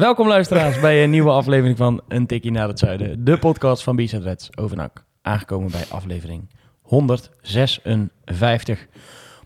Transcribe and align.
Welkom 0.00 0.28
luisteraars 0.28 0.80
bij 0.80 1.02
een 1.02 1.10
nieuwe 1.10 1.30
aflevering 1.30 1.76
van 1.76 2.00
Een 2.08 2.26
Tikkie 2.26 2.50
naar 2.50 2.68
het 2.68 2.78
Zuiden. 2.78 3.24
De 3.24 3.38
podcast 3.38 3.82
van 3.82 3.96
B-Side 3.96 4.22
Reds 4.22 4.56
over 4.56 4.76
NAC. 4.76 5.04
Aangekomen 5.22 5.70
bij 5.70 5.84
aflevering 5.90 6.48
156. 6.82 8.86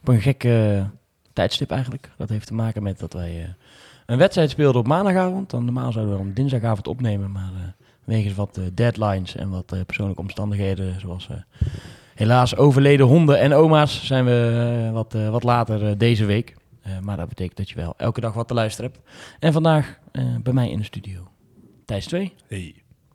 Op 0.00 0.08
een 0.08 0.20
gekke 0.20 0.86
tijdstip 1.32 1.70
eigenlijk. 1.70 2.10
Dat 2.16 2.28
heeft 2.28 2.46
te 2.46 2.54
maken 2.54 2.82
met 2.82 2.98
dat 2.98 3.12
wij 3.12 3.42
eh, 3.42 3.48
een 4.06 4.18
wedstrijd 4.18 4.50
speelden 4.50 4.80
op 4.80 4.86
maandagavond. 4.86 5.50
Dan 5.50 5.64
normaal 5.64 5.92
zouden 5.92 6.14
we 6.14 6.20
op 6.20 6.36
dinsdagavond 6.36 6.88
opnemen, 6.88 7.32
maar 7.32 7.50
uh, 7.54 7.60
wegens 8.04 8.34
wat 8.34 8.58
uh, 8.58 8.64
deadlines 8.74 9.36
en 9.36 9.50
wat 9.50 9.74
persoonlijke 9.86 10.22
omstandigheden, 10.22 11.00
zoals 11.00 11.28
helaas 12.14 12.56
overleden 12.56 13.06
honden 13.06 13.38
en 13.38 13.52
oma's, 13.52 14.06
zijn 14.06 14.24
we 14.24 14.90
wat, 14.92 15.16
wat 15.30 15.42
later 15.42 15.98
deze 15.98 16.24
week. 16.24 16.54
Uh, 16.86 16.98
maar 16.98 17.16
dat 17.16 17.28
betekent 17.28 17.56
dat 17.56 17.68
je 17.68 17.74
wel 17.74 17.94
elke 17.96 18.20
dag 18.20 18.32
wat 18.32 18.48
te 18.48 18.54
luisteren 18.54 18.90
hebt. 18.90 19.06
En 19.38 19.52
vandaag 19.52 19.98
uh, 20.12 20.36
bij 20.42 20.52
mij 20.52 20.70
in 20.70 20.78
de 20.78 20.84
studio 20.84 21.28
Thijs 21.84 22.06
2. 22.06 22.32
Hey. 22.46 22.74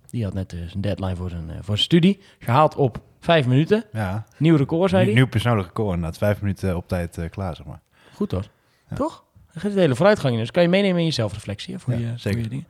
Die 0.09 0.23
had 0.23 0.33
net 0.33 0.53
uh, 0.53 0.67
zijn 0.67 0.81
deadline 0.81 1.15
voor 1.15 1.29
zijn, 1.29 1.47
voor 1.47 1.63
zijn 1.63 1.77
studie. 1.77 2.19
Gehaald 2.39 2.75
op 2.75 3.01
vijf 3.19 3.47
minuten. 3.47 3.83
Ja. 3.91 4.25
Nieuw 4.37 4.55
record, 4.55 4.89
zei 4.89 5.05
hij. 5.05 5.13
Nieuw 5.13 5.27
persoonlijk 5.27 5.67
record, 5.67 5.93
inderdaad. 5.93 6.17
Vijf 6.17 6.41
minuten 6.41 6.75
op 6.75 6.87
tijd 6.87 7.27
klaar, 7.29 7.55
zeg 7.55 7.65
maar. 7.65 7.81
Goed 8.13 8.31
hoor. 8.31 8.47
Ja. 8.89 8.95
Toch? 8.95 9.23
Er 9.53 9.61
gaat 9.61 9.73
de 9.73 9.79
hele 9.79 9.95
vooruitgang 9.95 10.33
in. 10.33 10.39
Dus 10.39 10.51
kan 10.51 10.63
je 10.63 10.69
meenemen 10.69 10.99
in 10.99 11.05
je 11.05 11.11
zelfreflectie 11.11 11.73
hè, 11.73 11.79
voor, 11.79 11.93
ja, 11.93 11.99
je, 11.99 12.05
zeker. 12.17 12.31
voor 12.31 12.41
je 12.41 12.49
dingen. 12.49 12.67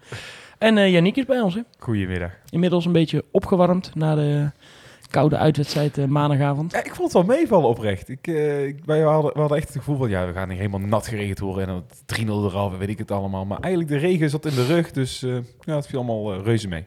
En 0.57 0.77
uh, 0.77 0.91
Yannick 0.91 1.15
is 1.15 1.25
bij 1.25 1.39
ons. 1.39 1.55
Hè? 1.55 1.61
Goedemiddag. 1.79 2.31
Inmiddels 2.49 2.85
een 2.85 2.91
beetje 2.91 3.25
opgewarmd 3.31 3.95
na 3.95 4.15
de 4.15 4.51
koude 5.09 5.37
uitwedstrijd 5.37 5.97
uh, 5.97 6.05
maandagavond. 6.05 6.71
Ja, 6.71 6.83
ik 6.83 6.95
vond 6.95 7.13
het 7.13 7.25
wel 7.25 7.37
meevallen 7.37 7.69
oprecht. 7.69 8.09
Ik, 8.09 8.27
uh, 8.27 8.65
ik, 8.65 8.85
wij 8.85 9.01
hadden, 9.01 9.33
we 9.33 9.39
hadden 9.39 9.57
echt 9.57 9.67
het 9.67 9.77
gevoel 9.77 9.97
van, 9.97 10.09
ja, 10.09 10.27
we 10.27 10.33
gaan 10.33 10.49
hier 10.49 10.57
helemaal 10.57 10.79
nat 10.79 11.07
geregend 11.07 11.39
worden. 11.39 11.67
En 11.67 11.83
dan 12.05 12.19
3-0 12.19 12.29
eraf, 12.29 12.77
weet 12.77 12.89
ik 12.89 12.97
het 12.97 13.11
allemaal. 13.11 13.45
Maar 13.45 13.59
eigenlijk 13.59 13.93
de 13.93 14.07
regen 14.07 14.29
zat 14.29 14.45
in 14.45 14.55
de 14.55 14.65
rug, 14.65 14.91
dus 14.91 15.23
uh, 15.23 15.37
ja, 15.59 15.75
het 15.75 15.87
viel 15.87 15.99
allemaal 15.99 16.41
reuze 16.43 16.67
mee. 16.67 16.85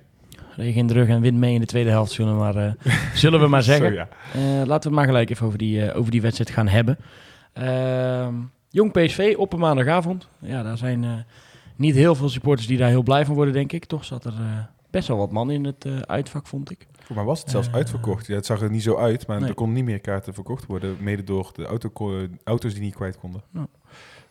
Regen 0.57 0.81
in 0.81 0.87
de 0.87 0.93
rug 0.93 1.09
en 1.09 1.21
wind 1.21 1.39
mee 1.39 1.55
in 1.55 1.61
de 1.61 1.67
tweede 1.67 1.91
helft, 1.91 2.13
zullen 2.13 2.33
we 2.33 2.39
maar, 2.39 2.77
zullen 3.15 3.41
we 3.41 3.47
maar 3.47 3.63
zeggen. 3.63 4.09
Zo, 4.33 4.39
ja. 4.39 4.67
laten 4.67 4.67
we 4.67 4.73
het 4.73 4.91
maar 4.91 5.07
gelijk 5.07 5.31
even 5.31 5.47
over 5.47 5.59
die, 5.59 5.95
over 5.95 6.11
die 6.11 6.23
wedstrijd 6.23 6.51
gaan 6.51 6.69
hebben. 6.69 6.99
Ehm, 7.53 8.35
Jong 8.69 8.93
PSV 8.93 9.35
op 9.39 9.53
een 9.53 9.59
maandagavond. 9.59 10.29
Ja, 10.39 10.63
daar 10.63 10.79
zijn 10.79 11.27
niet 11.77 11.95
heel 11.95 12.15
veel 12.15 12.29
supporters 12.29 12.67
die 12.67 12.79
daar 12.79 12.89
heel 12.89 13.03
blij 13.03 13.25
van 13.25 13.35
worden, 13.35 13.55
denk 13.55 13.73
ik. 13.73 13.85
Toch 13.85 14.05
zat 14.05 14.25
er 14.25 14.35
best 14.93 15.09
wel 15.09 15.17
wat 15.17 15.33
man 15.33 15.51
in 15.51 15.65
het 15.65 15.87
uitvak, 16.07 16.47
vond 16.47 16.71
ik. 16.71 16.87
Voor 17.01 17.17
mij 17.17 17.25
was 17.25 17.41
het 17.41 17.51
zelfs 17.51 17.69
Uh, 17.69 17.75
uitverkocht. 17.75 18.27
Ja, 18.27 18.35
het 18.35 18.47
zag 18.47 18.61
er 18.61 18.71
niet 18.71 18.83
zo 18.83 18.97
uit, 18.97 19.27
maar 19.27 19.41
nee. 19.41 19.49
er 19.49 19.55
konden 19.55 19.75
niet 19.75 19.85
meer 19.85 20.01
kaarten 20.01 20.35
verkocht 20.35 20.67
worden. 20.67 20.97
Mede 21.01 21.25
door 21.25 21.51
de 21.55 21.67
auto 21.67 21.91
auto's 22.45 22.73
die 22.73 22.83
niet 22.83 22.95
kwijt 22.95 23.19
konden. 23.19 23.43
Uh, 23.53 23.65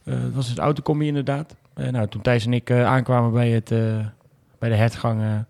het 0.03 0.33
was 0.33 0.47
het 0.47 0.57
autocombi 0.57 1.07
inderdaad. 1.07 1.55
Uh, 1.75 1.87
nou, 1.87 2.07
toen 2.07 2.21
Thijs 2.21 2.45
en 2.45 2.53
ik 2.53 2.69
uh, 2.69 2.85
aankwamen 2.85 3.31
bij, 3.31 3.49
het, 3.49 3.69
bij 4.59 4.69
de 4.69 4.75
hertgang, 4.75 5.45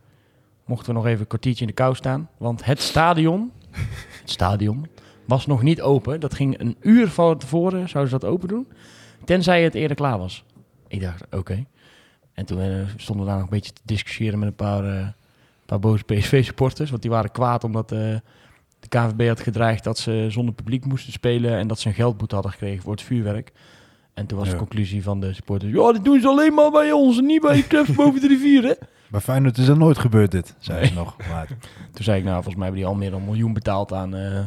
mochten 0.65 0.87
we 0.87 0.93
nog 0.93 1.05
even 1.05 1.19
een 1.19 1.27
kwartiertje 1.27 1.61
in 1.61 1.67
de 1.67 1.73
kou 1.73 1.95
staan. 1.95 2.29
Want 2.37 2.65
het 2.65 2.81
stadion, 2.81 3.51
het 4.21 4.29
stadion 4.29 4.87
was 5.25 5.45
nog 5.45 5.61
niet 5.61 5.81
open. 5.81 6.19
Dat 6.19 6.33
ging 6.33 6.59
een 6.59 6.75
uur 6.79 7.07
van 7.07 7.37
tevoren, 7.37 7.89
zouden 7.89 8.13
ze 8.13 8.19
dat 8.19 8.29
open 8.29 8.47
doen. 8.47 8.67
Tenzij 9.25 9.63
het 9.63 9.75
eerder 9.75 9.97
klaar 9.97 10.17
was. 10.17 10.43
Ik 10.87 11.01
dacht, 11.01 11.25
oké. 11.25 11.37
Okay. 11.37 11.65
En 12.41 12.47
toen 12.47 12.87
stonden 12.97 13.25
we 13.25 13.31
daar 13.31 13.39
nog 13.39 13.49
een 13.49 13.57
beetje 13.57 13.73
te 13.73 13.81
discussiëren 13.83 14.39
met 14.39 14.47
een 14.47 14.55
paar 14.55 14.83
een 14.83 15.13
paar 15.65 15.79
boze 15.79 16.03
PSV-supporters. 16.03 16.89
Want 16.89 17.01
die 17.01 17.11
waren 17.11 17.31
kwaad 17.31 17.63
omdat 17.63 17.91
uh, 17.91 17.99
de 18.79 18.87
KVB 18.87 19.27
had 19.27 19.39
gedreigd 19.39 19.83
dat 19.83 19.97
ze 19.97 20.25
zonder 20.29 20.53
publiek 20.53 20.85
moesten 20.85 21.13
spelen. 21.13 21.57
En 21.57 21.67
dat 21.67 21.79
ze 21.79 21.87
een 21.87 21.93
geldboete 21.93 22.33
hadden 22.33 22.51
gekregen 22.51 22.83
voor 22.83 22.91
het 22.91 23.01
vuurwerk. 23.01 23.51
En 24.13 24.25
toen 24.25 24.37
was 24.37 24.47
ja. 24.47 24.53
de 24.53 24.59
conclusie 24.59 25.03
van 25.03 25.19
de 25.19 25.33
supporters... 25.33 25.71
Ja, 25.71 25.91
dit 25.91 26.03
doen 26.03 26.21
ze 26.21 26.27
alleen 26.27 26.53
maar 26.53 26.71
bij 26.71 26.91
ons 26.91 27.17
en 27.17 27.25
niet 27.25 27.41
bij 27.41 27.55
de 27.55 27.67
clubs 27.67 27.91
boven 28.01 28.21
de 28.21 28.27
rivier, 28.27 28.63
hè? 28.63 28.73
Bij 29.09 29.19
Feyenoord 29.19 29.57
is 29.57 29.67
er 29.67 29.77
nooit 29.77 29.97
gebeurd 29.97 30.31
dit, 30.31 30.55
zei 30.59 30.79
nee. 30.79 30.87
ze 30.87 30.93
nog. 30.93 31.17
Maar... 31.29 31.47
Toen 31.93 32.03
zei 32.03 32.17
ik, 32.17 32.23
nou, 32.23 32.35
volgens 32.35 32.55
mij 32.55 32.63
hebben 32.63 32.81
die 32.81 32.91
al 32.91 32.97
meer 32.97 33.11
dan 33.11 33.19
een 33.19 33.25
miljoen 33.25 33.53
betaald 33.53 33.93
aan, 33.93 34.15
uh, 34.15 34.39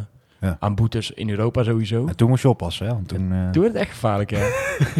ja. 0.44 0.56
aan 0.60 0.75
boetes 0.75 1.10
in 1.10 1.31
Europa 1.31 1.62
sowieso. 1.62 2.06
En 2.06 2.16
toen 2.16 2.28
moest 2.28 2.43
je 2.43 2.49
oppassen, 2.49 2.87
hè? 2.87 2.93
Want 2.93 3.09
toen, 3.09 3.32
uh... 3.32 3.50
toen 3.50 3.62
werd 3.62 3.75
het 3.75 3.82
echt 3.82 3.91
gevaarlijk, 3.91 4.31
ja. 4.37 4.49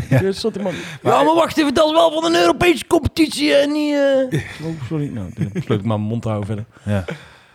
ja. 0.09 0.19
Toen 0.19 0.32
stond 0.32 0.55
die 0.55 0.62
man... 0.62 0.72
Ja, 1.03 1.22
maar 1.22 1.34
wacht 1.34 1.59
even, 1.59 1.75
dat 1.75 1.87
is 1.87 1.93
wel 1.93 2.12
van 2.12 2.25
een 2.25 2.41
Europese 2.41 2.87
competitie 2.87 3.55
en 3.55 3.72
niet... 3.72 3.94
Uh... 3.94 4.66
Oh, 4.66 4.82
sorry. 4.88 5.09
Nou, 5.09 5.32
toen 5.32 5.50
besloot 5.53 5.78
ik 5.78 5.84
maar 5.84 5.99
mijn 5.99 6.10
mond 6.10 6.22
te 6.22 6.28
houden 6.28 6.47
verder. 6.47 6.66
Ja. 6.84 7.05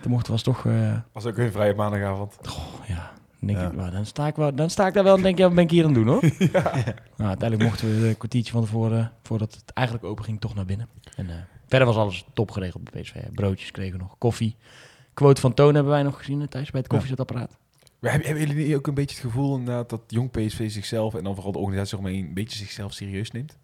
Toen 0.02 0.12
mochten 0.12 0.32
was 0.32 0.44
toch... 0.44 0.64
Uh... 0.64 0.98
Was 1.12 1.26
ook 1.26 1.38
een 1.38 1.52
vrije 1.52 1.74
maandagavond. 1.74 2.38
Oh, 2.48 2.88
ja. 2.88 3.12
Dan, 3.40 3.48
denk 3.48 3.60
ja. 3.60 3.68
ik, 3.68 3.76
nou, 3.76 3.92
dan, 3.92 4.06
sta 4.06 4.28
ik 4.28 4.36
wel, 4.36 4.56
dan 4.56 4.70
sta 4.70 4.88
ik 4.88 4.94
daar 4.94 5.04
wel 5.04 5.16
en 5.16 5.22
denk 5.22 5.34
ik, 5.34 5.40
ja, 5.40 5.46
wat 5.46 5.56
ben 5.56 5.64
ik 5.64 5.72
hier 5.72 5.86
aan 5.86 5.94
het 5.94 6.04
doen, 6.04 6.08
hoor? 6.08 6.24
ja. 6.54 6.72
Nou, 7.16 7.30
uiteindelijk 7.30 7.70
mochten 7.70 8.02
we 8.02 8.08
een 8.08 8.18
kwartiertje 8.18 8.52
van 8.52 8.62
tevoren, 8.62 9.12
voordat 9.24 9.54
het 9.54 9.74
eigenlijk 9.74 10.08
open 10.08 10.24
ging, 10.26 10.40
toch 10.40 10.56
naar 10.56 10.66
binnen. 10.66 10.88
En 11.16 11.26
uh, 11.26 11.32
verder 11.68 11.88
was 11.88 11.98
alles 11.98 12.26
top 12.34 12.52
geregeld 12.52 12.92
bij 12.92 13.02
PSV. 13.02 13.16
Broodjes 13.34 13.72
kregen 13.72 13.98
we 13.98 14.04
nog, 14.04 14.16
koffie. 14.18 14.56
Quote 15.14 15.42
van 15.42 15.54
Toon 15.54 15.74
hebben 15.74 15.92
wij 15.92 16.04
nog 16.04 16.18
gezien 16.18 16.48
thuis 16.48 16.72
bij 16.72 16.80
het 16.80 16.90
koffiezetapparaat. 16.90 17.58
Maar 18.00 18.12
hebben, 18.12 18.30
hebben 18.30 18.48
jullie 18.48 18.76
ook 18.76 18.88
een 18.88 18.94
beetje 18.94 19.16
het 19.16 19.26
gevoel 19.26 19.58
inderdaad 19.58 19.90
dat 19.90 20.02
jong 20.08 20.32
PSV 20.32 20.72
zichzelf 20.72 21.16
en 21.16 21.24
dan 21.24 21.36
vooral 21.36 21.52
de 21.52 21.60
organisatie 21.60 21.98
maar, 21.98 22.12
een 22.12 22.34
beetje 22.34 22.58
zichzelf 22.58 22.94
serieus 22.94 23.32
neemt? 23.32 23.58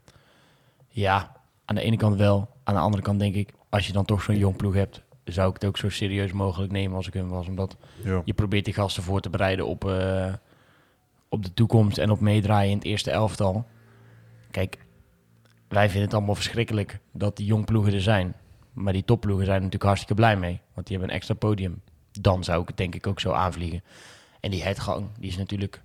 Ja, 0.87 1.35
aan 1.65 1.75
de 1.75 1.81
ene 1.81 1.97
kant 1.97 2.17
wel. 2.17 2.49
Aan 2.63 2.73
de 2.73 2.79
andere 2.79 3.03
kant 3.03 3.19
denk 3.19 3.35
ik, 3.35 3.49
als 3.69 3.87
je 3.87 3.93
dan 3.93 4.05
toch 4.05 4.21
zo'n 4.21 4.37
jong 4.37 4.55
ploeg 4.55 4.73
hebt, 4.73 5.01
zou 5.23 5.47
ik 5.47 5.53
het 5.53 5.65
ook 5.65 5.77
zo 5.77 5.89
serieus 5.89 6.31
mogelijk 6.31 6.71
nemen 6.71 6.97
als 6.97 7.07
ik 7.07 7.13
hem 7.13 7.29
was. 7.29 7.47
Omdat 7.47 7.77
ja. 8.03 8.21
je 8.25 8.33
probeert 8.33 8.65
die 8.65 8.73
gasten 8.73 9.03
voor 9.03 9.21
te 9.21 9.29
bereiden 9.29 9.67
op, 9.67 9.85
uh, 9.85 10.33
op 11.29 11.43
de 11.43 11.53
toekomst 11.53 11.97
en 11.97 12.11
op 12.11 12.19
meedraaien 12.19 12.71
in 12.71 12.77
het 12.77 12.85
eerste 12.85 13.11
elftal. 13.11 13.65
Kijk, 14.51 14.77
wij 15.67 15.85
vinden 15.85 16.03
het 16.03 16.13
allemaal 16.13 16.35
verschrikkelijk 16.35 16.99
dat 17.11 17.37
die 17.37 17.45
jong 17.45 17.65
ploegen 17.65 17.93
er 17.93 18.01
zijn. 18.01 18.35
Maar 18.73 18.93
die 18.93 19.05
topploegen 19.05 19.45
zijn 19.45 19.57
er 19.57 19.63
natuurlijk 19.63 19.89
hartstikke 19.89 20.21
blij 20.21 20.37
mee. 20.37 20.61
Want 20.73 20.87
die 20.87 20.95
hebben 20.97 21.09
een 21.09 21.19
extra 21.19 21.35
podium. 21.35 21.81
Dan 22.11 22.43
zou 22.43 22.61
ik 22.61 22.67
het 22.67 22.77
denk 22.77 22.95
ik 22.95 23.07
ook 23.07 23.19
zo 23.19 23.31
aanvliegen. 23.31 23.83
En 24.45 24.51
die 24.51 24.63
headgang, 24.63 25.07
die 25.19 25.29
is 25.29 25.37
natuurlijk 25.37 25.81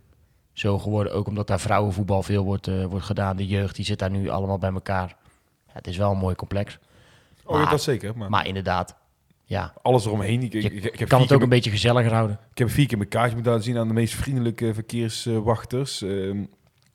zo 0.53 0.79
geworden. 0.79 1.13
Ook 1.13 1.27
omdat 1.27 1.47
daar 1.47 1.61
vrouwenvoetbal 1.61 2.23
veel 2.23 2.45
wordt, 2.45 2.67
uh, 2.67 2.85
wordt 2.85 3.05
gedaan. 3.05 3.37
De 3.37 3.47
jeugd, 3.47 3.77
die 3.77 3.85
zit 3.85 3.99
daar 3.99 4.11
nu 4.11 4.29
allemaal 4.29 4.59
bij 4.59 4.73
elkaar. 4.73 5.17
Ja, 5.67 5.73
het 5.73 5.87
is 5.87 5.97
wel 5.97 6.11
een 6.11 6.19
mooi 6.19 6.35
complex. 6.35 6.79
Oh, 7.45 7.53
maar, 7.53 7.63
ja, 7.63 7.71
dat 7.71 7.83
zeker. 7.83 8.17
Maar, 8.17 8.31
maar 8.31 8.47
inderdaad, 8.47 8.97
ja. 9.45 9.73
Alles 9.83 10.07
eromheen. 10.07 10.43
Ik, 10.43 10.53
je 10.53 10.59
ik, 10.61 10.85
ik 10.85 10.99
heb 10.99 11.09
kan 11.09 11.21
het 11.21 11.33
ook 11.33 11.43
een 11.43 11.49
beetje 11.49 11.71
gezelliger 11.71 12.13
houden. 12.13 12.39
Ik 12.51 12.59
heb 12.59 12.71
vier 12.71 12.87
keer 12.87 12.99
mijn 12.99 13.09
kaartje 13.09 13.35
moeten 13.35 13.53
laten 13.53 13.67
zien 13.67 13.79
aan 13.79 13.89
de 13.89 13.95
meest 13.95 14.15
vriendelijke 14.15 14.75
verkeerswachters. 14.75 16.03
Uh, 16.03 16.47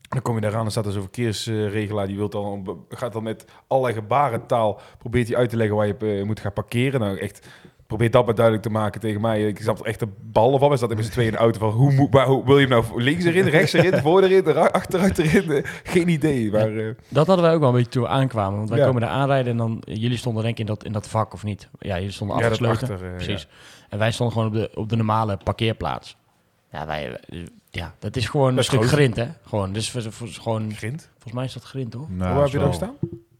dan 0.09 0.21
kom 0.21 0.35
je 0.35 0.41
daar 0.41 0.55
aan, 0.55 0.61
dan 0.61 0.71
staat 0.71 0.85
er 0.85 0.91
zo'n 0.91 1.01
verkeersregelaar. 1.01 2.07
Die 2.07 2.17
wilt 2.17 2.31
dan, 2.31 2.85
gaat 2.89 3.13
dan 3.13 3.23
met 3.23 3.45
allerlei 3.67 3.95
gebarentaal... 3.95 4.79
probeert 4.97 5.27
hij 5.27 5.37
uit 5.37 5.49
te 5.49 5.57
leggen 5.57 5.75
waar 5.75 5.87
je 5.87 5.95
uh, 5.99 6.23
moet 6.25 6.39
gaan 6.39 6.53
parkeren. 6.53 6.99
Nou, 6.99 7.17
echt... 7.17 7.47
Probeer 7.87 8.11
dat 8.11 8.25
maar 8.25 8.35
duidelijk 8.35 8.65
te 8.65 8.71
maken 8.71 9.01
tegen 9.01 9.21
mij. 9.21 9.47
Ik 9.47 9.61
zat 9.61 9.79
er 9.79 9.85
echt 9.85 9.99
de 9.99 10.07
ballen 10.21 10.59
van. 10.59 10.69
We 10.69 10.77
zaten 10.77 10.95
met 10.95 11.05
z'n 11.05 11.11
tweeën 11.11 11.27
in 11.27 11.33
de 11.33 11.39
auto 11.39 11.59
van... 11.59 11.69
Hoe, 11.69 11.91
moet, 11.91 12.13
waar, 12.13 12.27
hoe 12.27 12.45
wil 12.45 12.59
je 12.59 12.67
hem 12.67 12.69
nou 12.69 13.03
links 13.03 13.23
erin, 13.23 13.47
rechts 13.47 13.73
erin, 13.73 14.01
voor 14.03 14.23
erin, 14.23 14.57
achteruit 14.71 15.17
erin? 15.17 15.65
Geen 15.83 16.07
idee. 16.07 16.51
Maar, 16.51 16.71
uh... 16.71 16.93
Dat 17.09 17.27
hadden 17.27 17.45
wij 17.45 17.53
ook 17.53 17.59
wel 17.59 17.69
een 17.69 17.75
beetje 17.75 17.91
toen 17.91 18.03
we 18.03 18.09
aankwamen. 18.09 18.57
Want 18.57 18.69
wij 18.69 18.79
ja. 18.79 18.85
komen 18.85 19.01
daar 19.01 19.09
aanrijden 19.09 19.51
en 19.51 19.57
dan... 19.57 19.81
Jullie 19.85 20.17
stonden 20.17 20.43
denk 20.43 20.53
ik 20.53 20.59
in 20.59 20.65
dat, 20.65 20.83
in 20.83 20.91
dat 20.91 21.07
vak 21.07 21.33
of 21.33 21.43
niet? 21.43 21.69
Ja, 21.79 21.95
jullie 21.95 22.11
stonden 22.11 22.37
ja, 22.37 22.43
afgesloten. 22.43 22.91
Achter, 22.91 23.07
uh, 23.07 23.15
Precies. 23.15 23.41
Ja. 23.41 23.47
En 23.89 23.97
wij 23.97 24.11
stonden 24.11 24.35
gewoon 24.35 24.51
op 24.51 24.53
de, 24.53 24.79
op 24.79 24.89
de 24.89 24.95
normale 24.95 25.37
parkeerplaats. 25.43 26.17
Ja, 26.71 26.85
wij, 26.85 27.19
ja, 27.69 27.93
dat 27.99 28.15
is 28.15 28.27
gewoon 28.27 28.49
Dat 28.49 28.57
een 28.57 28.63
stuk 28.63 28.79
groot. 28.79 28.91
grind, 28.91 29.15
hè? 29.15 29.27
Gewoon, 29.45 29.73
dus 29.73 29.91
voor, 29.91 30.01
voor, 30.11 30.27
gewoon, 30.27 30.73
Grind? 30.73 31.09
volgens 31.11 31.33
mij 31.33 31.45
is 31.45 31.53
dat 31.53 31.63
grind, 31.63 31.93
hoor. 31.93 32.07
Nou, 32.09 32.33
Waar 32.33 32.43
heb 32.43 32.51
je 32.51 32.59
dan 32.59 32.67
gestaan? 32.67 32.95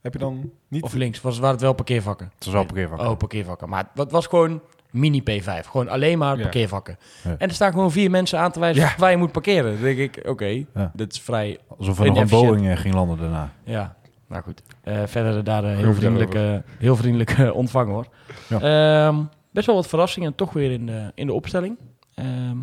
Heb 0.05 0.13
je 0.13 0.19
dan 0.19 0.51
niet... 0.67 0.83
Of 0.83 0.93
links, 0.93 1.21
was, 1.21 1.37
waren 1.39 1.51
het 1.55 1.61
wel 1.61 1.73
parkeervakken? 1.73 2.31
Het 2.35 2.45
was 2.45 2.53
wel 2.53 2.65
parkeervak. 2.65 2.99
Oh, 2.99 3.17
parkeervakken. 3.17 3.69
Maar 3.69 3.89
het 3.95 4.11
was 4.11 4.27
gewoon 4.27 4.61
mini 4.91 5.21
P5. 5.21 5.45
Gewoon 5.69 5.89
alleen 5.89 6.17
maar 6.17 6.37
parkeervakken. 6.39 6.97
Ja. 7.23 7.35
En 7.37 7.47
er 7.47 7.53
staan 7.53 7.71
gewoon 7.71 7.91
vier 7.91 8.09
mensen 8.11 8.39
aan 8.39 8.51
te 8.51 8.59
wijzen 8.59 8.83
Ja. 8.83 8.93
waar 8.97 9.11
je 9.11 9.17
moet 9.17 9.31
parkeren. 9.31 9.73
Dan 9.73 9.81
denk 9.81 9.97
ik, 9.97 10.21
oké, 10.27 10.45
Ja. 10.73 10.91
dit 10.93 11.13
is 11.13 11.21
vrij... 11.21 11.57
Alsof 11.77 11.99
er 11.99 12.05
nog 12.05 12.17
een. 12.17 12.27
Boeing 12.27 12.67
eh, 12.67 12.77
ging 12.77 12.93
landen 12.93 13.17
daarna. 13.17 13.51
Ja, 13.63 13.95
nou 14.27 14.43
goed. 14.43 14.61
Eh, 14.83 15.01
verder 15.05 15.43
daar 15.43 15.63
eh, 15.63 15.69
heel 15.69 15.79
Genoeg 15.79 15.95
vriendelijk, 15.95 16.31
daarover. 16.31 16.63
eh, 16.69 16.79
heel 16.79 16.95
vriendelijk 16.95 17.29
eh, 17.31 17.55
ontvangen, 17.61 17.93
hoor. 17.93 18.05
Ja. 18.49 18.59
Ehm, 19.07 19.23
best 19.51 19.65
wel 19.65 19.75
wat 19.75 19.87
verrassingen 19.87 20.35
toch 20.35 20.53
weer 20.53 20.71
in 20.71 20.85
de, 20.85 21.11
in 21.15 21.27
de 21.27 21.33
opstelling. 21.33 21.77
Ehm 22.15 22.57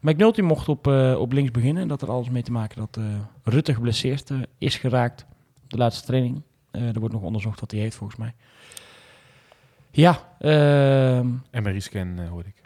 McNulty 0.00 0.40
mocht 0.40 0.68
op, 0.68 0.86
eh, 0.86 1.16
op 1.20 1.32
links 1.32 1.50
beginnen. 1.50 1.82
En 1.82 1.88
dat 1.88 2.02
er 2.02 2.10
alles 2.10 2.30
mee 2.30 2.42
te 2.42 2.52
maken 2.52 2.78
dat 2.78 2.96
eh, 2.96 3.04
Rutte 3.42 3.74
geblesseerd 3.74 4.30
is 4.58 4.76
geraakt. 4.76 5.26
de 5.68 5.76
laatste 5.76 6.06
training. 6.06 6.42
Eh, 6.70 6.88
er 6.94 6.98
wordt 7.00 7.14
nog 7.14 7.22
onderzocht 7.22 7.60
wat 7.60 7.70
hij 7.70 7.80
heeft, 7.80 7.96
volgens 7.96 8.18
mij. 8.18 8.34
Ja, 9.90 10.18
ehm, 10.38 11.26
MRI-scan 11.62 12.18
eh, 12.18 12.28
hoorde 12.28 12.48
ik. 12.48 12.56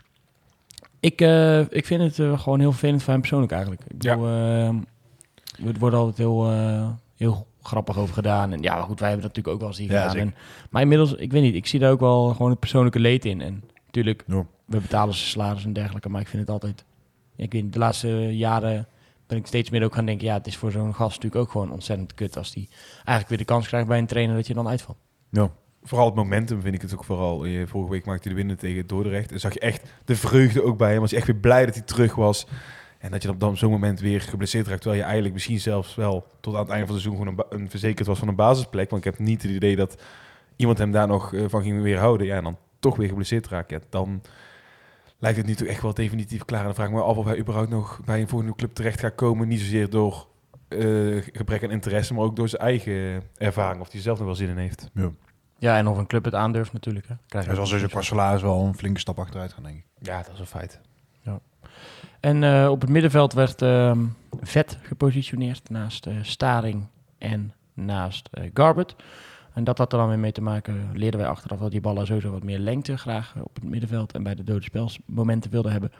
ik, 1.00 1.20
eh, 1.20 1.60
ik 1.60 1.86
vind 1.86 2.16
het 2.16 2.40
gewoon 2.40 2.60
heel 2.60 2.70
vervelend 2.70 3.02
voor 3.02 3.12
hem 3.12 3.20
persoonlijk 3.20 3.52
eigenlijk. 3.52 3.82
Ik 3.88 4.02
Ja. 4.02 4.14
bedoel, 4.16 4.28
ehm, 4.28 4.76
wordt 5.78 5.96
altijd 5.96 6.16
heel, 6.16 6.50
heel 7.16 7.46
grappig 7.62 7.98
over 7.98 8.14
gedaan. 8.14 8.52
En 8.52 8.62
ja, 8.62 8.74
maar 8.74 8.82
goed, 8.82 9.00
wij 9.00 9.08
hebben 9.10 9.26
dat 9.28 9.36
natuurlijk 9.36 9.48
ook 9.54 9.60
wel 9.60 9.68
eens 9.68 9.78
hier 9.78 9.90
Ja, 10.02 10.08
gedaan. 10.08 10.26
En, 10.26 10.34
maar 10.70 10.82
inmiddels, 10.82 11.12
ik 11.14 11.32
weet 11.32 11.42
niet, 11.42 11.54
ik 11.54 11.66
zie 11.66 11.80
daar 11.80 11.90
ook 11.90 12.00
wel 12.00 12.28
gewoon 12.28 12.50
het 12.50 12.60
persoonlijke 12.60 12.98
leed 12.98 13.24
in. 13.24 13.40
En 13.40 13.62
natuurlijk, 13.86 14.24
Ja. 14.26 14.44
we 14.64 14.80
betalen 14.80 15.14
ze 15.14 15.26
salaris 15.26 15.64
en 15.64 15.72
dergelijke, 15.72 16.08
maar 16.08 16.20
ik 16.20 16.28
vind 16.28 16.42
het 16.42 16.50
altijd... 16.50 16.84
Ik 17.36 17.52
weet 17.52 17.62
niet, 17.62 17.72
de 17.72 17.78
laatste 17.78 18.36
jaren 18.36 18.86
ik 19.38 19.46
steeds 19.46 19.70
meer 19.70 19.84
ook 19.84 19.94
gaan 19.94 20.06
denken... 20.06 20.26
ja, 20.26 20.34
het 20.34 20.46
is 20.46 20.56
voor 20.56 20.70
zo'n 20.70 20.94
gast 20.94 21.14
natuurlijk 21.14 21.42
ook 21.42 21.50
gewoon 21.50 21.72
ontzettend 21.72 22.14
kut... 22.14 22.36
als 22.36 22.52
die 22.52 22.68
eigenlijk 22.94 23.28
weer 23.28 23.38
de 23.38 23.44
kans 23.44 23.66
krijgt 23.66 23.88
bij 23.88 23.98
een 23.98 24.06
trainer 24.06 24.36
dat 24.36 24.46
je 24.46 24.54
dan 24.54 24.68
uitvalt. 24.68 24.96
Vooral 25.84 26.06
het 26.06 26.14
momentum 26.14 26.60
vind 26.60 26.74
ik 26.74 26.82
het 26.82 26.94
ook 26.94 27.04
vooral. 27.04 27.44
Eh, 27.44 27.66
Vorige 27.66 27.90
week 27.90 28.04
maakte 28.04 28.22
hij 28.22 28.30
de 28.32 28.38
winnen 28.38 28.58
tegen 28.58 28.86
Dordrecht. 28.86 29.32
En 29.32 29.40
zag 29.40 29.54
je 29.54 29.60
echt 29.60 29.92
de 30.04 30.16
vreugde 30.16 30.62
ook 30.62 30.78
bij 30.78 30.90
hem. 30.90 31.00
Was 31.00 31.10
hij 31.10 31.18
echt 31.18 31.28
weer 31.28 31.40
blij 31.40 31.66
dat 31.66 31.74
hij 31.74 31.84
terug 31.84 32.14
was. 32.14 32.46
En 32.98 33.10
dat 33.10 33.22
je 33.22 33.36
dan 33.36 33.50
op 33.50 33.56
zo'n 33.56 33.70
moment 33.70 34.00
weer 34.00 34.20
geblesseerd 34.20 34.66
raakt. 34.66 34.80
Terwijl 34.80 35.00
je 35.00 35.06
eigenlijk 35.06 35.34
misschien 35.34 35.60
zelfs 35.60 35.94
wel 35.94 36.26
tot 36.40 36.54
aan 36.54 36.60
het 36.60 36.70
einde 36.70 36.86
van 36.86 36.94
het 36.94 37.04
seizoen 37.04 37.26
gewoon 37.26 37.44
een, 37.50 37.70
verzekerd 37.70 38.06
was 38.06 38.18
van 38.18 38.28
een 38.28 38.34
basisplek. 38.34 38.90
Want 38.90 39.04
ik 39.06 39.12
heb 39.12 39.20
niet 39.20 39.42
het 39.42 39.50
idee 39.50 39.76
dat 39.76 40.02
iemand 40.56 40.78
hem 40.78 40.90
daar 40.90 41.06
nog 41.06 41.34
eh, 41.34 41.44
van 41.48 41.62
ging 41.62 41.82
weerhouden. 41.82 42.26
Ja, 42.26 42.36
en 42.36 42.44
dan 42.44 42.58
toch 42.80 42.96
weer 42.96 43.08
geblesseerd 43.08 43.48
raken. 43.48 43.78
Ja, 43.78 43.86
dan 43.90 44.22
lijkt 45.22 45.38
het 45.38 45.46
nu 45.46 45.54
toch 45.54 45.68
echt 45.68 45.82
wel 45.82 45.94
definitief 45.94 46.44
klaar. 46.44 46.60
En 46.60 46.66
dan 46.66 46.74
vraag 46.74 46.86
ik 46.86 46.94
me 46.94 47.02
af 47.02 47.16
of 47.16 47.24
hij 47.24 47.38
überhaupt 47.38 47.70
nog 47.70 48.00
bij 48.04 48.20
een 48.20 48.28
volgende 48.28 48.54
club 48.54 48.72
terecht 48.72 49.00
gaat 49.00 49.14
komen. 49.14 49.48
Niet 49.48 49.60
zozeer 49.60 49.90
door 49.90 50.26
eh, 50.68 50.78
gebrek 51.32 51.64
aan 51.64 51.70
interesse, 51.70 52.14
maar 52.14 52.24
ook 52.24 52.36
door 52.36 52.48
zijn 52.48 52.62
eigen 52.62 53.22
ervaring. 53.36 53.80
Of 53.80 53.92
hij 53.92 54.00
zelf 54.00 54.18
nog 54.18 54.26
wel 54.26 54.36
zin 54.36 54.48
in 54.48 54.56
heeft. 54.56 54.90
Ja, 55.58 55.76
en 55.76 55.86
of 55.86 55.98
een 55.98 56.06
club 56.06 56.24
het 56.24 56.34
aandurft 56.34 56.72
natuurlijk. 56.72 57.08
Hè. 57.08 57.14
Krijg 57.26 57.46
je 57.46 57.54
sowieso 57.54 57.76
niet 57.76 57.90
qua 57.90 58.02
salaris 58.02 58.42
wel 58.42 58.64
een 58.64 58.74
flinke 58.74 59.00
stap 59.00 59.18
achteruit 59.18 59.52
gaan, 59.52 59.62
denk 59.62 59.76
ik. 59.76 59.84
Ja, 59.98 60.22
dat 60.22 60.32
is 60.32 60.38
een 60.38 60.46
feit. 60.46 60.80
En 62.22 62.44
eh, 62.44 62.70
op 62.70 62.80
het 62.80 62.90
middenveld 62.90 63.32
werd 63.32 63.62
ehm, 63.62 64.04
Vet 64.40 64.78
gepositioneerd 64.82 65.70
naast 65.70 66.06
eh, 66.06 66.14
Staring 66.22 66.86
en 67.18 67.52
naast 67.74 68.28
eh 68.30 68.50
Garbert. 68.54 68.96
En 69.54 69.64
dat 69.64 69.78
had 69.78 69.92
er 69.92 69.98
dan 69.98 70.08
weer 70.08 70.18
mee 70.18 70.32
te 70.32 70.42
maken, 70.42 70.90
leerden 70.92 71.20
wij 71.20 71.28
achteraf 71.28 71.58
dat 71.58 71.70
die 71.70 71.80
ballen 71.80 72.06
sowieso 72.06 72.30
wat 72.30 72.42
meer 72.42 72.58
lengte 72.58 72.96
graag 72.96 73.32
eh, 73.36 73.42
op 73.44 73.54
het 73.54 73.64
middenveld 73.64 74.12
en 74.12 74.22
bij 74.22 74.34
de 74.34 74.44
dode 74.44 74.62
spelsmomenten 74.64 75.50
wilden 75.50 75.72
hebben. 75.72 75.92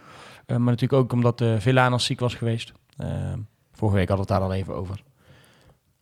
Eh, 0.47 0.57
maar 0.57 0.73
natuurlijk 0.73 1.03
ook 1.03 1.13
omdat 1.13 1.41
uh, 1.41 1.59
Villanas 1.59 2.05
ziek 2.05 2.21
was 2.21 2.35
geweest. 2.35 2.73
Vorige 3.73 3.97
week 3.97 4.09
hadden 4.09 4.27
we 4.27 4.33
het 4.33 4.41
daar 4.43 4.51
al 4.51 4.55
even 4.55 4.75
over. 4.75 5.03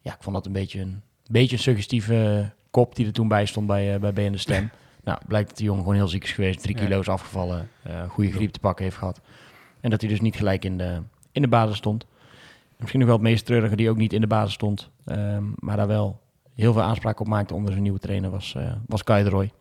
Ja, 0.01 0.15
ik 0.15 0.23
vond 0.23 0.37
dat 0.37 0.47
een 0.47 0.53
beetje 0.53 0.81
een, 0.81 1.03
beetje 1.31 1.57
een 1.57 1.63
suggestieve 1.63 2.51
kop 2.71 2.95
die 2.95 3.07
er 3.07 3.13
toen 3.13 3.29
bij 3.29 3.47
stond 3.47 3.67
bij, 3.67 3.95
eh 3.95 4.01
bij 4.01 4.13
BN 4.13 4.31
de 4.33 4.39
Stem. 4.39 4.71
nou, 5.05 5.19
blijkt 5.27 5.49
dat 5.49 5.57
die 5.57 5.67
jongen 5.67 5.83
gewoon 5.83 5.97
heel 5.97 6.09
ziek 6.09 6.25
is 6.25 6.33
geweest, 6.33 6.63
drie 6.63 6.77
Ja. 6.77 6.83
kilo 6.85 7.01
is 7.01 7.09
afgevallen, 7.09 7.69
eh 7.83 8.03
goede 8.09 8.33
griep 8.33 8.51
te 8.51 8.61
pakken 8.61 8.85
heeft 8.85 8.97
gehad. 8.97 9.21
En 9.81 9.91
dat 9.91 10.01
hij 10.01 10.11
dus 10.11 10.21
niet 10.21 10.37
gelijk 10.37 10.65
in 10.65 10.79
de, 10.79 11.01
in 11.33 11.43
de 11.43 11.49
basis 11.49 11.77
stond. 11.77 12.07
Misschien 12.77 13.01
nog 13.01 13.09
wel 13.09 13.19
het 13.19 13.27
meest 13.29 13.47
treurige 13.47 13.77
die 13.77 13.91
ook 13.91 13.97
niet 13.97 14.13
in 14.13 14.21
de 14.21 14.27
basis 14.27 14.55
stond. 14.55 14.91
ehm, 15.05 15.45
maar 15.55 15.77
daar 15.77 15.87
wel 15.87 16.21
heel 16.61 16.73
veel 16.73 16.83
aanspraak 16.83 17.21
op 17.21 17.27
maakte 17.27 17.55
onder 17.55 17.71
zijn 17.71 17.83
nieuwe 17.83 17.99
trainer 17.99 18.31
was, 18.31 18.55
eh 18.55 18.73
was 18.87 19.05
Kai 19.05 19.25
de 19.25 19.31
Roy. 19.31 19.53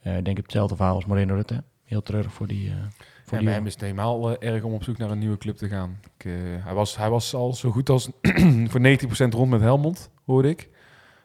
Eh, 0.00 0.16
ik 0.16 0.24
denk 0.24 0.36
hetzelfde 0.36 0.76
verhaal 0.76 0.94
als 0.94 1.06
Moreno 1.06 1.34
Rutte. 1.34 1.62
Heel 1.84 2.02
treurig 2.02 2.32
voor 2.32 2.46
die, 2.46 2.68
eh 2.68 2.74
voor 2.74 3.32
Ja, 3.32 3.36
die 3.36 3.44
bij 3.46 3.54
hem 3.54 3.66
is 3.66 3.72
het 3.72 3.80
helemaal 3.82 4.40
erg 4.40 4.62
om 4.62 4.72
op 4.72 4.82
zoek 4.82 4.98
naar 4.98 5.10
een 5.10 5.18
nieuwe 5.18 5.38
club 5.38 5.56
te 5.56 5.68
gaan. 5.68 6.00
Ik, 6.16 6.30
hij, 6.64 6.74
was, 6.74 6.96
hij 6.96 7.10
was 7.10 7.34
al 7.34 7.52
zo 7.52 7.70
goed 7.70 7.88
als 7.88 8.10
voor 8.70 8.80
90% 8.80 8.82
rond 9.30 9.50
met 9.50 9.60
Helmond, 9.60 10.10
hoorde 10.24 10.48
ik. 10.48 10.68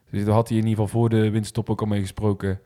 Dus 0.09 0.25
daar 0.25 0.33
had 0.33 0.49
hij 0.49 0.57
in 0.57 0.67
ieder 0.67 0.83
geval 0.83 0.99
voor 0.99 1.09
de 1.09 1.29
winststop 1.29 1.69
ook 1.69 1.81
al 1.81 1.87
mee 1.87 2.01
gesproken. 2.01 2.59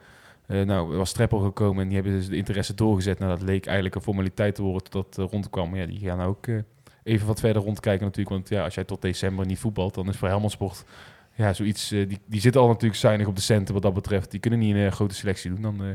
Nou, 0.47 0.91
er 0.91 0.97
was 0.97 1.09
Streppel 1.09 1.39
gekomen 1.39 1.81
en 1.81 1.87
die 1.87 1.97
hebben 1.97 2.13
dus 2.13 2.27
de 2.27 2.35
interesse 2.35 2.73
doorgezet. 2.73 3.19
Nou, 3.19 3.31
dat 3.31 3.41
leek 3.41 3.65
eigenlijk 3.65 3.95
een 3.95 4.01
formaliteit 4.01 4.55
te 4.55 4.61
worden 4.61 4.83
tot 4.83 4.93
dat 4.93 5.25
eh, 5.25 5.31
rondkwam. 5.31 5.69
Maar 5.69 5.79
ja, 5.79 5.85
die 5.85 5.99
gaan 5.99 6.21
ook 6.21 6.47
eh, 6.47 6.55
even 7.03 7.27
wat 7.27 7.39
verder 7.39 7.61
rondkijken 7.61 8.05
natuurlijk. 8.05 8.35
Want 8.35 8.49
ja, 8.49 8.63
als 8.63 8.75
jij 8.75 8.83
tot 8.83 9.01
december 9.01 9.45
niet 9.45 9.59
voetbalt, 9.59 9.93
dan 9.93 10.07
is 10.07 10.17
voor 10.17 10.27
Helmond 10.27 10.51
Sport 10.51 10.85
ja, 11.35 11.53
zoiets... 11.53 11.91
eh, 11.91 12.07
die, 12.09 12.19
die 12.25 12.41
zitten 12.41 12.61
al 12.61 12.67
natuurlijk 12.67 12.99
zuinig 12.99 13.27
op 13.27 13.35
de 13.35 13.41
centen 13.41 13.73
wat 13.73 13.83
dat 13.83 13.93
betreft. 13.93 14.31
Die 14.31 14.39
kunnen 14.39 14.59
niet 14.59 14.75
een 14.75 14.85
eh, 14.85 14.91
grote 14.91 15.15
selectie 15.15 15.49
doen. 15.49 15.61
Dan, 15.61 15.73
eh, 15.83 15.87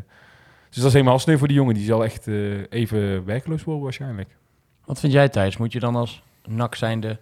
dus 0.68 0.76
dat 0.78 0.86
is 0.86 0.92
helemaal 0.92 1.18
sneu 1.18 1.36
voor 1.38 1.48
die 1.48 1.56
jongen. 1.56 1.74
Die 1.74 1.84
zal 1.84 2.04
echt 2.04 2.26
eh, 2.28 2.60
even 2.72 3.24
werkloos 3.24 3.64
worden 3.64 3.82
waarschijnlijk. 3.82 4.36
Wat 4.84 5.00
vind 5.00 5.12
jij 5.12 5.28
Thijs? 5.28 5.56
Moet 5.56 5.72
je 5.72 5.80
dan 5.80 5.96
als 5.96 6.22
NAC 6.48 6.74
zijnde 6.74 7.18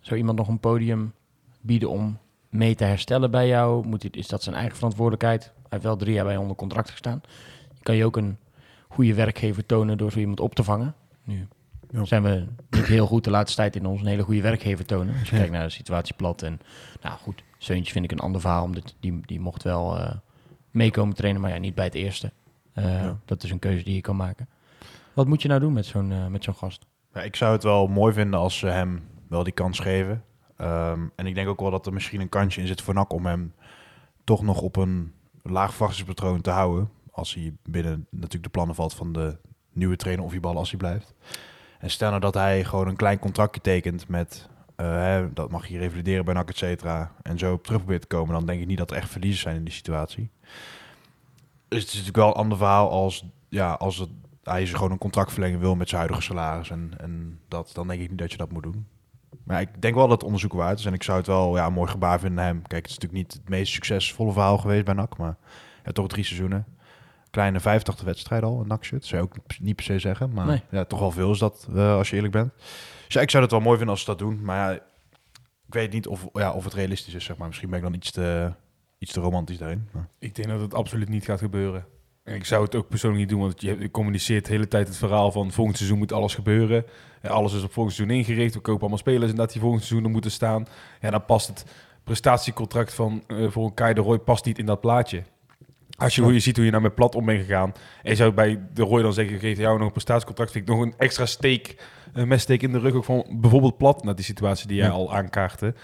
zo 0.00 0.14
iemand 0.14 0.38
nog 0.38 0.48
een 0.48 0.60
podium 0.60 1.12
bieden 1.60 1.90
om 1.90 2.18
mee 2.48 2.74
te 2.74 2.84
herstellen 2.84 3.30
bij 3.30 3.46
jou? 3.48 3.86
Moet 3.86 4.02
hij, 4.02 4.10
is 4.14 4.26
dat 4.28 4.42
zijn 4.42 4.54
eigen 4.56 4.74
verantwoordelijkheid? 4.76 5.42
Hij 5.44 5.52
heeft 5.68 5.82
wel 5.82 5.96
drie 5.96 6.14
jaar 6.14 6.24
bij 6.24 6.36
onder 6.36 6.56
contract 6.56 6.90
gestaan. 6.90 7.20
Kan 7.82 7.96
je 7.96 8.04
ook 8.04 8.16
een 8.16 8.36
goede 8.88 9.14
werkgever 9.14 9.66
tonen 9.66 9.98
door 9.98 10.12
zo 10.12 10.18
iemand 10.18 10.40
op 10.40 10.54
te 10.54 10.64
vangen? 10.64 10.94
Nu 11.24 11.46
Ja. 11.90 12.04
zijn 12.04 12.22
we 12.22 12.46
niet 12.70 12.86
heel 12.86 13.06
goed 13.06 13.24
de 13.24 13.30
laatste 13.30 13.56
tijd 13.56 13.76
in 13.76 13.86
ons 13.86 14.00
een 14.00 14.06
hele 14.06 14.22
goede 14.22 14.40
werkgever 14.40 14.84
tonen. 14.84 15.14
Als 15.18 15.28
je 15.28 15.34
Ja. 15.34 15.40
kijkt 15.40 15.52
naar 15.52 15.64
de 15.66 15.70
situatie 15.72 16.14
plat. 16.14 16.42
En 16.42 16.60
nou 17.02 17.18
goed, 17.18 17.42
Seuntje 17.64 17.92
vind 17.92 18.04
ik 18.04 18.12
een 18.12 18.18
ander 18.18 18.40
verhaal. 18.40 18.64
Omdat 18.64 18.94
die, 19.00 19.20
die 19.26 19.40
mocht 19.40 19.62
wel 19.62 19.98
eh, 19.98 20.14
meekomen 20.70 21.14
trainen, 21.14 21.40
maar 21.40 21.50
ja, 21.50 21.58
niet 21.58 21.74
bij 21.74 21.84
het 21.84 21.94
eerste. 21.94 22.32
Eh, 22.72 22.84
Ja. 23.02 23.18
Dat 23.24 23.42
is 23.42 23.50
een 23.50 23.58
keuze 23.58 23.84
die 23.84 23.94
je 23.94 24.00
kan 24.00 24.16
maken. 24.16 24.48
Wat 25.12 25.26
moet 25.26 25.42
je 25.42 25.48
nou 25.48 25.60
doen 25.60 25.72
met 25.72 25.86
zo'n 25.86 26.12
eh, 26.12 26.26
met 26.26 26.44
zo'n 26.44 26.54
gast? 26.54 26.86
Ja, 27.14 27.22
ik 27.22 27.36
zou 27.36 27.52
het 27.52 27.62
wel 27.62 27.86
mooi 27.86 28.12
vinden 28.12 28.40
als 28.40 28.58
ze 28.58 28.66
hem 28.66 29.02
wel 29.28 29.42
die 29.42 29.52
kans 29.52 29.78
geven. 29.78 30.24
Ehm, 30.56 31.00
en 31.16 31.26
ik 31.26 31.34
denk 31.34 31.48
ook 31.48 31.60
wel 31.60 31.70
dat 31.70 31.86
er 31.86 31.92
misschien 31.92 32.20
een 32.20 32.28
kansje 32.28 32.60
in 32.60 32.66
zit 32.66 32.82
voor 32.82 32.94
NAC 32.94 33.12
om 33.12 33.26
hem 33.26 33.54
toch 34.24 34.42
nog 34.42 34.60
op 34.60 34.76
een 34.76 35.12
laag 35.42 35.70
verwachtingspatroon 35.74 36.40
te 36.40 36.50
houden. 36.50 36.90
Als 37.10 37.34
hij 37.34 37.52
binnen 37.62 38.06
natuurlijk 38.10 38.42
de 38.44 38.48
plannen 38.48 38.74
valt 38.74 38.94
van 38.94 39.12
de 39.12 39.36
nieuwe 39.72 39.96
trainer 39.96 40.24
of 40.24 40.30
die 40.30 40.40
bal 40.40 40.56
als 40.56 40.70
hij 40.70 40.78
blijft. 40.78 41.14
En 41.78 41.90
stel 41.90 42.08
nou 42.08 42.20
dat 42.20 42.34
hij 42.34 42.64
gewoon 42.64 42.88
een 42.88 42.96
klein 42.96 43.18
contractje 43.18 43.60
tekent 43.60 44.08
met, 44.08 44.48
eh, 44.76 45.24
dat 45.34 45.50
mag 45.50 45.66
je 45.66 45.78
revalideren 45.78 46.24
bij 46.24 46.34
NAC, 46.34 46.48
et 46.48 46.56
cetera. 46.56 47.12
En 47.22 47.38
zo 47.38 47.52
op 47.52 47.64
terug 47.64 47.78
probeert 47.78 48.00
te 48.00 48.06
komen, 48.06 48.34
dan 48.34 48.46
denk 48.46 48.60
ik 48.60 48.66
niet 48.66 48.78
dat 48.78 48.90
er 48.90 48.96
echt 48.96 49.10
verliezers 49.10 49.42
zijn 49.42 49.56
in 49.56 49.64
die 49.64 49.74
situatie. 49.74 50.30
Dus 51.68 51.80
het 51.82 51.88
is 51.88 51.98
natuurlijk 51.98 52.16
wel 52.16 52.28
een 52.28 52.34
ander 52.42 52.58
verhaal 52.58 52.90
als, 52.90 53.24
ja, 53.48 53.72
als 53.72 53.96
het, 53.98 54.08
hij 54.42 54.66
gewoon 54.66 54.90
een 54.90 54.98
contractverlenging 54.98 55.60
wil 55.60 55.74
met 55.74 55.88
zijn 55.88 56.00
huidige 56.00 56.22
salaris. 56.22 56.70
En, 56.70 56.92
en 56.96 57.40
dat, 57.48 57.70
dan 57.74 57.88
denk 57.88 58.00
ik 58.00 58.08
niet 58.10 58.18
dat 58.18 58.30
je 58.30 58.36
dat 58.36 58.52
moet 58.52 58.62
doen. 58.62 58.86
Maar 59.44 59.60
ik 59.60 59.82
denk 59.82 59.94
wel 59.94 60.08
dat 60.08 60.16
het 60.16 60.26
onderzoek 60.26 60.52
waard 60.52 60.78
is. 60.78 60.84
En 60.86 60.92
ik 60.94 61.02
zou 61.02 61.18
het 61.18 61.26
wel 61.26 61.56
ja, 61.56 61.66
een 61.66 61.72
mooi 61.72 61.90
gebaar 61.90 62.18
vinden 62.18 62.36
naar 62.36 62.46
hem. 62.46 62.62
Kijk, 62.62 62.82
het 62.82 62.90
is 62.90 62.98
natuurlijk 62.98 63.22
niet 63.22 63.32
het 63.32 63.48
meest 63.48 63.72
succesvolle 63.72 64.32
verhaal 64.32 64.58
geweest 64.58 64.84
bij 64.84 64.94
NAC. 64.94 65.16
Maar 65.16 65.36
ja, 65.84 65.92
toch 65.92 66.08
drie 66.08 66.24
seizoenen. 66.24 66.66
Kleine 67.30 67.60
85 67.60 68.04
wedstrijden 68.04 68.48
al, 68.48 68.60
een 68.60 68.66
NAC-shirt. 68.66 69.04
Zou 69.04 69.22
je 69.22 69.28
ook 69.28 69.60
niet 69.60 69.76
per 69.76 69.84
se 69.84 69.98
zeggen. 69.98 70.32
Maar 70.32 70.46
Nee. 70.46 70.62
ja, 70.70 70.84
toch 70.84 70.98
wel 70.98 71.10
veel 71.10 71.30
is 71.30 71.38
dat, 71.38 71.68
eh, 71.74 71.94
als 71.96 72.10
je 72.10 72.16
eerlijk 72.16 72.32
bent. 72.32 72.52
Dus 73.04 73.14
ja, 73.14 73.20
ik 73.20 73.30
zou 73.30 73.42
het 73.42 73.52
wel 73.52 73.60
mooi 73.60 73.76
vinden 73.76 73.94
als 73.94 74.00
ze 74.04 74.10
dat 74.10 74.18
doen. 74.18 74.44
Maar 74.44 74.56
ja, 74.56 74.80
ik 75.66 75.74
weet 75.74 75.92
niet 75.92 76.06
of, 76.06 76.26
ja, 76.32 76.52
of 76.52 76.64
het 76.64 76.74
realistisch 76.74 77.14
is, 77.14 77.24
zeg 77.24 77.36
maar. 77.36 77.46
Misschien 77.46 77.70
ben 77.70 77.78
ik 77.78 77.84
dan 77.84 77.94
iets 77.94 78.10
te, 78.10 78.52
iets 78.98 79.12
te 79.12 79.20
romantisch 79.20 79.58
daarin. 79.58 79.88
Maar. 79.92 80.08
Ik 80.18 80.34
denk 80.34 80.48
dat 80.48 80.60
het 80.60 80.74
absoluut 80.74 81.08
niet 81.08 81.24
gaat 81.24 81.38
gebeuren. 81.38 81.86
En 82.22 82.34
ik 82.34 82.44
zou 82.44 82.64
het 82.64 82.74
ook 82.74 82.88
persoonlijk 82.88 83.20
niet 83.20 83.30
doen, 83.30 83.40
want 83.40 83.60
je 83.60 83.90
communiceert 83.90 84.44
de 84.44 84.52
hele 84.52 84.68
tijd 84.68 84.88
het 84.88 84.96
verhaal 84.96 85.32
van 85.32 85.52
volgend 85.52 85.76
seizoen 85.76 85.98
moet 85.98 86.12
alles 86.12 86.34
gebeuren. 86.34 86.84
En 87.20 87.30
alles 87.30 87.54
is 87.54 87.62
op 87.62 87.72
volgend 87.72 87.96
seizoen 87.96 88.16
ingericht. 88.16 88.54
We 88.54 88.60
kopen 88.60 88.80
allemaal 88.80 88.98
spelers 88.98 89.30
en 89.30 89.36
dat 89.36 89.52
die 89.52 89.60
volgend 89.60 89.82
seizoen 89.82 90.06
er 90.06 90.12
moeten 90.12 90.30
staan. 90.30 90.66
Ja, 91.00 91.10
dan 91.10 91.24
past 91.24 91.48
het 91.48 91.64
prestatiecontract 92.04 92.94
van 92.94 93.24
eh, 93.26 93.50
voor 93.50 93.64
een 93.64 93.74
Kai 93.74 93.94
de 93.94 94.00
Roy 94.00 94.18
past 94.18 94.44
niet 94.44 94.58
in 94.58 94.66
dat 94.66 94.80
plaatje. 94.80 95.22
Als 95.96 96.14
je, 96.14 96.22
hoe 96.22 96.32
je 96.32 96.38
ziet 96.40 96.56
hoe 96.56 96.64
je 96.64 96.70
nou 96.70 96.82
met 96.82 96.94
plat 96.94 97.14
om 97.14 97.24
bent 97.24 97.40
gegaan. 97.40 97.72
En 98.02 98.10
je 98.10 98.16
zou 98.16 98.32
bij 98.32 98.60
de 98.72 98.82
Roy 98.82 99.02
dan 99.02 99.12
zeggen, 99.12 99.38
geef 99.38 99.58
jou 99.58 99.76
nog 99.78 99.86
een 99.86 99.92
prestatiecontract. 99.92 100.50
Vind 100.50 100.68
ik 100.68 100.74
nog 100.74 100.84
een 100.84 100.94
extra 100.98 101.26
steek, 101.26 101.76
een 102.14 102.28
messteek 102.28 102.62
in 102.62 102.72
de 102.72 102.78
rug. 102.78 102.94
Ook 102.94 103.04
van 103.04 103.24
bijvoorbeeld 103.30 103.76
plat, 103.76 104.04
naar 104.04 104.14
die 104.14 104.24
situatie 104.24 104.68
die 104.68 104.76
jij 104.76 104.86
Ja. 104.86 104.92
al 104.92 105.14
aankaartte. 105.14 105.74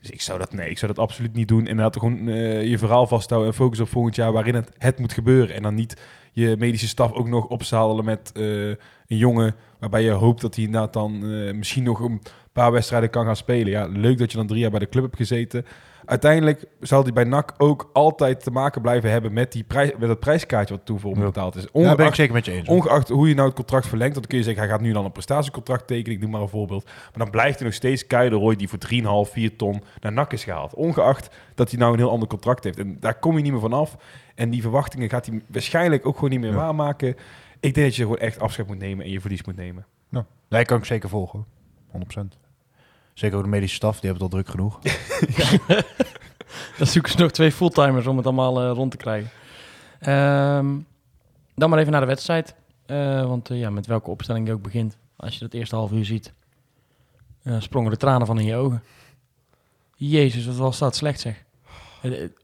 Dus 0.00 0.10
ik 0.10 0.20
zou 0.20 0.38
dat, 0.38 0.52
nee, 0.52 0.70
ik 0.70 0.78
zou 0.78 0.92
dat 0.92 1.04
absoluut 1.04 1.34
niet 1.34 1.48
doen. 1.48 1.66
En 1.66 1.76
laat 1.76 1.96
gewoon 1.96 2.28
eh, 2.28 2.64
je 2.66 2.78
verhaal 2.78 3.06
vasthouden 3.06 3.50
en 3.50 3.56
focus 3.56 3.80
op 3.80 3.88
volgend 3.88 4.16
jaar 4.16 4.32
waarin 4.32 4.54
het, 4.54 4.70
het 4.78 4.98
moet 4.98 5.12
gebeuren. 5.12 5.54
En 5.54 5.62
dan 5.62 5.74
niet 5.74 6.00
je 6.32 6.56
medische 6.58 6.88
staf 6.88 7.12
ook 7.12 7.28
nog 7.28 7.46
opzadelen 7.46 8.04
met 8.04 8.32
eh, 8.34 8.44
een 8.68 8.76
jongen 9.06 9.54
waarbij 9.78 10.02
je 10.02 10.10
hoopt 10.10 10.40
dat 10.40 10.54
hij 10.54 10.64
inderdaad 10.64 10.92
dan 10.92 11.14
eh, 11.32 11.54
misschien 11.54 11.82
nog 11.82 12.00
een 12.00 12.22
paar 12.52 12.72
wedstrijden 12.72 13.10
kan 13.10 13.24
gaan 13.24 13.36
spelen. 13.36 13.70
Ja, 13.72 13.86
leuk 13.86 14.18
dat 14.18 14.30
je 14.30 14.36
dan 14.36 14.46
drie 14.46 14.60
jaar 14.60 14.70
bij 14.70 14.78
de 14.78 14.88
club 14.88 15.04
hebt 15.04 15.16
gezeten. 15.16 15.66
Uiteindelijk 16.06 16.64
zal 16.80 17.02
hij 17.02 17.12
bij 17.12 17.24
NAC 17.24 17.54
ook 17.58 17.90
altijd 17.92 18.42
te 18.44 18.50
maken 18.50 18.82
blijven 18.82 19.10
hebben 19.10 19.32
met, 19.32 19.52
die 19.52 19.64
prijs, 19.64 19.90
met 19.98 20.08
dat 20.08 20.20
prijskaartje 20.20 20.80
wat 20.86 21.00
Ja. 21.16 21.24
betaald 21.24 21.56
is. 21.56 21.62
Ja, 21.62 21.68
daar 21.72 21.82
ben 21.82 21.82
ik 21.92 21.98
Ongeacht, 21.98 22.16
zeker 22.16 22.34
met 22.34 22.44
je 22.44 22.52
eens. 22.52 22.68
hoor. 22.68 22.76
ongeacht 22.76 23.08
hoe 23.08 23.28
je 23.28 23.34
nou 23.34 23.46
het 23.46 23.56
contract 23.56 23.86
verlengt, 23.86 24.14
dan 24.14 24.24
kun 24.24 24.38
je 24.38 24.44
zeggen, 24.44 24.62
hij 24.62 24.72
gaat 24.72 24.80
nu 24.80 24.92
dan 24.92 25.04
een 25.04 25.12
prestatiecontract 25.12 25.86
tekenen. 25.86 26.16
Ik 26.16 26.22
noem 26.22 26.30
maar 26.30 26.40
een 26.40 26.48
voorbeeld. 26.48 26.84
Maar 26.84 27.12
dan 27.12 27.30
blijft 27.30 27.58
er 27.58 27.64
nog 27.64 27.74
steeds 27.74 28.06
Kai 28.06 28.28
de 28.28 28.36
Roy 28.36 28.56
die 28.56 28.68
voor 28.68 28.78
3,5, 28.78 29.32
4 29.32 29.56
ton 29.56 29.82
naar 30.00 30.12
NAC 30.12 30.32
is 30.32 30.44
gehaald. 30.44 30.74
Ongeacht 30.74 31.34
dat 31.54 31.70
hij 31.70 31.78
nou 31.78 31.92
een 31.92 31.98
heel 31.98 32.10
ander 32.10 32.28
contract 32.28 32.64
heeft. 32.64 32.78
En 32.78 32.96
daar 33.00 33.18
kom 33.18 33.36
je 33.36 33.42
niet 33.42 33.52
meer 33.52 33.60
vanaf. 33.60 33.96
En 34.34 34.50
die 34.50 34.62
verwachtingen 34.62 35.08
gaat 35.10 35.26
hij 35.26 35.42
waarschijnlijk 35.48 36.06
ook 36.06 36.14
gewoon 36.14 36.30
niet 36.30 36.40
meer 36.40 36.50
Ja. 36.50 36.56
waarmaken. 36.56 37.08
Ik 37.60 37.74
denk 37.74 37.86
dat 37.86 37.96
je 37.96 38.02
gewoon 38.02 38.18
echt 38.18 38.40
afscheid 38.40 38.68
moet 38.68 38.78
nemen 38.78 39.04
en 39.04 39.10
je 39.10 39.20
verlies 39.20 39.44
moet 39.44 39.56
nemen. 39.56 39.86
Ja. 40.10 40.26
Nee, 40.48 40.64
kan 40.64 40.78
ik 40.78 40.84
zeker 40.84 41.08
volgen. 41.08 41.38
hoor. 41.38 42.00
100%. 42.00 42.38
Zeker 43.14 43.36
ook 43.36 43.42
de 43.42 43.48
medische 43.48 43.76
staf, 43.76 44.00
die 44.00 44.10
hebben 44.10 44.26
het 44.26 44.34
al 44.34 44.40
druk 44.40 44.50
genoeg. 44.50 44.78
Dan 46.78 46.86
zoeken 46.86 47.12
ze 47.12 47.18
nog 47.18 47.30
twee 47.30 47.52
fulltimers 47.52 48.06
om 48.06 48.16
het 48.16 48.26
allemaal 48.26 48.60
eh, 48.60 48.70
rond 48.70 48.90
te 48.90 48.96
krijgen. 48.96 49.30
Ehm, 50.00 50.76
dan 51.54 51.70
maar 51.70 51.78
even 51.78 51.92
naar 51.92 52.00
de 52.00 52.06
wedstrijd. 52.06 52.54
Eh, 52.86 53.26
want 53.26 53.50
eh, 53.50 53.58
ja, 53.58 53.70
met 53.70 53.86
welke 53.86 54.10
opstelling 54.10 54.46
je 54.46 54.52
ook 54.52 54.62
begint, 54.62 54.96
als 55.16 55.34
je 55.34 55.40
dat 55.40 55.52
eerste 55.52 55.76
half 55.76 55.92
uur 55.92 56.04
ziet, 56.04 56.32
sprongen 57.58 57.90
de 57.90 57.96
tranen 57.96 58.26
van 58.26 58.38
in 58.38 58.44
je 58.44 58.56
ogen. 58.56 58.82
Jezus, 59.96 60.46
wat 60.46 60.56
was 60.56 60.78
dat 60.78 60.96
slecht 60.96 61.20
zeg. 61.20 61.44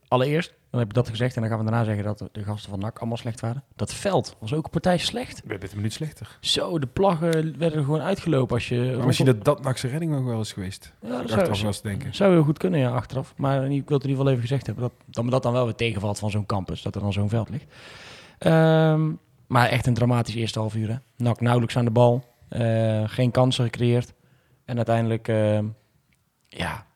Allereerst, 0.08 0.54
dan 0.70 0.80
heb 0.80 0.88
ik 0.88 0.94
dat 0.94 1.08
gezegd 1.08 1.34
en 1.34 1.40
dan 1.40 1.50
gaan 1.50 1.58
we 1.58 1.70
daarna 1.70 1.84
zeggen 1.84 2.04
dat 2.04 2.28
de 2.32 2.42
gasten 2.44 2.70
van 2.70 2.78
NAC 2.78 2.98
allemaal 2.98 3.16
slecht 3.16 3.40
waren. 3.40 3.64
Dat 3.76 3.94
veld 3.94 4.36
was 4.40 4.54
ook 4.54 4.64
een 4.64 4.70
partij 4.70 4.98
slecht. 4.98 5.42
werd 5.44 5.62
het 5.62 5.70
een 5.70 5.76
minuut 5.76 5.92
slechter. 5.92 6.38
Zo, 6.40 6.78
de 6.78 6.86
plaggen 6.86 7.58
werden 7.58 7.84
gewoon 7.84 8.00
uitgelopen 8.00 8.54
als 8.54 8.68
je... 8.68 8.94
Maar 8.96 9.06
misschien 9.06 9.26
dat 9.26 9.44
dat 9.44 9.62
Nakse 9.62 9.88
redding 9.88 10.12
nog 10.12 10.24
wel 10.24 10.38
eens 10.38 10.52
geweest. 10.52 10.92
Ja, 11.02 11.08
dat 11.08 11.20
Achteraf 11.20 11.44
zou, 11.44 11.58
wel 11.58 11.66
eens 11.66 11.82
denken. 11.82 12.14
zou 12.14 12.32
heel 12.32 12.42
goed 12.42 12.58
kunnen, 12.58 12.80
ja, 12.80 12.90
achteraf. 12.90 13.34
Maar 13.36 13.56
ik 13.56 13.62
wil 13.64 13.70
het 13.70 13.88
in 13.88 13.92
ieder 13.92 14.10
geval 14.10 14.28
even 14.28 14.40
gezegd 14.40 14.66
hebben 14.66 14.84
dat, 14.84 14.92
dat 15.06 15.24
me 15.24 15.30
dat 15.30 15.42
dan 15.42 15.52
wel 15.52 15.64
weer 15.64 15.74
tegenvalt 15.74 16.18
van 16.18 16.30
zo'n 16.30 16.46
campus, 16.46 16.82
dat 16.82 16.94
er 16.94 17.00
dan 17.00 17.12
zo'n 17.12 17.28
veld 17.28 17.48
ligt. 17.48 17.72
Ehm, 18.38 19.12
maar 19.46 19.68
echt 19.68 19.86
een 19.86 19.94
dramatisch 19.94 20.34
eerste 20.34 20.58
half 20.58 20.74
uur. 20.74 20.88
Hè. 20.88 20.96
NAC 21.16 21.40
nauwelijks 21.40 21.76
aan 21.76 21.84
de 21.84 21.90
bal, 21.90 22.24
eh, 22.48 23.02
geen 23.06 23.30
kansen 23.30 23.64
gecreëerd. 23.64 24.12
En 24.64 24.76
uiteindelijk, 24.76 25.28
ehm, 25.28 25.64
ja, 26.48 26.86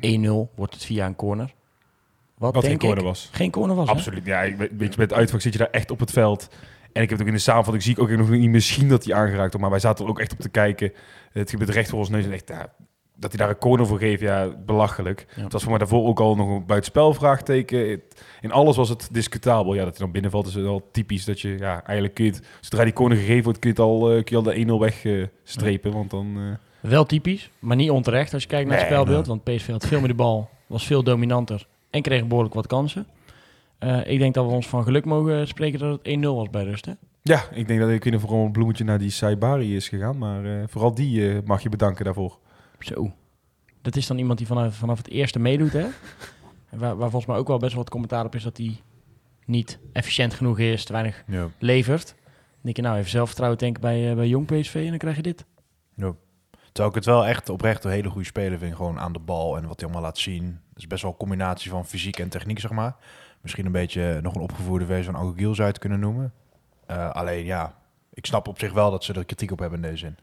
1-0 0.00 0.50
wordt 0.54 0.74
het 0.74 0.84
via 0.84 1.06
een 1.06 1.16
corner. 1.16 1.54
Wat, 2.38 2.54
Wat 2.54 2.64
geen 2.64 2.78
corner 2.78 2.98
ik, 2.98 3.04
was. 3.04 3.28
Geen 3.32 3.50
corner 3.50 3.76
was, 3.76 3.86
hè? 3.88 3.92
Absoluut. 3.94 4.24
Ja, 4.24 4.42
ik, 4.42 4.56
weet 4.56 4.94
je, 4.94 5.00
met 5.00 5.12
uitvak 5.12 5.40
zit 5.40 5.52
je 5.52 5.58
daar 5.58 5.70
echt 5.70 5.90
op 5.90 6.00
het 6.00 6.10
veld. 6.10 6.48
En 6.92 7.02
ik 7.02 7.08
heb 7.08 7.18
het 7.18 7.20
ook 7.20 7.26
in 7.26 7.32
de 7.34 7.38
samenvatting, 7.40 7.82
zie 7.84 7.92
ik 7.92 7.98
ook 8.00 8.10
nog 8.10 8.30
niet 8.30 8.50
misschien 8.50 8.88
dat 8.88 9.04
hij 9.04 9.14
aangeraakt 9.14 9.38
wordt. 9.40 9.58
Maar 9.58 9.70
wij 9.70 9.78
zaten 9.78 10.04
er 10.04 10.10
ook 10.10 10.20
echt 10.20 10.32
op 10.32 10.38
te 10.38 10.48
kijken. 10.48 10.92
Het 11.32 11.50
gebeurt 11.50 11.70
recht 11.70 11.88
voor 11.90 11.98
ons 11.98 12.08
neus. 12.08 12.24
En 12.24 12.32
echt, 12.32 12.48
ja, 12.48 12.72
dat 13.16 13.30
hij 13.32 13.40
daar 13.40 13.48
een 13.48 13.58
corner 13.60 13.86
voor 13.86 13.98
geeft, 13.98 14.20
ja, 14.20 14.48
belachelijk. 14.66 15.26
Ja. 15.36 15.42
Het 15.42 15.52
was 15.52 15.60
voor 15.62 15.70
mij 15.70 15.78
daarvoor 15.78 16.06
ook 16.06 16.20
al 16.20 16.36
nog 16.36 16.48
een 16.48 16.66
buitenspel 16.66 17.14
vraagteken. 17.14 17.90
Het- 17.90 18.22
in 18.40 18.52
alles 18.52 18.76
was 18.76 18.88
het 18.88 19.08
discutabel. 19.12 19.74
Ja, 19.74 19.80
dat 19.84 19.90
hij 19.96 19.98
dan 20.04 20.12
binnenvalt 20.12 20.46
is 20.46 20.54
wel 20.54 20.88
typisch. 20.92 21.24
Dat 21.24 21.40
je, 21.40 21.56
ja, 21.58 21.84
eigenlijk 21.84 22.14
kun 22.14 22.24
je 22.24 22.30
het, 22.30 22.42
zodra 22.60 22.84
die 22.84 22.92
corner 22.92 23.18
gegeven 23.18 23.44
wordt, 23.44 23.58
kun 23.58 23.70
je, 23.74 23.80
het 23.82 23.84
al, 23.90 24.10
eh, 24.10 24.24
kun 24.24 24.24
je 24.24 24.36
al 24.36 24.42
de 24.42 24.54
1-0 24.54 24.80
wegstrepen. 24.80 25.92
Want 25.92 26.10
dan... 26.10 26.36
eh, 26.36 26.90
Wel 26.90 27.04
typisch, 27.06 27.50
maar 27.58 27.76
niet 27.76 27.90
onterecht 27.90 28.32
als 28.32 28.42
je 28.42 28.48
kijkt 28.48 28.68
naar 28.68 28.78
het 28.78 28.88
Nee, 28.88 28.96
spelbeeld. 28.98 29.26
Want 29.26 29.44
PSV 29.44 29.70
had 29.70 29.86
veel 29.86 29.98
meer 29.98 30.08
de 30.08 30.14
bal, 30.14 30.48
was 30.66 30.86
veel 30.86 31.02
dominanter 31.02 31.66
en 31.90 32.02
kreeg 32.02 32.26
behoorlijk 32.26 32.54
wat 32.54 32.66
kansen. 32.66 33.06
Eh, 33.78 34.06
ik 34.10 34.18
denk 34.18 34.34
dat 34.34 34.46
we 34.46 34.50
ons 34.52 34.68
van 34.68 34.82
geluk 34.84 35.04
mogen 35.04 35.48
spreken 35.48 35.78
dat 35.78 35.90
het 36.02 36.16
1-0 36.16 36.20
was 36.34 36.50
bij 36.50 36.64
rust. 36.64 36.84
Hè? 36.84 36.92
ja, 37.22 37.42
ik 37.50 37.66
denk 37.68 37.80
dat 37.80 37.90
ik 37.90 38.04
niet 38.04 38.20
vooral 38.20 38.44
een 38.44 38.52
bloemetje 38.52 38.84
naar 38.84 38.98
die 38.98 39.10
Saibari 39.10 39.76
is 39.76 39.88
gegaan. 39.88 40.18
Maar 40.18 40.44
eh, 40.44 40.62
vooral 40.66 40.94
die 40.94 41.30
eh, 41.32 41.38
mag 41.44 41.62
je 41.62 41.68
bedanken 41.68 42.04
daarvoor. 42.04 42.38
Zo. 42.78 43.12
Dat 43.82 43.96
is 43.96 44.06
dan 44.06 44.18
iemand 44.18 44.38
die 44.38 44.46
vanaf, 44.46 44.74
vanaf 44.74 44.98
het 44.98 45.08
eerste 45.08 45.38
meedoet. 45.38 45.72
Hè? 45.72 45.86
Waar, 46.70 46.96
waar 46.96 47.10
volgens 47.10 47.26
mij 47.26 47.36
ook 47.36 47.48
wel 47.48 47.58
best 47.58 47.72
wel 47.72 47.82
wat 47.82 47.90
commentaar 47.90 48.24
op 48.24 48.34
is 48.34 48.42
dat 48.42 48.56
hij 48.56 48.76
niet 49.44 49.78
efficiënt 49.92 50.34
genoeg 50.34 50.58
is, 50.58 50.84
te 50.84 50.92
weinig 50.92 51.24
Ja. 51.26 51.48
levert. 51.58 52.06
Dan 52.06 52.60
denk 52.62 52.76
je 52.76 52.82
nou 52.82 52.96
even 52.98 53.10
zelfvertrouwen 53.10 53.58
tanken 53.58 53.80
bij, 53.80 54.14
bij 54.14 54.28
jong 54.28 54.46
PSV 54.46 54.74
en 54.74 54.88
dan 54.88 54.98
krijg 54.98 55.16
je 55.16 55.22
dit. 55.22 55.44
Terwijl 56.72 56.88
ik 56.88 56.94
het 56.94 57.04
wel 57.04 57.26
echt 57.26 57.48
oprecht 57.48 57.84
een 57.84 57.90
hele 57.90 58.08
goede 58.10 58.26
speler 58.26 58.58
vind. 58.58 58.76
Gewoon 58.76 58.98
aan 59.00 59.12
de 59.12 59.18
bal 59.18 59.56
en 59.56 59.66
wat 59.66 59.80
hij 59.80 59.84
allemaal 59.88 60.06
laat 60.08 60.18
zien. 60.18 60.44
Het 60.68 60.78
is 60.78 60.86
best 60.86 61.02
wel 61.02 61.10
een 61.10 61.16
combinatie 61.16 61.70
van 61.70 61.86
fysiek 61.86 62.18
en 62.18 62.28
techniek, 62.28 62.60
zeg 62.60 62.70
maar. 62.70 62.96
Misschien 63.40 63.66
een 63.66 63.72
beetje 63.72 64.18
nog 64.22 64.34
een 64.34 64.40
opgevoerde 64.40 64.86
versie 64.86 65.04
van 65.04 65.16
Agogiel 65.16 65.54
zou 65.54 65.66
je 65.66 65.72
het 65.72 65.78
kunnen 65.78 66.00
noemen. 66.00 66.32
Eh, 66.86 67.10
alleen 67.10 67.44
ja, 67.44 67.74
ik 68.12 68.26
snap 68.26 68.48
op 68.48 68.58
zich 68.58 68.72
wel 68.72 68.90
dat 68.90 69.04
ze 69.04 69.12
er 69.12 69.24
kritiek 69.24 69.50
op 69.50 69.58
hebben 69.58 69.82
in 69.82 69.90
deze 69.90 69.96
zin. 69.98 70.16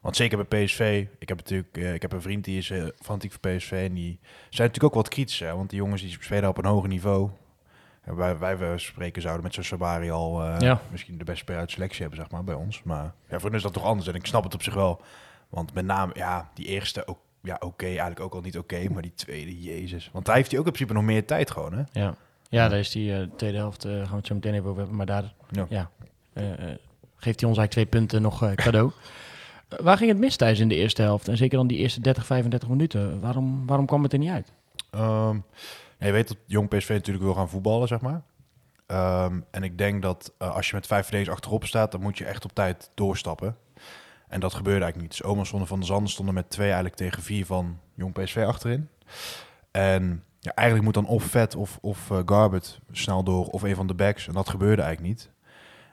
Want 0.00 0.16
zeker 0.16 0.46
bij 0.46 0.64
PSV, 0.64 1.06
ik 1.18 1.28
heb 1.28 1.38
natuurlijk, 1.38 1.76
eh, 1.76 1.94
ik 1.94 2.02
heb 2.02 2.12
een 2.12 2.22
vriend 2.22 2.44
die 2.44 2.58
is 2.58 2.70
eh, 2.70 2.84
fanatiek 2.98 3.32
voor 3.32 3.40
PSV 3.40 3.70
en 3.72 3.94
die 3.94 4.18
zijn 4.22 4.68
natuurlijk 4.68 4.84
ook 4.84 4.94
wat 4.94 5.08
kritisch, 5.08 5.38
hè, 5.38 5.54
want 5.56 5.70
die 5.70 5.78
jongens 5.78 6.02
die 6.02 6.16
spelen 6.20 6.48
op 6.48 6.58
een 6.58 6.64
hoger 6.64 6.88
niveau. 6.88 7.30
En 8.00 8.16
wij, 8.16 8.38
wij 8.38 8.58
we 8.58 8.72
spreken 8.76 9.22
zouden 9.22 9.44
met 9.44 9.54
zo'n 9.54 9.64
Sabari 9.64 10.10
al 10.10 10.44
Ja. 10.58 10.80
misschien 10.90 11.18
de 11.18 11.24
beste 11.24 11.40
speler 11.40 11.60
uit 11.60 11.70
selectie 11.70 12.00
hebben, 12.00 12.18
zeg 12.18 12.30
maar, 12.30 12.44
bij 12.44 12.54
ons. 12.54 12.82
Maar 12.82 13.12
ja, 13.28 13.38
voor 13.38 13.48
hen 13.48 13.56
is 13.58 13.62
dat 13.62 13.72
toch 13.72 13.84
anders 13.84 14.08
en 14.08 14.14
ik 14.14 14.26
snap 14.26 14.44
het 14.44 14.54
op 14.54 14.62
zich 14.62 14.74
wel. 14.74 15.00
Want 15.48 15.74
met 15.74 15.84
name, 15.84 16.12
ja, 16.14 16.50
die 16.54 16.66
eerste, 16.66 17.06
ook, 17.06 17.18
ja, 17.42 17.56
oké, 17.60 17.86
eigenlijk 17.86 18.20
ook 18.20 18.34
al 18.34 18.40
niet 18.40 18.58
oké, 18.58 18.88
maar 18.88 19.02
die 19.02 19.14
tweede, 19.14 19.60
jezus. 19.62 20.10
Want 20.12 20.26
daar 20.26 20.36
heeft 20.36 20.50
hij 20.50 20.60
ook 20.60 20.66
in 20.66 20.72
principe 20.72 20.98
nog 20.98 21.04
meer 21.08 21.24
tijd 21.26 21.50
gewoon, 21.50 21.72
hè? 21.72 21.82
Ja, 22.00 22.14
ja 22.48 22.68
daar 22.68 22.78
is 22.78 22.90
die 22.90 23.14
eh, 23.14 23.26
tweede 23.36 23.56
helft, 23.56 23.84
eh, 23.84 23.92
gaan 23.92 24.10
we 24.10 24.16
het 24.16 24.26
zo 24.26 24.34
meteen 24.34 24.54
even 24.54 24.66
over 24.66 24.78
hebben. 24.78 24.96
Maar 24.96 25.06
daar 25.06 25.34
Ja. 25.50 25.66
ja. 25.68 25.90
eh, 26.32 26.44
geeft 27.16 27.40
hij 27.40 27.48
ons 27.48 27.58
eigenlijk 27.58 27.70
twee 27.70 27.86
punten 27.86 28.22
nog 28.22 28.54
cadeau. 28.54 28.90
Waar 29.68 29.96
ging 29.96 30.10
het 30.10 30.18
mis 30.18 30.36
thuis 30.36 30.58
in 30.58 30.68
de 30.68 30.74
eerste 30.74 31.02
helft? 31.02 31.28
En 31.28 31.36
zeker 31.36 31.56
dan 31.56 31.66
die 31.66 31.78
eerste 31.78 32.00
30, 32.00 32.26
35 32.26 32.68
minuten. 32.68 33.20
Waarom, 33.20 33.66
waarom 33.66 33.86
kwam 33.86 34.02
het 34.02 34.12
er 34.12 34.18
niet 34.18 34.30
uit? 34.30 34.52
Ehm, 34.90 35.38
je 35.98 36.12
weet 36.12 36.28
dat 36.28 36.36
jong 36.46 36.68
PSV 36.68 36.88
natuurlijk 36.88 37.24
wil 37.24 37.34
gaan 37.34 37.48
voetballen, 37.48 37.88
zeg 37.88 38.00
maar. 38.00 38.22
Ehm, 38.86 39.40
en 39.50 39.62
ik 39.62 39.78
denk 39.78 40.02
dat 40.02 40.32
als 40.38 40.68
je 40.68 40.74
met 40.74 40.86
vijf 40.86 41.02
verdedigers 41.02 41.36
achterop 41.36 41.64
staat, 41.64 41.92
dan 41.92 42.00
moet 42.00 42.18
je 42.18 42.24
echt 42.24 42.44
op 42.44 42.52
tijd 42.52 42.90
doorstappen. 42.94 43.56
En 44.28 44.40
dat 44.40 44.54
gebeurde 44.54 44.84
eigenlijk 44.84 45.14
niet. 45.14 45.24
Dus 45.24 45.46
stonden 45.48 45.68
van 45.68 45.80
de 45.80 45.86
Zanden 45.86 46.10
stonden 46.10 46.34
met 46.34 46.50
twee 46.50 46.66
eigenlijk 46.66 46.96
tegen 46.96 47.22
vier 47.22 47.46
van 47.46 47.78
jong 47.94 48.12
PSV 48.12 48.44
achterin. 48.46 48.88
En 49.70 50.24
ja, 50.40 50.54
eigenlijk 50.54 50.86
moet 50.86 50.94
dan 50.94 51.14
of 51.14 51.22
Vet 51.22 51.54
of, 51.56 51.78
of 51.80 52.10
eh, 52.10 52.18
Garbert 52.24 52.80
snel 52.90 53.22
door 53.22 53.46
of 53.46 53.62
een 53.62 53.74
van 53.74 53.86
de 53.86 53.94
backs. 53.94 54.28
En 54.28 54.34
dat 54.34 54.48
gebeurde 54.48 54.82
eigenlijk 54.82 55.14
niet. 55.14 55.30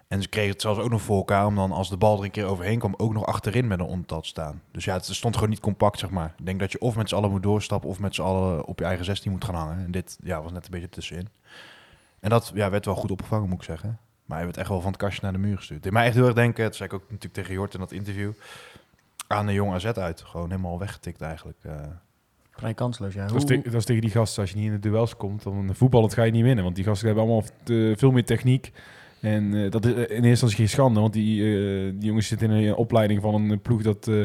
En 0.08 0.22
ze 0.22 0.30
kregen 0.30 0.51
het 0.51 0.62
zelfs 0.62 0.80
ook 0.80 0.89
nog 0.89 1.01
voor 1.01 1.18
elkaar 1.18 1.46
om 1.46 1.56
dan 1.56 1.72
als 1.72 1.89
de 1.89 1.98
bal 1.98 2.18
er 2.18 2.24
een 2.24 2.32
keer 2.32 2.46
overheen 2.46 2.80
kwam 2.80 2.94
ook 2.98 3.13
nog 3.13 3.25
achterin 3.25 3.68
met 3.68 3.80
een 3.80 3.86
ontat 3.86 4.25
staan. 4.25 4.62
Dus 4.72 4.86
ja, 4.86 4.94
het 4.94 5.06
stond 5.06 5.36
gewoon 5.36 5.50
niet 5.50 5.60
compact, 5.60 6.00
zeg 6.00 6.10
maar. 6.10 6.34
Ik 6.38 6.46
denk 6.46 6.60
dat 6.60 6.72
je 6.72 6.80
of 6.80 6.96
met 6.96 7.10
z'n 7.10 7.15
allen 7.15 7.32
moet 7.32 7.44
doorstappen 7.44 7.89
of 7.89 8.00
met 8.00 8.15
z'n 8.15 8.22
allen 8.22 8.65
op 8.65 8.80
je 8.80 8.86
eigen 8.86 9.06
16 9.06 9.32
moet 9.32 9.46
gaan 9.46 9.56
hangen. 9.56 9.86
En 9.86 9.92
dit 9.92 10.18
ja, 10.24 10.42
was 10.42 10.51
net 10.51 10.65
een 10.65 10.72
beetje 10.72 10.89
tussenin. 10.89 11.27
En 12.20 12.30
dat 12.30 12.51
ja, 12.54 12.70
werd 12.70 12.86
wel 12.86 12.96
goed 12.96 13.12
opgevangen, 13.12 13.50
moet 13.50 13.58
ik 13.58 13.63
zeggen. 13.63 14.00
Maar 14.25 14.38
hij 14.38 14.46
werd 14.46 14.58
echt 14.58 14.70
wel 14.70 14.82
van 14.82 14.91
het 14.91 15.00
kastje 15.00 15.20
naar 15.24 15.32
de 15.32 15.38
muur 15.38 15.58
gestuurd. 15.58 15.84
Deed 15.84 15.91
mij 15.91 16.05
echt 16.05 16.15
heel 16.15 16.25
erg 16.25 16.34
denken, 16.34 16.63
dat 16.63 16.75
zei 16.75 16.89
ik 16.89 16.96
ook 16.96 17.01
natuurlijk 17.08 17.34
tegen 17.34 17.53
Jort 17.53 17.74
in 17.74 17.79
dat 17.79 17.91
interview, 17.91 18.32
aan 19.27 19.46
de 19.46 19.53
jong 19.53 19.74
AZ 19.74 19.86
uit. 19.86 20.22
Gewoon 20.22 20.50
helemaal 20.50 20.79
weggetikt 20.79 21.22
eigenlijk. 21.22 21.58
eh. 21.62 21.72
Vrij 22.51 22.74
kansloos, 22.74 23.13
ja. 23.13 23.25
Dat 23.27 23.36
is, 23.36 23.44
Hoe- 23.44 23.62
te- 23.62 23.70
dat 23.70 23.79
is 23.79 23.86
tegen 23.86 24.01
die 24.01 24.12
gasten, 24.12 24.41
als 24.41 24.51
je 24.51 24.55
niet 24.58 24.65
in 24.65 24.72
de 24.72 24.79
duels 24.89 25.15
komt, 25.17 25.44
dan 25.44 25.70
voetballend 25.74 26.13
ga 26.13 26.24
je 26.24 26.32
niet 26.32 26.44
winnen. 26.44 26.63
Want 26.63 26.75
die 26.75 26.84
gasten 26.86 27.05
hebben 27.08 27.25
allemaal 27.25 27.44
te- 27.63 27.94
veel 27.98 28.12
meer 28.12 28.25
techniek. 28.25 28.72
En 29.22 29.53
eh, 29.63 29.72
dat 29.72 29.86
is 29.86 29.91
in 29.94 30.00
eerste 30.00 30.27
instantie 30.27 30.58
geen 30.58 30.70
schande, 30.70 31.00
want 31.00 31.13
die, 31.13 31.41
eh, 31.44 31.91
die 31.94 32.05
jongens 32.08 32.27
zitten 32.27 32.51
in 32.51 32.67
een 32.67 32.75
opleiding 32.75 33.22
van 33.22 33.50
een 33.50 33.62
ploeg 33.62 33.82
dat 33.82 34.08
eh, 34.08 34.22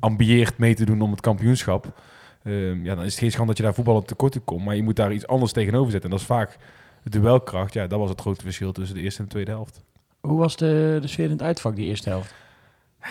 ambieert 0.00 0.58
mee 0.58 0.74
te 0.74 0.84
doen 0.84 1.00
om 1.00 1.10
het 1.10 1.20
kampioenschap. 1.20 2.00
Ehm, 2.42 2.84
ja, 2.84 2.94
dan 2.94 3.04
is 3.04 3.10
het 3.10 3.20
geen 3.20 3.30
schande 3.30 3.46
dat 3.48 3.56
je 3.56 3.62
daar 3.62 3.74
voetballend 3.74 4.06
tekort 4.08 4.34
in 4.34 4.44
komt. 4.44 4.64
Maar 4.64 4.76
je 4.76 4.82
moet 4.82 4.96
daar 4.96 5.12
iets 5.12 5.26
anders 5.26 5.52
tegenover 5.52 5.90
zetten. 5.90 6.10
En 6.10 6.16
dat 6.16 6.20
is 6.20 6.32
vaak 6.32 6.58
duelkracht. 7.10 7.72
Ja, 7.72 7.86
dat 7.86 7.98
was 7.98 8.10
het 8.10 8.20
grote 8.20 8.42
verschil 8.42 8.72
tussen 8.72 8.96
de 8.96 9.02
eerste 9.02 9.18
en 9.18 9.24
de 9.24 9.30
tweede 9.30 9.50
helft. 9.50 9.80
Hoe 10.20 10.38
was 10.38 10.56
de, 10.56 10.98
de 11.00 11.06
sfeer 11.08 11.24
in 11.24 11.30
het 11.30 11.42
uitvak 11.42 11.76
die 11.76 11.86
eerste 11.86 12.08
helft? 12.08 12.34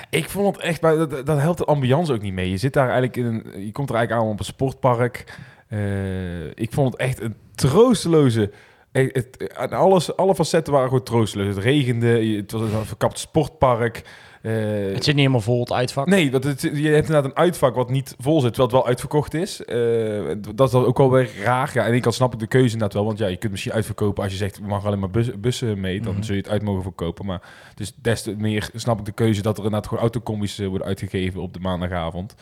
Ik 0.09 0.29
vond 0.29 0.55
het 0.55 0.65
echt, 0.65 0.81
maar 0.81 0.95
dat, 0.95 1.25
dat 1.25 1.39
helpt 1.39 1.57
de 1.57 1.65
ambiance 1.65 2.13
ook 2.13 2.21
niet 2.21 2.33
mee. 2.33 2.49
Je 2.49 2.57
zit 2.57 2.73
daar 2.73 2.83
eigenlijk 2.89 3.17
in 3.17 3.25
een, 3.25 3.65
je 3.65 3.71
komt 3.71 3.89
er 3.89 3.95
eigenlijk 3.95 4.25
aan 4.27 4.31
op 4.33 4.39
een 4.39 4.45
sportpark. 4.45 5.37
Eh, 5.67 6.45
ik 6.47 6.73
vond 6.73 6.91
het 6.91 7.01
echt 7.01 7.21
een 7.21 7.35
troosteloze. 7.55 8.51
eh, 8.91 9.09
Het, 9.13 9.53
aan 9.55 9.69
alles, 9.71 10.15
alle 10.17 10.35
facetten 10.35 10.73
waren 10.73 10.87
gewoon 10.87 11.03
troosteloos. 11.03 11.47
Het 11.55 11.63
regende, 11.63 12.25
het 12.35 12.51
was 12.51 12.61
een 12.61 12.85
verkapt 12.85 13.19
sportpark. 13.19 14.03
Eh, 14.45 14.93
Het 14.93 15.03
zit 15.03 15.05
niet 15.05 15.15
helemaal 15.15 15.41
vol, 15.41 15.59
het 15.59 15.71
uitvak. 15.71 16.07
Nee, 16.07 16.31
want 16.31 16.43
het, 16.43 16.61
je 16.61 16.67
hebt 16.69 17.07
inderdaad 17.07 17.25
een 17.25 17.35
uitvak 17.35 17.75
wat 17.75 17.89
niet 17.89 18.15
vol 18.19 18.41
zit, 18.41 18.53
terwijl 18.53 18.67
het 18.67 18.77
wel 18.77 18.87
uitverkocht 18.87 19.33
is. 19.33 19.65
Eh, 19.65 20.35
dat 20.55 20.67
is 20.67 20.71
dan 20.73 20.85
ook 20.85 20.97
wel 20.97 21.11
weer 21.11 21.29
raar. 21.43 21.71
Ja, 21.73 21.79
aan 21.81 21.85
de 21.87 21.91
ene 21.93 22.01
kant 22.01 22.15
snap 22.15 22.33
ik 22.33 22.39
de 22.39 22.47
keuze 22.47 22.65
inderdaad 22.73 22.93
wel, 22.93 23.05
want 23.05 23.17
ja, 23.17 23.27
je 23.27 23.37
kunt 23.37 23.51
misschien 23.51 23.73
uitverkopen 23.73 24.23
als 24.23 24.31
je 24.31 24.37
zegt, 24.37 24.59
we 24.59 24.67
mag 24.67 24.85
alleen 24.85 24.99
maar 24.99 25.09
bus- 25.09 25.39
bussen 25.39 25.79
mee, 25.79 26.01
dan 26.01 26.13
Mhm. 26.13 26.23
zul 26.23 26.35
je 26.35 26.41
het 26.41 26.49
uit 26.49 26.61
mogen 26.61 26.83
verkopen. 26.83 27.25
Maar 27.25 27.41
dus 27.75 27.93
des 28.01 28.21
te 28.21 28.35
meer 28.37 28.69
snap 28.73 28.99
ik 28.99 29.05
de 29.05 29.11
keuze 29.11 29.41
dat 29.41 29.57
er 29.57 29.63
inderdaad 29.63 29.87
gewoon 29.87 30.03
autocombi's 30.03 30.59
eh, 30.59 30.67
worden 30.67 30.87
uitgegeven 30.87 31.41
op 31.41 31.53
de 31.53 31.59
maandagavond. 31.59 32.35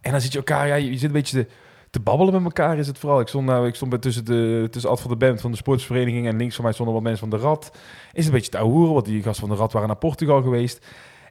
En 0.00 0.10
dan 0.10 0.20
zit 0.20 0.32
je 0.32 0.38
elkaar, 0.38 0.66
ja, 0.66 0.74
je 0.74 0.92
zit 0.92 1.02
een 1.02 1.12
beetje 1.12 1.44
te, 1.44 1.50
te 1.90 2.00
babbelen 2.00 2.32
met 2.34 2.44
elkaar 2.44 2.78
is 2.78 2.86
het 2.86 2.98
vooral. 2.98 3.20
Ik 3.20 3.28
stond, 3.28 3.46
nou, 3.46 3.66
ik 3.66 3.74
stond 3.74 3.90
bij 3.90 3.98
tussen, 4.00 4.24
de, 4.24 4.68
tussen 4.70 4.90
Ad 4.90 5.00
van 5.00 5.10
de 5.10 5.16
Band 5.16 5.40
van 5.40 5.50
de 5.50 5.56
sportsvereniging 5.56 6.26
en 6.26 6.36
links 6.36 6.54
van 6.54 6.64
mij 6.64 6.72
stonden 6.72 6.94
wat 6.94 7.02
mensen 7.02 7.28
van 7.28 7.38
de 7.38 7.44
Rad. 7.44 7.70
Is 8.12 8.26
een 8.26 8.32
beetje 8.32 8.50
te 8.50 8.58
ouwehoeren, 8.58 8.92
want 8.94 9.04
die 9.06 9.22
gasten 9.22 9.46
van 9.46 9.56
de 9.56 9.60
Rad 9.62 9.72
waren 9.72 9.88
naar 9.88 9.96
Portugal 9.96 10.42
geweest. 10.42 10.86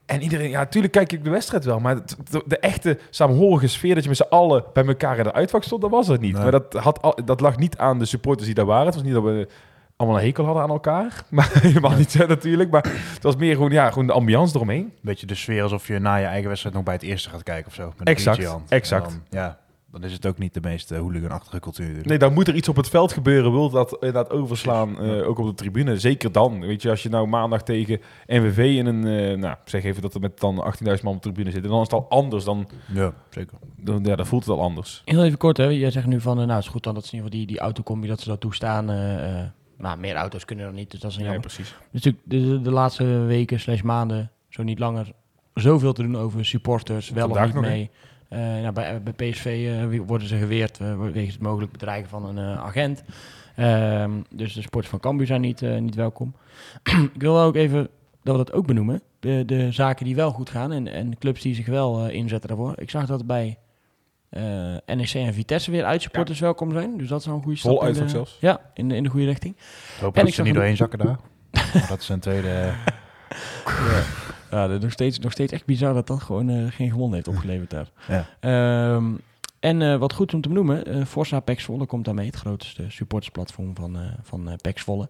En 0.07 0.21
iedereen, 0.21 0.49
ja, 0.49 0.59
natuurlijk 0.59 0.93
kijk 0.93 1.11
ik 1.11 1.23
de 1.23 1.29
wedstrijd 1.29 1.65
wel, 1.65 1.79
maar 1.79 1.95
het- 1.95 2.17
de, 2.31 2.43
de 2.45 2.59
echte 2.59 2.97
samenhorige 3.09 3.67
sfeer 3.67 3.93
dat 3.93 4.03
je 4.03 4.09
met 4.09 4.17
z'n 4.17 4.25
allen 4.29 4.63
bij 4.73 4.85
elkaar 4.85 5.17
in 5.17 5.23
de 5.23 5.33
uitvak 5.33 5.63
stond, 5.63 5.81
dat 5.81 5.91
was 5.91 6.07
het 6.07 6.21
niet. 6.21 6.33
Nee. 6.33 6.41
Maar 6.41 6.51
dat, 6.51 6.73
had 6.73 7.01
al, 7.01 7.17
dat 7.25 7.39
lag 7.39 7.57
niet 7.57 7.77
aan 7.77 7.99
de 7.99 8.05
supporters 8.05 8.45
die 8.45 8.55
daar 8.55 8.65
waren. 8.65 8.85
Het 8.85 8.95
was 8.95 9.03
niet 9.03 9.13
dat 9.13 9.23
we 9.23 9.47
allemaal 9.95 10.17
een 10.19 10.25
hekel 10.25 10.45
hadden 10.45 10.63
aan 10.63 10.69
elkaar, 10.69 11.23
maar 11.29 11.49
helemaal 11.53 11.97
niet 11.97 12.13
hè, 12.13 12.27
natuurlijk. 12.27 12.69
Maar 12.69 12.83
het 13.13 13.23
was 13.23 13.35
meer 13.35 13.55
gewoon, 13.55 13.71
ja, 13.71 13.89
gewoon 13.89 14.07
de 14.07 14.13
ambiance 14.13 14.55
eromheen. 14.55 14.93
beetje 15.01 15.25
de 15.25 15.35
sfeer 15.35 15.63
alsof 15.63 15.87
je 15.87 15.99
na 15.99 16.15
je 16.15 16.25
eigen 16.25 16.47
wedstrijd 16.47 16.75
nog 16.75 16.83
bij 16.83 16.93
het 16.93 17.03
eerste 17.03 17.29
gaat 17.29 17.43
kijken 17.43 17.67
of 17.67 17.73
zo. 17.73 17.93
Met 17.97 18.07
Exact, 18.07 18.37
exact. 18.69 19.09
Dan, 19.09 19.21
ja, 19.29 19.57
dan 19.99 20.09
is 20.09 20.13
het 20.15 20.25
ook 20.25 20.37
niet 20.37 20.53
de 20.53 20.59
meest 20.61 20.91
uh, 20.91 20.97
hooliganachtige 20.99 21.59
cultuur. 21.59 21.81
natuurlijk. 21.85 22.09
Nee, 22.09 22.17
dan 22.17 22.33
moet 22.33 22.47
er 22.47 22.55
iets 22.55 22.69
op 22.69 22.75
het 22.75 22.89
veld 22.89 23.11
gebeuren. 23.13 23.51
Wil 23.51 23.69
dat 23.69 23.91
inderdaad 23.93 24.29
overslaan, 24.31 24.99
eh, 24.99 25.27
ook 25.27 25.37
op 25.39 25.45
de 25.47 25.53
tribune. 25.53 25.99
Zeker 25.99 26.31
dan. 26.31 26.59
Weet 26.59 26.81
je, 26.81 26.89
als 26.89 27.03
je 27.03 27.09
nou 27.09 27.27
maandag 27.27 27.63
tegen 27.63 28.01
NVV 28.27 28.57
in 28.57 28.85
een... 28.85 29.05
eh, 29.31 29.37
nou, 29.37 29.55
zeg 29.65 29.83
even 29.83 30.01
dat 30.01 30.13
er 30.13 30.19
met 30.19 30.39
dan 30.39 30.73
18.000 30.85 31.03
man 31.03 31.15
op 31.15 31.23
de 31.23 31.29
tribune 31.31 31.51
zitten. 31.51 31.71
Dan 31.71 31.81
is 31.81 31.91
het 31.91 31.93
al 31.99 32.09
anders. 32.09 32.43
Dan, 32.43 32.67
Ja, 32.93 33.13
zeker. 33.29 33.57
dan, 33.77 34.03
ja, 34.03 34.15
dan 34.15 34.25
voelt 34.25 34.45
het 34.45 34.53
al 34.53 34.61
anders. 34.61 35.01
Heel 35.05 35.23
even 35.23 35.37
kort, 35.37 35.57
hè. 35.57 35.65
Jij 35.65 35.91
zegt 35.91 36.05
nu 36.07 36.21
van, 36.21 36.37
nou, 36.37 36.49
het 36.51 36.63
is 36.63 36.67
goed 36.67 36.83
dan 36.83 36.93
dat 36.93 37.05
ze 37.05 37.09
in 37.11 37.15
ieder 37.15 37.31
geval 37.31 37.45
die, 37.45 37.55
die 37.55 37.63
autocombi, 37.65 38.07
dat 38.07 38.19
ze 38.19 38.29
dat 38.29 38.39
toestaan. 38.39 38.89
eh, 38.89 39.39
eh, 39.41 39.45
maar 39.77 39.99
meer 39.99 40.15
auto's 40.15 40.45
kunnen 40.45 40.65
dan 40.65 40.75
niet, 40.75 40.91
dus 40.91 40.99
dat 40.99 41.11
is 41.11 41.17
een 41.17 41.23
Ja, 41.23 41.31
jammer. 41.31 41.47
precies. 41.53 41.69
Er 41.71 41.77
natuurlijk 41.91 42.23
de, 42.25 42.47
de, 42.47 42.61
de 42.61 42.71
laatste 42.71 43.03
weken 43.05 43.59
slash 43.59 43.81
maanden, 43.81 44.31
zo 44.49 44.63
niet 44.63 44.79
langer, 44.79 45.11
zoveel 45.53 45.93
te 45.93 46.01
doen 46.03 46.17
over 46.17 46.45
supporters, 46.45 47.09
wel 47.09 47.27
Vandaag 47.27 47.47
of 47.49 47.53
niet 47.55 47.63
hè? 47.63 47.89
Eh, 48.29 48.39
nou, 48.39 48.71
bij, 48.71 49.01
bij 49.03 49.13
PSV 49.29 49.67
eh, 49.91 49.99
worden 50.05 50.27
ze 50.27 50.37
geweerd 50.37 50.79
eh, 50.79 50.99
wegens 50.99 51.33
het 51.33 51.43
mogelijk 51.43 51.71
bedreigen 51.71 52.09
van 52.09 52.25
een 52.25 52.37
eh, 52.37 52.63
agent. 52.63 53.03
Ehm, 53.55 54.11
dus 54.29 54.53
de 54.53 54.61
sporters 54.61 54.89
van 54.89 54.99
Cambuur 54.99 55.27
zijn 55.27 55.41
niet, 55.41 55.61
eh, 55.61 55.77
niet 55.77 55.95
welkom. 55.95 56.33
Ik 57.13 57.21
wil 57.21 57.39
ook 57.39 57.55
even 57.55 57.89
dat 58.23 58.37
we 58.37 58.43
dat 58.43 58.53
ook 58.53 58.65
benoemen. 58.67 59.01
De, 59.19 59.43
de 59.45 59.71
zaken 59.71 60.05
die 60.05 60.15
wel 60.15 60.31
goed 60.31 60.49
gaan 60.49 60.71
en, 60.71 60.87
en 60.87 61.17
clubs 61.17 61.41
die 61.41 61.55
zich 61.55 61.65
wel 61.65 62.05
eh, 62.07 62.13
inzetten 62.15 62.49
daarvoor. 62.49 62.73
Ik 62.77 62.89
zag 62.89 63.05
dat 63.05 63.25
bij 63.25 63.57
eh, 64.29 64.41
NEC 64.85 65.13
en 65.13 65.33
Vitesse 65.33 65.71
weer 65.71 65.83
uitsupporters 65.85 66.39
welkom 66.39 66.71
zijn. 66.71 66.97
Dus 66.97 67.07
dat 67.07 67.19
is 67.19 67.25
een 67.25 67.41
goede 67.41 67.57
stap. 67.57 67.71
Vol 67.71 67.79
in 67.81 67.85
uitvak 67.87 68.05
de- 68.05 68.11
zelfs. 68.11 68.37
Ja, 68.41 68.61
in 68.73 68.89
de, 68.89 68.95
in 68.95 69.03
de 69.03 69.09
goede 69.09 69.25
richting. 69.25 69.55
Ik 69.55 70.01
hoop 70.01 70.13
En 70.15 70.19
dat 70.19 70.27
ik 70.29 70.33
ze 70.33 70.41
niet 70.41 70.49
een- 70.49 70.55
doorheen 70.55 70.75
zakken 70.77 70.99
daar. 70.99 71.17
Dat 71.89 71.99
is 71.99 72.09
een 72.09 72.19
tweede... 72.19 72.71
eh, 73.65 74.07
Ja, 74.51 74.67
dat 74.67 74.77
is 74.77 74.83
nog 74.83 74.91
steeds, 74.91 75.19
nog 75.19 75.31
steeds 75.31 75.51
echt 75.51 75.65
bizar 75.65 75.93
dat 75.93 76.07
dat 76.07 76.21
gewoon 76.21 76.49
eh, 76.49 76.71
geen 76.71 76.89
gewonnen 76.89 77.15
heeft 77.15 77.27
opgeleverd 77.27 77.69
daar. 77.69 77.89
Ja. 78.07 78.25
Ehm, 78.39 79.13
en 79.59 79.81
eh, 79.81 79.97
wat 79.97 80.13
goed 80.13 80.33
om 80.33 80.41
te 80.41 80.47
benoemen, 80.47 80.85
eh 80.85 81.05
Forza 81.05 81.39
Pax 81.39 81.63
Volle 81.63 81.85
komt 81.85 82.05
daarmee, 82.05 82.25
het 82.25 82.35
grootste 82.35 82.85
supportersplatform 82.87 83.75
van, 83.75 83.97
eh 83.97 84.01
van 84.21 84.49
eh 84.49 84.55
Pax 84.61 84.81
Volle. 84.81 85.09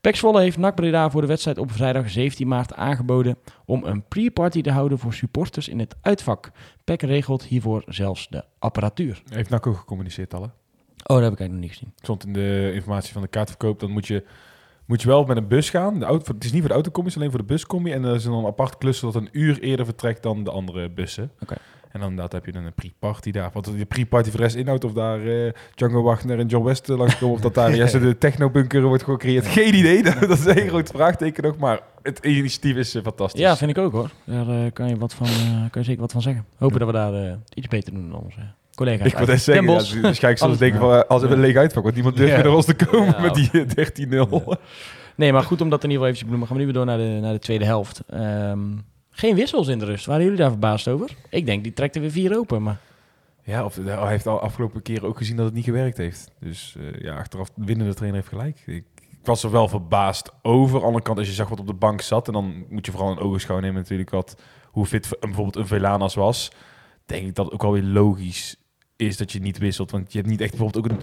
Pax 0.00 0.18
Volle 0.18 0.40
heeft 0.40 0.56
NAC 0.56 0.74
Breda 0.74 1.10
voor 1.10 1.20
de 1.20 1.26
wedstrijd 1.26 1.58
op 1.58 1.72
vrijdag 1.72 2.10
17 2.10 2.48
maart 2.48 2.74
aangeboden 2.74 3.36
om 3.64 3.84
een 3.84 4.04
pre-party 4.08 4.62
te 4.62 4.70
houden 4.70 4.98
voor 4.98 5.14
supporters 5.14 5.68
in 5.68 5.78
het 5.78 5.94
uitvak. 6.00 6.50
PEC 6.84 7.02
regelt 7.02 7.42
hiervoor 7.44 7.82
zelfs 7.86 8.28
de 8.28 8.44
apparatuur. 8.58 9.22
Heeft 9.28 9.50
NAC 9.50 9.66
ook 9.66 9.76
gecommuniceerd 9.76 10.34
al, 10.34 10.42
hè? 10.42 10.48
Oh, 11.06 11.16
dat 11.16 11.22
heb 11.22 11.32
ik 11.32 11.38
eigenlijk 11.38 11.50
nog 11.50 11.60
niet 11.60 11.70
gezien. 11.70 11.92
stond 11.96 12.24
in 12.26 12.32
de 12.32 12.70
informatie 12.74 13.12
van 13.12 13.22
de 13.22 13.28
kaartverkoop, 13.28 13.80
dan 13.80 13.90
moet 13.90 14.06
je, 14.06 14.24
moet 14.86 15.02
je 15.02 15.08
wel 15.08 15.24
met 15.24 15.36
een 15.36 15.48
bus 15.48 15.70
gaan. 15.70 15.98
De 15.98 16.04
auto, 16.04 16.34
het 16.34 16.44
is 16.44 16.52
niet 16.52 16.60
voor 16.60 16.68
de 16.68 16.74
autocombi, 16.74 17.08
het 17.08 17.16
is 17.16 17.22
alleen 17.22 17.36
voor 17.36 17.46
de 17.46 17.52
buscombi. 17.52 17.92
En 17.92 18.04
er 18.04 18.14
is 18.14 18.24
dan 18.24 18.32
een 18.32 18.46
apart 18.46 18.78
klussen 18.78 19.12
dat 19.12 19.22
een 19.22 19.28
uur 19.32 19.60
eerder 19.60 19.84
vertrekt 19.84 20.22
dan 20.22 20.44
de 20.44 20.50
andere 20.50 20.90
bussen. 20.90 21.30
Oké. 21.40 21.54
En 21.90 22.00
dan 22.00 22.08
inderdaad 22.08 22.32
heb 22.32 22.46
je 22.46 22.52
dan 22.52 22.64
een 22.64 22.74
pre-party 22.74 23.30
daar. 23.30 23.50
Wat 23.52 23.64
de 23.64 23.84
pre-party 23.84 24.30
voor 24.30 24.38
de 24.38 24.44
rest 24.44 24.56
inhoudt, 24.56 24.84
of 24.84 24.92
daar 24.92 25.26
eh, 25.26 25.52
Django 25.74 26.02
Wagner 26.02 26.38
en 26.38 26.46
John 26.46 26.64
West 26.64 26.88
eh, 26.88 26.96
langskomen, 26.96 27.34
of 27.34 27.40
dat 27.40 27.54
daar 27.54 27.74
Jesse 27.76 28.00
de 28.00 28.18
technobunker 28.18 28.82
wordt 28.82 29.02
gecreëerd. 29.02 29.46
Geen 29.46 29.74
idee, 29.74 30.02
dat 30.02 30.30
is 30.30 30.44
een 30.44 30.54
heel 30.54 30.68
groot 30.68 30.88
vraagteken 30.88 31.42
nog, 31.42 31.56
maar 31.56 31.80
het 32.02 32.18
initiatief 32.24 32.76
is 32.76 32.94
eh, 32.94 33.02
fantastisch. 33.02 33.40
Ja, 33.40 33.56
vind 33.56 33.70
ik 33.70 33.78
ook 33.78 33.92
hoor. 33.92 34.10
Daar 34.24 34.72
kan, 34.72 34.88
je 34.88 34.96
wat 34.96 35.14
van, 35.14 35.26
kan 35.70 35.80
je 35.80 35.86
zeker 35.86 36.00
wat 36.00 36.12
van 36.12 36.22
zeggen. 36.22 36.44
Hopen 36.56 36.78
dat 36.78 36.88
we 36.88 36.94
daar 36.94 37.38
iets 37.54 37.68
beter 37.68 37.94
doen 37.94 38.10
dan 38.10 38.20
onze 38.20 38.40
collega's. 38.74 39.06
Ik 39.06 39.16
wil 39.18 39.26
zeggen, 39.26 39.54
Den 39.54 39.64
ja, 39.72 39.78
dus 39.78 39.88
zullen 39.88 40.14
ze 40.16 40.44
Alles- 40.44 40.58
denken 40.58 40.80
van, 40.80 40.92
eh, 40.94 41.00
als 41.08 41.22
we 41.22 41.28
een 41.28 41.40
leeg 41.40 41.56
uitvak, 41.56 41.82
want 41.82 41.94
niemand 41.94 42.16
durft 42.16 42.34
meer 42.34 42.44
naar 42.44 42.54
ons 42.54 42.64
te 42.66 42.74
komen 42.74 43.22
met 43.22 43.34
die 43.34 43.50
eh, 43.60 44.28
13-0. 44.28 44.56
Nee, 45.16 45.32
maar 45.32 45.42
goed 45.42 45.60
om 45.60 45.68
dat 45.68 45.84
in 45.84 45.90
ieder 45.90 46.06
geval 46.06 46.06
even 46.06 46.18
te 46.18 46.24
benoemen. 46.24 46.46
Gaan 46.48 46.56
we 46.56 46.62
nu 46.62 46.68
weer 46.72 46.74
door 46.78 46.86
naar 46.86 46.98
de, 46.98 47.18
naar 47.20 47.32
de 47.32 47.38
tweede 47.38 47.64
helft. 47.64 48.02
Ehm, 48.08 48.60
geen 49.10 49.34
wissels 49.34 49.68
in 49.68 49.78
de 49.78 49.84
rust. 49.84 50.06
Waren 50.06 50.22
jullie 50.22 50.38
daar 50.38 50.50
verbaasd 50.50 50.88
over? 50.88 51.10
Ik 51.30 51.46
denk, 51.46 51.62
die 51.62 51.72
trekt 51.72 51.94
er 51.94 52.00
weer 52.00 52.10
vier 52.10 52.36
open. 52.38 52.62
Maar 52.62 52.76
Ja, 53.42 53.64
of 53.64 53.78
hij 53.84 54.08
heeft 54.08 54.26
al 54.26 54.40
afgelopen 54.40 54.82
keren 54.82 55.08
ook 55.08 55.16
gezien 55.18 55.36
dat 55.36 55.44
het 55.44 55.54
niet 55.54 55.64
gewerkt 55.64 55.96
heeft. 55.96 56.30
Dus 56.40 56.76
eh, 56.78 57.00
ja, 57.02 57.16
achteraf 57.16 57.48
de 57.54 57.64
winnende 57.64 57.94
trainer 57.94 58.18
heeft 58.20 58.32
gelijk. 58.32 58.62
Ik, 58.66 58.84
ik 59.10 59.18
was 59.30 59.42
er 59.44 59.50
wel 59.50 59.68
verbaasd 59.68 60.32
over. 60.42 60.74
Aan 60.74 60.80
de 60.80 60.86
andere 60.86 61.04
kant, 61.04 61.18
als 61.18 61.26
je 61.28 61.34
zag 61.34 61.48
wat 61.48 61.60
op 61.60 61.66
de 61.66 61.72
bank 61.74 62.00
zat... 62.00 62.26
en 62.26 62.32
dan 62.32 62.64
moet 62.68 62.86
je 62.86 62.92
vooral 62.92 63.10
in 63.12 63.18
ogenschouw 63.18 63.58
nemen 63.60 63.80
natuurlijk 63.80 64.10
wat, 64.10 64.36
hoe 64.64 64.86
fit 64.86 65.04
een- 65.06 65.16
bijvoorbeeld 65.20 65.56
een 65.56 65.66
Velanas 65.66 66.14
was... 66.14 66.50
denk 67.06 67.26
ik 67.26 67.34
dat 67.34 67.44
het 67.44 67.54
ook 67.54 67.62
alweer 67.64 67.82
logisch 67.82 68.56
is 68.96 69.16
dat 69.16 69.32
je 69.32 69.40
niet 69.40 69.58
wisselt. 69.58 69.90
Want 69.90 70.12
je 70.12 70.18
hebt 70.18 70.30
niet 70.30 70.40
echt 70.40 70.50
bijvoorbeeld 70.50 70.84
ook 70.84 70.90
een 70.92 71.00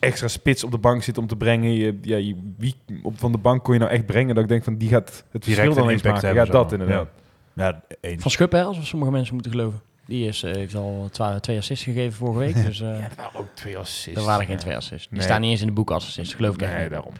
extra 0.00 0.28
spits 0.28 0.64
op 0.64 0.70
de 0.70 0.78
bank 0.78 1.02
zitten 1.02 1.22
om 1.22 1.28
te 1.28 1.36
brengen. 1.36 1.72
Je, 1.72 1.98
ja, 2.02 2.16
je, 2.16 2.36
wie 2.58 2.74
op, 3.02 3.18
van 3.18 3.32
de 3.32 3.38
bank 3.38 3.64
kon 3.64 3.74
je 3.74 3.80
nou 3.80 3.92
echt 3.92 4.06
brengen? 4.06 4.34
Dat 4.34 4.44
ik 4.44 4.48
denk 4.50 4.64
van, 4.64 4.76
die 4.76 4.88
gaat 4.88 5.08
het 5.30 5.44
verschil 5.44 5.54
Direct 5.54 5.74
dan 5.74 5.84
een 5.84 6.14
eens. 6.14 6.20
Ja, 6.36 6.44
dat 6.44 6.72
inderdaad. 6.72 7.08
Ja, 7.52 7.82
één. 8.00 8.20
van 8.20 8.30
Schuppen, 8.30 8.64
als 8.64 8.88
sommige 8.88 9.10
mensen 9.10 9.34
moeten 9.34 9.52
geloven. 9.52 9.80
Die 10.06 10.26
is, 10.28 10.42
eh, 10.42 10.52
heeft 10.54 10.74
al 10.74 11.08
twa- 11.12 11.40
twee 11.40 11.56
assists 11.58 11.84
gegeven 11.84 12.12
vorige 12.12 12.38
week. 12.38 12.54
Dus 12.66 12.80
eh 12.80 12.98
Ja, 12.98 13.30
ook 13.34 13.46
twee 13.54 13.78
assists. 13.78 14.20
er 14.20 14.26
waren 14.26 14.46
geen 14.46 14.56
twee 14.56 14.76
assists. 14.76 15.08
Die 15.08 15.16
Nee. 15.18 15.26
staan 15.26 15.40
niet 15.40 15.50
eens 15.50 15.60
in 15.60 15.66
de 15.66 15.72
boek 15.72 15.90
als 15.90 16.06
assists, 16.06 16.34
geloof 16.34 16.54
ik 16.54 16.60
Nee, 16.60 16.80
niet. 16.80 16.90
daarom. 16.90 17.12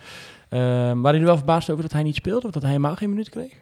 Ehm, 0.48 0.60
waren 1.00 1.10
jullie 1.12 1.24
wel 1.26 1.36
verbaasd 1.36 1.70
over 1.70 1.82
dat 1.82 1.92
hij 1.92 2.02
niet 2.02 2.14
speelde? 2.14 2.46
Of 2.46 2.52
dat 2.52 2.62
hij 2.62 2.70
helemaal 2.70 2.96
geen 2.96 3.08
minuut 3.08 3.28
kreeg? 3.28 3.52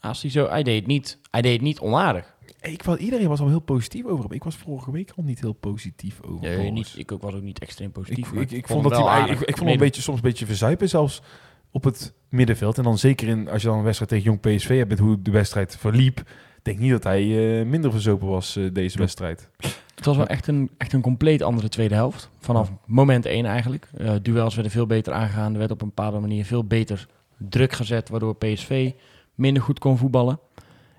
Als 0.00 0.22
hij, 0.22 0.30
zo, 0.30 0.48
hij, 0.48 0.62
deed 0.62 0.76
het 0.78 0.86
niet, 0.86 1.18
hij 1.30 1.42
deed 1.42 1.52
het 1.52 1.62
niet 1.62 1.80
onaardig. 1.80 2.31
Ik 2.60 2.82
was, 2.82 2.96
iedereen 2.96 3.28
was 3.28 3.40
al 3.40 3.48
heel 3.48 3.60
positief 3.60 4.04
over 4.04 4.24
hem. 4.24 4.32
Ik 4.32 4.44
was 4.44 4.56
vorige 4.56 4.90
week 4.90 5.12
al 5.16 5.22
niet 5.22 5.40
heel 5.40 5.52
positief 5.52 6.20
over 6.22 6.40
Nee, 6.40 6.70
niet, 6.70 6.94
ik 6.96 7.12
ook 7.12 7.22
was 7.22 7.34
ook 7.34 7.42
niet 7.42 7.58
extreem 7.58 7.90
positief. 7.92 8.32
ik, 8.32 8.50
ik, 8.50 8.66
vond 8.66 8.82
dat 8.82 9.06
hij, 9.06 9.28
ik, 9.28 9.36
vond 9.36 9.58
hem 9.58 9.68
een 9.68 9.78
beetje, 9.78 10.02
soms 10.02 10.16
een 10.16 10.22
beetje 10.22 10.46
verzuipen, 10.46 10.88
zelfs 10.88 11.22
op 11.70 11.84
het 11.84 12.12
middenveld. 12.28 12.78
En 12.78 12.84
dan 12.84 12.98
zeker 12.98 13.28
in, 13.28 13.48
als 13.48 13.62
je 13.62 13.68
dan 13.68 13.76
een 13.78 13.84
wedstrijd 13.84 14.10
tegen 14.10 14.24
Jong 14.24 14.40
PSV 14.40 14.76
hebt, 14.76 14.88
met 14.88 14.98
hoe 14.98 15.22
de 15.22 15.30
wedstrijd 15.30 15.76
verliep. 15.76 16.18
Ik 16.18 16.68
denk 16.68 16.78
niet 16.78 16.90
dat 16.90 17.04
hij 17.04 17.22
eh, 17.60 17.66
minder 17.66 17.90
verzopen 17.90 18.28
was 18.28 18.56
eh, 18.56 18.64
deze 18.72 18.98
wedstrijd. 18.98 19.48
Het 19.94 20.04
was 20.04 20.16
wel 20.16 20.26
echt 20.26 20.46
een, 20.46 20.70
echt 20.76 20.92
een 20.92 21.00
compleet 21.00 21.42
andere 21.42 21.68
tweede 21.68 21.94
helft. 21.94 22.30
Vanaf 22.38 22.72
moment 22.86 23.26
één 23.26 23.44
eigenlijk. 23.44 23.88
Eh, 23.96 24.14
duels 24.22 24.54
werden 24.54 24.72
veel 24.72 24.86
beter 24.86 25.12
aangegaan. 25.12 25.52
Er 25.52 25.58
werd 25.58 25.70
op 25.70 25.82
een 25.82 25.88
bepaalde 25.88 26.18
manier 26.18 26.44
veel 26.44 26.64
beter 26.64 27.06
druk 27.36 27.72
gezet. 27.72 28.08
Waardoor 28.08 28.36
PSV 28.36 28.92
minder 29.34 29.62
goed 29.62 29.78
kon 29.78 29.98
voetballen. 29.98 30.38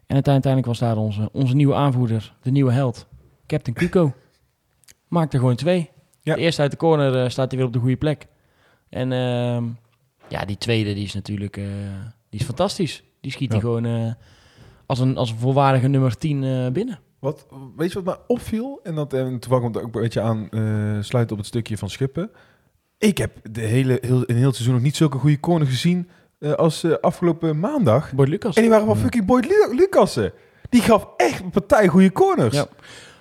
En 0.08 0.13
uiteindelijk 0.24 0.66
was 0.66 0.80
daar 0.80 0.98
onze, 0.98 1.30
onze 1.32 1.56
nieuwe 1.56 1.74
aanvoerder. 1.76 2.34
De 2.42 2.52
nieuwe 2.52 2.72
held. 2.72 3.08
Captain 3.48 3.76
Cuco. 3.78 4.13
Maakte 5.08 5.38
gewoon 5.38 5.56
twee. 5.56 5.89
Ja. 6.22 6.36
De 6.36 6.42
eerste 6.42 6.62
uit 6.62 6.72
de 6.72 6.78
corner 6.78 7.24
eh, 7.24 7.30
staat 7.30 7.48
hij 7.50 7.58
weer 7.58 7.68
op 7.68 7.74
de 7.74 7.80
goede 7.80 7.96
plek. 7.98 8.28
En 8.89 9.12
ehm, 9.12 9.63
ja, 10.28 10.46
die 10.46 10.58
tweede 10.58 10.94
die 10.94 11.04
is 11.04 11.13
natuurlijk 11.13 11.58
eh, 11.58 11.66
die 12.30 12.39
is 12.39 12.46
fantastisch. 12.46 13.04
Die 13.22 13.32
schiet 13.32 13.52
hij 13.52 13.58
Ja. 13.58 13.63
gewoon 13.66 13.86
eh, 13.86 14.12
als, 14.86 15.00
een, 15.00 15.18
als 15.18 15.30
een 15.32 15.38
volwaardige 15.38 15.88
nummer 15.88 16.18
10 16.18 16.44
eh, 16.44 16.68
binnen. 16.72 17.00
Wat, 17.20 17.48
weet 17.78 17.92
je 17.92 18.02
wat 18.02 18.18
mij 18.18 18.26
opviel? 18.28 18.80
En 18.84 18.96
dat 18.96 19.13
en 19.13 19.39
toevallig 19.39 19.63
komt 19.63 19.76
het 19.76 19.84
ook 19.84 19.96
een 19.96 20.02
beetje 20.02 20.22
aan 20.22 20.50
sluit 21.04 21.32
op 21.32 21.38
het 21.38 21.48
stukje 21.48 21.78
van 21.78 21.89
Schuppen. 21.89 22.32
Ik 22.98 23.18
heb 23.18 23.38
de 23.52 23.62
hele, 23.62 23.98
heel, 24.02 24.24
een 24.26 24.36
heel 24.36 24.52
seizoen 24.52 24.74
nog 24.74 24.84
niet 24.84 24.96
zulke 24.96 25.18
goede 25.18 25.39
corner 25.39 25.68
gezien 25.68 26.10
eh, 26.43 26.51
als 26.53 26.84
eh, 26.84 26.91
afgelopen 27.01 27.60
maandag. 27.60 28.12
Boyd 28.12 28.29
Lucas. 28.29 28.56
En 28.56 28.62
die 28.62 28.71
waren 28.71 28.86
van 28.86 28.97
fucking 28.97 29.25
Boyd 29.25 29.45
Lu- 29.45 29.75
Lucassen. 29.75 30.32
Die 30.69 30.82
gaf 30.82 31.08
echt 31.17 31.39
een 31.41 31.49
partij 31.49 31.88
goede 31.88 32.12
corners. 32.12 32.56
Ja. 32.56 32.65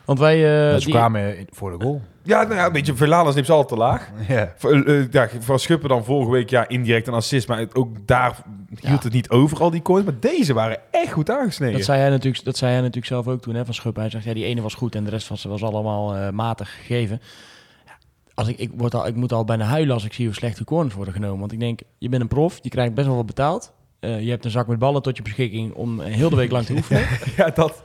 Want 0.04 0.18
wij... 0.18 0.34
eh, 0.34 0.72
Ja, 0.72 0.78
ze 0.78 0.84
die- 0.84 0.94
kwamen 0.94 1.36
voor 1.50 1.70
de 1.78 1.84
goal. 1.84 2.02
nou 2.22 2.54
ja, 2.54 2.66
een 2.66 2.72
beetje 2.72 2.94
Verlanas 2.94 3.34
neemt 3.34 3.46
ze 3.46 3.52
altijd 3.52 3.68
te 3.70 3.76
laag. 3.86 4.10
Ja. 4.28 4.52
Voor, 4.56 5.06
ja, 5.10 5.28
van 5.40 5.58
Schuppen 5.58 5.88
dan 5.88 6.04
vorige 6.04 6.30
week 6.30 6.50
ja, 6.50 6.68
indirect 6.68 7.06
een 7.06 7.14
assist. 7.14 7.48
Maar 7.48 7.58
het- 7.58 7.74
ook 7.74 8.06
daar 8.06 8.36
hield 8.68 8.80
Ja. 8.82 8.98
het 9.02 9.12
niet 9.12 9.30
over, 9.30 9.58
al 9.60 9.70
die 9.70 9.82
corners. 9.82 10.06
Maar 10.10 10.20
deze 10.32 10.52
waren 10.54 10.78
echt 10.90 11.12
goed 11.12 11.30
aangesneden. 11.30 11.74
Dat 11.76 11.84
zei, 11.84 12.00
hij 12.00 12.10
natuurlijk, 12.10 12.44
dat 12.44 12.56
zei 12.56 12.70
hij 12.70 12.80
natuurlijk 12.80 13.06
zelf 13.06 13.28
ook 13.28 13.40
toen, 13.42 13.54
hè, 13.54 13.64
van 13.64 13.74
Schuppen. 13.74 14.02
Hij 14.02 14.10
zegt, 14.10 14.24
ja, 14.24 14.34
die 14.34 14.44
ene 14.44 14.60
was 14.60 14.74
goed 14.74 14.94
en 14.94 15.04
de 15.04 15.10
rest 15.10 15.28
was, 15.28 15.44
was 15.44 15.62
allemaal 15.62 16.14
eh, 16.16 16.30
matig 16.30 16.74
gegeven. 16.76 17.20
Als 18.34 18.48
ik, 18.48 18.58
ik, 18.58 18.70
word 18.76 18.94
al, 18.94 19.06
ik 19.06 19.14
moet 19.14 19.32
al 19.32 19.44
bijna 19.44 19.64
huilen 19.64 19.94
als 19.94 20.04
ik 20.04 20.12
zie 20.12 20.26
hoe 20.26 20.34
slecht 20.34 20.58
de 20.58 20.64
corners 20.64 20.94
worden 20.94 21.14
genomen. 21.14 21.40
Want 21.40 21.52
ik 21.52 21.60
denk, 21.60 21.80
je 21.98 22.08
bent 22.08 22.22
een 22.22 22.28
prof, 22.28 22.58
je 22.62 22.68
krijgt 22.68 22.94
best 22.94 23.06
wel 23.06 23.16
wat 23.16 23.26
betaald. 23.26 23.72
Eh, 24.00 24.20
je 24.20 24.30
hebt 24.30 24.44
een 24.44 24.50
zak 24.50 24.66
met 24.66 24.78
ballen 24.78 25.02
tot 25.02 25.16
je 25.16 25.22
beschikking 25.22 25.74
om 25.74 26.00
een 26.00 26.12
heel 26.12 26.30
de 26.30 26.36
week 26.36 26.50
lang 26.50 26.66
te 26.66 26.72
oefenen. 26.76 27.06
ja, 27.36 27.50
dat... 27.50 27.82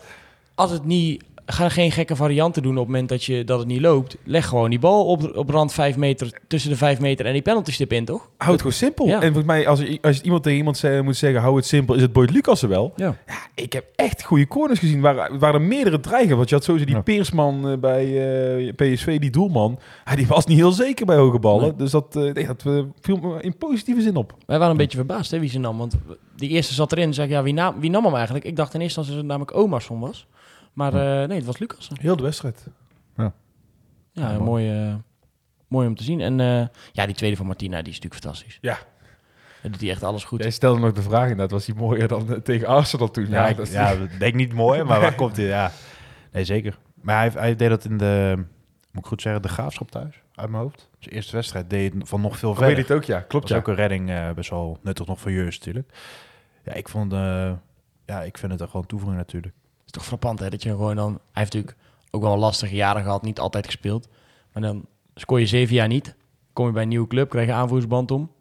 Als 0.55 0.71
het 0.71 0.85
niet, 0.85 1.23
ga 1.49 1.69
geen 1.69 1.91
gekke 1.91 2.15
varianten 2.15 2.61
doen 2.61 2.71
op 2.71 2.77
het 2.77 2.87
moment 2.87 3.09
dat, 3.09 3.23
je, 3.23 3.43
dat 3.43 3.59
het 3.59 3.67
niet 3.67 3.81
loopt. 3.81 4.17
Leg 4.23 4.47
gewoon 4.47 4.69
die 4.69 4.79
bal 4.79 5.05
op, 5.05 5.35
op 5.37 5.49
rand 5.49 5.73
5 5.73 5.97
meter, 5.97 6.39
tussen 6.47 6.69
de 6.69 6.75
5 6.77 6.99
meter 6.99 7.25
en 7.25 7.33
die 7.33 7.41
penalty 7.41 7.71
stip 7.71 7.93
in, 7.93 8.05
toch? 8.05 8.29
Houd 8.37 8.51
het 8.51 8.61
gewoon 8.61 8.75
simpel. 8.75 9.07
Ja. 9.07 9.13
En 9.15 9.21
volgens 9.21 9.45
mij, 9.45 9.67
als, 9.67 9.79
je- 9.79 9.97
als 10.01 10.17
je 10.17 10.23
iemand 10.23 10.43
tegen 10.43 10.57
iemand 10.57 10.77
ze- 10.77 11.01
moet 11.03 11.17
zeggen, 11.17 11.41
hou 11.41 11.55
het 11.55 11.65
simpel, 11.65 11.95
is 11.95 12.01
het 12.01 12.13
Boyd 12.13 12.29
Lucassen 12.31 12.69
wel. 12.69 12.93
Ja. 12.95 13.15
Ik 13.55 13.73
heb 13.73 13.85
echt 13.95 14.23
goede 14.23 14.47
corners 14.47 14.79
gezien, 14.79 15.01
waar, 15.01 15.37
waar 15.39 15.53
er 15.53 15.61
meerdere 15.61 15.99
dreigen. 15.99 16.37
Want 16.37 16.49
je 16.49 16.55
had 16.55 16.63
sowieso 16.63 16.85
die 16.85 16.95
Ja. 16.95 17.01
Peersman 17.01 17.69
eh, 17.69 17.77
bij 17.77 18.05
eh, 18.67 18.73
PSV, 18.73 19.19
die 19.19 19.29
doelman. 19.31 19.79
Hij 20.03 20.15
die 20.15 20.27
was 20.27 20.45
niet 20.45 20.57
heel 20.57 20.71
zeker 20.71 21.05
bij 21.05 21.17
hoge 21.17 21.39
ballen. 21.39 21.61
Nee. 21.63 21.75
Dus 21.75 21.91
dat, 21.91 22.15
eh, 22.15 22.33
nee, 22.33 22.45
dat 22.47 22.63
viel 23.01 23.17
me 23.17 23.41
in 23.41 23.57
positieve 23.57 24.01
zin 24.01 24.15
op. 24.15 24.33
Wij 24.45 24.57
waren 24.57 24.71
een 24.71 24.77
beetje 24.77 24.97
verbaasd 24.97 25.31
hè, 25.31 25.39
wie 25.39 25.49
ze 25.49 25.59
nam. 25.59 25.77
Want 25.77 25.95
die 26.35 26.49
eerste 26.49 26.73
zat 26.73 26.91
erin. 26.91 27.13
Zeg, 27.13 27.27
ja, 27.29 27.43
wie, 27.43 27.53
nam, 27.53 27.79
wie 27.79 27.89
nam 27.89 28.03
hem 28.05 28.15
eigenlijk? 28.15 28.45
Ik 28.45 28.55
dacht 28.55 28.73
in 28.73 28.81
eerste 28.81 28.99
instantie 28.99 29.23
dat 29.23 29.35
het 29.37 29.39
namelijk 29.39 29.65
Omarsson 29.67 29.99
was. 29.99 30.27
Maar 30.77 30.93
eh, 30.93 31.27
nee, 31.27 31.37
het 31.37 31.45
was 31.45 31.57
Lucas. 31.57 31.89
Heel 31.99 32.15
de 32.15 32.23
wedstrijd. 32.23 32.67
Ja, 33.15 33.33
Ja, 34.11 34.39
mooi, 34.39 34.71
eh, 34.87 34.95
mooi 35.67 35.87
om 35.87 35.95
te 35.95 36.03
zien. 36.03 36.21
En 36.21 36.39
eh, 36.39 36.67
ja, 36.91 37.05
die 37.05 37.15
tweede 37.15 37.35
van 37.35 37.45
Martina, 37.45 37.81
die 37.81 37.91
is 37.93 37.99
natuurlijk 37.99 38.23
fantastisch. 38.23 38.57
Ja. 38.61 38.77
Dan 39.61 39.71
doet 39.71 39.81
hij 39.81 39.89
echt 39.89 40.03
alles 40.03 40.23
goed. 40.23 40.41
Jij 40.41 40.51
stelde 40.51 40.79
nog 40.79 40.93
de 40.93 41.01
vraag 41.01 41.21
inderdaad, 41.21 41.51
was 41.51 41.65
hij 41.65 41.75
mooier 41.75 42.07
dan 42.07 42.33
eh, 42.33 42.39
tegen 42.39 42.67
Arsenal 42.67 43.11
toen? 43.11 43.27
Ja, 43.29 43.47
ik, 43.47 43.57
dat 43.57 43.67
is- 43.67 43.73
ja, 43.73 43.95
dat 43.95 44.09
denk 44.09 44.21
ik 44.21 44.35
niet 44.35 44.53
mooi, 44.53 44.83
maar 44.83 44.99
waar 45.01 45.15
komt 45.23 45.37
hij? 45.37 45.45
Ja. 45.45 45.71
Nee, 46.31 46.45
zeker. 46.45 46.77
Maar 47.01 47.17
hij, 47.19 47.29
hij 47.41 47.55
deed 47.55 47.69
dat 47.69 47.85
in 47.85 47.97
de, 47.97 48.35
moet 48.91 49.03
ik 49.03 49.09
goed 49.09 49.21
zeggen, 49.21 49.41
de 49.41 49.47
graafschap 49.47 49.91
thuis, 49.91 50.21
uit 50.35 50.49
mijn 50.49 50.63
hoofd. 50.63 50.89
Zijn 50.99 51.15
eerste 51.15 51.35
wedstrijd 51.35 51.69
deed 51.69 51.93
hij 51.93 52.01
van 52.05 52.21
nog 52.21 52.37
veel 52.37 52.49
Oh, 52.49 52.57
weet 52.57 52.65
verder. 52.67 52.85
je 52.85 52.93
het 52.93 53.01
ook? 53.01 53.07
Ja, 53.07 53.19
klopt 53.19 53.47
Dat 53.47 53.53
ja. 53.57 53.61
ook 53.63 53.67
een 53.67 53.75
redding, 53.75 54.09
eh, 54.09 54.31
best 54.31 54.49
wel 54.49 54.77
nuttig 54.83 55.05
nog 55.05 55.19
voor 55.19 55.31
Jeurs 55.31 55.57
natuurlijk. 55.57 55.93
Ja, 56.63 56.73
ik 56.73 56.89
vond, 56.89 57.13
eh, 57.13 57.51
ja, 58.05 58.21
ik 58.23 58.37
vind 58.37 58.51
het 58.51 58.61
er 58.61 58.67
gewoon 58.67 58.85
toevoeging 58.85 59.19
natuurlijk. 59.21 59.53
Is 59.87 59.93
toch 59.93 60.05
frappant 60.05 60.39
hè, 60.39 60.49
dat 60.49 60.63
je 60.63 60.69
gewoon 60.69 60.95
dan... 60.95 61.11
Hij 61.11 61.19
heeft 61.41 61.53
natuurlijk 61.53 61.77
ook 62.11 62.21
wel 62.21 62.37
lastige 62.37 62.75
jaren 62.75 63.03
gehad, 63.03 63.21
niet 63.21 63.39
altijd 63.39 63.65
gespeeld. 63.65 64.07
Maar 64.53 64.61
dan 64.61 64.85
scoor 65.15 65.39
je 65.39 65.45
zeven 65.45 65.75
jaar 65.75 65.87
niet. 65.87 66.15
Kom 66.53 66.65
je 66.65 66.71
bij 66.71 66.81
een 66.81 66.89
nieuwe 66.89 67.07
club, 67.07 67.29
krijg 67.29 67.47
je 67.47 67.53
aanvoersband 67.53 68.11
om. 68.11 68.31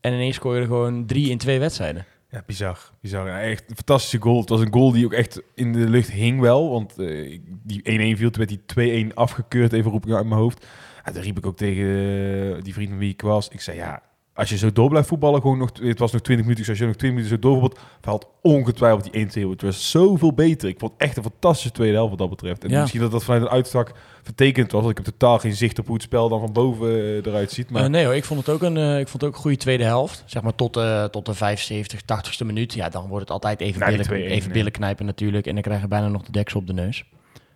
En 0.00 0.12
ineens 0.12 0.36
scoor 0.36 0.54
je 0.54 0.60
er 0.60 0.66
gewoon 0.66 1.06
drie 1.06 1.30
in 1.30 1.38
twee 1.38 1.58
wedstrijden. 1.58 2.06
Ja, 2.30 2.42
bizar. 2.46 2.90
bizar. 3.00 3.28
Echt 3.28 3.70
een 3.70 3.76
fantastische 3.76 4.20
goal. 4.20 4.40
Het 4.40 4.48
was 4.48 4.60
een 4.60 4.72
goal 4.72 4.92
die 4.92 5.04
ook 5.04 5.12
echt 5.12 5.42
in 5.54 5.72
de 5.72 5.88
lucht 5.88 6.10
hing 6.10 6.40
wel. 6.40 6.70
Want 6.70 6.98
eh, 6.98 7.40
die 7.46 8.14
1-1 8.14 8.18
viel, 8.18 8.30
toen 8.30 8.46
werd 8.46 8.74
die 8.74 9.10
2-1 9.10 9.14
afgekeurd. 9.14 9.72
Even 9.72 9.90
roep 9.90 10.06
ik 10.06 10.12
uit 10.12 10.26
mijn 10.26 10.40
hoofd. 10.40 10.66
Ja, 11.04 11.12
toen 11.12 11.22
riep 11.22 11.38
ik 11.38 11.46
ook 11.46 11.56
tegen 11.56 11.84
eh, 11.84 12.62
die 12.62 12.72
vriend 12.72 12.88
van 12.88 12.98
wie 12.98 13.12
ik 13.12 13.20
was. 13.20 13.48
Ik 13.48 13.60
zei, 13.60 13.76
ja, 13.76 14.02
als 14.34 14.48
je 14.50 14.56
zo 14.56 14.72
door 14.72 14.88
blijft 14.88 15.08
voetballen, 15.08 15.40
gewoon 15.40 15.58
nog, 15.58 15.70
het 15.82 15.98
was 15.98 16.12
nog 16.12 16.20
20 16.22 16.46
minuten. 16.46 16.56
Dus 16.56 16.68
als 16.68 16.78
je 16.78 16.86
nog 16.86 16.96
20 16.96 17.20
minuten 17.20 17.42
zo 17.42 17.48
doorvoetbalt, 17.48 17.86
valt 18.00 18.26
ongetwijfeld 18.42 19.12
die 19.12 19.46
1-2. 19.46 19.50
Het 19.50 19.62
was 19.62 19.90
zoveel 19.90 20.32
beter. 20.32 20.68
Ik 20.68 20.78
vond 20.78 20.92
het 20.92 21.00
echt 21.00 21.16
een 21.16 21.22
fantastische 21.22 21.70
tweede 21.72 21.94
helft 21.94 22.10
wat 22.10 22.18
dat 22.18 22.30
betreft. 22.30 22.64
En 22.64 22.70
Ja. 22.70 22.80
misschien 22.80 23.00
dat 23.00 23.10
dat 23.10 23.24
vanuit 23.24 23.42
een 23.42 23.48
uitzak 23.48 23.92
vertekend 24.22 24.72
was. 24.72 24.80
Want 24.84 24.98
ik 24.98 25.04
heb 25.04 25.14
totaal 25.14 25.38
geen 25.38 25.54
zicht 25.54 25.78
op 25.78 25.84
hoe 25.86 25.94
het 25.94 26.04
spel 26.04 26.28
dan 26.28 26.40
van 26.40 26.52
boven 26.52 26.88
eh, 26.88 27.16
eruit 27.26 27.50
ziet. 27.52 27.70
Maar 27.70 27.82
Eh, 27.84 27.88
nee 27.90 28.04
hoor, 28.04 28.14
ik 28.14 28.24
vond 28.24 28.40
het 28.46 28.48
ook 28.54 28.62
een, 28.62 28.76
eh, 28.76 28.98
ik 28.98 29.08
vond 29.08 29.22
het 29.22 29.24
ook 29.30 29.36
een 29.36 29.42
goede 29.42 29.56
tweede 29.56 29.84
helft. 29.84 30.22
Zeg 30.26 30.42
maar 30.42 30.54
tot, 30.54 30.76
eh, 30.76 31.04
tot 31.04 31.26
de 31.26 31.34
75, 31.34 32.02
80ste 32.02 32.44
minuut. 32.44 32.74
Ja, 32.74 32.88
dan 32.88 33.06
wordt 33.08 33.20
het 33.24 33.30
altijd 33.30 33.60
even, 33.60 33.86
billen, 33.86 34.04
2-1, 34.04 34.30
even 34.30 34.52
billen 34.52 34.72
knijpen 34.72 35.06
natuurlijk. 35.06 35.46
En 35.46 35.52
dan 35.54 35.62
krijg 35.62 35.80
je 35.80 35.88
bijna 35.88 36.08
nog 36.08 36.22
de 36.22 36.32
deksel 36.32 36.60
op 36.60 36.66
de 36.66 36.72
neus. 36.72 37.04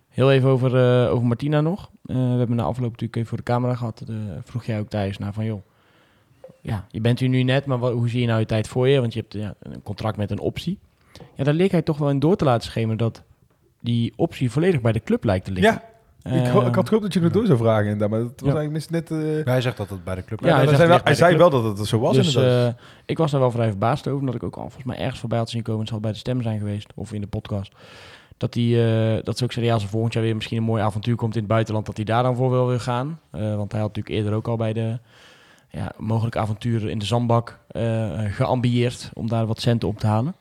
Heel 0.09 0.31
even 0.31 0.49
over, 0.49 1.09
over 1.09 1.27
Martina 1.27 1.61
nog. 1.61 1.89
We 2.01 2.13
hebben 2.13 2.55
na 2.55 2.63
afloop 2.63 2.89
natuurlijk 2.91 3.15
even 3.15 3.27
voor 3.27 3.37
de 3.37 3.43
camera 3.43 3.75
gehad. 3.75 4.03
Eh, 4.07 4.15
vroeg 4.43 4.65
jij 4.65 4.79
ook 4.79 4.89
thuis 4.89 5.17
naar 5.17 5.33
van 5.33 5.45
joh. 5.45 5.61
Ja, 6.69 6.85
je 6.89 7.01
bent 7.01 7.19
hier 7.19 7.29
nu 7.29 7.43
net, 7.43 7.65
maar 7.65 7.77
wat, 7.79 7.93
hoe 7.93 8.09
zie 8.09 8.21
je 8.21 8.27
nou 8.27 8.39
je 8.39 8.45
tijd 8.45 8.67
voor 8.67 8.87
je? 8.87 8.99
Want 8.99 9.13
je 9.13 9.19
hebt 9.19 9.33
ja, 9.33 9.53
een 9.59 9.83
contract 9.83 10.17
met 10.17 10.31
een 10.31 10.39
optie. 10.39 10.79
Ja, 11.35 11.43
daar 11.43 11.53
leek 11.53 11.71
hij 11.71 11.81
toch 11.81 11.97
wel 11.97 12.09
in 12.09 12.19
door 12.19 12.35
te 12.35 12.45
laten 12.45 12.69
schemeren 12.69 12.97
dat 12.97 13.23
die 13.81 14.13
optie 14.15 14.51
volledig 14.51 14.81
bij 14.81 14.91
de 14.91 15.03
club 15.03 15.23
lijkt 15.23 15.45
te 15.45 15.51
liggen. 15.51 15.81
ja, 16.23 16.31
ik, 16.31 16.47
ho- 16.47 16.67
ik 16.67 16.75
had 16.75 16.87
gehoopt 16.87 17.05
dat 17.05 17.13
je 17.13 17.19
het 17.21 17.33
door 17.33 17.45
zou 17.45 17.57
vragen. 17.57 17.83
inderdaad, 17.83 18.09
Maar 18.09 18.19
dat 18.19 18.39
was 18.41 18.49
Ja. 18.53 18.55
eigenlijk 18.59 18.71
mis- 18.91 19.01
net... 19.09 19.11
eh, 19.11 19.45
Hij 19.45 19.61
zegt 19.61 19.77
dat 19.77 19.89
het 19.89 20.03
bij 20.03 20.15
de 20.15 20.23
club 20.25 20.39
Ja, 20.39 20.47
Ja, 20.47 20.55
hij 20.55 20.65
zei, 20.67 20.77
wel, 20.77 20.87
ligt 20.89 21.03
hij 21.03 21.15
zei 21.15 21.35
club. 21.35 21.51
wel 21.51 21.61
dat 21.61 21.77
het 21.77 21.87
zo 21.87 21.99
was 21.99 22.15
dus 22.15 22.35
eh, 22.35 22.67
ik 23.05 23.17
was 23.17 23.31
daar 23.31 23.39
wel 23.39 23.51
vrij 23.51 23.67
verbaasd 23.69 24.07
over, 24.07 24.19
omdat 24.19 24.35
ik 24.35 24.43
ook 24.43 24.55
al 24.55 24.61
volgens 24.61 24.83
mij 24.83 24.97
ergens 24.97 25.19
voorbij 25.19 25.37
had 25.37 25.49
zien 25.49 25.61
komen. 25.63 25.79
Het 25.81 25.89
zal 25.89 25.99
bij 25.99 26.11
de 26.11 26.17
stem 26.17 26.41
zijn 26.41 26.57
geweest, 26.59 26.91
of 26.95 27.13
in 27.13 27.21
de 27.21 27.27
podcast. 27.27 27.71
Dat, 28.37 28.53
die, 28.53 28.83
eh, 28.83 29.23
dat 29.23 29.37
ze 29.37 29.43
ook 29.43 29.51
zeiden, 29.51 29.65
ja, 29.65 29.73
als 29.73 29.83
er 29.83 29.89
volgend 29.89 30.13
jaar 30.13 30.23
weer 30.23 30.35
misschien 30.35 30.57
een 30.57 30.63
mooi 30.63 30.81
avontuur 30.83 31.15
komt 31.15 31.33
in 31.35 31.39
het 31.41 31.49
buitenland, 31.49 31.85
dat 31.85 31.95
hij 31.95 32.05
daar 32.05 32.23
dan 32.23 32.35
voor 32.35 32.49
wil 32.49 32.67
wil 32.67 32.79
gaan. 32.79 33.19
Eh, 33.31 33.55
want 33.55 33.71
hij 33.71 33.81
had 33.81 33.95
natuurlijk 33.95 34.15
eerder 34.15 34.33
ook 34.33 34.47
al 34.47 34.55
bij 34.57 34.73
de 34.73 34.99
ja, 35.69 35.91
mogelijke 35.97 36.39
avonturen 36.39 36.89
in 36.89 36.99
de 36.99 37.05
zandbak 37.05 37.59
eh 37.67 38.19
geambieerd 38.29 39.09
om 39.13 39.27
daar 39.27 39.45
wat 39.45 39.61
centen 39.61 39.87
op 39.87 39.99
te 39.99 40.07
halen. 40.07 40.35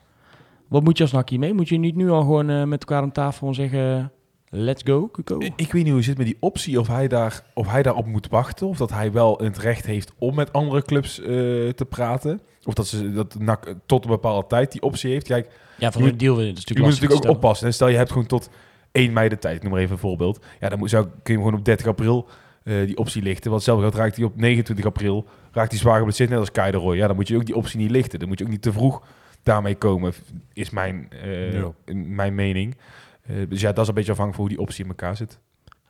Wat 0.68 0.84
moet 0.84 0.96
je 0.96 1.02
als 1.02 1.12
nakkie 1.12 1.38
mee? 1.38 1.54
Moet 1.54 1.68
je 1.68 1.78
niet 1.78 1.96
nu 1.96 2.10
al 2.10 2.20
gewoon 2.20 2.50
eh, 2.50 2.64
met 2.64 2.80
elkaar 2.80 3.02
aan 3.02 3.12
tafel 3.12 3.48
en 3.48 3.54
zeggen, 3.54 4.12
let's 4.48 4.82
go, 4.86 5.06
Kuko? 5.06 5.38
Ik 5.38 5.52
ik 5.56 5.72
weet 5.72 5.82
niet 5.82 5.86
hoe 5.86 5.96
het 5.96 6.04
zit 6.04 6.16
met 6.16 6.26
die 6.26 6.36
optie, 6.40 6.80
of 6.80 6.86
hij, 6.86 7.08
daar, 7.08 7.42
of 7.54 7.70
hij 7.70 7.82
daarop 7.82 8.06
moet 8.06 8.28
wachten. 8.28 8.66
Of 8.66 8.76
dat 8.76 8.90
hij 8.90 9.12
wel 9.12 9.38
het 9.42 9.58
recht 9.58 9.86
heeft 9.86 10.12
om 10.18 10.34
met 10.34 10.52
andere 10.52 10.82
clubs 10.82 11.20
eh, 11.20 11.26
te 11.68 11.86
praten. 11.88 12.40
Of 12.64 12.74
dat, 12.74 12.86
ze, 12.86 13.12
dat 13.12 13.38
NAC 13.38 13.74
tot 13.86 14.04
een 14.04 14.10
bepaalde 14.10 14.46
tijd 14.46 14.72
die 14.72 14.82
optie 14.82 15.10
heeft. 15.10 15.26
Kijk, 15.26 15.50
Ja, 15.78 15.92
van 15.92 16.02
Je 16.02 16.10
een 16.10 16.18
deal 16.18 16.34
je 16.34 16.40
is 16.40 16.46
je 16.46 16.52
natuurlijk 16.52 16.78
moet 16.78 16.88
lastig 16.88 17.02
natuurlijk 17.08 17.30
ook 17.30 17.36
oppassen. 17.36 17.66
En 17.66 17.74
stel 17.74 17.88
je 17.88 17.96
hebt 17.96 18.12
gewoon 18.12 18.26
tot 18.26 18.50
1 18.92 19.12
mei 19.12 19.28
de 19.28 19.38
tijd, 19.38 19.62
noem 19.62 19.72
maar 19.72 19.80
even 19.80 19.92
een 19.92 19.98
voorbeeld. 19.98 20.44
Ja, 20.60 20.68
dan 20.68 20.78
moet, 20.78 20.90
zou, 20.90 21.06
kun 21.22 21.34
je 21.34 21.40
gewoon 21.40 21.58
op 21.58 21.64
30 21.64 21.86
april 21.86 22.28
eh, 22.68 22.86
die 22.86 22.96
optie 22.96 23.22
lichten. 23.22 23.50
Want 23.50 23.62
geldt 23.62 23.94
raakt 23.94 24.16
hij 24.16 24.24
op 24.24 24.36
29 24.36 24.84
april, 24.86 25.26
raakt 25.52 25.70
hij 25.70 25.80
zwaar 25.80 25.96
geblesseerd, 25.98 26.30
net 26.30 26.38
als 26.38 26.50
Kai 26.50 26.70
de 26.70 26.76
Roy. 26.76 26.96
Ja, 26.96 27.06
dan 27.06 27.16
moet 27.16 27.28
je 27.28 27.36
ook 27.36 27.46
die 27.46 27.56
optie 27.56 27.78
niet 27.78 27.90
lichten. 27.90 28.18
Dan 28.18 28.28
moet 28.28 28.38
je 28.38 28.44
ook 28.44 28.50
niet 28.50 28.62
te 28.62 28.72
vroeg 28.72 29.02
daarmee 29.42 29.74
komen, 29.74 30.12
is 30.52 30.70
mijn, 30.70 31.08
eh, 31.22 31.52
Ja. 31.52 31.72
mijn 31.94 32.34
mening. 32.34 32.76
Eh, 33.22 33.36
dus 33.48 33.60
ja, 33.60 33.72
dat 33.72 33.82
is 33.82 33.88
een 33.88 33.94
beetje 33.94 34.10
afhankelijk 34.12 34.34
van 34.34 34.44
hoe 34.44 34.48
die 34.48 34.58
optie 34.58 34.82
in 34.84 34.90
elkaar 34.90 35.16
zit. 35.16 35.38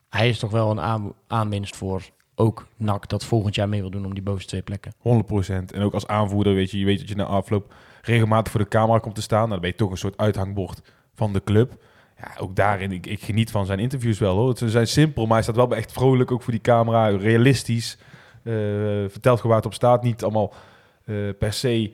Hij 0.08 0.28
is 0.28 0.38
toch 0.38 0.50
wel 0.50 0.70
een 0.70 0.80
aan, 0.80 1.12
aanwinst 1.26 1.76
voor 1.76 2.02
ook 2.34 2.66
NAC 2.76 3.08
dat 3.08 3.24
volgend 3.24 3.54
jaar 3.54 3.68
mee 3.68 3.80
wil 3.80 3.90
doen 3.90 4.04
om 4.04 4.14
die 4.14 4.22
bovenste 4.22 4.48
twee 4.48 4.62
plekken. 4.62 4.92
100%. 4.98 5.72
En 5.72 5.82
ook 5.82 5.94
als 5.94 6.06
aanvoerder 6.06 6.54
weet 6.54 6.70
je, 6.70 6.78
je 6.78 6.84
weet 6.84 6.98
dat 6.98 7.08
je 7.08 7.14
na 7.14 7.24
afloop 7.24 7.74
regelmatig 8.02 8.52
voor 8.52 8.60
de 8.60 8.68
camera 8.68 8.98
komt 8.98 9.14
te 9.14 9.22
staan. 9.22 9.38
Nou, 9.38 9.50
dan 9.50 9.60
ben 9.60 9.70
je 9.70 9.76
toch 9.76 9.90
een 9.90 9.96
soort 9.96 10.16
uithangbord 10.16 10.82
van 11.14 11.32
de 11.32 11.44
club. 11.44 11.82
Ja, 12.20 12.34
ook 12.38 12.56
daarin, 12.56 12.92
ik, 12.92 13.06
ik 13.06 13.22
geniet 13.22 13.50
van 13.50 13.66
zijn 13.66 13.78
interviews 13.78 14.18
wel 14.18 14.36
hoor. 14.36 14.56
Ze 14.56 14.70
zijn 14.70 14.86
simpel, 14.86 15.24
maar 15.24 15.34
hij 15.34 15.42
staat 15.42 15.56
wel 15.56 15.76
echt 15.76 15.92
vrolijk, 15.92 16.30
ook 16.30 16.42
voor 16.42 16.52
die 16.52 16.60
camera. 16.60 17.08
Realistisch. 17.08 17.98
Eh, 18.42 18.52
vertelt 19.08 19.36
gewoon 19.36 19.42
waar 19.42 19.56
het 19.56 19.66
op 19.66 19.74
staat. 19.74 20.02
Niet 20.02 20.22
allemaal 20.22 20.52
eh, 21.04 21.16
per 21.38 21.52
se 21.52 21.92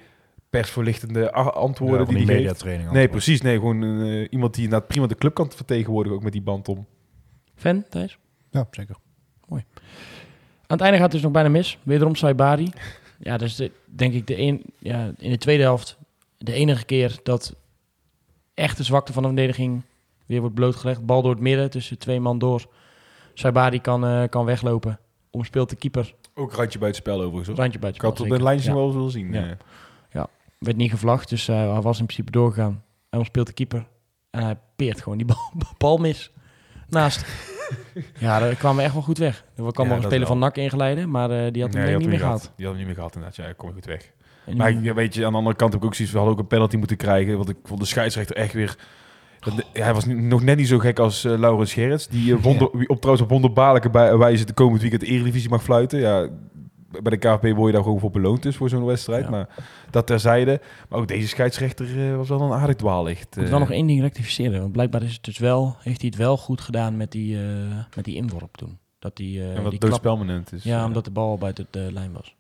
persverlichtende 0.51 1.33
antwoorden 1.33 1.99
Ja, 2.01 2.07
die 2.07 2.17
hij 2.17 2.27
geeft. 2.27 2.39
mediatraining. 2.39 2.91
Nee, 2.91 3.09
precies. 3.09 3.41
Nee, 3.41 3.55
gewoon 3.55 3.83
eh, 3.83 4.27
iemand 4.31 4.55
die 4.55 4.65
inderdaad 4.65 4.89
prima 4.89 5.07
de 5.07 5.15
club 5.15 5.35
kan 5.35 5.51
vertegenwoordigen, 5.51 6.17
ook 6.19 6.25
met 6.25 6.33
die 6.33 6.43
band 6.43 6.69
om. 6.69 6.87
Fan, 7.55 7.85
Thijs? 7.89 8.19
Ja, 8.51 8.67
zeker. 8.71 8.97
Aan 10.67 10.77
het 10.77 10.81
einde 10.81 10.97
gaat 10.97 11.03
het 11.03 11.13
dus 11.13 11.23
nog 11.23 11.33
bijna 11.33 11.49
mis. 11.49 11.79
Wederom 11.83 12.15
Saibari. 12.15 12.71
Ja, 13.19 13.37
dus 13.37 13.57
de, 13.57 13.71
denk 13.85 14.15
ik 14.15 14.27
de 14.27 14.39
een, 14.39 14.63
ja, 14.79 15.13
in 15.19 15.31
de 15.31 15.39
tweede 15.39 15.63
helft 15.63 15.99
de 16.39 16.53
enige 16.53 16.85
keer 16.85 17.19
dat 17.23 17.55
echt 18.55 18.77
de 18.77 18.83
zwakte 18.83 19.13
van 19.13 19.23
de 19.23 19.29
verdediging 19.29 19.83
weer 20.27 20.41
wordt 20.41 20.55
blootgelegd. 20.55 21.07
Bal 21.07 21.23
door 21.23 21.31
het 21.31 21.41
midden 21.41 21.71
tussen 21.71 21.99
twee 21.99 22.21
man 22.21 22.39
door. 22.39 22.67
Saibari 23.35 23.81
kan, 23.81 24.07
eh, 24.07 24.23
kan 24.29 24.45
weglopen. 24.45 24.99
Omspeelt 25.31 25.71
de 25.71 25.77
keeper. 25.77 26.15
Ook 26.35 26.53
randje 26.53 26.79
bij 26.79 26.89
het 26.89 26.97
spel 26.97 27.17
overigens. 27.21 27.47
hoor. 27.47 27.57
Randje 27.57 27.79
bij 27.79 27.89
het 27.89 27.97
Ik 27.99 28.03
had 28.05 28.21
op 28.21 28.29
de 28.29 28.43
lijntje 28.43 28.69
Ja. 28.69 28.75
wel 28.77 28.85
eens 28.87 28.95
willen 28.95 29.11
zien. 29.11 29.33
Ja. 29.33 29.57
Werd 30.59 30.77
niet 30.77 30.91
gevlacht, 30.91 31.29
dus 31.29 31.49
eh, 31.49 31.57
hij 31.73 31.81
was 31.81 31.99
in 31.99 32.05
principe 32.07 32.31
doorgegaan. 32.31 32.83
Hij 33.11 33.19
omspeelt 33.19 33.47
de 33.47 33.53
keeper. 33.53 33.87
En 34.31 34.43
hij 34.43 34.57
peert 34.77 35.03
gewoon 35.03 35.19
die 35.19 35.27
bal, 35.27 35.53
bal 35.79 35.97
mis. 35.97 36.33
Naast. 36.89 37.27
ja, 38.19 38.39
daar 38.39 38.55
kwamen 38.55 38.77
we 38.77 38.83
echt 38.83 38.93
wel 38.93 39.03
goed 39.03 39.19
weg. 39.19 39.45
Er 39.57 39.73
kwam 39.73 39.87
Ja, 39.87 39.95
nog 39.95 40.03
een 40.03 40.11
speler 40.11 40.27
van 40.27 40.39
wel. 40.39 40.47
NAC 40.49 40.57
ingeleid, 40.57 41.07
maar 41.07 41.31
eh, 41.31 41.53
die 41.53 41.63
had 41.63 41.73
hem 41.75 41.83
Nee, 41.83 41.91
die 41.91 41.99
niet 41.99 42.09
meer 42.09 42.17
had 42.23 42.41
gehaald. 42.41 42.53
Die 42.57 42.67
had 42.67 42.75
hem 42.75 42.77
niet 42.77 42.87
meer 42.87 42.95
gehad 42.95 43.15
inderdaad. 43.15 43.37
Ja, 43.47 43.53
kom 43.53 43.73
goed 43.73 43.85
weg. 43.85 44.11
En 44.47 44.57
Maar 44.57 44.95
weet 44.95 45.15
je, 45.15 45.25
aan 45.27 45.33
de 45.33 45.39
andere 45.39 45.57
kant 45.57 45.73
heb 45.73 45.81
ik 45.83 45.87
ook 45.87 45.95
zoiets. 45.95 46.13
We 46.15 46.21
hadden 46.21 46.37
ook 46.37 46.43
een 46.43 46.49
penalty 46.51 46.77
moeten 46.77 46.97
krijgen. 46.97 47.37
Want 47.37 47.49
ik 47.49 47.57
vond 47.65 47.81
de 47.81 47.87
scheidsrechter 47.87 48.37
echt 48.37 48.53
weer. 48.53 48.77
Dat- 49.45 49.65
Hij 49.73 49.95
was 49.95 50.05
nog 50.07 50.43
net 50.43 50.57
niet 50.57 50.69
zo 50.69 50.79
gek 50.79 50.99
als 50.99 51.25
eh 51.25 51.39
Laurens 51.39 51.73
Gerrits. 51.73 52.09
Die 52.09 52.35
eh, 52.35 52.43
wonder, 52.43 52.69
wie 52.79 52.89
op 52.89 52.97
trouwens 53.01 53.25
op 53.27 53.31
wonderbaarlijke 53.33 53.91
bij- 53.91 54.17
wijze 54.17 54.45
de 54.45 54.53
komend 54.53 54.81
weekend 54.81 55.01
de 55.03 55.07
Eredivisie 55.09 55.49
mag 55.51 55.63
fluiten. 55.63 55.99
Ja, 55.99 56.29
bij 57.03 57.19
de 57.19 57.29
KVP 57.29 57.55
word 57.57 57.67
je 57.67 57.73
daar 57.73 57.83
gewoon 57.83 58.01
voor 58.01 58.11
beloond 58.11 58.43
dus 58.43 58.57
voor 58.57 58.69
zo'n 58.69 58.85
wedstrijd. 58.85 59.25
Ja. 59.25 59.31
Maar 59.31 59.49
dat 59.91 60.07
terzijde. 60.07 60.61
Maar 60.89 60.99
ook 60.99 61.09
deze 61.09 61.29
scheidsrechter 61.29 62.11
eh, 62.11 62.17
was 62.17 62.29
wel 62.29 62.41
een 62.41 62.53
aardig 62.53 62.77
dwaallicht. 62.77 63.21
Ik 63.31 63.35
moet 63.37 63.45
eh. 63.45 63.51
wel 63.51 63.59
nog 63.59 63.71
één 63.71 63.87
ding 63.87 64.01
rectificeren. 64.01 64.61
Want 64.61 64.73
blijkbaar 64.73 65.03
is 65.03 65.13
het 65.13 65.23
dus 65.25 65.39
wel, 65.39 65.77
heeft 65.81 66.01
hij 66.01 66.11
het 66.11 66.19
wel 66.19 66.37
goed 66.37 66.61
gedaan 66.61 66.97
met 66.97 67.11
die, 67.13 67.37
eh, 67.37 67.43
met 67.97 68.05
die 68.05 68.15
inworp 68.15 68.57
toen. 68.57 68.79
Dat 68.99 69.17
die, 69.17 69.41
eh 69.41 69.49
en 69.49 69.55
die 69.55 69.63
wat 69.63 69.81
doodspelmoment 69.81 70.53
is. 70.53 70.63
Ja, 70.63 70.79
eh, 70.79 70.85
omdat 70.85 71.05
de 71.05 71.11
bal 71.11 71.39
buiten 71.39 71.67
de 71.71 71.89
lijn 71.93 72.13
was. 72.13 72.35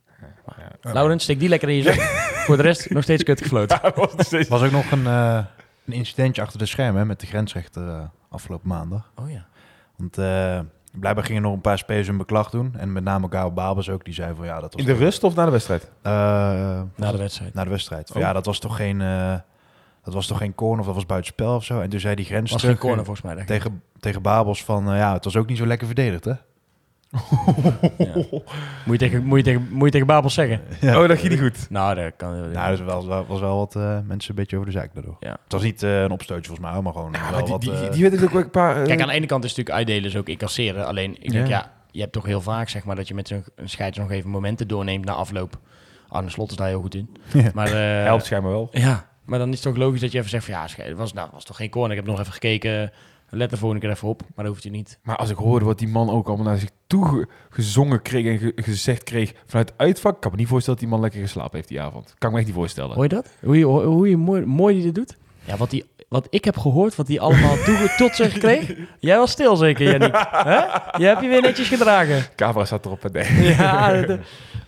ja. 0.82 0.92
Laurens, 0.92 1.22
steek 1.22 1.38
die 1.38 1.48
lekker 1.48 1.68
in 1.68 1.74
je 1.76 1.82
zak. 1.82 1.94
Voor 2.46 2.56
de 2.56 2.62
rest 2.62 2.90
nog 2.90 3.02
steeds 3.02 3.22
kut 3.22 3.40
gefloten. 3.42 3.82
Er 3.82 4.46
was 4.48 4.62
ook 4.62 4.70
nog 4.70 4.90
een, 4.90 5.06
eh, 5.06 5.38
een 5.86 5.92
incidentje 5.92 6.42
achter 6.42 6.58
de 6.58 6.66
schermen 6.66 7.00
hè, 7.00 7.06
met 7.06 7.20
de 7.20 7.26
grensrechter 7.26 7.88
eh, 7.88 8.00
afgelopen 8.28 8.68
maandag. 8.68 9.10
Oh 9.14 9.30
ja. 9.30 9.46
Want 9.96 10.18
eh, 10.18 10.60
blijkbaar 11.00 11.24
gingen 11.24 11.42
nog 11.42 11.52
een 11.52 11.60
paar 11.60 11.78
spelers 11.78 12.08
een 12.08 12.16
beklag 12.16 12.50
doen. 12.50 12.74
En 12.76 12.92
met 12.92 13.04
name 13.04 13.26
Gaal 13.30 13.52
Babels 13.52 13.90
ook, 13.90 14.04
die 14.04 14.14
zei 14.14 14.34
van 14.34 14.46
ja, 14.46 14.60
dat 14.60 14.72
was... 14.74 14.82
In 14.82 14.88
de 14.94 14.98
rust 14.98 15.24
of 15.24 15.34
na 15.34 15.44
de 15.44 15.50
wedstrijd? 15.50 15.90
Eh, 16.02 16.12
Na 16.96 17.12
de 17.12 17.18
wedstrijd. 17.18 17.54
na 17.54 17.64
de 17.64 17.70
wedstrijd. 17.70 18.06
Van, 18.08 18.16
Oh. 18.16 18.22
Ja, 18.22 18.32
dat 18.32 18.46
was 18.46 18.58
toch 18.58 18.76
geen... 18.76 19.00
eh, 19.00 19.34
dat 20.02 20.14
was 20.14 20.26
toch 20.26 20.38
geen 20.38 20.54
corner 20.54 20.80
of 20.80 20.86
dat 20.86 20.94
was 20.94 21.06
buitenspel 21.06 21.54
of 21.54 21.64
zo. 21.64 21.80
En 21.80 21.88
toen 21.90 22.00
zei 22.00 22.14
die 22.14 22.24
was 22.24 22.32
geen 22.34 22.40
grensrechter 22.46 22.80
corner 22.80 23.04
volgens 23.04 23.26
mij. 23.26 23.34
denk 23.34 23.48
ik. 23.48 23.54
tegen, 23.54 23.82
tegen 24.00 24.22
Babels 24.22 24.64
van... 24.64 24.90
eh, 24.90 24.98
ja, 24.98 25.12
het 25.12 25.24
was 25.24 25.36
ook 25.36 25.46
niet 25.46 25.58
zo 25.58 25.66
lekker 25.66 25.86
verdedigd, 25.86 26.24
hè? 26.24 26.32
Ja. 27.98 28.14
Moet, 28.84 29.00
je 29.00 29.08
tegen, 29.08 29.24
moet, 29.24 29.38
je 29.38 29.44
tegen, 29.44 29.68
moet 29.70 29.84
je 29.84 29.90
tegen 29.90 30.06
Babel 30.06 30.30
zeggen? 30.30 30.60
Oh, 30.82 31.08
dat 31.08 31.18
ging 31.18 31.28
niet 31.32 31.40
goed. 31.40 31.66
Nou, 31.70 31.94
dat 31.94 32.12
kan. 32.16 32.50
Nou, 32.50 32.76
er 32.78 32.84
was 32.84 33.06
wel, 33.06 33.26
was 33.26 33.40
wel 33.40 33.56
wat 33.56 33.76
eh, 33.76 33.98
mensen 34.06 34.30
een 34.30 34.36
beetje 34.36 34.56
over 34.56 34.70
de 34.72 34.78
zaak 34.78 34.94
daardoor. 34.94 35.16
Ja. 35.20 35.30
Het 35.30 35.52
was 35.52 35.62
niet 35.62 35.82
eh, 35.82 36.02
een 36.02 36.10
opstootje 36.10 36.46
volgens 36.46 36.68
mij, 36.70 36.80
maar 36.80 36.92
gewoon 36.92 37.12
Ja, 37.12 37.20
wel 37.20 37.30
maar 37.30 37.42
die, 37.42 37.50
wat... 37.52 37.60
die, 37.60 37.72
eh, 37.72 37.92
die 37.92 38.00
werd 38.02 38.14
dus 38.14 38.22
ook 38.24 38.30
wel 38.32 38.42
een 38.42 38.50
paar... 38.50 38.76
eh, 38.80 38.84
Kijk, 38.86 39.00
aan 39.00 39.08
de 39.08 39.14
ene 39.14 39.26
kant 39.26 39.44
is 39.44 39.50
het 39.50 39.58
natuurlijk 39.58 39.88
uitdelen 39.88 40.10
is 40.10 40.16
ook 40.16 40.28
incasseren. 40.28 40.86
Alleen, 40.86 41.16
ik 41.20 41.30
denk, 41.32 41.46
Ja. 41.46 41.56
ja, 41.56 41.72
je 41.90 42.00
hebt 42.00 42.12
toch 42.12 42.26
heel 42.26 42.40
vaak 42.40 42.68
zeg 42.68 42.84
maar 42.84 42.96
dat 42.96 43.08
je 43.08 43.14
met 43.14 43.28
zo'n 43.28 43.44
scheids 43.64 43.98
nog 43.98 44.10
even 44.10 44.30
momenten 44.30 44.68
doorneemt 44.68 45.04
na 45.04 45.12
afloop. 45.12 45.58
Arne 46.08 46.30
Slot 46.30 46.50
is 46.50 46.56
daar 46.56 46.68
heel 46.68 46.80
goed 46.80 46.94
in. 46.94 47.16
Ja. 47.32 47.50
Maar, 47.54 47.66
eh, 47.72 48.04
helpt 48.04 48.24
schijnbaar 48.24 48.52
wel. 48.52 48.68
Ja, 48.72 49.06
maar 49.24 49.38
dan 49.38 49.52
is 49.52 49.58
het 49.58 49.66
ook 49.66 49.76
logisch 49.76 50.00
dat 50.00 50.12
je 50.12 50.18
even 50.18 50.30
zegt 50.30 50.44
van 50.44 50.54
ja, 50.54 50.66
schei- 50.68 50.88
het 50.88 50.98
was, 50.98 51.12
nou, 51.12 51.28
was 51.32 51.44
toch 51.44 51.56
geen 51.56 51.70
corner. 51.70 51.90
Ik 51.90 51.96
heb 51.96 52.06
nog 52.06 52.20
even 52.20 52.32
gekeken. 52.32 52.92
Let 53.36 53.52
er 53.52 53.58
volgende 53.58 53.84
keer 53.86 53.94
even 53.94 54.08
op. 54.08 54.20
Maar 54.20 54.44
dat 54.44 54.46
hoeft 54.46 54.62
je 54.62 54.70
niet. 54.70 54.98
Maar 55.02 55.16
als 55.16 55.30
ik 55.30 55.36
hoorde 55.36 55.64
wat 55.64 55.78
die 55.78 55.88
man 55.88 56.10
ook 56.10 56.26
allemaal 56.28 56.46
naar 56.46 56.58
zich 56.58 56.70
toe 56.86 57.06
ge- 57.08 57.26
gezongen 57.50 58.02
kreeg 58.02 58.26
en 58.26 58.38
ge- 58.38 58.52
gezegd 58.56 59.02
kreeg 59.04 59.32
vanuit 59.46 59.68
het 59.68 59.78
uitvak, 59.80 60.20
kan 60.20 60.30
me 60.30 60.36
niet 60.36 60.48
voorstellen 60.48 60.80
dat 60.80 60.88
die 60.88 60.98
man 60.98 61.04
lekker 61.08 61.20
geslapen 61.26 61.56
heeft 61.56 61.68
die 61.68 61.80
avond. 61.80 62.14
Kan 62.18 62.28
ik 62.28 62.30
me 62.34 62.36
echt 62.38 62.46
niet 62.46 62.56
voorstellen. 62.58 62.94
Hoor 62.94 63.02
je 63.02 63.08
dat? 63.08 63.28
Hoe 63.42 63.58
je, 63.58 63.64
hoe 63.64 64.08
je 64.08 64.16
mooi, 64.16 64.44
mooi 64.46 64.74
die 64.74 64.82
dit 64.84 64.94
doet? 64.94 65.16
Ja, 65.44 65.56
wat, 65.56 65.70
die, 65.70 65.84
wat 66.08 66.26
ik 66.30 66.44
heb 66.44 66.56
gehoord, 66.58 66.96
wat 66.96 67.08
hij 67.08 67.20
allemaal 67.20 67.56
tot 67.96 68.14
zich 68.14 68.32
kreeg. 68.38 68.74
Jij 68.98 69.16
was 69.18 69.30
stil 69.30 69.56
zeker, 69.56 69.90
Jannik. 69.90 70.14
Hè? 70.30 70.56
Je 70.98 71.04
hebt 71.06 71.20
je 71.20 71.28
weer 71.28 71.40
netjes 71.42 71.68
gedragen. 71.68 72.22
Camera 72.36 72.64
staat 72.64 72.84
erop. 72.86 73.04
en 73.04 73.12
Nee. 73.12 73.54
Ja, 73.56 74.02
dat- 74.02 74.18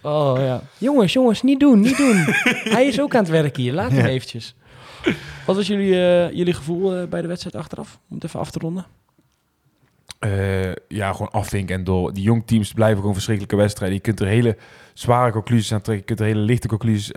oh 0.03 0.35
ja. 0.39 0.61
Jongens, 0.79 1.13
jongens, 1.13 1.43
niet 1.43 1.61
doen, 1.61 1.81
niet 1.81 1.97
doen. 1.97 2.17
Hij 2.77 2.87
is 2.87 3.01
ook 3.01 3.15
aan 3.15 3.21
het 3.23 3.31
werk 3.31 3.57
hier. 3.57 3.73
Laat 3.73 3.91
hem 3.91 4.05
eventjes. 4.07 4.55
Wat 5.47 5.57
was 5.57 5.66
jullie, 5.66 5.95
eh, 5.95 6.31
jullie 6.31 6.55
gevoel 6.55 6.97
eh, 6.97 7.09
bij 7.09 7.23
de 7.23 7.29
wedstrijd 7.29 7.57
achteraf? 7.57 7.99
Om 8.09 8.14
het 8.14 8.25
even 8.25 8.40
af 8.40 8.51
te 8.51 8.59
ronden. 8.59 8.87
Eh, 10.19 10.73
ja, 10.88 11.12
gewoon 11.12 11.31
afvinken 11.31 11.75
en 11.75 11.85
door. 11.85 12.12
Die 12.12 12.23
jong 12.23 12.47
teams 12.47 12.73
blijven 12.73 12.99
gewoon 12.99 13.12
verschrikkelijke 13.12 13.57
wedstrijden. 13.57 13.97
Je 13.97 14.03
kunt 14.03 14.21
er 14.21 14.27
hele 14.27 14.57
zware 14.95 15.33
conclusies 15.33 15.73
aan 15.73 15.81
trekken. 15.81 16.07
Je 16.07 16.14
kunt 16.14 16.21
er 16.21 16.35
hele 16.35 16.47
lichte 16.47 16.69
conclusies 16.69 17.12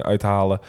uithalen. 0.00 0.60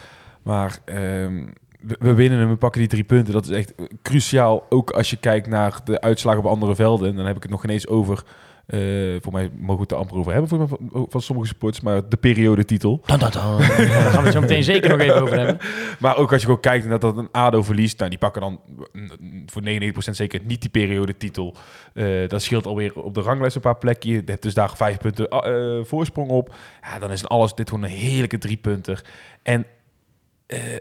Maar 0.44 0.80
ehm, 0.86 1.46
we, 1.82 1.96
we 2.00 2.14
winnen 2.14 2.40
en 2.40 2.50
we 2.50 2.56
pakken 2.56 2.80
die 2.80 2.90
drie 2.90 3.04
punten. 3.04 3.34
Dat 3.34 3.46
is 3.46 3.58
echt 3.58 3.74
cruciaal. 4.02 4.66
Ook 4.70 4.92
als 4.92 5.10
je 5.10 5.18
kijkt 5.18 5.48
naar 5.48 5.80
de 5.84 6.02
uitslagen 6.02 6.40
op 6.40 6.46
andere 6.46 6.76
velden. 6.76 7.10
En 7.10 7.16
dan 7.16 7.26
heb 7.26 7.36
ik 7.36 7.42
het 7.42 7.52
nog 7.52 7.64
ineens 7.64 7.88
over... 7.88 8.24
eh, 8.66 8.80
voor 9.22 9.34
mij 9.34 9.50
mogen 9.58 9.76
we 9.76 9.82
het 9.82 9.92
er 9.92 9.98
amper 9.98 10.18
over 10.18 10.32
hebben 10.32 10.50
voor, 10.50 10.68
van, 10.68 11.08
van 11.10 11.22
sommige 11.22 11.48
sports. 11.48 11.82
Maar 11.82 12.10
de 12.10 12.18
periodetitel. 12.18 13.02
Dan, 13.06 13.20
dan, 13.20 13.32
dan. 13.32 13.58
Daar 13.58 13.68
gaan 13.68 14.20
we 14.20 14.24
het 14.24 14.34
zo 14.34 14.40
meteen 14.40 14.64
zeker 14.74 14.90
nog 14.90 15.00
even 15.00 15.22
over 15.22 15.38
hebben. 15.38 15.58
Maar 16.00 16.18
ook 16.18 16.32
als 16.32 16.42
je 16.42 16.46
gewoon 16.46 16.62
kijkt 16.62 16.88
naar 16.88 17.00
dat 17.00 17.18
een 17.18 17.32
ADO 17.32 17.64
verliest, 17.64 17.98
nou, 17.98 18.10
die 18.10 18.20
pakken 18.20 18.42
dan 18.42 18.60
mm, 18.92 19.44
voor 19.46 19.62
99% 19.62 19.68
zeker 19.98 20.42
niet 20.44 20.62
die 20.62 20.70
periodetitel. 20.70 21.56
Eh 21.94 22.28
dat 22.28 22.42
scheelt 22.42 22.66
alweer 22.66 23.02
op 23.02 23.14
de 23.14 23.22
ranglijst 23.22 23.56
een 23.56 23.62
paar 23.62 23.78
plekken. 23.78 24.10
Je 24.10 24.22
hebt 24.26 24.42
dus 24.42 24.54
daar 24.54 24.76
vijf 24.76 24.98
punten 24.98 25.30
eh, 25.30 25.84
voorsprong 25.84 26.30
op. 26.30 26.56
Ja, 26.82 27.00
dan 27.00 27.12
is 27.12 27.22
het 27.22 27.30
alles 27.30 27.54
dit 27.54 27.70
gewoon 27.70 27.84
een 27.84 27.90
heerlijke 27.90 28.38
drie 28.38 28.58
punter. 28.58 29.06
En 29.44 29.66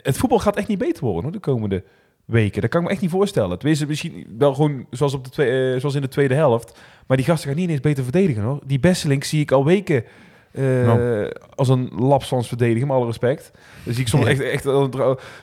het 0.02 0.16
voetbal 0.16 0.38
gaat 0.38 0.56
echt 0.56 0.68
niet 0.68 0.78
beter 0.78 1.04
worden 1.04 1.22
hoor, 1.22 1.32
de 1.32 1.38
komende 1.38 1.84
weken. 2.24 2.60
Dat 2.60 2.70
kan 2.70 2.80
ik 2.80 2.86
me 2.86 2.92
echt 2.92 3.02
niet 3.02 3.10
voorstellen. 3.10 3.58
Tenminste, 3.58 3.86
misschien 3.86 4.34
wel 4.38 4.54
gewoon 4.54 4.86
zoals, 4.90 5.14
op 5.14 5.24
de 5.24 5.30
twee, 5.30 5.78
zoals 5.78 5.94
in 5.94 6.00
de 6.00 6.08
tweede 6.08 6.34
helft. 6.34 6.78
Maar 7.06 7.16
die 7.16 7.26
gasten 7.26 7.48
gaan 7.50 7.58
niet 7.58 7.70
eens 7.70 7.80
beter 7.80 8.02
verdedigen 8.02 8.42
hoor. 8.42 8.60
Die 8.66 8.80
Besselink 8.80 9.24
zie 9.24 9.40
ik 9.40 9.52
al 9.52 9.64
weken 9.64 10.04
eh, 10.52 11.26
als 11.54 11.68
een 11.68 11.90
lapsans 11.96 12.48
verdedigen, 12.48 12.86
met 12.86 12.96
alle 12.96 13.06
respect. 13.06 13.50
Dus 13.84 13.98
ik 13.98 14.08
soms 14.08 14.24
Ja. 14.24 14.30
echt, 14.30 14.40
echt 14.40 14.62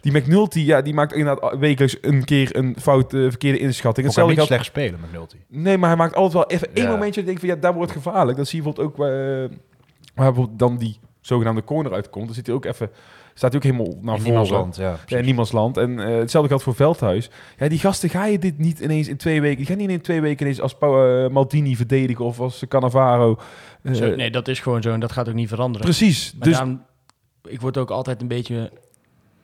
die 0.01 0.11
McNulty, 0.11 0.59
ja, 0.59 0.81
die 0.81 0.93
maakt 0.93 1.13
inderdaad 1.13 1.57
wekelijks 1.57 1.97
een 2.01 2.23
keer 2.25 2.55
een 2.55 2.75
fout, 2.79 3.13
eh, 3.13 3.19
verkeerde 3.29 3.59
inschatting. 3.59 4.05
Niet 4.07 4.15
Hetzelfde 4.15 4.33
geldt 4.33 4.49
slecht 4.51 4.65
spelen 4.65 4.99
met 4.99 5.11
Multi. 5.11 5.37
Nee, 5.47 5.77
maar 5.77 5.89
hij 5.89 5.97
maakt 5.97 6.15
altijd 6.15 6.33
wel 6.33 6.47
even 6.47 6.73
één 6.75 6.85
Ja. 6.85 6.91
momentje. 6.91 7.11
Dat 7.11 7.19
ik 7.19 7.25
denk 7.25 7.39
van 7.39 7.47
ja, 7.49 7.55
daar 7.55 7.73
wordt 7.73 7.91
gevaarlijk. 7.91 8.37
Dat 8.37 8.47
zie 8.47 8.57
je 8.63 8.63
bijvoorbeeld 8.63 8.99
ook 8.99 9.05
eh, 9.07 9.57
waar 10.15 10.25
bijvoorbeeld 10.25 10.59
dan 10.59 10.77
die 10.77 10.99
zogenaamde 11.21 11.63
corner 11.63 11.93
uitkomt. 11.93 12.25
Dan 12.25 12.35
zit 12.35 12.45
hij 12.45 12.55
ook 12.55 12.65
even, 12.65 12.89
staat 13.33 13.51
hij 13.53 13.55
ook 13.55 13.63
helemaal 13.71 13.85
naar 13.87 13.97
In 13.97 14.03
voren. 14.09 14.23
Niemandsland, 14.23 14.75
ja. 14.75 14.83
Ja, 14.83 14.91
in 14.91 14.99
precies. 15.05 15.25
niemandsland. 15.25 15.77
En 15.77 15.99
eh, 15.99 16.17
hetzelfde 16.17 16.49
geldt 16.49 16.63
voor 16.63 16.75
Veldhuis. 16.75 17.29
Ja, 17.57 17.67
die 17.67 17.79
gasten 17.79 18.09
ga 18.09 18.25
je 18.25 18.39
dit 18.39 18.57
niet 18.57 18.79
ineens 18.79 19.07
in 19.07 19.17
twee 19.17 19.41
weken. 19.41 19.57
Die 19.57 19.65
gaan 19.65 19.77
niet 19.77 19.89
in 19.89 20.01
twee 20.01 20.21
weken 20.21 20.41
ineens 20.45 20.61
als 20.61 20.75
eh, 20.79 21.27
Maldini 21.27 21.75
verdedigen 21.75 22.25
of 22.25 22.39
als 22.39 22.63
Cannavaro. 22.67 23.37
Eh, 23.83 23.93
Zo, 23.93 24.15
nee, 24.15 24.31
dat 24.31 24.47
is 24.47 24.59
gewoon 24.59 24.81
zo 24.81 24.93
en 24.93 24.99
dat 24.99 25.11
gaat 25.11 25.27
ook 25.29 25.33
niet 25.35 25.49
veranderen. 25.49 25.85
Precies. 25.87 26.33
Maar 26.33 26.47
Dus 26.47 26.57
daarom- 26.57 26.81
ik 27.49 27.61
word 27.61 27.77
ook 27.77 27.89
altijd 27.91 28.21
een 28.21 28.27
beetje 28.27 28.71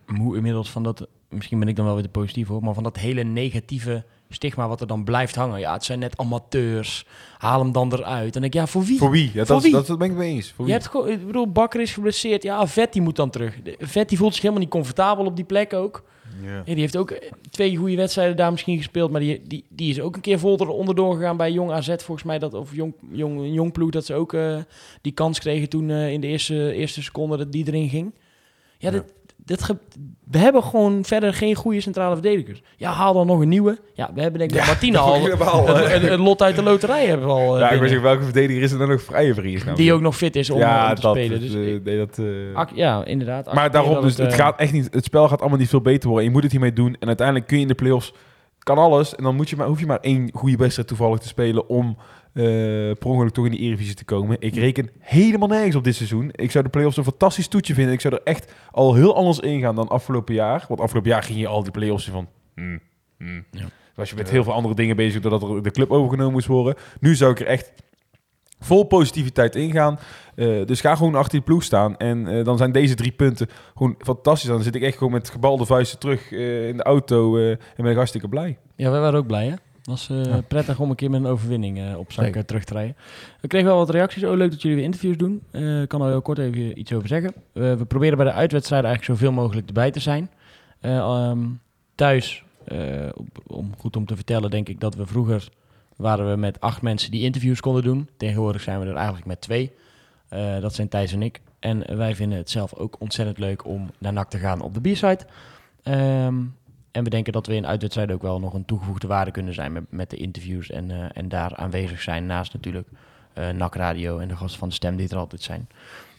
moe 0.08 0.36
inmiddels 0.36 0.70
van 0.72 0.84
dat... 0.84 1.08
Misschien 1.30 1.60
ben 1.60 1.68
ik 1.68 1.76
dan 1.76 1.86
wel 1.86 1.94
weer 1.94 2.04
te 2.04 2.10
positief 2.10 2.48
hoor, 2.48 2.64
maar 2.64 2.74
van 2.74 2.84
dat 2.84 2.98
hele 2.98 3.24
negatieve 3.24 4.04
stigma 4.30 4.68
wat 4.68 4.82
er 4.82 4.88
dan 4.88 5.04
blijft 5.04 5.36
hangen. 5.36 5.60
Ja, 5.60 5.74
het 5.74 5.84
zijn 5.84 6.00
net 6.00 6.18
amateurs. 6.18 7.06
Haal 7.38 7.60
hem 7.60 7.72
dan 7.72 7.94
eruit. 7.94 8.36
En 8.36 8.44
ik, 8.44 8.54
ja, 8.54 8.68
voor 8.68 8.84
wie? 8.84 8.98
voor 8.98 9.12
wie? 9.12 9.32
Ja, 9.34 9.46
Voor 9.46 9.56
dat, 9.56 9.64
wie? 9.64 9.72
dat, 9.72 9.88
dat 9.88 9.98
ben 9.98 10.10
ik 10.10 10.16
mee 10.18 10.34
eens. 10.34 10.48
Voor 10.52 10.66
Je 10.66 10.72
wie? 10.72 10.74
hebt 10.74 10.88
gewoon, 10.88 11.10
ik 11.10 11.26
bedoel, 11.26 11.52
Bakker 11.52 11.82
is 11.82 11.94
geblesseerd. 11.94 12.44
Ja, 12.44 12.68
Vetti 12.68 13.02
moet 13.02 13.16
dan 13.16 13.30
terug. 13.30 13.60
Vetti 13.80 14.18
voelt 14.18 14.34
zich 14.34 14.42
helemaal 14.42 14.64
niet 14.64 14.72
comfortabel 14.72 15.26
op 15.26 15.36
die 15.36 15.46
plek 15.46 15.74
ook. 15.74 16.04
Ja, 16.42 16.64
die 16.64 16.76
heeft 16.76 16.98
ook 16.98 17.12
eh, 17.12 17.32
twee 17.50 17.76
goede 17.76 17.96
wedstrijden 17.96 18.36
daar 18.36 18.52
misschien 18.52 18.78
gespeeld. 18.78 19.12
Maar 19.12 19.22
die, 19.22 19.42
die, 19.48 19.66
die 19.70 19.90
is 19.90 20.00
ook 20.00 20.16
een 20.16 20.22
keer 20.22 20.40
vol 20.40 20.56
onderdoor 20.56 21.16
gegaan 21.16 21.38
bij 21.38 21.52
Jong 21.52 21.72
AZ. 21.72 21.88
Volgens 21.88 22.24
mij 22.24 22.40
dat, 22.40 22.54
of 22.54 22.76
Jong, 22.76 22.94
Jong, 23.12 23.54
Jong 23.54 23.72
ploeg, 23.72 23.90
dat 23.90 24.06
ze 24.06 24.14
ook 24.14 24.34
eh, 24.34 24.58
die 25.02 25.12
kans 25.12 25.40
kregen 25.40 25.70
toen 25.70 25.90
eh, 25.90 26.12
in 26.12 26.22
de 26.22 26.28
eerste, 26.28 26.74
eerste 26.74 27.04
seconde 27.04 27.38
dat 27.38 27.52
die 27.52 27.68
erin 27.68 27.90
ging. 27.90 28.14
Ja, 28.78 28.92
dit, 28.92 29.14
dit 29.48 29.66
we 30.32 30.38
hebben 30.38 30.64
gewoon 30.64 31.06
verder 31.06 31.34
geen 31.34 31.56
goede 31.56 31.82
centrale 31.82 32.14
verdedigers. 32.14 32.62
Ja, 32.78 32.92
haal 32.92 33.14
dan 33.14 33.28
nog 33.28 33.40
een 33.40 33.50
nieuwe. 33.50 33.78
Ja, 33.94 34.10
we 34.14 34.22
hebben 34.22 34.40
denk 34.40 34.52
ik 34.52 34.66
Martina 34.66 35.00
al 35.10 35.22
het, 35.22 35.40
eh, 35.42 35.90
het- 35.90 36.02
het 36.10 36.20
lot 36.20 36.42
uit 36.42 36.56
de 36.56 36.64
loterij 36.64 37.06
hebben 37.06 37.28
we 37.28 37.34
al. 37.34 37.54
eh, 37.56 37.60
ja, 37.62 37.70
ik 37.70 37.80
weet 37.80 37.92
niet 37.92 38.02
welke 38.02 38.24
verdediger 38.24 38.62
is 38.62 38.72
er 38.72 38.78
dan 38.80 38.90
nog 38.90 39.02
vrije 39.02 39.34
vrije 39.34 39.60
nou? 39.66 39.76
die 39.76 39.94
ook 39.94 40.02
nog 40.02 40.16
fit 40.18 40.36
is 40.36 40.50
om, 40.50 40.60
ja, 40.60 40.90
om 40.90 40.96
te 40.96 41.02
dat, 41.02 41.16
spelen. 41.16 41.40
Dus, 41.40 41.52
Dus 41.52 41.80
nee, 41.84 41.98
dat, 41.98 42.18
eh, 42.18 42.76
ja, 42.78 43.06
inderdaad. 43.06 43.54
Maar 43.54 43.72
daarom, 43.72 44.02
dus 44.02 44.18
het, 44.18 44.32
eh, 44.32 44.38
gaat 44.38 44.60
echt 44.60 44.72
niet, 44.74 44.88
het 44.92 45.04
spel 45.04 45.28
gaat 45.28 45.40
allemaal 45.40 45.60
niet 45.60 45.70
veel 45.70 45.82
beter 45.82 46.08
worden. 46.10 46.26
Je 46.28 46.32
moet 46.34 46.44
het 46.44 46.52
hiermee 46.52 46.74
doen. 46.74 46.96
En 47.00 47.08
uiteindelijk 47.08 47.48
kun 47.48 47.56
je 47.56 47.62
in 47.62 47.68
de 47.68 47.76
play-offs, 47.76 48.14
kan 48.60 48.78
alles. 48.78 49.16
En 49.16 49.24
dan 49.24 49.36
moet 49.36 49.50
je 49.50 49.56
maar, 49.56 49.68
hoef 49.68 49.80
je 49.80 49.86
maar 49.86 50.00
één 50.02 50.30
goede 50.34 50.58
wedstrijd 50.58 50.88
toevallig 50.88 51.20
te 51.20 51.28
spelen 51.28 51.70
om 51.70 51.98
eh 52.38 52.44
per 52.94 53.08
ongeluk 53.08 53.34
toch 53.34 53.46
in 53.46 53.52
de 53.52 53.58
Eredivisie 53.58 53.96
te 53.96 54.06
komen. 54.06 54.38
Ik 54.40 54.56
reken 54.56 54.90
helemaal 55.00 55.48
nergens 55.48 55.76
op 55.76 55.84
dit 55.84 55.96
seizoen. 55.96 56.30
Ik 56.36 56.52
zou 56.52 56.64
de 56.64 56.70
play-offs 56.70 56.98
een 56.98 57.04
fantastisch 57.04 57.48
toetje 57.48 57.74
vinden. 57.74 57.94
Ik 57.94 58.02
zou 58.02 58.16
er 58.16 58.22
echt 58.24 58.54
al 58.72 58.94
heel 58.94 59.16
anders 59.16 59.40
ingaan 59.40 59.76
dan 59.76 59.88
afgelopen 59.88 60.34
jaar. 60.34 60.66
Want 60.68 60.80
afgelopen 60.80 61.10
jaar 61.10 61.24
ging 61.24 61.40
je 61.40 61.48
al 61.48 61.64
die 61.64 61.72
play-offs 61.72 62.08
in 62.08 62.12
van... 62.12 62.28
hmm. 62.56 62.80
Ja. 63.52 63.66
Was 63.96 64.10
je 64.10 64.16
met 64.16 64.30
heel 64.30 64.44
veel 64.44 64.54
andere 64.54 64.76
dingen 64.76 64.96
bezig 64.96 65.22
doordat 65.22 65.44
er 65.44 65.64
de 65.64 65.72
club 65.72 65.92
overgenomen 65.92 66.34
moest 66.34 66.48
worden. 66.48 66.76
Nu 67.00 67.16
zou 67.16 67.32
ik 67.32 67.40
er 67.40 67.46
echt 67.46 67.74
vol 68.60 68.84
positiviteit 68.84 69.56
ingaan. 69.56 70.00
Eh, 70.36 70.66
dus 70.66 70.82
ga 70.82 70.96
gewoon 70.96 71.16
achter 71.16 71.32
die 71.32 71.42
ploeg 71.42 71.64
staan. 71.64 71.98
En 71.98 72.28
eh, 72.28 72.46
dan 72.46 72.58
zijn 72.58 72.72
deze 72.72 72.96
drie 72.96 73.12
punten 73.12 73.48
gewoon 73.76 73.96
fantastisch. 74.00 74.50
Dan 74.50 74.64
zit 74.64 74.76
ik 74.76 74.82
echt 74.82 74.98
gewoon 74.98 75.14
met 75.14 75.30
gebalde 75.30 75.66
vuisten 75.66 76.00
terug 76.00 76.32
in 76.32 76.78
de 76.78 76.84
auto 76.84 77.38
en 77.38 77.60
ben 77.76 77.90
ik 77.90 77.96
hartstikke 77.96 78.30
blij. 78.30 78.58
Ja, 78.76 78.92
wij 78.92 79.00
waren 79.00 79.20
ook 79.20 79.28
blij, 79.28 79.46
hè? 79.46 79.54
Was 79.88 80.10
eh, 80.10 80.26
Ja. 80.26 80.42
prettig 80.42 80.80
om 80.80 80.90
een 80.90 80.96
keer 80.96 81.10
met 81.10 81.20
een 81.20 81.28
overwinning 81.28 81.80
eh, 81.80 81.98
op 81.98 82.12
zak 82.12 82.36
eh, 82.36 82.42
terug 82.44 82.64
te 82.64 82.74
rijden. 82.74 82.96
We 83.42 83.48
kregen 83.48 83.68
wel 83.68 83.78
wat 83.78 83.90
reacties. 83.90 84.24
Oh, 84.24 84.36
leuk 84.36 84.52
dat 84.52 84.62
jullie 84.62 84.78
weer 84.78 84.86
interviews 84.86 85.18
doen. 85.18 85.34
Ik 85.82 85.88
kan 85.88 86.02
er 86.02 86.08
heel 86.08 86.22
kort 86.22 86.38
even 86.38 86.80
iets 86.80 86.94
over 86.94 87.08
zeggen. 87.08 87.34
We 87.52 87.86
proberen 87.88 88.18
bij 88.18 88.26
de 88.26 88.32
uitwedstrijden 88.32 88.90
eigenlijk 88.90 89.20
zoveel 89.20 89.36
mogelijk 89.36 89.68
erbij 89.68 89.92
te 89.92 90.00
zijn. 90.00 90.30
Eh, 90.80 90.98
ehm, 90.98 91.40
thuis, 91.96 92.44
op- 93.14 93.42
om, 93.48 93.72
goed 93.78 93.96
om 93.96 94.06
te 94.06 94.16
vertellen, 94.16 94.50
denk 94.50 94.70
ik 94.70 94.80
dat 94.80 94.96
we 94.96 95.06
vroeger 95.06 95.50
waren 95.96 96.30
we 96.32 96.36
met 96.38 96.60
acht 96.62 96.82
mensen 96.82 97.12
die 97.12 97.24
interviews 97.24 97.60
konden 97.60 97.84
doen. 97.84 98.10
Tegenwoordig 98.18 98.62
zijn 98.62 98.80
we 98.80 98.86
er 98.86 98.96
eigenlijk 98.96 99.26
met 99.26 99.42
twee. 99.42 99.72
Dat 100.62 100.74
zijn 100.76 100.88
Thijs 100.88 101.14
en 101.14 101.22
ik. 101.22 101.42
En 101.60 101.98
wij 101.98 102.16
vinden 102.16 102.38
het 102.38 102.50
zelf 102.50 102.74
ook 102.74 102.96
ontzettend 103.00 103.38
leuk 103.38 103.66
om 103.66 103.90
naar 103.98 104.14
NAC 104.14 104.30
te 104.30 104.38
gaan 104.38 104.62
op 104.62 104.74
de 104.74 104.92
B-site. 104.92 105.26
Ehm, 105.84 106.36
en 106.98 107.04
we 107.04 107.10
denken 107.10 107.34
dat 107.34 107.48
we 107.48 107.56
in 107.56 107.68
uitwedstrijden 107.68 108.16
ook 108.16 108.22
wel 108.22 108.40
nog 108.40 108.54
een 108.54 108.66
toegevoegde 108.66 109.08
waarde 109.08 109.32
kunnen 109.32 109.54
zijn 109.54 109.72
met, 109.72 109.84
met 109.90 110.10
de 110.10 110.18
interviews 110.18 110.70
en, 110.70 110.92
eh, 110.92 111.06
en 111.14 111.30
daar 111.30 111.56
aanwezig 111.56 112.02
zijn. 112.02 112.26
Naast 112.26 112.54
natuurlijk 112.54 112.88
eh 113.34 113.50
NAC 113.50 113.76
Radio 113.76 114.20
en 114.20 114.28
de 114.28 114.36
gasten 114.36 114.60
van 114.60 114.68
de 114.68 114.74
stem 114.74 114.96
die 114.96 115.10
er 115.10 115.18
altijd 115.18 115.42
zijn. 115.42 115.68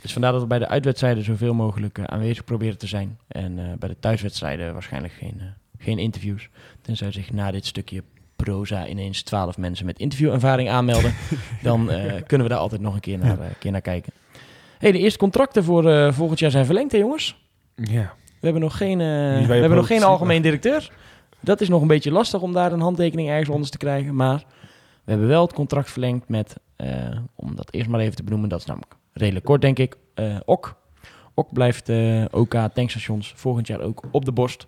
Dus 0.00 0.12
vandaar 0.12 0.32
dat 0.32 0.40
we 0.40 0.46
bij 0.46 0.58
de 0.58 0.68
uitwedstrijden 0.68 1.24
zoveel 1.24 1.54
mogelijk 1.54 1.98
eh, 1.98 2.04
aanwezig 2.04 2.44
proberen 2.44 2.78
te 2.78 2.86
zijn. 2.86 3.18
En 3.28 3.76
bij 3.78 3.88
de 3.88 3.98
thuiswedstrijden 4.00 4.72
waarschijnlijk 4.72 5.12
geen, 5.12 5.40
geen 5.78 5.98
interviews. 5.98 6.48
Tenzij 6.80 7.12
zich 7.12 7.32
na 7.32 7.50
dit 7.50 7.66
stukje 7.66 8.02
proza 8.36 8.86
ineens 8.86 9.22
twaalf 9.22 9.56
mensen 9.56 9.86
met 9.86 9.98
interviewervaring 9.98 10.68
aanmelden. 10.68 11.14
dan 11.62 11.86
kunnen 12.26 12.46
we 12.46 12.52
daar 12.52 12.62
altijd 12.62 12.80
nog 12.80 12.94
een 12.94 13.00
keer 13.00 13.18
naar, 13.18 13.38
keer 13.58 13.72
naar 13.72 13.80
kijken. 13.80 14.12
Hey, 14.78 14.92
de 14.92 14.98
eerste 14.98 15.18
contracten 15.18 15.64
voor 15.64 16.12
volgend 16.14 16.38
jaar 16.38 16.50
zijn 16.50 16.64
verlengd, 16.64 16.92
hè 16.92 16.98
jongens? 16.98 17.36
Ja. 17.74 18.14
We 18.40 18.46
hebben 18.46 18.62
nog 18.62 18.76
geen, 18.76 19.00
eh, 19.00 19.46
we 19.46 19.54
hebben 19.54 19.76
nog 19.76 19.86
geen 19.86 20.02
algemeen 20.02 20.42
directeur. 20.42 20.90
Dat 21.40 21.60
is 21.60 21.68
nog 21.68 21.82
een 21.82 21.88
beetje 21.88 22.12
lastig 22.12 22.40
om 22.40 22.52
daar 22.52 22.72
een 22.72 22.80
handtekening 22.80 23.28
ergens 23.28 23.48
onder 23.48 23.70
te 23.70 23.78
krijgen. 23.78 24.14
Maar 24.14 24.44
we 25.04 25.10
hebben 25.10 25.28
wel 25.28 25.42
het 25.42 25.52
contract 25.52 25.90
verlengd 25.90 26.28
met, 26.28 26.56
eh, 26.76 26.88
om 27.34 27.56
dat 27.56 27.72
eerst 27.72 27.88
maar 27.88 28.00
even 28.00 28.16
te 28.16 28.22
benoemen, 28.22 28.48
dat 28.48 28.60
is 28.60 28.66
namelijk 28.66 28.94
redelijk 29.12 29.44
kort 29.44 29.60
denk 29.60 29.78
ik, 29.78 29.96
eh 30.14 30.36
OK. 30.44 30.76
OK 31.34 31.52
blijft 31.52 31.88
eh, 31.88 32.24
OK 32.30 32.54
tankstations 32.74 33.32
volgend 33.36 33.66
jaar 33.66 33.80
ook 33.80 34.02
op 34.10 34.24
de 34.24 34.32
borst. 34.32 34.66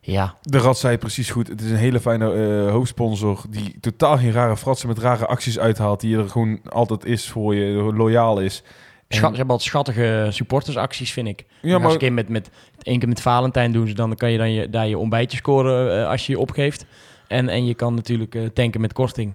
Ja, 0.00 0.34
De 0.42 0.58
Rad 0.58 0.78
zei 0.78 0.98
precies 0.98 1.30
goed. 1.30 1.48
Het 1.48 1.60
is 1.60 1.70
een 1.70 1.76
hele 1.76 2.00
fijne 2.00 2.32
eh, 2.32 2.70
hoofdsponsor 2.70 3.44
die 3.48 3.76
totaal 3.80 4.18
geen 4.18 4.32
rare 4.32 4.56
fratsen 4.56 4.88
met 4.88 4.98
rare 4.98 5.26
acties 5.26 5.58
uithaalt. 5.58 6.00
Die 6.00 6.16
er 6.18 6.28
gewoon 6.28 6.60
altijd 6.68 7.04
is 7.04 7.28
voor 7.30 7.54
je, 7.54 7.92
loyaal 7.94 8.40
is. 8.40 8.62
Schat, 9.08 9.30
ze 9.30 9.36
hebben 9.36 9.54
altijd 9.54 9.68
schattige 9.68 10.26
supportersacties, 10.30 11.12
vind 11.12 11.28
ik. 11.28 11.44
Ja, 11.60 11.70
maar... 11.70 11.80
maar 11.80 11.90
een 11.90 11.98
keer 11.98 12.12
met, 12.12 12.28
met, 12.28 12.50
één 12.82 12.98
keer 12.98 13.08
met 13.08 13.20
Valentijn 13.20 13.72
doen 13.72 13.86
ze, 13.86 13.94
dan 13.94 14.14
kan 14.14 14.30
je 14.30 14.38
dan 14.38 14.52
je, 14.52 14.70
daar 14.70 14.86
je 14.88 14.98
ontbijtje 14.98 15.36
scoren 15.36 16.00
eh, 16.00 16.08
als 16.08 16.26
je 16.26 16.32
je 16.32 16.38
opgeeft. 16.38 16.86
En, 17.28 17.48
en 17.48 17.66
je 17.66 17.74
kan 17.74 17.94
natuurlijk 17.94 18.34
eh, 18.34 18.42
tanken 18.46 18.80
met 18.80 18.92
korting. 18.92 19.34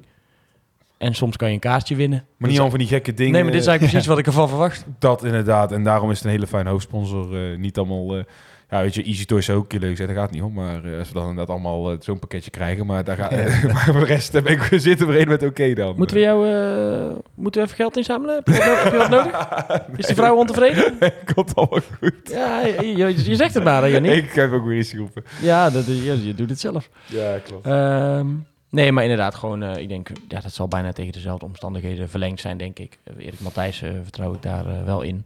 En 0.97 1.15
soms 1.15 1.35
kan 1.37 1.47
je 1.47 1.53
een 1.53 1.59
kaartje 1.59 1.95
winnen. 1.95 2.25
Maar 2.37 2.49
niet 2.49 2.59
allemaal 2.59 2.77
van 2.77 2.79
die 2.79 2.87
gekke 2.87 3.13
dingen. 3.13 3.31
Nee, 3.33 3.43
maar 3.43 3.51
dit 3.51 3.61
is 3.61 3.67
eigenlijk 3.67 3.91
precies 3.91 4.09
wat 4.09 4.19
ik 4.19 4.27
ervan 4.27 4.49
verwacht. 4.49 4.85
Dat 4.99 5.23
inderdaad. 5.23 5.71
En 5.71 5.83
daarom 5.83 6.11
is 6.11 6.17
het 6.17 6.25
een 6.25 6.31
hele 6.31 6.47
fijne 6.47 6.69
hoofdsponsor. 6.69 7.51
eh, 7.51 7.57
niet 7.57 7.77
allemaal... 7.77 8.17
eh, 8.17 8.23
Ja, 8.69 8.81
weet 8.81 8.95
je, 8.95 9.03
Easy 9.03 9.25
Toys 9.25 9.45
zou 9.45 9.57
ook 9.57 9.73
leuk 9.73 9.95
zijn, 9.95 10.07
daar 10.07 10.17
gaat 10.17 10.25
het 10.25 10.35
niet 10.35 10.43
om. 10.43 10.53
Maar 10.53 10.83
eh, 10.85 10.99
als 10.99 11.07
we 11.07 11.13
dan 11.13 11.29
inderdaad 11.29 11.49
allemaal 11.49 11.91
eh, 11.91 11.97
zo'n 11.99 12.19
pakketje 12.19 12.51
krijgen. 12.51 12.85
Maar, 12.85 13.03
daar 13.03 13.15
gaat, 13.17 13.31
maar 13.73 13.83
voor 13.85 13.99
de 13.99 14.05
rest 14.05 14.31
ben 14.31 14.45
ik 14.45 14.69
zitten 14.81 15.07
we 15.07 15.25
met 15.27 15.43
oké 15.43 15.73
dan. 15.73 15.95
Moeten 15.97 16.15
we 16.15 16.21
jou 16.21 16.49
eh, 16.49 17.15
moeten 17.35 17.61
we 17.61 17.67
even 17.67 17.79
geld 17.79 17.97
inzamelen? 17.97 18.35
Heb 18.35 18.47
je 18.47 18.53
wat, 18.53 18.65
no- 18.65 18.75
heb 18.83 18.91
je 18.91 18.97
wat 18.97 19.09
nodig? 19.09 19.97
Is 19.97 20.05
de 20.05 20.15
vrouw 20.15 20.35
ontevreden? 20.35 20.97
Komt 21.35 21.55
allemaal 21.55 21.79
goed. 21.99 22.13
Ja, 22.23 22.61
je, 22.65 22.97
je, 22.97 23.29
je 23.29 23.35
zegt 23.35 23.53
het 23.53 23.63
maar, 23.63 23.81
hè, 23.81 23.87
Jannie. 23.87 24.11
Ik 24.11 24.31
heb 24.31 24.51
ook 24.51 24.65
weer 24.65 24.77
eens 24.77 24.89
geroepen. 24.89 25.23
Ja, 25.41 25.69
dat, 25.69 25.85
je, 25.85 26.25
je 26.25 26.33
doet 26.33 26.49
het 26.49 26.59
zelf. 26.59 26.89
Ja, 27.05 27.37
klopt. 27.43 27.65
Ehm, 27.67 28.27
nee, 28.69 28.91
maar 28.91 29.03
inderdaad, 29.03 29.35
gewoon, 29.35 29.63
eh, 29.63 29.81
ik 29.81 29.89
denk, 29.89 30.09
ja, 30.27 30.39
dat 30.39 30.51
zal 30.53 30.67
bijna 30.67 30.91
tegen 30.91 31.11
dezelfde 31.13 31.45
omstandigheden 31.45 32.09
verlengd 32.09 32.39
zijn, 32.41 32.57
denk 32.57 32.79
ik. 32.79 32.97
Eh, 33.03 33.25
Erik 33.25 33.39
Matthijs 33.39 33.81
eh, 33.81 33.89
vertrouw 34.03 34.33
ik 34.33 34.41
daar 34.41 34.65
eh, 34.65 34.83
wel 34.85 35.01
in. 35.01 35.25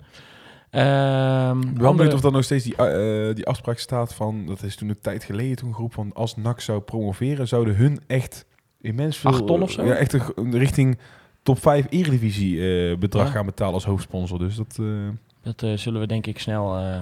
Ehm, 0.74 0.86
Wel 0.86 1.60
andere- 1.76 1.94
benieuwd 1.94 2.14
of 2.14 2.22
dan 2.22 2.32
nog 2.34 2.44
steeds 2.44 2.64
die, 2.64 2.76
eh, 2.76 3.36
die 3.36 3.46
afspraak 3.46 3.78
staat 3.78 4.14
van... 4.14 4.46
Dat 4.46 4.64
is 4.64 4.76
toen 4.76 4.90
een 4.90 5.00
tijd 5.02 5.24
geleden 5.24 5.56
toen 5.56 5.74
groep 5.74 5.94
van... 5.94 6.14
Als 6.14 6.36
NAC 6.36 6.62
zou 6.62 6.80
promoveren, 6.82 7.48
zouden 7.48 7.76
hun 7.76 8.00
echt 8.08 8.46
immens 8.82 9.18
veel... 9.18 9.32
Acht 9.32 9.48
ton 9.48 9.62
of 9.62 9.72
zo? 9.72 9.86
Ja, 9.86 9.94
echt 9.94 10.14
een, 10.14 10.58
richting 10.58 10.98
top 11.44 11.60
5 11.62 11.86
Eredivisie 11.90 12.62
eh, 12.90 12.98
bedrag 12.98 13.26
Ja. 13.26 13.32
gaan 13.32 13.46
betalen 13.46 13.74
als 13.74 13.86
hoofdsponsor. 13.86 14.40
Dus 14.40 14.56
dat... 14.56 14.78
eh 14.80 14.86
Dat 15.42 15.64
eh, 15.64 15.74
zullen 15.78 16.00
we 16.02 16.08
denk 16.08 16.28
ik 16.28 16.40
snel 16.40 16.78
eh, 16.78 17.00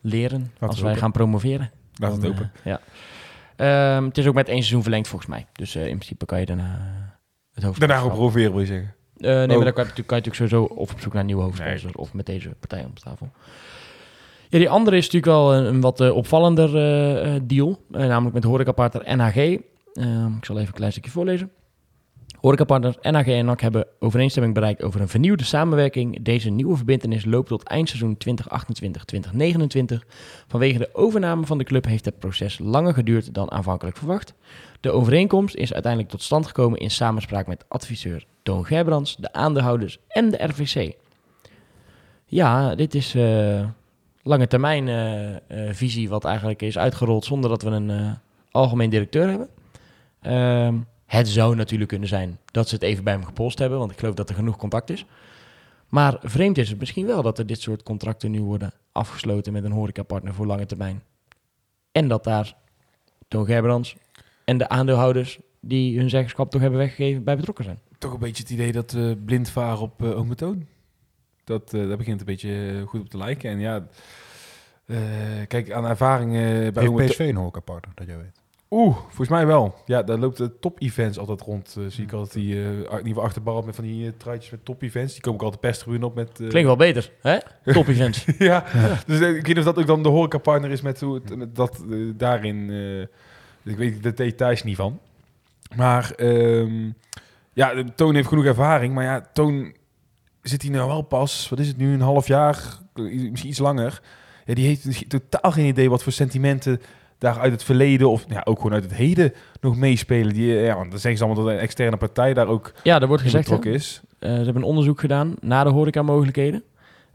leren 0.00 0.52
als 0.60 0.80
wij 0.80 0.96
gaan 0.96 1.12
promoveren. 1.12 1.70
laat 1.94 2.12
het 2.16 2.26
open. 2.26 2.52
eh, 2.62 2.72
ja. 2.72 2.80
Ehm, 3.96 4.04
het 4.04 4.18
is 4.18 4.26
ook 4.26 4.34
met 4.34 4.48
één 4.48 4.56
seizoen 4.58 4.82
verlengd 4.82 5.08
volgens 5.08 5.30
mij. 5.30 5.46
Dus 5.52 5.74
eh, 5.74 5.82
in 5.82 5.96
principe 5.96 6.26
kan 6.26 6.40
je 6.40 6.46
daarna 6.46 6.74
eh, 6.74 7.12
het 7.54 7.64
hoofd. 7.64 7.78
Daarna 7.80 7.98
gaan 7.98 8.08
promoveren, 8.08 8.50
wil 8.50 8.60
je 8.60 8.66
zeggen. 8.66 8.94
Eh, 9.16 9.30
nee, 9.30 9.42
Oh. 9.42 9.46
maar 9.46 9.46
dan 9.48 9.58
kan 9.58 9.64
je, 9.64 9.88
natuurlijk- 9.88 10.06
kan 10.08 10.16
je 10.18 10.24
natuurlijk 10.24 10.34
sowieso 10.34 10.62
of 10.64 10.92
op 10.92 11.00
zoek 11.00 11.12
naar 11.12 11.20
een 11.20 11.26
nieuwe 11.26 11.42
hoofdsponsor 11.42 11.90
of 11.94 12.12
met 12.14 12.26
deze 12.26 12.48
partij 12.60 12.84
om 12.84 12.94
tafel. 12.94 13.30
Ja, 14.48 14.58
die 14.58 14.68
andere 14.70 14.96
is 14.96 15.04
natuurlijk 15.10 15.32
wel 15.32 15.54
een, 15.54 15.64
een 15.64 15.80
wat 15.80 16.00
eh, 16.00 16.16
opvallender 16.16 16.76
eh, 16.76 17.34
eh, 17.34 17.42
deal. 17.44 17.80
namelijk 17.88 18.34
met 18.34 18.44
horecapartner 18.44 19.16
NHG. 19.16 19.36
Ehm, 19.36 20.36
ik 20.36 20.44
zal 20.44 20.56
even 20.56 20.68
een 20.68 20.72
klein 20.74 20.92
stukje 20.92 21.10
voorlezen. 21.10 21.50
Horecapartners 22.40 22.96
NHG 23.02 23.26
en 23.26 23.44
NAC 23.44 23.60
hebben 23.60 23.86
overeenstemming 23.98 24.54
bereikt 24.54 24.82
over 24.82 25.00
een 25.00 25.08
vernieuwde 25.08 25.44
samenwerking. 25.44 26.22
Deze 26.22 26.50
nieuwe 26.50 26.76
verbintenis 26.76 27.24
loopt 27.24 27.48
tot 27.48 27.62
eindseizoen 27.62 28.16
2028-2029. 28.16 30.04
Vanwege 30.46 30.78
de 30.78 30.88
overname 30.92 31.46
van 31.46 31.58
de 31.58 31.64
club 31.64 31.84
heeft 31.84 32.04
het 32.04 32.18
proces 32.18 32.58
langer 32.58 32.94
geduurd 32.94 33.34
dan 33.34 33.50
aanvankelijk 33.50 33.96
verwacht. 33.96 34.34
De 34.84 34.90
overeenkomst 34.90 35.54
is 35.54 35.72
uiteindelijk 35.72 36.12
tot 36.12 36.22
stand 36.22 36.46
gekomen 36.46 36.78
in 36.78 36.90
samenspraak 36.90 37.46
met 37.46 37.64
adviseur 37.68 38.26
Toon 38.42 38.66
Gerbrands, 38.66 39.16
de 39.16 39.32
aandeelhouders 39.32 39.98
en 40.08 40.30
de 40.30 40.44
RVC. 40.44 40.94
Ja, 42.24 42.74
dit 42.74 42.94
is 42.94 43.14
eh, 43.14 43.68
lange 44.22 44.46
termijn 44.46 44.88
eh, 44.88 45.34
eh, 45.34 45.74
visie 45.74 46.08
wat 46.08 46.24
eigenlijk 46.24 46.62
is 46.62 46.78
uitgerold 46.78 47.24
zonder 47.24 47.50
dat 47.50 47.62
we 47.62 47.70
een 47.70 48.16
algemeen 48.50 48.90
directeur 48.90 49.28
hebben. 49.28 49.48
Ehm, 50.20 50.78
het 51.06 51.28
zou 51.28 51.56
natuurlijk 51.56 51.90
kunnen 51.90 52.08
zijn 52.08 52.38
dat 52.44 52.68
ze 52.68 52.74
het 52.74 52.84
even 52.84 53.04
bij 53.04 53.12
hem 53.12 53.24
gepolst 53.24 53.58
hebben, 53.58 53.78
want 53.78 53.90
ik 53.90 53.98
geloof 53.98 54.14
dat 54.14 54.28
er 54.28 54.34
genoeg 54.34 54.56
contact 54.56 54.90
is. 54.90 55.06
Maar 55.88 56.18
vreemd 56.22 56.58
is 56.58 56.68
het 56.68 56.78
misschien 56.78 57.06
wel 57.06 57.22
dat 57.22 57.38
er 57.38 57.46
dit 57.46 57.60
soort 57.60 57.82
contracten 57.82 58.30
nu 58.30 58.42
worden 58.42 58.72
afgesloten 58.92 59.52
met 59.52 59.64
een 59.64 59.72
horecapartner 59.72 60.34
voor 60.34 60.46
lange 60.46 60.66
termijn. 60.66 61.02
En 61.92 62.08
dat 62.08 62.24
daar 62.24 62.56
Toon 63.28 63.46
Gerbrands 63.46 63.96
en 64.44 64.58
de 64.58 64.68
aandeelhouders 64.68 65.38
die 65.60 65.98
hun 65.98 66.10
zeggenschap 66.10 66.50
toch 66.50 66.60
hebben 66.60 66.78
weggegeven 66.78 67.24
bij 67.24 67.36
betrokken 67.36 67.64
zijn. 67.64 67.78
Toch 67.98 68.12
een 68.12 68.18
beetje 68.18 68.42
het 68.42 68.52
idee 68.52 68.72
dat 68.72 68.92
we 68.92 69.22
blind 69.24 69.50
varen 69.50 69.80
op 69.80 70.02
uh, 70.02 70.18
Ome 70.18 70.34
Toon. 70.34 70.66
Dat, 71.44 71.74
uh, 71.74 71.88
dat 71.88 71.98
begint 71.98 72.20
een 72.20 72.26
beetje 72.26 72.72
eh, 72.80 72.88
goed 72.88 73.00
op 73.00 73.08
te 73.08 73.16
lijken. 73.16 73.50
En 73.50 73.58
ja, 73.58 73.86
uh, 74.86 74.98
kijk, 75.48 75.72
aan 75.72 75.86
ervaringen 75.86 76.72
bij 76.72 76.88
Heeft 76.88 77.10
PSV 77.10 77.18
een 77.18 77.36
horecapartner, 77.36 77.92
dat 77.94 78.06
jij 78.06 78.16
weet? 78.16 78.42
Oeh, 78.70 78.96
volgens 78.96 79.28
mij 79.28 79.46
wel. 79.46 79.74
Ja, 79.86 80.02
daar 80.02 80.18
loopt 80.18 80.36
de 80.36 80.58
top-events 80.58 81.18
altijd 81.18 81.40
rond. 81.40 81.74
Uh, 81.78 81.84
zie 81.88 82.04
ik 82.04 82.12
altijd 82.12 82.32
die 82.32 82.54
uh, 82.54 82.70
in 82.70 82.78
ieder 82.80 83.06
geval 83.06 83.22
achterbar 83.22 83.64
met 83.64 83.74
van 83.74 83.84
die 83.84 84.06
uh, 84.06 84.12
truitjes 84.16 84.50
met 84.50 84.64
top-events. 84.64 85.12
Die 85.12 85.22
komen 85.22 85.38
ook 85.38 85.44
altijd 85.44 85.62
perstribune 85.62 86.06
op 86.06 86.14
met... 86.14 86.40
uh, 86.40 86.48
Klinkt 86.48 86.68
wel 86.68 86.76
beter, 86.76 87.10
hè? 87.20 87.38
Top-events. 87.72 88.24
ja, 88.38 88.64
ja, 88.72 88.98
dus 89.06 89.20
ik 89.20 89.34
weet 89.34 89.46
niet 89.46 89.58
of 89.58 89.64
dat 89.64 89.78
ook 89.78 89.86
dan 89.86 90.02
de 90.02 90.08
horecapartner 90.08 90.70
is 90.70 90.80
met 90.80 91.00
hoe 91.00 91.14
het 91.14 91.36
met 91.36 91.56
dat 91.56 91.84
daarin... 92.16 92.70
ik 93.64 93.76
weet 93.76 94.02
de 94.02 94.14
details 94.14 94.62
niet 94.62 94.76
van. 94.76 95.00
Maar 95.76 96.12
um, 96.16 96.94
ja, 97.52 97.84
Toon 97.94 98.14
heeft 98.14 98.28
genoeg 98.28 98.44
ervaring. 98.44 98.94
Maar 98.94 99.04
ja, 99.04 99.28
Toon 99.32 99.74
zit 100.42 100.62
hij 100.62 100.70
nou 100.70 100.88
wel 100.88 101.02
pas, 101.02 101.48
wat 101.48 101.58
is 101.58 101.68
het 101.68 101.76
nu, 101.76 101.92
een 101.92 102.00
half 102.00 102.26
jaar, 102.26 102.78
misschien 102.94 103.50
iets 103.50 103.58
langer. 103.58 104.00
Ja, 104.44 104.54
die 104.54 104.66
heeft 104.66 105.08
totaal 105.08 105.52
geen 105.52 105.66
idee 105.66 105.90
wat 105.90 106.02
voor 106.02 106.12
sentimenten 106.12 106.80
daar 107.18 107.38
uit 107.38 107.52
het 107.52 107.64
verleden 107.64 108.10
of 108.10 108.24
ja, 108.28 108.40
ook 108.44 108.56
gewoon 108.56 108.72
uit 108.72 108.82
het 108.82 108.94
heden 108.94 109.32
nog 109.60 109.76
meespelen. 109.76 110.32
Die, 110.32 110.52
ja, 110.52 110.74
want 110.76 110.90
dan 110.90 111.00
zeggen 111.00 111.16
ze 111.16 111.24
allemaal 111.24 111.44
dat 111.44 111.54
een 111.54 111.60
externe 111.60 111.96
partij 111.96 112.34
daar 112.34 112.46
ook 112.46 112.72
ja, 112.82 113.00
er 113.00 113.06
wordt 113.06 113.22
gezegd 113.22 113.44
betrokken 113.44 113.72
is. 113.72 114.00
Uh, 114.20 114.30
ze 114.30 114.36
hebben 114.36 114.56
een 114.56 114.68
onderzoek 114.68 115.00
gedaan 115.00 115.34
naar 115.40 115.64
de 115.64 115.70
horecamogelijkheden. 115.70 116.62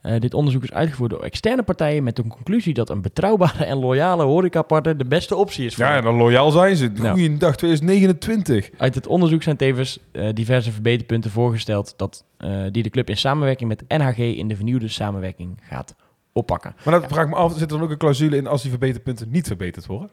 Uh, 0.03 0.19
dit 0.19 0.33
onderzoek 0.33 0.63
is 0.63 0.71
uitgevoerd 0.71 1.11
door 1.11 1.23
externe 1.23 1.63
partijen 1.63 2.03
met 2.03 2.15
de 2.15 2.27
conclusie 2.27 2.73
dat 2.73 2.89
een 2.89 3.01
betrouwbare 3.01 3.65
en 3.65 3.77
loyale 3.77 4.23
horecapartner 4.23 4.97
de 4.97 5.05
beste 5.05 5.35
optie 5.35 5.65
is. 5.65 5.75
Voor 5.75 5.85
ja, 5.85 6.01
dan 6.01 6.15
loyaal 6.15 6.51
zijn 6.51 6.75
ze. 6.75 6.91
Goeiedag, 6.99 7.55
2029. 7.55 8.69
Uit 8.77 8.95
het 8.95 9.07
onderzoek 9.07 9.43
zijn 9.43 9.57
tevens 9.57 9.99
uh, 10.11 10.29
diverse 10.33 10.71
verbeterpunten 10.71 11.31
voorgesteld 11.31 11.93
dat, 11.97 12.23
uh, 12.39 12.63
die 12.71 12.83
de 12.83 12.89
club 12.89 13.09
in 13.09 13.17
samenwerking 13.17 13.69
met 13.69 13.83
NHG 13.87 14.17
in 14.17 14.47
de 14.47 14.55
vernieuwde 14.55 14.87
samenwerking 14.87 15.61
gaat 15.61 15.95
oppakken. 16.33 16.75
Maar 16.83 16.93
dat 16.93 17.03
ja. 17.03 17.09
vraag 17.09 17.23
ik 17.23 17.29
me 17.29 17.35
af, 17.35 17.51
zit 17.51 17.61
er 17.61 17.67
dan 17.67 17.81
ook 17.81 17.91
een 17.91 17.97
clausule 17.97 18.35
in 18.37 18.47
als 18.47 18.61
die 18.61 18.69
verbeterpunten 18.69 19.27
niet 19.29 19.47
verbeterd 19.47 19.85
worden? 19.85 20.09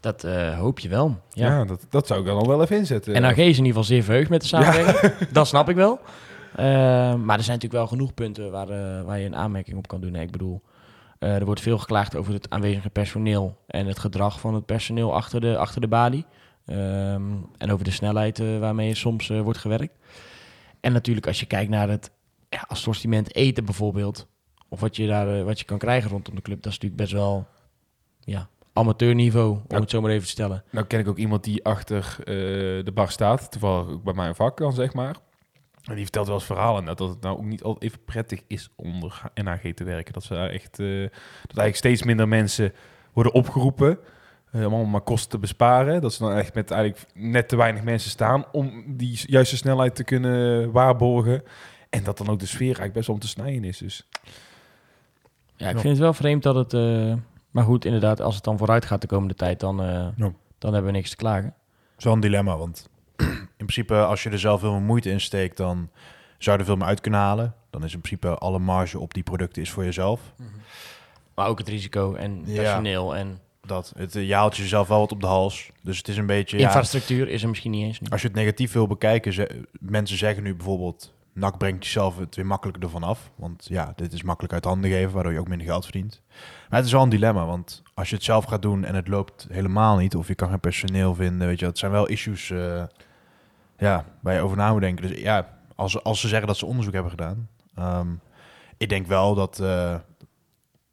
Dat 0.00 0.24
uh, 0.24 0.58
hoop 0.58 0.78
je 0.78 0.88
wel. 0.88 1.20
Ja, 1.30 1.46
ja 1.46 1.64
dat, 1.64 1.86
dat, 1.90 2.06
zou 2.06 2.20
ik 2.20 2.26
dan 2.26 2.36
al 2.36 2.46
wel 2.46 2.62
even 2.62 2.76
inzetten. 2.76 3.22
NHG 3.22 3.36
is 3.36 3.36
in 3.36 3.46
ieder 3.46 3.66
geval 3.66 3.84
zeer 3.84 4.02
verheugd 4.02 4.30
met 4.30 4.40
de 4.40 4.46
samenwerking. 4.46 5.00
Ja. 5.00 5.26
dat 5.32 5.46
snap 5.46 5.68
ik 5.68 5.76
wel. 5.76 6.00
Uh, 6.58 6.64
maar 7.14 7.38
er 7.38 7.44
zijn 7.44 7.58
natuurlijk 7.58 7.72
wel 7.72 7.86
genoeg 7.86 8.14
punten 8.14 8.50
waar, 8.50 8.70
uh, 8.70 9.02
waar 9.02 9.18
je 9.18 9.26
een 9.26 9.36
aanmerking 9.36 9.76
op 9.76 9.88
kan 9.88 10.00
doen. 10.00 10.12
Nee, 10.12 10.22
ik 10.22 10.30
bedoel, 10.30 10.62
uh, 11.20 11.34
er 11.34 11.44
wordt 11.44 11.60
veel 11.60 11.78
geklaagd 11.78 12.16
over 12.16 12.32
het 12.32 12.50
aanwezige 12.50 12.90
personeel 12.90 13.56
en 13.66 13.86
het 13.86 13.98
gedrag 13.98 14.40
van 14.40 14.54
het 14.54 14.66
personeel 14.66 15.14
achter 15.14 15.40
de, 15.40 15.56
achter 15.56 15.80
de 15.80 15.88
balie. 15.88 16.24
Um, 16.66 17.46
en 17.58 17.70
over 17.72 17.84
de 17.84 17.90
snelheid 17.90 18.38
uh, 18.38 18.58
waarmee 18.58 18.94
soms 18.94 19.28
wordt 19.28 19.58
gewerkt. 19.58 19.98
En 20.80 20.92
natuurlijk 20.92 21.26
als 21.26 21.40
je 21.40 21.46
kijkt 21.46 21.70
naar 21.70 21.88
het 21.88 22.10
ja, 22.48 22.64
assortiment 22.68 23.34
eten 23.34 23.64
bijvoorbeeld, 23.64 24.26
of 24.68 24.80
wat 24.80 24.96
je 24.96 25.06
daar 25.06 25.44
wat 25.44 25.58
je 25.58 25.64
kan 25.64 25.78
krijgen 25.78 26.10
rondom 26.10 26.34
de 26.34 26.42
club, 26.42 26.62
dat 26.62 26.72
is 26.72 26.78
natuurlijk 26.78 27.02
best 27.02 27.12
wel 27.12 27.46
ja, 28.20 28.48
amateurniveau, 28.72 29.50
om 29.50 29.62
Nou, 29.68 29.80
het 29.80 29.90
zo 29.90 30.00
maar 30.00 30.10
even 30.10 30.24
te 30.24 30.30
stellen. 30.30 30.64
Nou 30.70 30.86
ken 30.86 31.00
ik 31.00 31.08
ook 31.08 31.18
iemand 31.18 31.44
die 31.44 31.64
achter 31.64 32.16
de 32.84 32.90
bar 32.94 33.10
staat, 33.10 33.50
toevallig 33.50 33.88
ook 33.88 34.02
bij 34.02 34.14
mijn 34.14 34.34
vak 34.34 34.58
dan 34.58 34.72
zeg 34.72 34.94
maar. 34.94 35.16
En 35.86 35.94
die 35.94 36.02
vertelt 36.02 36.26
wel 36.26 36.36
eens 36.36 36.44
verhalen 36.44 36.84
dat 36.84 36.98
het 36.98 37.20
nou 37.20 37.36
ook 37.36 37.44
niet 37.44 37.62
altijd 37.62 37.84
even 37.84 38.04
prettig 38.04 38.40
is 38.46 38.70
onder 38.74 39.22
NHG 39.34 39.74
te 39.74 39.84
werken. 39.84 40.12
Dat 40.12 40.22
ze 40.22 40.34
daar 40.34 40.50
echt, 40.50 40.78
uh, 40.78 41.02
dat 41.02 41.10
eigenlijk 41.42 41.76
steeds 41.76 42.02
minder 42.02 42.28
mensen 42.28 42.72
worden 43.12 43.32
opgeroepen 43.32 43.98
uh, 44.52 44.66
om 44.66 44.72
allemaal 44.72 44.90
maar 44.90 45.00
kosten 45.00 45.30
te 45.30 45.38
besparen. 45.38 46.00
Dat 46.00 46.12
ze 46.12 46.22
dan 46.22 46.32
echt 46.32 46.54
met 46.54 46.70
eigenlijk 46.70 47.06
net 47.14 47.48
te 47.48 47.56
weinig 47.56 47.82
mensen 47.82 48.10
staan 48.10 48.44
om 48.52 48.84
die 48.86 49.20
juiste 49.26 49.56
snelheid 49.56 49.94
te 49.94 50.04
kunnen 50.04 50.70
waarborgen. 50.70 51.42
En 51.90 52.04
dat 52.04 52.18
dan 52.18 52.28
ook 52.28 52.38
de 52.38 52.46
sfeer 52.46 52.64
eigenlijk 52.64 52.92
best 52.92 53.06
wel 53.06 53.16
om 53.16 53.22
te 53.22 53.28
snijden 53.28 53.64
is. 53.64 53.78
Dus. 53.78 54.08
Ja, 55.56 55.68
ik 55.68 55.78
vind 55.78 55.92
het 55.92 55.98
wel 55.98 56.12
vreemd 56.12 56.42
dat 56.42 56.54
het... 56.54 56.72
Uh, 56.72 57.14
maar 57.50 57.64
goed, 57.64 57.84
inderdaad, 57.84 58.20
als 58.20 58.34
het 58.34 58.44
dan 58.44 58.58
vooruit 58.58 58.84
gaat 58.84 59.00
de 59.00 59.06
komende 59.06 59.34
tijd, 59.34 59.60
dan, 59.60 59.76
dan 60.58 60.72
hebben 60.72 60.84
we 60.84 60.90
niks 60.90 61.10
te 61.10 61.16
klagen. 61.16 61.54
Dat 61.88 61.98
is 61.98 62.04
wel 62.04 62.12
een 62.12 62.20
dilemma, 62.20 62.56
want 62.56 62.88
principe 63.56 63.94
als 63.94 64.22
je 64.22 64.30
er 64.30 64.38
zelf 64.38 64.60
veel 64.60 64.72
meer 64.72 64.80
moeite 64.80 65.10
in 65.10 65.20
steekt, 65.20 65.56
dan 65.56 65.90
zou 66.38 66.56
je 66.56 66.62
er 66.62 66.68
veel 66.68 66.76
meer 66.76 66.86
uit 66.86 67.00
kunnen 67.00 67.20
halen. 67.20 67.54
Dan 67.70 67.84
is 67.84 67.94
in 67.94 68.00
principe 68.00 68.34
alle 68.38 68.58
marge 68.58 68.98
op 68.98 69.14
die 69.14 69.22
producten 69.22 69.62
is 69.62 69.70
voor 69.70 69.84
jezelf. 69.84 70.20
Mm 70.36 70.46
-hmm. 70.46 70.60
Maar 71.34 71.48
ook 71.48 71.58
het 71.58 71.68
risico 71.68 72.14
en 72.14 72.42
personeel 72.54 73.14
ja, 73.14 73.20
en... 73.20 73.40
Dat, 73.60 73.92
het, 73.96 74.12
je 74.12 74.34
haalt 74.34 74.56
jezelf 74.56 74.88
wel 74.88 74.98
wat 74.98 75.12
op 75.12 75.20
de 75.20 75.26
hals. 75.26 75.70
Dus 75.82 75.98
het 75.98 76.08
is 76.08 76.16
een 76.16 76.26
beetje... 76.26 76.58
Infrastructuur 76.58 77.26
ja, 77.26 77.32
is 77.32 77.42
er 77.42 77.48
misschien 77.48 77.70
niet 77.70 77.84
eens 77.84 78.00
nu. 78.00 78.08
Als 78.10 78.20
je 78.20 78.26
het 78.26 78.36
negatief 78.36 78.72
wil 78.72 78.86
bekijken, 78.86 79.32
ze, 79.32 79.62
mensen 79.80 80.18
zeggen 80.18 80.42
nu 80.42 80.54
bijvoorbeeld... 80.54 81.14
NAC 81.32 81.58
brengt 81.58 81.84
jezelf 81.84 82.18
het 82.18 82.36
weer 82.36 82.46
makkelijker 82.46 82.82
ervan 82.82 83.02
af. 83.02 83.30
Want 83.34 83.66
ja, 83.68 83.92
dit 83.96 84.12
is 84.12 84.22
makkelijk 84.22 84.54
uit 84.54 84.64
handen 84.64 84.90
geven, 84.90 85.12
waardoor 85.12 85.32
je 85.32 85.38
ook 85.38 85.48
minder 85.48 85.66
geld 85.66 85.84
verdient. 85.84 86.22
Maar 86.68 86.78
het 86.78 86.86
is 86.86 86.92
wel 86.92 87.02
een 87.02 87.08
dilemma, 87.08 87.46
want 87.46 87.82
als 87.94 88.08
je 88.08 88.14
het 88.14 88.24
zelf 88.24 88.44
gaat 88.44 88.62
doen 88.62 88.84
en 88.84 88.94
het 88.94 89.08
loopt 89.08 89.46
helemaal 89.50 89.96
niet... 89.96 90.16
of 90.16 90.28
je 90.28 90.34
kan 90.34 90.48
geen 90.48 90.60
personeel 90.60 91.14
vinden, 91.14 91.46
weet 91.46 91.58
je, 91.58 91.64
dat 91.64 91.78
zijn 91.78 91.92
wel 91.92 92.06
issues... 92.06 92.48
Uh, 92.48 92.82
ja, 93.78 94.04
waar 94.20 94.34
je 94.34 94.40
over 94.40 94.56
na 94.56 94.72
moet 94.72 94.80
denken. 94.80 95.08
Dus 95.08 95.18
ja, 95.20 95.58
als, 95.74 96.02
als 96.02 96.20
ze 96.20 96.28
zeggen 96.28 96.46
dat 96.46 96.56
ze 96.56 96.66
onderzoek 96.66 96.92
hebben 96.92 97.10
gedaan. 97.10 97.48
Um, 97.78 98.20
ik 98.76 98.88
denk 98.88 99.06
wel 99.06 99.34
dat 99.34 99.58
uh, 99.62 99.94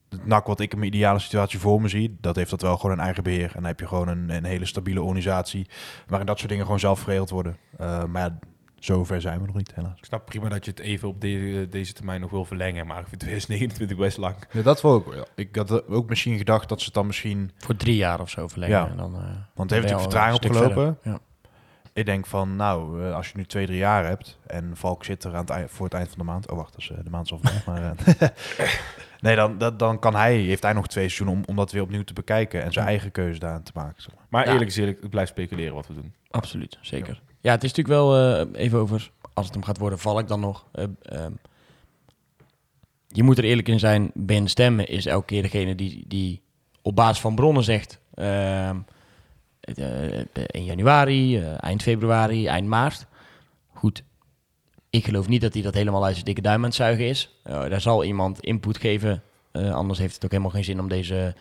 het 0.09 0.25
NAC 0.25 0.45
wat 0.47 0.59
ik 0.59 0.71
in 0.73 0.79
mijn 0.79 0.93
ideale 0.93 1.19
situatie 1.19 1.59
voor 1.59 1.81
me 1.81 1.87
zie, 1.87 2.17
dat 2.21 2.35
heeft 2.35 2.49
dat 2.49 2.61
wel 2.61 2.77
gewoon 2.77 2.91
een 2.97 3.03
eigen 3.03 3.23
beheer. 3.23 3.47
En 3.47 3.53
dan 3.53 3.63
heb 3.65 3.79
je 3.79 3.87
gewoon 3.87 4.07
een, 4.07 4.29
een 4.29 4.43
hele 4.43 4.65
stabiele 4.65 5.01
organisatie 5.01 5.67
waarin 6.07 6.27
dat 6.27 6.37
soort 6.37 6.49
dingen 6.49 6.65
gewoon 6.65 6.79
zelf 6.79 7.01
geregeld 7.01 7.29
worden. 7.29 7.57
Uh, 7.81 8.03
maar 8.03 8.21
ja, 8.21 8.39
zover 8.79 9.21
zijn 9.21 9.39
we 9.39 9.45
nog 9.45 9.55
niet, 9.55 9.75
helaas. 9.75 9.97
Ik 9.97 10.05
snap 10.05 10.25
prima 10.25 10.49
dat 10.49 10.65
je 10.65 10.71
het 10.71 10.79
even 10.79 11.07
op 11.07 11.21
de- 11.21 11.67
deze 11.69 11.93
termijn 11.93 12.21
nog 12.21 12.31
wil 12.31 12.45
verlengen, 12.45 12.87
maar 12.87 12.99
ik 12.99 13.07
vind 13.07 13.19
2029 13.19 13.97
best 13.97 14.17
lang. 14.17 14.35
Ja, 14.51 14.61
dat 14.61 14.81
wil 14.81 14.97
ik 14.97 15.05
wel. 15.05 15.25
Ik 15.35 15.55
had 15.55 15.71
eh, 15.71 15.77
ook 15.95 16.09
misschien 16.09 16.37
gedacht 16.37 16.69
dat 16.69 16.79
ze 16.79 16.85
het 16.85 16.93
dan 16.93 17.05
misschien... 17.07 17.51
Voor 17.57 17.75
drie 17.75 17.95
jaar 17.95 18.19
of 18.19 18.29
zo 18.29 18.47
verlengen. 18.47 18.77
Ja. 18.77 18.87
En 18.89 18.97
dan, 18.97 19.13
eh, 19.15 19.19
Want 19.53 19.69
het 19.69 19.79
heeft 19.79 19.89
je 19.89 19.95
natuurlijk 19.95 20.01
vertraging 20.01 20.35
opgelopen. 20.43 20.73
verder. 20.73 20.95
Ja. 21.13 21.19
Ik 21.93 22.05
denk 22.05 22.25
van, 22.25 22.55
nou, 22.55 23.03
eh, 23.05 23.15
als 23.15 23.27
je 23.27 23.37
nu 23.37 23.45
twee, 23.45 23.65
drie 23.65 23.77
jaar 23.77 24.05
hebt 24.05 24.39
en 24.47 24.71
Valk 24.77 25.03
zit 25.03 25.23
er 25.23 25.33
aan 25.33 25.39
het 25.39 25.49
eind, 25.49 25.71
voor 25.71 25.85
het 25.85 25.93
eind 25.93 26.09
van 26.09 26.17
de 26.17 26.23
maand. 26.23 26.49
Oh, 26.51 26.57
wacht, 26.57 26.71
dat 26.71 26.81
is, 26.81 26.89
eh, 26.89 26.97
de 27.03 27.09
maand 27.09 27.25
is 27.25 27.31
al 27.31 27.39
vandaag. 27.41 27.65
maar, 27.65 27.95
eh, 28.17 28.29
nee, 29.21 29.35
dan, 29.35 29.57
dat, 29.57 29.79
dan 29.79 29.99
kan 29.99 30.15
hij, 30.15 30.35
heeft 30.37 30.63
hij 30.63 30.73
nog 30.73 30.87
twee 30.87 31.09
seizoenen 31.09 31.35
om, 31.35 31.43
om 31.45 31.55
dat 31.55 31.71
weer 31.71 31.81
opnieuw 31.81 32.03
te 32.03 32.13
bekijken 32.13 32.63
en 32.63 32.71
zijn 32.73 32.87
eigen 32.87 33.11
keuze 33.11 33.39
daarin 33.39 33.63
te 33.63 33.71
maken. 33.75 34.01
zeg 34.01 34.15
maar. 34.15 34.25
Maar 34.29 34.45
Ja. 34.45 34.51
eerlijk 34.51 34.69
is 34.69 34.77
eerlijk, 34.77 35.01
het 35.01 35.09
blijft 35.09 35.31
speculeren 35.31 35.73
wat 35.73 35.87
we 35.87 35.93
doen. 35.93 36.13
Absoluut, 36.29 36.77
zeker. 36.81 37.21
Ja, 37.41 37.51
het 37.51 37.63
is 37.63 37.73
natuurlijk 37.73 37.99
wel 37.99 38.17
eh, 38.39 38.61
even 38.61 38.79
over, 38.79 39.11
als 39.33 39.45
het 39.45 39.55
hem 39.55 39.63
gaat 39.63 39.77
worden, 39.77 39.99
val 39.99 40.19
ik 40.19 40.27
dan 40.27 40.39
nog. 40.39 40.65
Eh, 40.71 40.83
ehm, 41.01 41.31
je 43.07 43.23
moet 43.23 43.37
er 43.37 43.43
eerlijk 43.43 43.67
in 43.67 43.79
zijn, 43.79 44.11
Ben 44.13 44.47
Stemmen 44.47 44.87
is 44.87 45.05
elke 45.05 45.25
keer 45.25 45.41
degene 45.41 45.75
die, 45.75 46.03
die 46.07 46.41
op 46.81 46.95
basis 46.95 47.21
van 47.21 47.35
bronnen 47.35 47.63
zegt... 47.63 47.99
ehm, 48.13 48.27
eh, 48.29 48.75
in 50.47 50.63
januari, 50.63 51.37
eh, 51.37 51.63
eind 51.63 51.81
februari, 51.81 52.47
eind 52.47 52.67
maart. 52.67 53.05
Goed, 53.73 54.03
ik 54.89 55.05
geloof 55.05 55.27
niet 55.27 55.41
dat 55.41 55.53
hij 55.53 55.61
dat 55.61 55.73
helemaal 55.73 56.05
uit 56.05 56.13
zijn 56.13 56.25
dikke 56.25 56.41
duim 56.41 56.59
aan 56.59 56.63
het 56.63 56.75
zuigen 56.75 57.05
is. 57.05 57.39
Eh, 57.43 57.69
daar 57.69 57.81
zal 57.81 58.03
iemand 58.03 58.39
input 58.39 58.77
geven, 58.77 59.23
eh, 59.51 59.73
anders 59.73 59.99
heeft 59.99 60.15
het 60.15 60.25
ook 60.25 60.31
helemaal 60.31 60.51
geen 60.51 60.63
zin 60.63 60.79
om 60.79 60.87
deze 60.87 61.35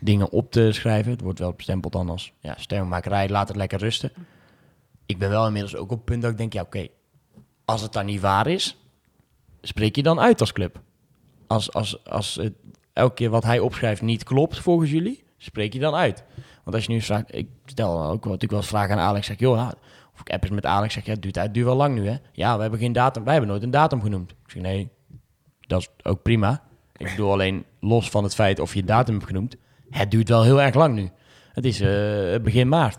dingen 0.00 0.30
op 0.30 0.50
te 0.50 0.72
schrijven. 0.72 1.12
Het 1.12 1.20
wordt 1.20 1.38
wel 1.38 1.52
bestempeld 1.52 1.92
dan 1.92 2.10
als 2.10 2.32
ja, 2.40 2.54
stemmenmakerij, 2.58 3.28
laat 3.28 3.48
het 3.48 3.56
lekker 3.56 3.78
rusten 3.78 4.12
ik 5.06 5.18
ben 5.18 5.30
wel 5.30 5.46
inmiddels 5.46 5.76
ook 5.76 5.90
op 5.90 5.96
het 5.96 6.04
punt 6.04 6.22
dat 6.22 6.30
ik 6.30 6.36
denk, 6.36 6.52
ja 6.52 6.62
oké, 6.62 6.86
als 7.64 7.82
het 7.82 7.92
dan 7.92 8.06
niet 8.06 8.20
waar 8.20 8.46
is, 8.46 8.76
spreek 9.60 9.96
je 9.96 10.02
dan 10.02 10.20
uit 10.20 10.40
als 10.40 10.52
club. 10.52 10.80
Als, 11.46 11.72
als, 11.72 12.04
als 12.04 12.34
het 12.34 12.54
elke 12.92 13.14
keer 13.14 13.30
wat 13.30 13.44
hij 13.44 13.58
opschrijft 13.58 14.02
niet 14.02 14.24
klopt 14.24 14.58
volgens 14.58 14.90
jullie, 14.90 15.24
spreek 15.38 15.72
je 15.72 15.78
dan 15.78 15.94
uit. 15.94 16.24
Want 16.64 16.76
als 16.76 16.84
je 16.84 16.92
nu 16.92 17.00
vraagt, 17.00 17.34
ik 17.34 17.48
stel 17.64 17.90
ook 17.90 18.24
wel, 18.24 18.32
natuurlijk 18.32 18.50
wel 18.50 18.60
eens 18.60 18.68
vragen 18.68 18.96
aan 18.96 19.08
Alex, 19.08 19.26
zeg 19.26 19.38
joh, 19.38 19.70
of 20.14 20.20
ik 20.20 20.30
app 20.30 20.42
eens 20.42 20.52
met 20.52 20.66
Alex, 20.66 20.94
zeg 20.94 21.04
ja, 21.04 21.14
duurt, 21.14 21.36
het 21.36 21.54
duurt 21.54 21.66
wel 21.66 21.76
lang 21.76 21.94
nu 21.94 22.08
hè. 22.08 22.16
Ja, 22.32 22.54
we 22.56 22.62
hebben 22.62 22.80
geen 22.80 22.92
datum, 22.92 23.24
wij 23.24 23.32
hebben 23.32 23.50
nooit 23.50 23.62
een 23.62 23.70
datum 23.70 24.02
genoemd. 24.02 24.30
Ik 24.30 24.50
zeg 24.50 24.62
nee, 24.62 24.88
dat 25.60 25.80
is 25.80 25.88
ook 26.02 26.22
prima. 26.22 26.62
Ik 26.96 27.06
bedoel 27.06 27.32
alleen 27.32 27.64
los 27.80 28.10
van 28.10 28.22
het 28.24 28.34
feit 28.34 28.60
of 28.60 28.74
je 28.74 28.80
een 28.80 28.86
datum 28.86 29.14
hebt 29.14 29.26
genoemd, 29.26 29.56
het 29.90 30.10
duurt 30.10 30.28
wel 30.28 30.42
heel 30.42 30.62
erg 30.62 30.74
lang 30.74 30.94
nu. 30.94 31.10
Het 31.52 31.64
is 31.64 31.80
eh, 31.80 32.40
begin 32.42 32.68
maart. 32.68 32.98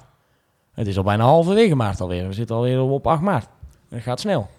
Het 0.73 0.87
is 0.87 0.97
al 0.97 1.03
bijna 1.03 1.23
halverwege 1.23 1.75
maart 1.75 2.01
alweer. 2.01 2.27
We 2.27 2.33
zitten 2.33 2.55
alweer 2.55 2.81
op 2.81 3.07
8 3.07 3.21
maart. 3.21 3.49
Het 3.89 4.01
gaat 4.01 4.19
snel. 4.19 4.49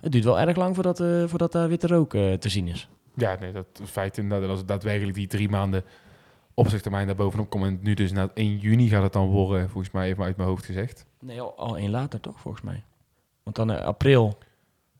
Het 0.00 0.12
duurt 0.12 0.24
wel 0.24 0.40
erg 0.40 0.56
lang 0.56 0.74
voordat, 0.74 1.00
eh 1.00 1.24
voordat 1.26 1.52
witte 1.52 1.86
rook 1.86 2.14
eh, 2.14 2.32
te 2.32 2.48
zien 2.48 2.68
is. 2.68 2.88
Ja, 3.14 3.36
nee, 3.40 3.52
dat 3.52 3.66
feit 3.84 4.18
inderdaad, 4.18 4.48
als 4.48 4.58
het 4.58 4.68
daadwerkelijk 4.68 5.16
die 5.16 5.26
drie 5.26 5.48
maanden 5.48 5.84
opzichttermijn 6.56 7.06
daar 7.06 7.16
bovenop 7.16 7.50
komt. 7.50 7.64
En 7.64 7.78
nu 7.82 7.94
dus 7.94 8.12
na 8.12 8.30
1 8.34 8.58
juni 8.58 8.88
gaat 8.88 9.02
het 9.02 9.12
dan 9.12 9.28
worden, 9.28 9.70
volgens 9.70 9.92
mij 9.92 10.08
even 10.08 10.24
uit 10.24 10.36
mijn 10.36 10.48
hoofd 10.48 10.64
gezegd. 10.64 11.06
Nee, 11.20 11.40
al, 11.40 11.56
al 11.56 11.78
één 11.78 11.90
later 11.90 12.20
toch, 12.20 12.40
volgens 12.40 12.64
mij. 12.64 12.82
Want 13.42 13.56
dan 13.56 13.72
eh, 13.72 13.84
april, 13.84 14.38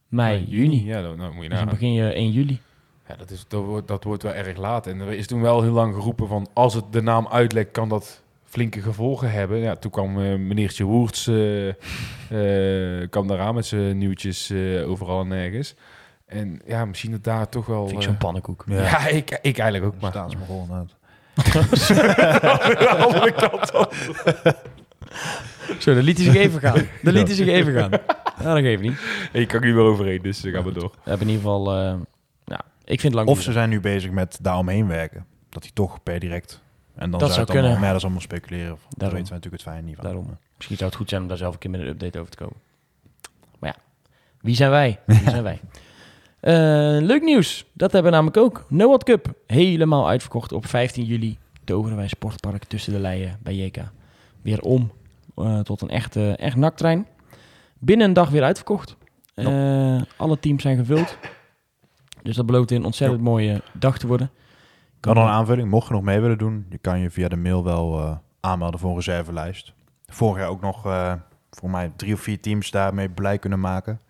mei, 0.08 0.44
juni. 0.48 0.84
Ja, 0.84 1.02
dan, 1.02 1.16
nou 1.16 1.34
moet 1.34 1.42
je 1.42 1.48
Dus 1.48 1.58
dan 1.58 1.68
begin 1.68 1.92
je 1.92 2.12
1 2.12 2.30
juli. 2.30 2.60
Ja, 3.08 3.16
dat, 3.16 3.30
is, 3.30 3.44
dat, 3.48 3.64
wordt, 3.64 3.88
dat 3.88 4.04
wordt 4.04 4.22
wel 4.22 4.34
erg 4.34 4.56
laat. 4.56 4.86
En 4.86 5.00
er 5.00 5.12
is 5.12 5.26
toen 5.26 5.40
wel 5.40 5.62
heel 5.62 5.72
lang 5.72 5.94
geroepen 5.94 6.28
van... 6.28 6.48
als 6.52 6.74
het 6.74 6.84
de 6.90 7.02
naam 7.02 7.28
uitlekt, 7.28 7.70
kan 7.70 7.88
dat 7.88 8.22
flinke 8.44 8.80
gevolgen 8.80 9.30
hebben. 9.30 9.58
Ja, 9.58 9.76
toen 9.76 9.90
kwam 9.90 10.20
eh 10.20 10.38
meneertje 10.38 10.84
Woerts 10.84 11.26
eh, 11.26 11.68
eh, 11.68 13.10
kwam 13.10 13.26
daaraan 13.26 13.54
met 13.54 13.66
zijn 13.66 13.98
nieuwtjes 13.98 14.50
eh, 14.50 14.88
overal 14.88 15.20
en 15.20 15.28
nergens. 15.28 15.74
En 16.26 16.60
ja, 16.66 16.84
misschien 16.84 17.10
dat 17.10 17.24
daar 17.24 17.48
toch 17.48 17.66
wel... 17.66 17.86
Vind 17.86 17.98
ik 17.98 18.06
zo'n 18.06 18.16
pannenkoek. 18.16 18.64
ja, 18.68 19.06
ik, 19.06 19.38
ik 19.42 19.58
eigenlijk 19.58 19.94
ook. 19.94 20.00
Maar 20.00 20.26
Maar 22.42 22.76
de 22.78 22.88
andere 22.88 23.32
kant 23.32 23.74
op. 23.74 23.94
Zo, 25.78 25.94
dan 25.94 26.02
liet 26.02 26.16
hij 26.16 26.26
zich 26.26 26.34
even 26.34 26.60
gaan. 26.60 26.86
Dan 27.02 27.12
liet 27.12 27.26
hij 27.26 27.36
zich 27.36 27.46
even 27.46 27.72
gaan. 27.72 27.90
Ja, 28.42 28.54
dat 28.54 28.58
geeft 28.62 28.82
niet. 28.82 28.98
Ik 29.32 29.48
kan 29.48 29.60
er 29.60 29.66
niet 29.66 29.74
meer 29.74 29.84
overheen, 29.84 30.22
dus 30.22 30.44
ik 30.44 30.54
ga 30.54 30.60
maar 30.62 30.72
door. 30.72 30.90
We 30.90 31.10
hebben 31.10 31.26
in 31.28 31.34
ieder 31.34 31.50
geval... 31.50 31.76
eh, 31.76 31.94
ja, 32.44 32.60
ik 32.84 33.00
vind 33.00 33.02
het 33.02 33.14
lang 33.14 33.28
Of 33.28 33.42
ze 33.42 33.52
zijn 33.52 33.68
nu 33.68 33.80
bezig 33.80 34.10
met 34.10 34.38
daaromheen 34.42 34.86
werken. 34.86 35.26
Dat 35.48 35.62
hij 35.62 35.72
toch 35.74 36.02
per 36.02 36.18
direct... 36.20 36.60
En 36.94 37.10
dan 37.10 37.20
Dat 37.20 37.20
zou 37.20 37.32
zou 37.32 37.40
het 37.40 37.50
allemaal, 37.50 37.62
kunnen. 37.62 37.72
maar 37.72 37.80
ja, 37.82 37.88
dat 37.88 37.96
is 37.96 38.02
allemaal 38.04 38.20
speculeren. 38.20 38.68
Dat 38.68 38.78
Daarom. 38.98 39.18
weten 39.18 39.28
we 39.32 39.34
natuurlijk 39.34 39.62
het 39.62 39.72
fijne 39.72 39.86
niet 39.86 39.96
van. 39.96 40.04
Daarom. 40.04 40.38
Misschien 40.56 40.76
zou 40.76 40.88
het 40.90 40.98
goed 40.98 41.08
zijn 41.08 41.22
om 41.22 41.28
daar 41.28 41.36
zelf 41.36 41.52
een 41.52 41.58
keer 41.58 41.70
met 41.70 41.80
een 41.80 41.86
update 41.86 42.18
over 42.18 42.30
te 42.30 42.36
komen. 42.36 42.56
Maar 43.58 43.70
ja, 43.70 43.82
wie 44.40 44.54
zijn 44.56 44.70
wij? 44.70 44.98
Wie 45.06 45.20
zijn 45.30 45.42
wij? 45.52 45.60
Eh, 46.40 46.52
leuk 47.00 47.22
nieuws. 47.22 47.66
Dat 47.72 47.92
hebben 47.92 48.10
we 48.10 48.16
namelijk 48.16 48.42
ook. 48.42 48.64
Noord 48.68 49.04
Cup. 49.04 49.34
Helemaal 49.46 50.08
uitverkocht 50.08 50.52
op 50.52 50.66
15 50.66 51.04
juli. 51.04 51.38
Toverwij 51.64 52.08
Sportpark 52.08 52.64
tussen 52.64 52.92
de 52.92 52.98
leien 52.98 53.38
bij 53.42 53.54
JK. 53.54 53.76
Weer 54.42 54.60
om 54.60 54.92
eh, 55.36 55.60
tot 55.60 55.80
een 55.80 55.88
echte, 55.88 56.36
echt 56.36 56.56
naktrein. 56.56 57.06
Binnen 57.78 58.06
een 58.06 58.12
dag 58.12 58.30
weer 58.30 58.42
uitverkocht. 58.42 58.96
Eh, 59.34 60.02
alle 60.16 60.38
teams 60.38 60.62
zijn 60.62 60.76
gevuld. 60.76 61.18
Dus 62.22 62.36
dat 62.36 62.46
belooft 62.46 62.70
een 62.70 62.84
ontzettend 62.84 63.20
mooie 63.20 63.62
dag 63.72 63.98
te 63.98 64.06
worden. 64.06 64.30
Kan 65.00 65.14
nog 65.14 65.24
een 65.24 65.30
aanvulling, 65.30 65.70
mocht 65.70 65.88
je 65.88 65.94
nog 65.94 66.02
mee 66.02 66.20
willen 66.20 66.38
doen, 66.38 66.66
je 66.70 66.78
kan 66.78 66.98
je 67.00 67.10
via 67.10 67.28
de 67.28 67.36
mail 67.36 67.64
wel 67.64 68.18
aanmelden 68.40 68.80
voor 68.80 68.90
een 68.90 68.96
reservelijst. 68.96 69.72
Vorig 70.06 70.38
jaar 70.38 70.48
ook 70.48 70.60
nog 70.60 70.82
voor 71.50 71.70
mij 71.70 71.92
drie 71.96 72.14
of 72.14 72.20
vier 72.20 72.40
teams 72.40 72.70
daarmee 72.70 73.08
blij 73.08 73.38
kunnen 73.38 73.60
maken. 73.60 74.00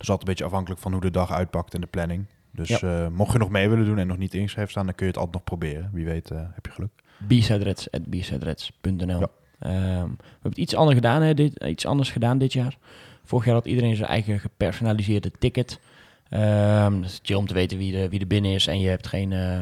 Dat 0.00 0.08
is 0.08 0.14
altijd 0.14 0.20
een 0.20 0.34
beetje 0.34 0.44
afhankelijk 0.44 0.80
van 0.80 0.92
hoe 0.92 1.00
de 1.00 1.10
dag 1.10 1.32
uitpakt 1.32 1.74
en 1.74 1.80
de 1.80 1.86
planning. 1.86 2.24
Dus 2.52 2.68
Ja. 2.68 2.78
eh, 2.80 3.08
mocht 3.08 3.32
je 3.32 3.38
nog 3.38 3.50
mee 3.50 3.68
willen 3.68 3.84
doen 3.84 3.98
en 3.98 4.06
nog 4.06 4.16
niet 4.18 4.34
ingeschreven 4.34 4.70
staan, 4.70 4.84
dan 4.86 4.94
kun 4.94 5.06
je 5.06 5.12
het 5.12 5.20
altijd 5.20 5.36
nog 5.36 5.44
proberen. 5.44 5.90
Wie 5.92 6.04
weet 6.04 6.30
eh, 6.30 6.38
heb 6.54 6.66
je 6.66 6.72
geluk. 6.72 6.90
bsidereds.bsidereds.nl 7.26 9.20
Ja. 9.20 9.28
Ehm, 9.58 9.74
we 10.08 10.22
hebben 10.32 10.50
het 10.50 10.56
iets 10.58 10.74
anders 10.74 10.96
gedaan, 10.96 11.22
hè, 11.22 11.34
dit, 11.34 11.64
iets 11.64 11.86
anders 11.86 12.10
gedaan 12.10 12.38
dit 12.38 12.52
jaar. 12.52 12.76
Vorig 13.24 13.44
jaar 13.44 13.54
had 13.54 13.66
iedereen 13.66 13.96
zijn 13.96 14.08
eigen 14.08 14.40
gepersonaliseerde 14.40 15.30
ticket. 15.38 15.80
Ehm 16.28 16.94
dat 17.00 17.10
is 17.10 17.20
chill 17.22 17.36
om 17.36 17.46
te 17.46 17.54
weten 17.54 17.78
wie, 17.78 17.96
er- 17.98 18.08
wie 18.08 18.20
er 18.20 18.26
binnen 18.26 18.50
is. 18.52 18.66
En 18.66 18.80
je 18.80 18.88
hebt 18.88 19.06
geen, 19.06 19.32
eh, 19.32 19.60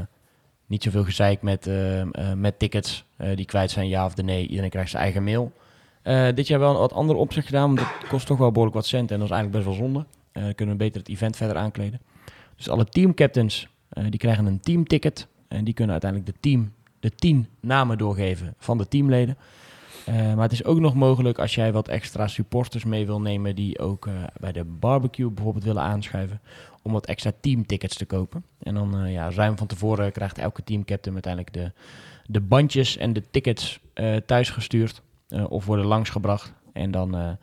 niet 0.67 0.83
zoveel 0.83 1.05
gezeik 1.05 1.43
met, 1.43 1.67
ehm, 1.67 2.09
eh, 2.11 2.33
met 2.33 2.59
tickets 2.59 3.05
die 3.35 3.45
kwijt 3.45 3.71
zijn, 3.71 3.89
ja 3.89 4.05
of 4.05 4.15
de 4.15 4.23
nee. 4.23 4.47
Iedereen 4.47 4.71
krijgt 4.71 4.91
zijn 4.91 5.03
eigen 5.03 5.25
mail. 5.25 5.53
Dit 6.35 6.47
jaar 6.47 6.59
wel 6.59 6.71
een 6.73 6.79
wat 6.79 6.93
andere 6.93 7.19
opzet 7.19 7.45
gedaan, 7.45 7.75
want 7.75 7.89
het 7.99 8.09
kost 8.09 8.27
toch 8.27 8.39
wel 8.39 8.49
behoorlijk 8.49 8.77
wat 8.77 8.87
cent. 8.87 9.11
En 9.11 9.19
dat 9.19 9.29
is 9.29 9.35
eigenlijk 9.35 9.65
best 9.65 9.77
wel 9.79 9.87
zonde. 9.87 10.05
Eh, 10.39 10.55
kunnen 10.55 10.77
we 10.77 10.85
beter 10.85 11.01
het 11.01 11.09
event 11.09 11.37
verder 11.37 11.57
aankleden. 11.57 12.01
Dus 12.57 12.69
alle 12.69 12.85
teamcaptains 12.85 13.69
eh, 13.89 14.05
die 14.09 14.19
krijgen 14.19 14.47
een 14.47 14.61
teamticket. 14.61 15.27
En 15.49 15.65
die 15.65 15.75
kunnen 15.75 15.93
uiteindelijk 15.93 16.33
de, 16.33 16.41
team, 16.41 16.73
de 17.01 17.11
tien 17.11 17.47
namen 17.61 17.99
doorgeven 17.99 18.55
van 18.59 18.79
de 18.79 18.89
teamleden. 18.89 19.37
Eh, 20.05 20.15
maar 20.15 20.43
het 20.43 20.53
is 20.53 20.65
ook 20.65 20.81
nog 20.81 20.95
mogelijk 20.95 21.39
als 21.39 21.55
jij 21.55 21.73
wat 21.73 21.89
extra 21.89 22.27
supporters 22.27 22.85
mee 22.85 23.07
wil 23.07 23.21
nemen... 23.21 23.55
die 23.55 23.79
ook 23.79 24.09
bij 24.41 24.53
de 24.53 24.65
barbecue 24.65 25.31
bijvoorbeeld 25.31 25.65
willen 25.65 25.83
aanschuiven... 25.83 26.41
om 26.83 26.93
wat 26.93 27.07
extra 27.07 27.33
teamtickets 27.41 27.97
te 27.97 28.07
kopen. 28.07 28.45
En 28.63 28.75
dan 28.75 29.11
ja, 29.11 29.31
ruim 29.31 29.57
van 29.57 29.67
tevoren 29.67 30.13
krijgt 30.13 30.39
elke 30.39 30.65
teamcaptain 30.65 31.15
uiteindelijk 31.15 31.55
de, 31.55 31.73
de 32.27 32.41
bandjes 32.41 32.97
en 32.97 33.13
de 33.13 33.23
tickets 33.31 33.81
thuis 34.27 34.51
gestuurd... 34.51 35.03
of 35.49 35.65
worden 35.65 35.87
langsgebracht. 35.87 36.53
En 36.73 36.91
dan 36.91 37.39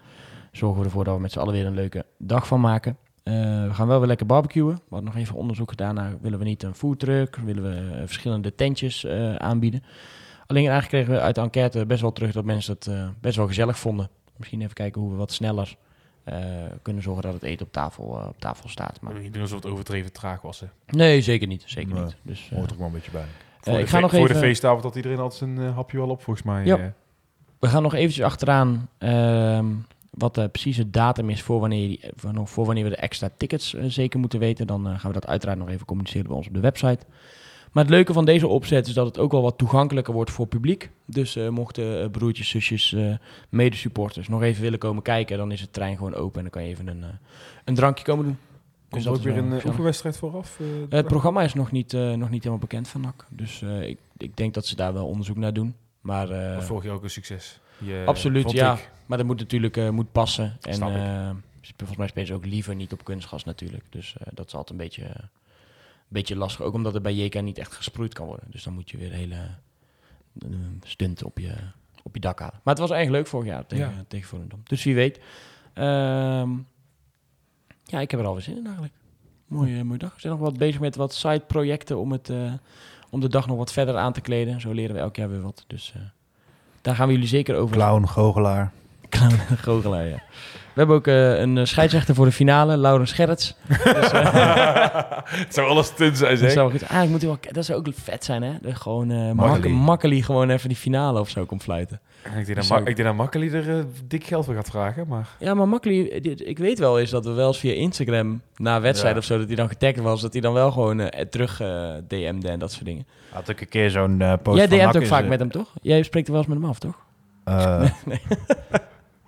zorgen 0.58 0.80
we 0.80 0.86
ervoor 0.86 1.04
dat 1.04 1.16
we 1.16 1.22
met 1.22 1.32
z'n 1.32 1.40
allen 1.40 1.54
weer 1.54 1.66
een 1.66 1.74
leuke 1.74 2.06
dag 2.18 2.48
van 2.48 2.60
maken. 2.62 2.98
Eh, 3.24 3.34
we 3.68 3.74
gaan 3.74 3.88
wel 3.88 4.00
weer 4.00 4.08
lekker 4.08 4.26
barbecuen. 4.26 4.76
We 4.76 4.82
hadden 4.90 5.10
nog 5.14 5.22
even 5.22 5.36
onderzoek 5.36 5.70
gedaan 5.70 5.96
naar... 5.96 6.14
willen 6.22 6.40
we 6.40 6.46
niet 6.46 6.64
een 6.64 6.76
foodtruck? 6.76 7.36
Willen 7.36 7.64
we 7.64 7.94
eh, 7.94 8.02
verschillende 8.06 8.56
tentjes 8.56 9.04
eh, 9.04 9.36
aanbieden? 9.36 9.84
Alleen 10.48 10.70
eigenlijk 10.70 10.88
kregen 10.88 11.14
we 11.14 11.20
uit 11.20 11.36
de 11.36 11.42
enquête 11.42 11.86
best 11.86 12.02
wel 12.02 12.12
terug 12.12 12.32
dat 12.32 12.46
mensen 12.46 12.74
het 12.74 12.88
eh, 12.88 13.08
best 13.22 13.36
wel 13.38 13.48
gezellig 13.48 13.80
vonden. 13.80 14.10
Misschien 14.38 14.62
even 14.62 14.74
kijken 14.74 15.02
hoe 15.02 15.12
we 15.12 15.18
wat 15.18 15.32
sneller 15.32 15.76
eh, 16.26 16.38
kunnen 16.82 17.04
zorgen 17.04 17.24
dat 17.24 17.34
het 17.34 17.44
eten 17.44 17.66
op 17.66 17.72
tafel, 17.72 18.20
eh, 18.20 18.28
op 18.28 18.40
tafel 18.40 18.70
staat. 18.70 19.02
Maar... 19.02 19.20
Niet 19.20 19.34
doen 19.34 19.42
alsof 19.42 19.64
het 19.64 19.72
overdreven 19.72 20.12
traag 20.12 20.42
was. 20.42 20.60
Hè. 20.60 20.68
Nee, 20.88 21.22
zeker 21.22 21.48
niet. 21.48 21.64
Zeker 21.66 21.94
Nee. 21.94 22.04
niet. 22.04 22.16
Dus, 22.22 22.48
eh, 22.50 22.58
Hoort 22.58 22.66
er 22.66 22.74
ook 22.74 22.78
wel 22.78 22.88
een 22.88 22.94
beetje 22.94 23.12
bij. 23.12 23.26
Voor, 23.60 23.74
ik 23.74 23.80
de, 23.80 23.88
ga 23.88 24.00
nog 24.00 24.12
voor 24.12 24.28
de 24.28 24.36
feestavond 24.36 24.84
had 24.84 24.96
iedereen 24.96 25.20
altijd 25.20 25.40
zijn 25.40 25.74
hapje 25.74 25.98
wel 25.98 26.10
op, 26.10 26.22
volgens 26.22 26.46
mij. 26.46 26.66
Ja. 26.66 26.94
We 27.60 27.68
gaan 27.68 27.84
nog 27.84 27.94
eventjes 27.94 28.26
achteraan 28.26 28.90
ehm, 28.98 29.66
wat 30.18 30.36
de 30.36 30.50
precieze 30.50 30.90
datum 30.90 31.30
is 31.30 31.42
voor 31.42 31.60
wanneer, 31.60 31.88
die, 31.88 32.00
voor, 32.44 32.66
wanneer 32.66 32.84
we 32.84 32.90
de 32.90 32.96
extra 32.96 33.30
tickets 33.38 33.74
eh, 33.74 33.84
zeker 33.88 34.20
moeten 34.20 34.40
weten. 34.40 34.68
Dan 34.68 34.88
eh, 34.88 35.00
gaan 35.00 35.12
we 35.12 35.20
dat 35.20 35.28
uiteraard 35.28 35.58
nog 35.60 35.70
even 35.70 35.86
communiceren 35.86 36.28
bij 36.28 36.36
ons 36.36 36.48
op 36.48 36.54
de 36.54 36.60
website. 36.60 37.06
Maar 37.72 37.84
het 37.84 37.94
leuke 37.94 38.14
van 38.14 38.26
deze 38.26 38.48
opzet 38.48 38.88
is 38.88 38.94
dat 38.94 39.06
het 39.06 39.18
ook 39.20 39.32
wel 39.32 39.42
wat 39.42 39.58
toegankelijker 39.58 40.14
wordt 40.14 40.32
voor 40.32 40.48
publiek. 40.48 40.90
Dus 41.06 41.36
eh, 41.36 41.50
mochten 41.50 42.02
eh, 42.02 42.10
broertjes, 42.10 42.50
zusjes, 42.50 42.94
eh 42.94 43.14
medesupporters 43.50 44.28
nog 44.28 44.42
even 44.42 44.62
willen 44.62 44.80
komen 44.80 45.04
kijken, 45.04 45.38
dan 45.38 45.52
is 45.52 45.62
het 45.62 45.74
trein 45.74 45.98
gewoon 45.98 46.14
open 46.14 46.36
en 46.36 46.42
dan 46.42 46.50
kan 46.52 46.64
je 46.64 46.70
even 46.70 46.88
een, 46.88 47.04
eh, 47.04 47.10
een 47.66 47.76
drankje 47.76 48.04
komen 48.06 48.26
doen. 48.26 48.38
Komt 48.90 49.04
dat 49.04 49.14
er 49.14 49.20
ook 49.20 49.26
is 49.26 49.32
weer 49.34 49.34
een 49.34 49.44
eh, 49.44 49.50
gezellig. 49.50 49.66
oefenwedstrijd 49.66 50.18
vooraf? 50.18 50.60
eh, 50.60 50.66
Eh, 50.82 50.90
het 50.90 51.08
programma 51.08 51.42
is 51.44 51.54
nog 51.54 51.72
niet, 51.72 51.94
eh, 51.94 52.02
nog 52.14 52.30
niet 52.30 52.40
helemaal 52.44 52.58
bekend 52.58 52.88
van 52.88 53.02
NAC. 53.02 53.26
Dus 53.30 53.62
eh, 53.62 53.82
ik, 53.88 53.98
ik 54.18 54.38
denk 54.38 54.54
dat 54.54 54.66
ze 54.66 54.76
daar 54.76 54.94
wel 54.94 55.08
onderzoek 55.08 55.38
naar 55.38 55.54
doen. 55.54 55.76
Maar 56.02 56.30
eh, 56.30 56.62
vorig 56.62 56.84
jaar 56.84 56.94
ook 56.94 57.04
een 57.04 57.10
succes. 57.10 57.60
Absoluut, 58.06 58.52
ja. 58.52 58.74
ik. 58.74 58.90
Maar 59.06 59.18
dat 59.18 59.28
moet 59.28 59.40
natuurlijk 59.40 59.78
eh, 59.78 59.90
moet 59.90 60.12
passen. 60.12 60.58
En 60.62 60.82
eh, 60.82 61.30
volgens 61.78 61.98
mij 61.98 62.08
spelen 62.08 62.28
ze 62.28 62.34
ook 62.34 62.46
liever 62.46 62.76
niet 62.76 62.94
op 62.94 63.04
kunstgas 63.04 63.44
natuurlijk. 63.44 63.84
Dus 63.90 64.16
eh, 64.18 64.28
dat 64.34 64.48
is 64.48 64.54
altijd 64.54 64.80
een 64.80 64.86
beetje, 64.86 65.04
een 65.06 65.30
beetje 66.08 66.36
lastig. 66.36 66.66
Ook 66.66 66.74
omdat 66.74 66.96
er 66.96 67.02
bij 67.02 67.14
JK 67.14 67.42
niet 67.42 67.58
echt 67.58 67.74
gesproeid 67.74 68.14
kan 68.14 68.26
worden. 68.26 68.52
Dus 68.52 68.64
dan 68.64 68.74
moet 68.74 68.90
je 68.90 68.98
weer 68.98 69.12
een 69.12 69.18
hele 69.18 69.50
stunt 70.84 71.24
op 71.24 71.40
je, 71.40 71.54
op 72.04 72.14
je 72.16 72.22
dak 72.22 72.40
halen. 72.40 72.60
Maar 72.64 72.74
het 72.74 72.84
was 72.84 72.92
eigenlijk 72.92 73.24
leuk 73.24 73.32
vorig 73.32 73.48
jaar 73.48 73.66
tegen, 73.66 73.96
Ja. 73.96 74.06
tegen 74.08 74.28
Volendam. 74.28 74.62
Dus 74.64 74.84
wie 74.84 74.96
weet. 74.96 75.20
Ehm, 75.74 76.52
ja, 77.84 78.00
ik 78.00 78.12
heb 78.12 78.20
er 78.20 78.26
alweer 78.26 78.44
zin 78.44 78.58
in 78.58 78.66
eigenlijk. 78.66 78.94
Mooie, 79.48 79.84
mooie 79.84 80.00
dag. 80.00 80.14
We 80.14 80.20
zijn 80.20 80.34
nog 80.34 80.42
wat 80.42 80.58
bezig 80.58 80.80
met 80.80 80.96
wat 80.96 81.14
side-projecten 81.14 82.00
om, 82.00 82.12
het, 82.12 82.32
om 83.10 83.20
de 83.20 83.30
dag 83.30 83.48
nog 83.48 83.58
wat 83.58 83.72
verder 83.72 83.98
aan 83.98 84.14
te 84.14 84.22
kleden. 84.22 84.62
Zo 84.62 84.72
leren 84.72 84.96
we 84.96 85.02
elk 85.02 85.16
jaar 85.16 85.30
weer 85.30 85.42
wat. 85.42 85.64
Dus 85.68 85.94
daar 86.86 86.96
gaan 86.96 87.08
we 87.08 87.14
jullie 87.14 87.28
zeker 87.28 87.56
over 87.56 87.76
Clown, 87.76 88.06
goochelaar. 88.06 88.72
Clown 89.10 89.36
goochelaar, 89.66 90.06
ja. 90.06 90.20
We 90.76 90.82
hebben 90.82 90.96
ook 90.96 91.08
eh, 91.08 91.40
een 91.40 91.58
eh, 91.58 91.66
scheidsrechter 91.66 92.16
voor 92.16 92.26
de 92.26 92.32
finale, 92.32 92.78
Laurens 92.78 93.12
Gerrits. 93.12 93.56
Dus, 93.84 94.12
eh, 94.12 94.96
Het 95.26 95.54
zou 95.54 95.68
alles 95.70 95.86
stunts 95.88 96.20
zijn, 96.20 96.32
dat, 96.32 96.40
zeg. 96.40 96.52
zou, 96.52 96.72
goed- 96.72 96.82
eigenlijk 96.82 97.12
moet 97.12 97.22
hij 97.22 97.30
wel, 97.30 97.40
dat 97.54 97.66
zou 97.66 97.80
ook 97.80 97.88
vet 97.96 98.24
zijn, 98.26 98.44
hè? 98.44 98.52
Dat 98.62 98.76
gewoon 98.76 99.12
eh 99.12 99.32
makkeli 99.72 100.24
gewoon 100.24 100.50
even 100.50 100.70
die 100.70 100.78
finale 100.78 101.20
of 101.20 101.30
zo 101.30 101.46
komt 101.46 101.64
fluiten. 101.64 102.00
Ik 102.24 102.32
denk 102.34 102.48
dat, 102.48 102.56
Dus 102.56 102.70
Ma- 102.70 102.78
ik 102.78 102.86
denk 102.86 103.04
dat 103.08 103.16
Makkeli 103.16 103.50
er 103.50 103.86
dik 104.08 104.24
geld 104.24 104.46
voor 104.46 104.54
gaat 104.56 104.70
vragen, 104.70 105.08
maar... 105.08 105.28
Ja, 105.40 105.54
maar 105.54 105.68
makkeli, 105.68 106.20
dit- 106.22 106.48
ik 106.48 106.58
weet 106.58 106.80
wel 106.80 107.00
eens 107.00 107.10
dat 107.10 107.26
we 107.26 107.32
wel 107.32 107.48
eens 107.48 107.58
via 107.60 107.74
Instagram 107.74 108.42
na 108.56 108.82
wedstrijd 108.82 109.14
Ja. 109.14 109.20
of 109.20 109.26
zo, 109.26 109.38
dat 109.38 109.48
hij 109.48 109.56
dan 109.56 109.70
getagd 109.70 110.00
was, 110.00 110.22
dat 110.22 110.32
hij 110.34 110.42
dan 110.42 110.54
wel 110.54 110.72
gewoon 110.72 111.10
terug 111.30 111.58
DM'de 112.08 112.50
en 112.50 112.60
dat 112.60 112.72
soort 112.72 112.86
dingen. 112.86 113.08
Had 113.32 113.50
ik 113.50 113.62
een 113.62 113.70
keer 113.70 113.90
zo'n 113.90 114.24
post 114.44 114.58
Jij 114.58 114.68
van 114.68 114.78
DM't 114.78 114.96
ook 114.98 115.06
vaak 115.06 115.26
met 115.28 115.40
hem, 115.40 115.52
toch? 115.52 115.74
Jij 115.82 116.04
spreekt 116.04 116.28
er 116.28 116.34
wel 116.34 116.42
eens 116.42 116.52
met 116.52 116.62
hem 116.62 116.70
af, 116.70 116.80
toch? 116.80 116.96
eh, 117.44 117.84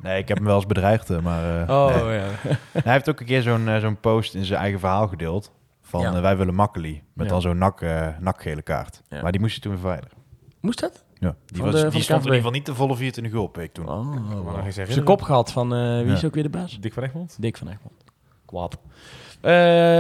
nee, 0.08 0.18
ik 0.22 0.28
heb 0.28 0.38
hem 0.38 0.46
wel 0.46 0.56
eens 0.56 0.66
bedreigd, 0.66 1.10
eh, 1.10 1.20
maar... 1.20 1.62
eh, 1.62 1.70
Oh, 1.76 2.06
nee. 2.06 2.18
ja. 2.18 2.26
Hij 2.84 2.94
heeft 2.94 3.10
ook 3.10 3.20
een 3.20 3.26
keer 3.26 3.42
zo'n 3.42 3.68
eh, 3.68 3.78
zo'n 3.80 4.00
post 4.00 4.34
in 4.36 4.46
zijn 4.46 4.60
eigen 4.60 4.80
verhaal 4.80 5.08
gedeeld. 5.08 5.52
Van 5.82 6.02
Ja. 6.02 6.22
wij 6.22 6.38
willen 6.38 6.56
Makkeli. 6.56 7.04
Met 7.14 7.30
dan 7.30 7.42
zo'n 7.42 7.58
nak, 7.58 7.82
nakgele 8.20 8.62
kaart. 8.62 9.02
Maar 9.22 9.32
die 9.32 9.42
moest 9.42 9.56
je 9.56 9.62
toen 9.62 9.78
verwijderen. 9.78 10.18
Moest 10.62 10.80
dat? 10.80 11.04
Ja. 11.20 11.36
Die, 11.46 11.62
was, 11.64 11.72
de- 11.82 11.90
die 11.90 12.02
stond 12.02 12.20
in 12.20 12.26
ieder 12.26 12.36
geval 12.36 12.52
niet 12.52 12.66
de 12.66 12.76
volle 12.76 12.96
24 12.96 13.34
uur 13.34 13.40
op 13.42 13.56
week 13.56 13.74
toen. 13.74 13.90
Oh, 13.90 14.16
wow. 14.44 14.66
eens 14.66 14.76
Zijn 14.76 15.04
kop 15.04 15.22
gehad 15.22 15.52
van 15.52 15.70
wie 16.04 16.14
is 16.14 16.26
ook 16.26 16.34
weer 16.34 16.44
de 16.44 16.50
baas? 16.50 16.80
Dick 16.80 16.94
van 16.94 17.04
Egmond? 17.04 17.38
Dick 17.40 17.58
van 17.58 17.68
Egmond. 17.68 18.04
Kwaad. 18.46 18.78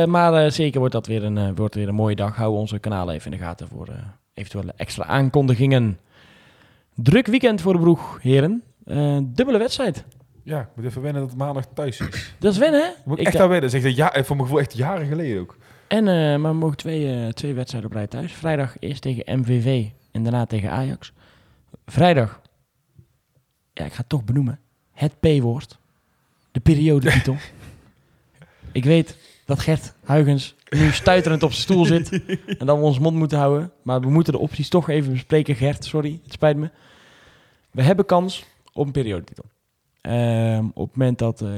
Maar 0.09 0.51
zeker 0.51 0.79
wordt 0.79 0.93
dat 0.93 1.07
weer 1.07 1.23
een, 1.23 1.55
wordt 1.55 1.75
weer 1.75 1.87
een 1.87 1.95
mooie 1.95 2.15
dag. 2.15 2.35
Hou 2.35 2.53
onze 2.55 2.79
kanalen 2.79 3.15
even 3.15 3.31
in 3.31 3.37
de 3.37 3.43
gaten 3.43 3.67
voor 3.67 3.87
eventuele 4.33 4.73
extra 4.75 5.05
aankondigingen. 5.05 5.99
Druk 6.95 7.27
weekend 7.27 7.61
voor 7.61 7.73
de 7.73 7.79
broeg, 7.79 8.19
heren. 8.21 8.63
Eh, 8.87 9.17
dubbele 9.23 9.57
wedstrijd. 9.57 10.03
Ja, 10.43 10.61
ik 10.61 10.67
moet 10.75 10.85
even 10.85 11.01
wennen 11.01 11.21
dat 11.21 11.29
het 11.29 11.39
maandag 11.39 11.65
thuis 11.73 11.99
is. 11.99 12.33
Dat 12.39 12.51
is 12.51 12.57
wennen, 12.57 12.81
hè? 12.81 12.89
Moet 13.05 13.19
ik 13.19 13.27
Ik 13.27 13.33
echt 13.33 13.43
aan 13.43 13.49
wennen. 13.49 13.69
Zeg 13.69 13.83
dat 13.83 13.95
ja, 13.95 14.11
voor 14.13 14.35
mijn 14.35 14.47
gevoel 14.47 14.59
echt 14.59 14.77
jaren 14.77 15.07
geleden 15.07 15.41
ook. 15.41 15.57
En, 15.87 16.07
eh, 16.07 16.13
maar 16.13 16.51
we 16.51 16.57
mogen 16.57 16.77
twee, 16.77 17.13
eh, 17.13 17.27
twee 17.27 17.53
wedstrijden 17.53 17.89
op 17.89 17.95
rij 17.95 18.07
thuis. 18.07 18.33
Vrijdag 18.33 18.75
eerst 18.79 19.01
tegen 19.01 19.39
MVV 19.39 19.85
en 20.11 20.23
daarna 20.23 20.45
tegen 20.45 20.71
Ajax. 20.71 21.13
Vrijdag, 21.85 22.41
ja, 23.73 23.85
ik 23.85 23.91
ga 23.91 23.97
het 23.97 24.09
toch 24.09 24.23
benoemen. 24.23 24.59
Het 24.93 25.19
P-woord. 25.19 25.77
De 26.51 26.59
periodetitel. 26.59 27.35
ik 28.71 28.83
weet 28.83 29.17
dat 29.45 29.59
Gert 29.59 29.93
Huygens 30.05 30.55
nu 30.69 30.91
stuiterend 30.91 31.43
op 31.43 31.51
zijn 31.51 31.63
stoel 31.63 31.85
zit. 31.85 32.09
en 32.59 32.65
dat 32.65 32.77
we 32.77 32.83
ons 32.83 32.99
mond 32.99 33.15
moeten 33.15 33.37
houden. 33.37 33.71
Maar 33.81 34.01
we 34.01 34.09
moeten 34.09 34.33
de 34.33 34.39
opties 34.39 34.69
toch 34.69 34.89
even 34.89 35.11
bespreken, 35.11 35.55
Gert. 35.55 35.85
Sorry, 35.85 36.19
het 36.23 36.33
spijt 36.33 36.57
me. 36.57 36.69
We 37.71 37.81
hebben 37.81 38.05
kans 38.05 38.45
op 38.77 38.85
een 38.85 38.91
periodetitel. 38.91 39.45
Ehm, 40.01 40.65
op 40.73 40.87
het 40.87 40.97
moment 40.97 41.19
dat 41.19 41.41
eh, 41.41 41.49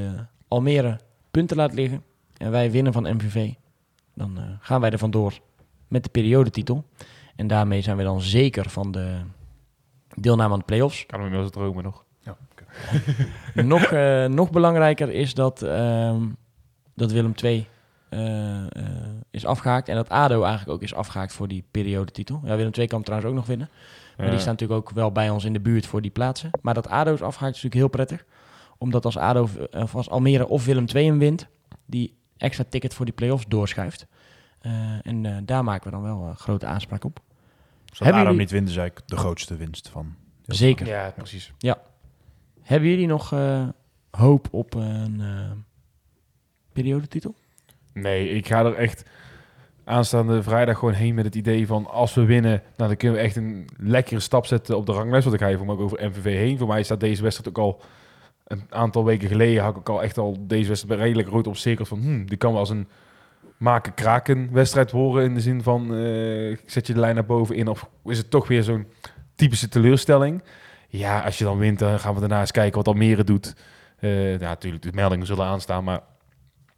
Almere 0.48 1.00
punten 1.32 1.58
laat 1.58 1.74
liggen 1.74 2.04
en 2.38 2.52
wij 2.52 2.72
winnen 2.72 2.94
van 2.94 3.16
MVV, 3.16 3.54
dan 4.14 4.38
eh, 4.38 4.44
gaan 4.60 4.82
wij 4.82 4.90
er 4.90 4.98
vandoor 4.98 5.40
met 5.88 6.04
de 6.04 6.10
periodetitel. 6.10 6.86
En 7.36 7.48
daarmee 7.48 7.82
zijn 7.82 7.98
we 7.98 8.04
dan 8.04 8.22
zeker 8.22 8.70
van 8.70 8.92
de 8.92 9.18
deelname 10.16 10.54
aan 10.54 10.60
de 10.60 10.66
play-offs. 10.66 11.06
Kan 11.06 11.20
hem 11.20 11.28
inmiddels 11.28 11.54
dromen 11.54 11.84
nog. 11.84 12.08
nog, 13.54 13.82
eh, 13.82 14.26
nog 14.26 14.52
belangrijker 14.52 15.10
is 15.10 15.34
dat, 15.34 15.62
ehm, 15.62 16.22
dat 16.96 17.12
Willem 17.12 17.34
II 17.44 17.68
eh, 18.10 18.66
eh, 18.66 18.70
is 19.32 19.46
afgehaakt. 19.46 19.88
En 19.88 19.96
dat 19.96 20.10
ADO 20.10 20.42
eigenlijk 20.44 20.72
ook 20.72 20.82
is 20.82 20.94
afgehaakt 20.94 21.34
voor 21.34 21.48
die 21.48 21.64
periodetitel. 21.72 22.42
Ja, 22.44 22.56
Willem 22.56 22.72
II 22.78 22.88
kan 22.88 22.96
hem 22.96 23.06
trouwens 23.06 23.32
ook 23.32 23.38
nog 23.38 23.48
winnen. 23.48 23.70
Maar 24.20 24.28
die 24.28 24.36
Ja. 24.36 24.42
staan 24.42 24.54
natuurlijk 24.54 24.80
ook 24.80 24.96
wel 24.96 25.12
bij 25.12 25.30
ons 25.30 25.44
in 25.46 25.54
de 25.54 25.60
buurt 25.60 25.86
voor 25.86 26.02
die 26.02 26.12
plaatsen. 26.12 26.50
Maar 26.62 26.74
dat 26.74 26.88
ADO 26.88 27.14
is 27.14 27.22
afgehaakt 27.22 27.56
is 27.56 27.64
natuurlijk 27.64 27.94
heel 27.94 28.06
prettig. 28.06 28.26
Omdat 28.78 29.06
als 29.06 29.18
ADO 29.18 29.50
eh, 29.72 29.82
of 29.82 29.96
als 29.96 30.10
Almere 30.10 30.48
of 30.48 30.66
Willem 30.66 30.86
II 30.94 31.06
hem 31.06 31.20
wint, 31.20 31.48
die 31.86 32.18
extra 32.38 32.64
ticket 32.70 32.94
voor 32.94 33.06
die 33.06 33.14
play-offs 33.14 33.46
doorschuift. 33.48 34.08
Eh, 34.60 34.72
en 35.06 35.26
eh, 35.26 35.38
daar 35.44 35.64
maken 35.64 35.84
we 35.84 35.92
dan 35.92 36.02
wel 36.04 36.28
eh, 36.30 36.36
grote 36.36 36.66
aanspraak 36.66 37.04
op. 37.04 37.20
Als 37.90 38.00
Hebben 38.00 38.22
jullie- 38.24 38.38
niet 38.38 38.52
wint, 38.52 38.70
is 38.70 38.78
eigenlijk 38.78 39.08
de 39.10 39.18
grootste 39.18 39.56
winst 39.56 39.90
van. 39.90 40.16
Zeker. 40.46 40.88
Ja, 40.88 41.14
precies. 41.18 41.54
Hebben 42.62 42.90
jullie 42.90 43.08
nog 43.08 43.34
eh, 43.34 43.68
hoop 44.12 44.48
op 44.52 44.74
een 44.74 45.22
eh, 45.22 45.52
periodetitel? 46.74 47.36
Nee, 47.94 48.30
ik 48.30 48.48
ga 48.48 48.66
er 48.66 48.76
echt 48.76 49.04
aanstaande 49.90 50.44
vrijdag 50.44 50.78
gewoon 50.78 50.94
heen 50.94 51.16
met 51.16 51.26
het 51.26 51.36
idee 51.36 51.68
van 51.68 51.88
als 51.88 52.14
we 52.14 52.26
winnen, 52.26 52.62
nou, 52.76 52.90
dan 52.90 52.98
kunnen 52.98 53.18
we 53.18 53.24
echt 53.24 53.36
een 53.36 53.68
lekkere 53.78 54.20
stap 54.20 54.46
zetten 54.46 54.78
op 54.78 54.86
de 54.86 54.92
ranglijst. 54.92 55.24
Want 55.24 55.42
ik 55.42 55.48
ga 55.48 55.64
mij 55.64 55.74
ook 55.74 55.80
over 55.80 56.10
MVV 56.10 56.24
heen. 56.24 56.58
Voor 56.58 56.68
mij 56.68 56.84
staat 56.84 57.00
deze 57.00 57.22
wedstrijd 57.22 57.50
ook 57.50 57.66
al 57.66 57.82
een 58.48 58.64
aantal 58.70 59.06
weken 59.06 59.28
geleden 59.28 59.64
had 59.64 59.72
ik 59.72 59.78
ook 59.78 59.90
al 59.90 60.04
echt 60.04 60.18
al 60.18 60.38
deze 60.40 60.68
wedstrijd 60.68 61.00
redelijk 61.00 61.28
rood 61.28 61.48
op 61.48 61.58
cirkel 61.58 61.86
van 61.86 62.00
hmm, 62.00 62.26
die 62.26 62.38
kan 62.38 62.52
wel 62.52 62.60
als 62.60 62.70
een 62.70 62.88
maken 63.58 63.94
kraken 63.94 64.50
wedstrijd 64.52 64.92
horen 64.92 65.24
in 65.24 65.34
de 65.34 65.42
zin 65.42 65.64
van 65.64 65.82
eh, 65.96 66.58
zet 66.66 66.88
je 66.88 66.94
de 66.94 67.00
lijn 67.00 67.16
naar 67.16 67.26
boven 67.26 67.56
in 67.56 67.68
of 67.68 67.90
is 68.06 68.18
het 68.18 68.30
toch 68.30 68.48
weer 68.48 68.64
zo'n 68.64 68.88
typische 69.36 69.70
teleurstelling? 69.70 70.44
Ja, 70.88 71.22
als 71.22 71.38
je 71.38 71.44
dan 71.44 71.58
wint, 71.58 71.80
dan 71.80 72.00
gaan 72.00 72.14
we 72.14 72.20
daarna 72.20 72.40
eens 72.40 72.52
kijken 72.52 72.78
wat 72.78 72.88
Almere 72.88 73.24
doet. 73.24 73.56
Eh, 74.00 74.10
natuurlijk, 74.40 74.84
de 74.84 74.92
meldingen 74.94 75.26
zullen 75.26 75.46
aanstaan, 75.46 75.84
maar 75.84 76.02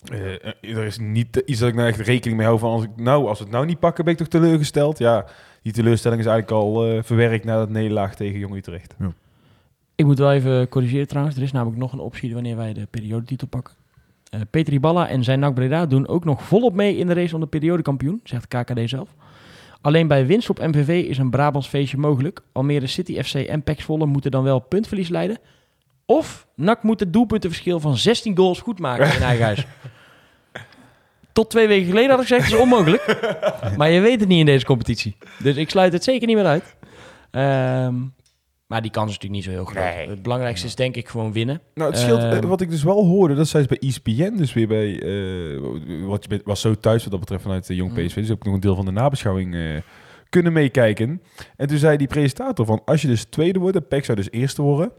eh, 0.03 0.77
er 0.77 0.85
is 0.85 0.97
niet 0.97 1.43
iets 1.45 1.59
dat 1.59 1.69
ik 1.69 1.75
nou 1.75 1.87
echt 1.87 1.99
rekening 1.99 2.37
mee 2.37 2.47
hou 2.47 2.59
van 2.59 2.71
als 2.71 2.83
ik 2.83 2.89
nou, 2.95 3.27
als 3.27 3.37
we 3.37 3.43
het 3.43 3.53
nou 3.53 3.65
niet 3.65 3.79
pakken, 3.79 4.03
ben 4.03 4.13
ik 4.13 4.19
toch 4.19 4.27
teleurgesteld. 4.27 4.97
Ja, 4.97 5.25
die 5.61 5.73
teleurstelling 5.73 6.21
is 6.21 6.27
eigenlijk 6.27 6.57
al 6.61 6.85
eh, 6.85 7.03
verwerkt 7.03 7.45
na 7.45 7.57
dat 7.57 7.69
nederlaag 7.69 8.15
tegen 8.15 8.39
Jong 8.39 8.55
Utrecht. 8.55 8.95
Ik 9.95 10.05
moet 10.05 10.19
wel 10.19 10.31
even 10.31 10.69
corrigeren 10.69 11.07
trouwens. 11.07 11.35
Er 11.35 11.43
is 11.43 11.51
namelijk 11.51 11.79
nog 11.79 11.93
een 11.93 11.99
optie 11.99 12.33
wanneer 12.33 12.55
wij 12.55 12.73
de 12.73 12.87
periodetitel 12.89 13.47
pakken. 13.47 13.73
Eh 14.29 14.39
Petri 14.49 14.79
Balla 14.79 15.07
en 15.07 15.23
zijn 15.23 15.39
NAC 15.39 15.53
Breda 15.53 15.85
doen 15.85 16.07
ook 16.07 16.25
nog 16.25 16.43
volop 16.43 16.73
mee 16.73 16.97
in 16.97 17.07
de 17.07 17.13
race 17.13 17.35
om 17.35 17.41
de 17.41 17.47
periodekampioen, 17.47 18.19
zegt 18.23 18.47
KKD 18.47 18.89
zelf. 18.89 19.15
Alleen 19.81 20.07
bij 20.07 20.25
winst 20.25 20.49
op 20.49 20.59
MVV 20.59 21.03
is 21.07 21.17
een 21.17 21.29
Brabants 21.29 21.67
feestje 21.67 21.97
mogelijk. 21.97 22.41
Almere 22.51 22.87
City 22.87 23.21
FC 23.21 23.33
en 23.33 23.63
PEC 23.63 23.81
Zwolle 23.81 24.05
moeten 24.05 24.31
dan 24.31 24.43
wel 24.43 24.59
puntverlies 24.59 25.09
leiden. 25.09 25.37
Of 26.15 26.47
NAC 26.55 26.83
moet 26.83 26.99
het 26.99 27.13
doelpuntenverschil 27.13 27.79
van 27.79 27.97
16 27.97 28.37
goals 28.37 28.59
goed 28.59 28.79
maken 28.79 29.13
in 29.15 29.21
eigen 29.21 29.45
huis. 29.45 29.65
Tot 31.33 31.49
twee 31.49 31.67
weken 31.67 31.87
geleden 31.87 32.09
had 32.09 32.19
ik 32.21 32.27
gezegd, 32.27 32.49
dat 32.49 32.59
is 32.59 32.63
onmogelijk. 32.65 33.05
maar 33.77 33.89
je 33.89 33.99
weet 33.99 34.19
het 34.19 34.29
niet 34.29 34.39
in 34.39 34.45
deze 34.45 34.65
competitie. 34.65 35.15
Dus 35.39 35.55
ik 35.55 35.69
sluit 35.69 35.93
het 35.93 36.03
zeker 36.03 36.27
niet 36.27 36.35
meer 36.35 36.45
uit. 36.45 36.75
Ehm, 37.31 37.95
maar 38.67 38.81
die 38.81 38.91
kans 38.91 39.09
is 39.11 39.17
natuurlijk 39.17 39.31
niet 39.31 39.43
zo 39.43 39.49
heel 39.49 39.65
groot. 39.65 39.95
Nee. 39.95 40.09
Het 40.09 40.21
belangrijkste 40.21 40.67
is 40.67 40.75
denk 40.75 40.95
ik 40.95 41.07
gewoon 41.09 41.33
winnen. 41.33 41.61
Nou, 41.73 41.89
het 41.91 41.99
scheelt, 41.99 42.19
Ehm. 42.23 42.35
eh, 42.43 42.49
wat 42.49 42.61
ik 42.61 42.69
dus 42.69 42.83
wel 42.83 43.05
hoorde, 43.05 43.35
dat 43.35 43.47
zei 43.47 43.63
ze 43.63 43.69
bij 43.69 43.89
ESPN, 43.89 44.35
dus 44.35 44.53
weer 44.53 44.67
bij, 44.67 44.89
eh, 45.01 45.59
wat 46.07 46.23
je 46.23 46.29
bent- 46.29 46.41
was 46.45 46.61
zo 46.61 46.75
thuis 46.75 47.01
wat 47.01 47.11
dat 47.11 47.19
betreft 47.19 47.43
vanuit 47.43 47.67
de 47.67 47.75
Jong 47.75 47.89
Mm. 47.91 48.05
PSV, 48.05 48.15
dus 48.15 48.27
heb 48.27 48.37
ik 48.37 48.43
nog 48.45 48.53
een 48.53 48.59
deel 48.59 48.75
van 48.75 48.85
de 48.85 48.91
nabeschouwing 48.91 49.55
eh, 49.55 49.61
kunnen 50.29 50.53
meekijken. 50.53 51.21
En 51.57 51.67
toen 51.67 51.77
zei 51.77 51.97
die 51.97 52.07
presentator 52.07 52.65
van, 52.65 52.81
als 52.85 53.01
je 53.01 53.07
dus 53.07 53.23
tweede 53.25 53.59
wordt 53.59 53.75
en 53.75 53.87
PEC 53.87 54.05
zou 54.05 54.17
dus 54.17 54.31
eerste 54.31 54.61
worden, 54.61 54.91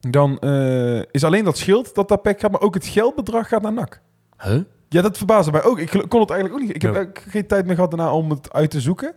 dan 0.00 0.38
eh, 0.38 0.98
is 1.10 1.24
alleen 1.24 1.44
dat 1.44 1.58
schild 1.58 1.94
dat 1.94 2.08
dat 2.08 2.22
PEC 2.22 2.40
gaat, 2.40 2.50
maar 2.50 2.60
ook 2.60 2.74
het 2.74 2.86
geldbedrag 2.86 3.48
gaat 3.48 3.62
naar 3.62 3.72
NAC. 3.72 4.00
Huh? 4.42 4.60
Ja, 4.88 5.02
dat 5.02 5.16
verbaasde 5.16 5.50
mij 5.52 5.64
ook. 5.64 5.78
Ik 5.78 5.90
kon 6.08 6.20
het 6.20 6.30
eigenlijk 6.30 6.52
ook 6.60 6.66
niet. 6.66 6.74
Ik 6.74 6.82
heb 6.82 7.22
geen 7.28 7.46
tijd 7.46 7.66
meer 7.66 7.74
gehad 7.74 7.90
daarna 7.90 8.12
om 8.12 8.30
het 8.30 8.52
uit 8.52 8.70
te 8.70 8.80
zoeken. 8.80 9.14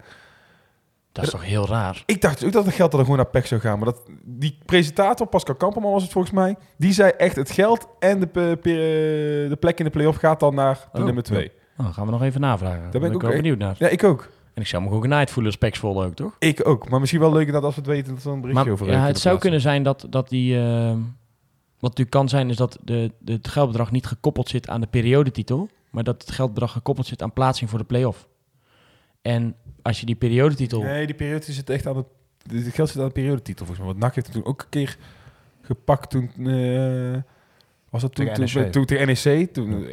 Dat 1.11 1.23
is 1.23 1.29
toch 1.29 1.45
heel 1.45 1.67
raar? 1.67 2.03
Ik 2.05 2.21
dacht 2.21 2.45
ook 2.45 2.51
dat 2.51 2.65
het 2.65 2.73
geld 2.73 2.91
dan 2.91 2.99
gewoon 2.99 3.15
naar 3.15 3.25
PEC 3.25 3.45
zou 3.45 3.61
gaan. 3.61 3.77
Maar 3.79 3.85
dat, 3.85 4.01
die 4.23 4.57
presentator, 4.65 5.27
Pascal 5.27 5.55
Kamperman 5.55 5.91
was 5.91 6.03
het 6.03 6.11
volgens 6.11 6.33
mij, 6.33 6.55
die 6.77 6.93
zei 6.93 7.11
echt 7.11 7.35
het 7.35 7.51
geld 7.51 7.87
en 7.99 8.19
de, 8.19 8.27
de 9.49 9.57
plek 9.59 9.79
in 9.79 9.85
de 9.85 9.91
play-off 9.91 10.17
gaat 10.19 10.39
dan 10.39 10.55
naar 10.55 10.87
de 10.91 10.99
Oh. 10.99 11.05
nummer 11.05 11.23
twee. 11.23 11.51
Nou, 11.77 11.83
dan 11.83 11.93
gaan 11.93 12.05
we 12.05 12.11
nog 12.11 12.21
even 12.23 12.41
navragen. 12.41 12.81
Daar 12.81 12.91
ben 12.91 13.01
ben 13.01 13.11
ik 13.11 13.23
ook 13.23 13.31
benieuwd 13.31 13.57
naar. 13.57 13.75
Ja, 13.77 13.87
ik 13.87 14.03
ook. 14.03 14.29
En 14.59 14.65
ik 14.65 14.71
zou 14.71 14.83
me 14.83 14.89
ook 14.89 15.01
genaaid 15.01 15.31
voelen 15.31 15.51
als 15.51 15.71
ook, 16.05 16.15
toch? 16.15 16.35
Ik 16.39 16.67
ook. 16.67 16.89
Maar 16.89 16.99
misschien 16.99 17.21
wel 17.21 17.31
leuk 17.31 17.51
dat 17.51 17.63
als 17.63 17.75
we 17.75 17.81
het 17.81 17.89
weten, 17.89 18.13
dat 18.13 18.23
we 18.23 18.29
een 18.29 18.41
berichtje 18.41 18.63
Maar 18.63 18.73
over 18.73 18.91
ja, 18.91 19.05
het 19.05 19.19
zou 19.19 19.39
kunnen 19.39 19.61
zijn 19.61 19.83
dat, 19.83 20.05
dat 20.09 20.29
die... 20.29 20.57
eh, 20.57 20.89
wat 21.79 21.89
natuurlijk 21.89 22.09
kan 22.09 22.29
zijn, 22.29 22.49
is 22.49 22.55
dat 22.55 22.79
de, 22.83 23.11
de, 23.19 23.31
het 23.31 23.47
geldbedrag 23.47 23.91
niet 23.91 24.05
gekoppeld 24.05 24.49
zit 24.49 24.69
aan 24.69 24.81
de 24.81 24.87
periodetitel. 24.87 25.69
Maar 25.89 26.03
dat 26.03 26.21
het 26.21 26.31
geldbedrag 26.31 26.71
gekoppeld 26.71 27.07
zit 27.07 27.21
aan 27.21 27.33
plaatsing 27.33 27.69
voor 27.69 27.79
de 27.79 27.85
play-off. 27.85 28.27
En 29.21 29.55
als 29.81 29.99
je 29.99 30.05
die 30.05 30.15
periodetitel... 30.15 30.81
Nee, 30.81 31.05
die 31.05 31.15
periode 31.15 31.51
zit 31.51 31.69
echt 31.69 31.87
aan 31.87 31.97
het... 31.97 32.05
Het 32.51 32.73
geld 32.73 32.89
zit 32.89 33.01
aan 33.01 33.07
de 33.07 33.13
periodetitel 33.13 33.65
volgens 33.65 33.85
mij. 33.85 33.87
Want 33.87 33.99
NAC 33.99 34.15
heeft 34.15 34.27
het 34.27 34.35
toen 34.35 34.45
ook 34.45 34.61
een 34.61 34.69
keer 34.69 34.97
gepakt 35.61 36.09
toen... 36.09 36.31
eh, 36.35 37.21
Was 37.89 38.01
dat 38.01 38.15
toen, 38.15 38.25
Tegen 38.25 38.45
toen, 38.45 38.61
NEC. 38.61 38.71
toen 38.71 38.85
tegen 38.85 39.07
NEC? 39.07 39.53
Toen, 39.53 39.85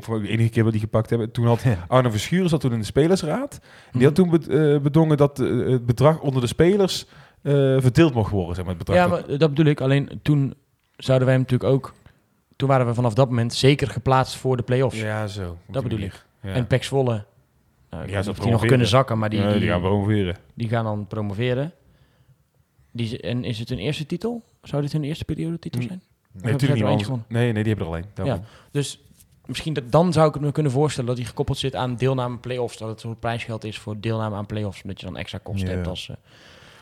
van 0.00 0.22
de, 0.22 0.28
enige 0.28 0.48
keer 0.48 0.62
dat 0.62 0.72
die 0.72 0.80
gepakt 0.80 1.10
hebben. 1.10 1.30
Toen 1.30 1.46
had. 1.46 1.64
Arno 1.88 2.10
Verschuren 2.10 2.48
zat 2.48 2.60
toen 2.60 2.72
in 2.72 2.78
de 2.78 2.84
spelersraad. 2.84 3.60
En 3.92 3.98
die 3.98 4.04
had 4.06 4.14
toen 4.14 4.30
be- 4.30 4.72
eh, 4.74 4.80
bedongen 4.82 5.16
dat 5.16 5.40
eh, 5.40 5.66
het 5.66 5.86
bedrag 5.86 6.20
onder 6.20 6.40
de 6.40 6.46
spelers 6.46 7.06
eh, 7.42 7.52
verdeeld 7.80 8.14
mocht 8.14 8.30
worden. 8.30 8.54
Zeg 8.54 8.64
maar, 8.64 8.74
het 8.74 8.84
bedrag 8.84 8.96
Ja, 9.04 9.08
dat- 9.16 9.28
maar 9.28 9.38
dat 9.38 9.48
bedoel 9.50 9.66
ik. 9.72 9.80
Alleen 9.80 10.20
toen 10.22 10.54
zouden 10.96 11.26
wij 11.26 11.36
hem 11.36 11.44
natuurlijk 11.48 11.72
ook... 11.72 11.94
Toen 12.56 12.68
waren 12.68 12.86
we 12.86 12.94
vanaf 12.94 13.14
dat 13.14 13.28
moment 13.28 13.54
zeker 13.54 13.88
geplaatst 13.88 14.36
voor 14.36 14.56
de 14.56 14.62
play-offs. 14.62 15.00
ja, 15.00 15.26
zo. 15.26 15.56
die 15.66 15.82
bedoel 15.82 15.98
manier. 15.98 16.24
Ja. 16.42 16.50
En 16.52 16.66
Pek 16.66 16.84
Zwolle... 16.84 17.24
Nou, 17.90 18.04
ik 18.06 18.10
Ja, 18.10 18.22
die 18.22 18.50
nog 18.50 18.66
kunnen 18.66 18.86
zakken, 18.86 19.18
maar 19.18 19.30
die, 19.30 19.46
die, 19.48 19.58
die 19.58 19.68
gaan 19.68 19.80
promoveren. 19.80 20.36
die 20.54 20.68
gaan 20.68 20.84
dan 20.84 21.06
promoveren. 21.06 21.72
Die, 22.90 23.20
en 23.20 23.44
is 23.44 23.58
het 23.58 23.68
hun 23.68 23.78
eerste 23.78 24.06
titel? 24.06 24.42
Zou 24.62 24.82
dit 24.82 24.92
hun 24.92 25.04
eerste 25.04 25.24
periodetitel 25.24 25.80
Hm. 25.80 25.86
zijn? 25.86 26.02
Nee, 26.42 26.52
natuurlijk 26.52 26.80
niet. 26.80 26.90
anders- 26.90 27.08
Nee, 27.28 27.52
nee, 27.52 27.62
die 27.62 27.72
hebben 27.74 27.86
er 27.86 27.92
alleen. 27.92 28.04
Daarom. 28.14 28.34
Ja. 28.34 28.42
Dus 28.70 29.00
misschien 29.46 29.72
dat, 29.72 29.84
dan 29.92 30.12
zou 30.12 30.28
ik 30.28 30.34
het 30.34 30.42
me 30.42 30.52
kunnen 30.52 30.72
voorstellen 30.72 31.08
dat 31.08 31.18
hij 31.18 31.26
gekoppeld 31.26 31.58
zit 31.58 31.74
aan 31.74 31.96
deelname 31.96 32.34
aan 32.34 32.40
play-offs. 32.40 32.76
Dat 32.76 32.88
het 32.88 33.00
zo'n 33.00 33.18
prijsgeld 33.18 33.64
is 33.64 33.78
voor 33.78 34.00
deelname 34.00 34.36
aan 34.36 34.46
play-offs. 34.46 34.82
Omdat 34.82 35.00
je 35.00 35.06
dan 35.06 35.16
extra 35.16 35.38
kosten 35.42 35.68
Ja. 35.68 35.74
hebt 35.74 35.86
als... 35.86 36.08
eh, 36.08 36.16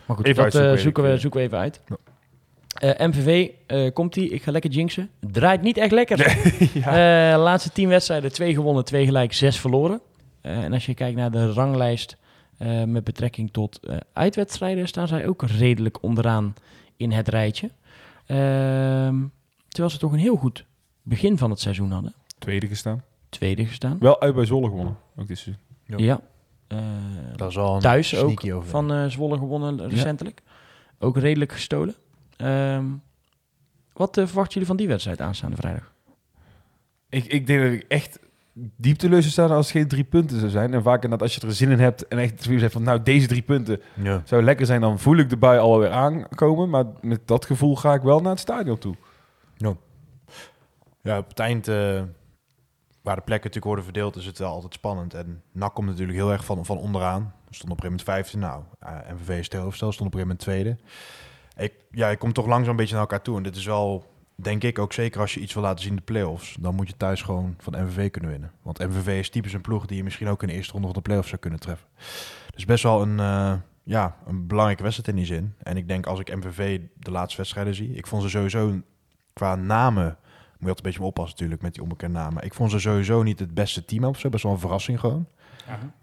maar 0.07 0.17
goed, 0.17 0.27
Even 0.27 0.45
dat 0.45 0.55
eh, 0.55 0.61
uitzoeken, 0.61 0.83
zoeken, 0.83 1.03
we, 1.03 1.11
eh. 1.13 1.19
zoeken 1.19 1.41
we 1.41 1.47
even 1.47 1.59
uit. 1.59 1.81
Eh, 2.73 3.07
MVV, 3.07 3.49
eh, 3.67 3.93
komt 3.93 4.17
ie. 4.17 4.29
Ik 4.29 4.43
ga 4.43 4.51
lekker 4.51 4.71
jinxen. 4.71 5.11
Draait 5.21 5.63
niet 5.63 5.77
echt 5.77 5.93
lekker. 5.93 6.21
Eh, 6.75 6.83
laatste 7.43 7.73
tien 7.73 7.89
wedstrijden, 7.89 8.33
twee 8.33 8.55
gewonnen, 8.55 8.85
twee 8.85 9.05
gelijk, 9.05 9.33
zes 9.33 9.61
verloren. 9.61 10.01
Eh, 10.41 10.65
en 10.65 10.73
als 10.73 10.87
je 10.87 10.95
kijkt 10.95 11.17
naar 11.17 11.31
de 11.31 11.53
ranglijst 11.53 12.17
eh, 12.59 12.85
met 12.85 13.05
betrekking 13.05 13.53
tot 13.53 13.79
eh, 13.81 13.97
uitwedstrijden, 14.13 14.89
staan 14.89 15.09
zij 15.09 15.27
ook 15.27 15.43
redelijk 15.43 16.03
onderaan 16.03 16.55
in 16.97 17.11
het 17.13 17.29
rijtje. 17.29 17.71
Ehm, 18.27 19.17
terwijl 19.73 19.93
ze 19.95 19.99
toch 20.01 20.13
een 20.13 20.19
heel 20.19 20.37
goed 20.37 20.67
begin 21.03 21.39
van 21.39 21.51
het 21.51 21.61
seizoen 21.61 21.91
hadden. 21.91 22.15
Tweede 22.39 22.67
gestaan. 22.67 23.03
Tweede 23.29 23.67
gestaan. 23.67 23.97
Wel 24.01 24.21
uit 24.21 24.35
bij 24.35 24.45
Zwolle 24.45 24.69
gewonnen. 24.69 24.97
Ook 25.17 25.27
dit 25.29 25.39
seizoen. 25.39 25.65
Ja. 25.87 25.97
Ja. 25.99 26.21
Eh, 26.67 26.79
Dat 27.37 27.51
is 27.51 27.59
al 27.59 27.75
een 27.75 27.81
thuis 27.81 28.17
ook 28.17 28.45
over. 28.47 28.69
van 28.69 28.93
eh, 28.93 29.07
Zwolle 29.07 29.39
gewonnen 29.39 29.89
recentelijk. 29.89 30.43
Ook 30.99 31.17
redelijk 31.19 31.53
gestolen. 31.53 31.95
Ehm, 32.37 32.85
wat 33.93 34.17
eh, 34.17 34.25
verwachten 34.25 34.53
jullie 34.53 34.69
van 34.69 34.77
die 34.77 34.89
wedstrijd 34.89 35.21
aanstaande 35.21 35.57
vrijdag? 35.57 35.93
Ik, 37.09 37.25
ik 37.25 37.47
denk 37.47 37.63
dat 37.63 37.73
ik 37.73 37.85
echt 37.89 38.19
diep 38.55 38.97
teleurgesteld 38.97 39.35
zou 39.35 39.47
staan 39.49 39.57
als 39.57 39.67
het 39.67 39.77
geen 39.77 39.89
drie 39.89 40.05
punten 40.05 40.39
zou 40.39 40.51
zijn. 40.51 40.75
En 40.75 40.83
vaak 40.83 40.95
inderdaad, 41.03 41.23
als 41.23 41.35
je 41.35 41.47
er 41.47 41.55
zin 41.55 41.71
in 41.71 41.81
hebt 41.81 42.09
en 42.09 42.19
echt 42.19 42.45
hebt 42.47 42.73
van, 42.73 42.83
nou, 42.83 43.03
deze 43.03 43.27
drie 43.27 43.43
punten 43.43 43.81
Ja. 44.03 44.23
zou 44.25 44.43
lekker 44.43 44.67
zijn, 44.67 44.81
dan 44.81 44.99
voel 44.99 45.17
ik 45.17 45.31
de 45.31 45.37
bui 45.37 45.59
alweer 45.59 45.91
aankomen. 45.91 46.71
Maar 46.71 46.85
met 47.01 47.21
dat 47.29 47.45
gevoel 47.45 47.77
ga 47.77 47.95
ik 47.95 48.03
wel 48.03 48.21
naar 48.21 48.31
het 48.31 48.41
stadion 48.41 48.79
toe. 48.79 48.95
Ja, 51.03 51.19
op 51.19 51.29
het 51.29 51.39
eind, 51.39 51.69
eh, 51.69 52.03
waar 53.03 53.17
de 53.17 53.23
plekken 53.23 53.51
natuurlijk 53.51 53.65
worden 53.65 53.85
verdeeld, 53.85 54.17
is 54.17 54.27
het 54.27 54.39
wel 54.39 54.53
altijd 54.53 54.75
spannend. 54.75 55.15
En 55.15 55.43
NAC 55.53 55.75
komt 55.75 55.89
natuurlijk 55.89 56.19
heel 56.19 56.33
erg 56.33 56.45
van, 56.45 56.65
van 56.65 56.79
onderaan. 56.79 57.35
We 57.49 57.55
stonden 57.55 57.79
op 57.79 57.85
een 57.85 57.91
gegeven 57.91 58.15
moment 58.15 58.31
vijfde. 58.33 58.39
Nou, 58.39 58.63
eh, 58.79 59.15
MVV 59.15 59.45
stond 59.45 59.65
op 59.65 59.81
een 59.81 59.95
gegeven 59.95 60.19
moment 60.19 60.39
tweede. 60.39 60.77
Ik, 61.57 61.73
ja, 61.91 62.09
ik 62.09 62.19
kom 62.19 62.33
toch 62.33 62.47
langzaam 62.47 62.71
een 62.71 62.77
beetje 62.77 62.93
naar 62.93 63.03
elkaar 63.03 63.23
toe. 63.23 63.37
En 63.37 63.43
dit 63.43 63.57
is 63.57 63.65
wel, 63.65 64.13
denk 64.35 64.63
ik, 64.63 64.79
ook 64.79 64.93
zeker 64.93 65.21
als 65.21 65.35
je 65.35 65.41
iets 65.41 65.55
wil 65.55 65.63
laten 65.63 65.81
zien 65.81 65.91
in 65.91 65.97
de 65.97 66.03
play-offs. 66.03 66.57
Dan 66.61 66.75
moet 66.75 66.89
je 66.89 66.97
thuis 66.97 67.23
gewoon 67.23 67.55
van 67.59 67.85
MVV 67.85 68.11
kunnen 68.11 68.31
winnen. 68.31 68.53
Want 68.63 68.79
MVV 68.79 69.19
is 69.19 69.31
typisch 69.31 69.53
een 69.53 69.61
ploeg 69.61 69.87
die 69.87 69.97
je 69.97 70.05
misschien 70.05 70.29
ook 70.29 70.43
in 70.43 70.49
de 70.49 70.55
eerste 70.55 70.73
ronde 70.73 70.87
van 70.87 70.97
de 70.97 71.03
play-offs 71.03 71.29
zou 71.29 71.41
kunnen 71.41 71.61
treffen. 71.61 71.89
Dus 72.55 72.65
best 72.65 72.83
wel 72.83 73.03
een, 73.03 73.21
eh, 73.21 73.55
ja, 73.83 74.17
een 74.27 74.47
belangrijke 74.47 74.83
wedstrijd 74.83 75.09
in 75.09 75.17
die 75.17 75.27
zin. 75.35 75.55
En 75.63 75.77
ik 75.77 75.89
denk 75.89 76.07
als 76.07 76.21
ik 76.21 76.37
MVV 76.37 76.81
de 76.97 77.11
laatste 77.11 77.37
wedstrijden 77.37 77.75
zie, 77.75 77.95
ik 77.95 78.07
vond 78.07 78.23
ze 78.23 78.29
sowieso 78.29 78.81
qua 79.33 79.55
namen 79.55 80.17
moet 80.63 80.71
je 80.71 80.77
altijd 80.77 80.77
een 80.77 80.83
beetje 80.83 81.03
oppassen 81.03 81.33
natuurlijk 81.33 81.63
met 81.63 81.75
die 81.75 81.83
onbekende 81.83 82.19
namen. 82.19 82.45
Ik 82.45 82.55
vond 82.55 82.71
ze 82.71 82.79
sowieso 82.79 83.23
niet 83.23 83.39
het 83.39 83.55
beste 83.55 83.85
team 83.85 84.05
of 84.05 84.19
zo. 84.19 84.29
Best 84.29 84.43
wel 84.43 84.53
een 84.53 84.59
verrassing 84.59 85.01
gewoon. 85.01 85.27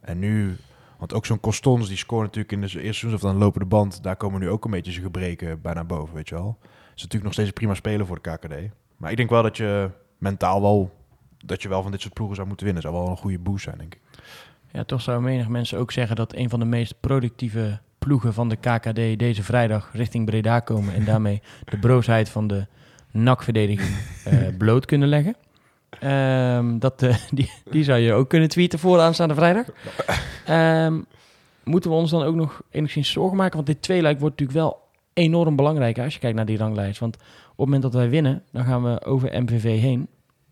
En 0.02 0.20
nu, 0.20 0.58
want 0.98 1.14
ook 1.14 1.26
zo'n 1.26 1.40
Costons, 1.40 1.88
die 1.88 1.98
scoort 1.98 2.26
natuurlijk 2.26 2.52
in 2.52 2.62
de 2.62 2.66
eerste 2.66 2.80
seizoen 2.80 3.14
of 3.14 3.20
dan 3.20 3.38
lopen 3.38 3.60
de 3.60 3.66
band. 3.66 4.04
Daar 4.04 4.16
komen 4.16 4.40
nu 4.40 4.50
ook 4.50 4.66
een 4.66 4.72
beetje 4.72 4.92
zijn 4.92 5.04
gebreken 5.04 5.62
bij 5.62 5.74
naar 5.74 5.86
boven, 5.86 6.16
weet 6.16 6.30
je 6.30 6.36
wel. 6.36 6.58
Is 6.96 7.06
natuurlijk 7.06 7.24
nog 7.24 7.34
steeds 7.34 7.48
een 7.48 7.54
prima 7.54 7.74
speler 7.74 8.06
voor 8.06 8.20
de 8.22 8.32
KKD. 8.32 8.56
Maar 8.98 9.12
ik 9.12 9.18
denk 9.18 9.30
wel 9.30 9.44
dat 9.44 9.58
je 9.58 9.90
mentaal 10.18 10.62
wel, 10.62 10.96
dat 11.46 11.62
je 11.62 11.70
wel 11.70 11.82
van 11.82 11.92
dit 11.92 12.02
soort 12.02 12.14
ploegen 12.14 12.36
zou 12.36 12.48
moeten 12.48 12.66
winnen. 12.66 12.84
Zou 12.84 12.96
wel 12.96 13.08
een 13.08 13.18
goede 13.18 13.40
boost 13.40 13.64
zijn, 13.64 13.78
denk 13.78 13.94
ik. 13.94 14.02
Ja, 14.72 14.84
toch 14.84 15.02
zouden 15.02 15.30
menig 15.30 15.48
mensen 15.48 15.78
ook 15.78 15.92
zeggen 15.92 16.16
dat 16.16 16.36
een 16.36 16.50
van 16.50 16.60
de 16.60 16.66
meest 16.66 17.00
productieve 17.00 17.80
ploegen 18.00 18.34
van 18.34 18.50
de 18.50 18.56
KKD 18.56 19.20
deze 19.20 19.44
vrijdag 19.44 19.90
richting 19.94 20.26
Breda 20.26 20.60
komen 20.60 20.94
en 20.94 21.06
daarmee 21.06 21.42
de 21.66 21.80
broosheid 21.80 22.30
van 22.30 22.48
de 22.48 22.68
NAC-verdediging 23.12 23.96
eh, 24.26 24.48
bloot 24.58 24.86
kunnen 24.86 25.08
leggen. 25.08 25.36
Ehm, 26.00 26.80
dat, 26.80 27.04
eh, 27.04 27.16
die, 27.32 27.52
die 27.72 27.84
zou 27.84 28.00
je 28.00 28.14
ook 28.14 28.30
kunnen 28.30 28.50
tweeten 28.50 28.80
voor 28.80 29.00
aanstaande 29.00 29.36
vrijdag. 29.36 29.66
Ehm, 30.46 31.02
moeten 31.64 31.90
we 31.90 31.96
ons 31.96 32.12
dan 32.12 32.24
ook 32.24 32.36
nog 32.36 32.62
enigszins 32.72 33.12
zorgen 33.12 33.38
maken? 33.38 33.56
Want 33.56 33.68
dit 33.68 33.82
tweeluik 33.82 34.20
wordt 34.20 34.40
natuurlijk 34.40 34.66
wel 34.68 34.82
enorm 35.14 35.56
belangrijk 35.56 35.96
hè, 35.96 36.04
als 36.04 36.14
je 36.14 36.20
kijkt 36.20 36.36
naar 36.36 36.46
die 36.46 36.58
ranglijst. 36.58 37.00
Want 37.00 37.16
op 37.16 37.22
het 37.50 37.58
moment 37.58 37.82
dat 37.82 37.94
wij 37.94 38.10
winnen, 38.10 38.44
dan 38.52 38.64
gaan 38.66 38.84
we 38.84 39.06
over 39.06 39.42
MVV 39.44 39.80
heen. 39.80 40.08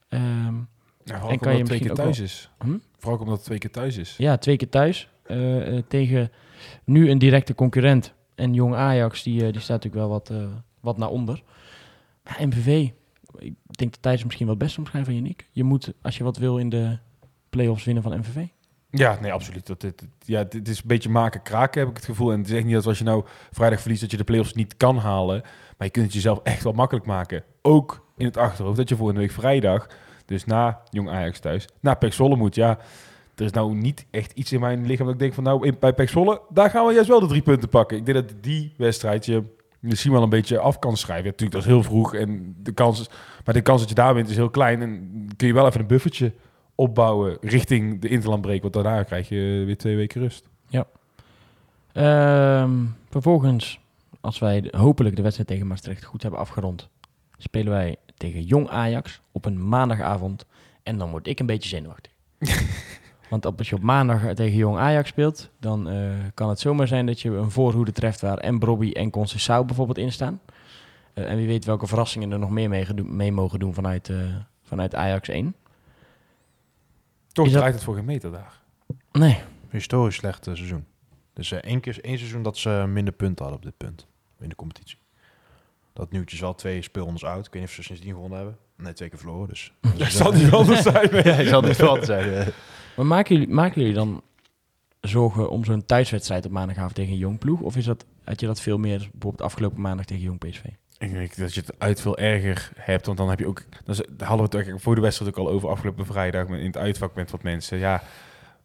Ehm, 0.10 0.56
Ja, 1.04 1.14
En 1.14 1.20
kan 1.22 1.32
omdat 1.32 1.58
je 1.58 1.64
twee 1.64 1.80
keer 1.80 1.94
thuis 1.94 2.20
is. 2.20 2.50
Hm? 2.60 2.78
Vooral 2.98 3.20
omdat 3.20 3.36
het 3.36 3.46
twee 3.46 3.58
keer 3.58 3.72
thuis 3.72 3.98
is. 3.98 4.16
Ja, 4.18 4.38
twee 4.38 4.58
keer 4.58 4.70
thuis. 4.70 5.10
eh, 5.24 5.78
tegen 5.88 6.32
nu 6.84 7.10
een 7.10 7.18
directe 7.18 7.56
concurrent. 7.56 8.14
En 8.36 8.54
jong 8.54 8.76
Ajax, 8.76 9.24
die, 9.24 9.52
die 9.52 9.62
staat 9.62 9.84
natuurlijk 9.84 9.96
wel 9.96 10.10
wat, 10.10 10.32
wat 10.80 10.98
naar 10.98 11.10
onder. 11.10 11.44
MVV, 12.40 12.90
ik 13.38 13.56
denk 13.78 13.92
dat 13.92 14.02
Thijs 14.02 14.24
misschien 14.24 14.48
wel 14.48 14.58
best 14.58 14.78
omschrijven 14.78 15.12
van 15.14 15.22
Yannick. 15.22 15.48
Je 15.52 15.64
moet, 15.64 15.94
als 16.02 16.18
je 16.18 16.24
wat 16.24 16.38
wil, 16.38 16.58
in 16.58 16.70
de 16.70 16.98
play-offs 17.50 17.84
winnen 17.84 18.04
van 18.04 18.18
MVV. 18.18 18.46
Ja, 18.90 19.18
nee, 19.22 19.34
absoluut. 19.34 19.68
Dat, 19.68 19.94
ja, 20.20 20.44
dit 20.44 20.68
is 20.68 20.78
een 20.78 20.88
beetje 20.88 21.10
maken, 21.10 21.42
kraken, 21.42 21.80
heb 21.80 21.90
ik 21.90 21.96
het 21.96 22.06
gevoel. 22.06 22.32
En 22.32 22.40
het 22.40 22.48
is 22.48 22.56
echt 22.56 22.66
niet 22.66 22.74
dat 22.74 22.86
als 22.86 22.98
je 22.98 23.04
nou 23.04 23.26
vrijdag 23.52 23.80
verliest, 23.82 24.02
dat 24.02 24.12
je 24.12 24.18
de 24.18 24.24
play-offs 24.24 24.54
niet 24.54 24.78
kan 24.78 24.98
halen. 24.98 25.42
Maar 25.78 25.88
je 25.88 25.90
kunt 25.90 26.06
het 26.06 26.14
jezelf 26.14 26.40
echt 26.44 26.64
wel 26.64 26.74
makkelijk 26.74 27.06
maken. 27.06 27.44
Ook 27.62 28.06
in 28.18 28.26
het 28.26 28.38
achterhoofd 28.38 28.78
dat 28.78 28.90
je 28.90 28.96
volgende 28.96 29.22
week 29.22 29.32
vrijdag, 29.32 29.88
dus 30.26 30.46
na 30.46 30.82
Jong 30.90 31.10
Ajax 31.10 31.40
thuis, 31.40 31.68
naar 31.80 31.98
Pek 31.98 32.14
Zwolle 32.14 32.36
moet. 32.36 32.56
Ja, 32.56 32.78
er 33.36 33.46
is 33.46 33.52
nou 33.52 33.76
niet 33.76 34.06
echt 34.12 34.32
iets 34.32 34.52
in 34.52 34.60
mijn 34.60 34.86
lichaam 34.86 35.06
dat 35.06 35.16
ik 35.16 35.22
denk 35.22 35.34
van 35.34 35.44
nou, 35.44 35.68
in, 35.68 35.76
bij 35.80 35.94
Pek 35.94 36.10
Zwolle, 36.10 36.42
daar 36.50 36.70
gaan 36.70 36.86
we 36.86 36.94
juist 36.94 37.10
wel 37.10 37.20
de 37.20 37.28
drie 37.28 37.42
punten 37.42 37.70
pakken. 37.70 37.98
Ik 37.98 38.06
denk 38.06 38.28
dat 38.28 38.44
die 38.44 38.74
wedstrijd 38.78 39.26
je 39.26 39.44
misschien 39.80 40.12
wel 40.12 40.24
een 40.24 40.30
beetje 40.30 40.60
af 40.60 40.80
kan 40.80 40.98
schrijven. 40.98 41.26
Ja, 41.26 41.32
natuurlijk, 41.32 41.52
dat 41.52 41.62
is 41.66 41.74
heel 41.74 41.84
vroeg 41.84 42.14
en 42.16 42.56
de 42.64 42.72
kans 42.72 43.00
is, 43.00 43.10
maar 43.46 43.54
de 43.54 43.62
kans 43.62 43.80
dat 43.80 43.90
je 43.90 43.96
daar 43.96 44.14
wint 44.14 44.30
is 44.30 44.36
heel 44.36 44.50
klein. 44.50 44.82
En 44.82 45.28
kun 45.36 45.48
je 45.48 45.54
wel 45.54 45.68
even 45.68 45.80
een 45.80 45.88
buffertje 45.88 46.34
opbouwen 46.76 47.38
richting 47.42 48.02
de 48.02 48.08
interlandbreek. 48.08 48.62
Want 48.62 48.74
daarna 48.74 49.04
krijg 49.04 49.30
je 49.30 49.64
weer 49.66 49.78
twee 49.78 49.96
weken 49.96 50.22
rust. 50.22 50.48
Ehm, 51.94 52.72
vervolgens, 53.10 53.80
als 54.22 54.40
wij 54.40 54.62
de- 54.62 54.78
hopelijk 54.78 55.16
de 55.16 55.22
wedstrijd 55.22 55.50
tegen 55.50 55.68
Maastricht 55.68 56.04
goed 56.04 56.22
hebben 56.22 56.40
afgerond, 56.40 56.90
spelen 57.38 57.72
wij 57.72 57.96
tegen 58.18 58.42
Jong 58.44 58.70
Ajax 58.70 59.22
op 59.32 59.46
een 59.46 59.68
maandagavond. 59.70 60.46
En 60.84 60.98
dan 60.98 61.10
word 61.10 61.28
ik 61.28 61.40
een 61.40 61.46
beetje 61.46 61.70
zenuwachtig. 61.70 62.12
Want 63.30 63.46
op- 63.46 63.58
als 63.58 63.70
je 63.70 63.76
op 63.76 63.82
maandag 63.82 64.34
tegen 64.34 64.58
Jong 64.58 64.78
Ajax 64.78 65.10
speelt, 65.10 65.50
dan 65.60 65.90
eh, 65.90 66.10
kan 66.34 66.50
het 66.50 66.60
zomaar 66.60 66.88
zijn 66.88 67.06
dat 67.06 67.22
je 67.22 67.30
een 67.30 67.52
voorhoede 67.52 67.92
treft 67.92 68.22
waar 68.22 68.38
en 68.38 68.60
Brobby 68.60 68.92
en 68.92 69.10
Conceição 69.12 69.66
bijvoorbeeld 69.66 69.98
in 69.98 70.12
staan. 70.12 70.42
Eh, 71.14 71.32
en 71.32 71.38
wie 71.38 71.48
weet 71.48 71.66
welke 71.66 71.88
verrassingen 71.88 72.32
er 72.32 72.40
nog 72.40 72.50
meer 72.50 72.70
mee, 72.70 72.86
mee 73.04 73.32
mogen 73.32 73.60
doen 73.60 73.74
vanuit, 73.74 74.10
eh, 74.10 74.18
vanuit 74.64 74.96
Ajax 74.96 75.28
1. 75.30 75.56
Toch 77.32 77.46
dat- 77.46 77.56
draait 77.58 77.74
het 77.74 77.84
voor 77.84 77.96
geen 77.96 78.06
meter 78.06 78.32
daar. 78.32 78.62
Nee, 79.12 79.38
Historisch 79.70 80.16
slecht 80.16 80.44
seizoen. 80.44 80.86
Dus 81.34 81.52
eh, 81.52 81.58
één 81.60 81.80
keer 81.80 82.00
één 82.04 82.18
seizoen 82.18 82.42
dat 82.44 82.58
ze 82.58 82.86
minder 82.88 83.14
punten 83.14 83.46
hadden 83.46 83.64
op 83.64 83.70
dit 83.70 83.78
punt 83.78 84.08
in 84.40 84.50
de 84.50 84.56
competitie. 84.56 84.98
Dat 85.94 86.12
nieuwtje 86.12 86.36
is 86.36 86.44
al 86.44 86.56
twee 86.56 86.82
speelrondes 86.82 87.26
uit. 87.26 87.46
Ik 87.46 87.52
weet 87.54 87.62
niet 87.62 87.70
of 87.70 87.76
ze 87.76 87.84
sindsdien 87.84 88.14
gewonnen 88.14 88.38
hebben. 88.38 88.58
Nee, 88.78 88.94
twee 88.94 89.10
keer 89.10 89.18
verloren. 89.20 89.48
Dus. 89.48 89.72
Dat 89.98 90.12
zal 90.22 90.32
niet 90.32 90.52
anders 90.52 90.82
zijn. 90.82 91.10
ja, 91.12 91.34
ik 91.36 91.48
zal 91.48 91.62
niet 91.62 91.76
zeggen. 91.76 92.40
eh. 92.40 92.48
Maar 92.96 93.06
maken 93.06 93.36
jullie, 93.36 93.54
maken 93.54 93.82
jullie 93.82 93.96
dan 93.96 94.22
zorgen 95.02 95.50
om 95.50 95.66
zo'n 95.66 95.86
thuiswedstrijd 95.86 96.46
op 96.46 96.52
maandagavond 96.52 96.96
tegen 96.96 97.12
een 97.12 97.18
jong 97.18 97.40
ploeg? 97.40 97.62
Of 97.62 97.76
is 97.76 97.86
dat, 97.86 98.06
had 98.24 98.40
je 98.40 98.46
dat 98.46 98.62
veel 98.62 98.78
meer 98.78 98.98
bijvoorbeeld 98.98 99.42
afgelopen 99.42 99.82
maandag 99.82 100.06
tegen 100.06 100.24
jong 100.24 100.40
PSV? 100.40 100.64
Ik 101.00 101.12
denk 101.12 101.36
dat 101.36 101.54
je 101.54 101.60
het 101.60 101.74
uit 101.78 102.02
veel 102.02 102.18
erger 102.18 102.72
hebt. 102.76 103.06
Want 103.06 103.18
dan 103.18 103.30
heb 103.30 103.40
je 103.40 103.48
ook... 103.48 103.64
Dan 103.86 103.96
hadden 104.18 104.38
we 104.38 104.44
het 104.44 104.54
eigenlijk 104.54 104.84
voor 104.84 104.96
de 104.96 105.02
wedstrijd 105.02 105.32
ook 105.38 105.46
al 105.48 105.52
over 105.52 105.70
afgelopen 105.70 106.06
vrijdag. 106.06 106.48
met- 106.48 106.60
In 106.60 106.66
het 106.66 106.78
uitvak 106.78 107.16
met 107.16 107.32
wat 107.32 107.44
mensen. 107.44 107.78
Ja, 107.78 108.04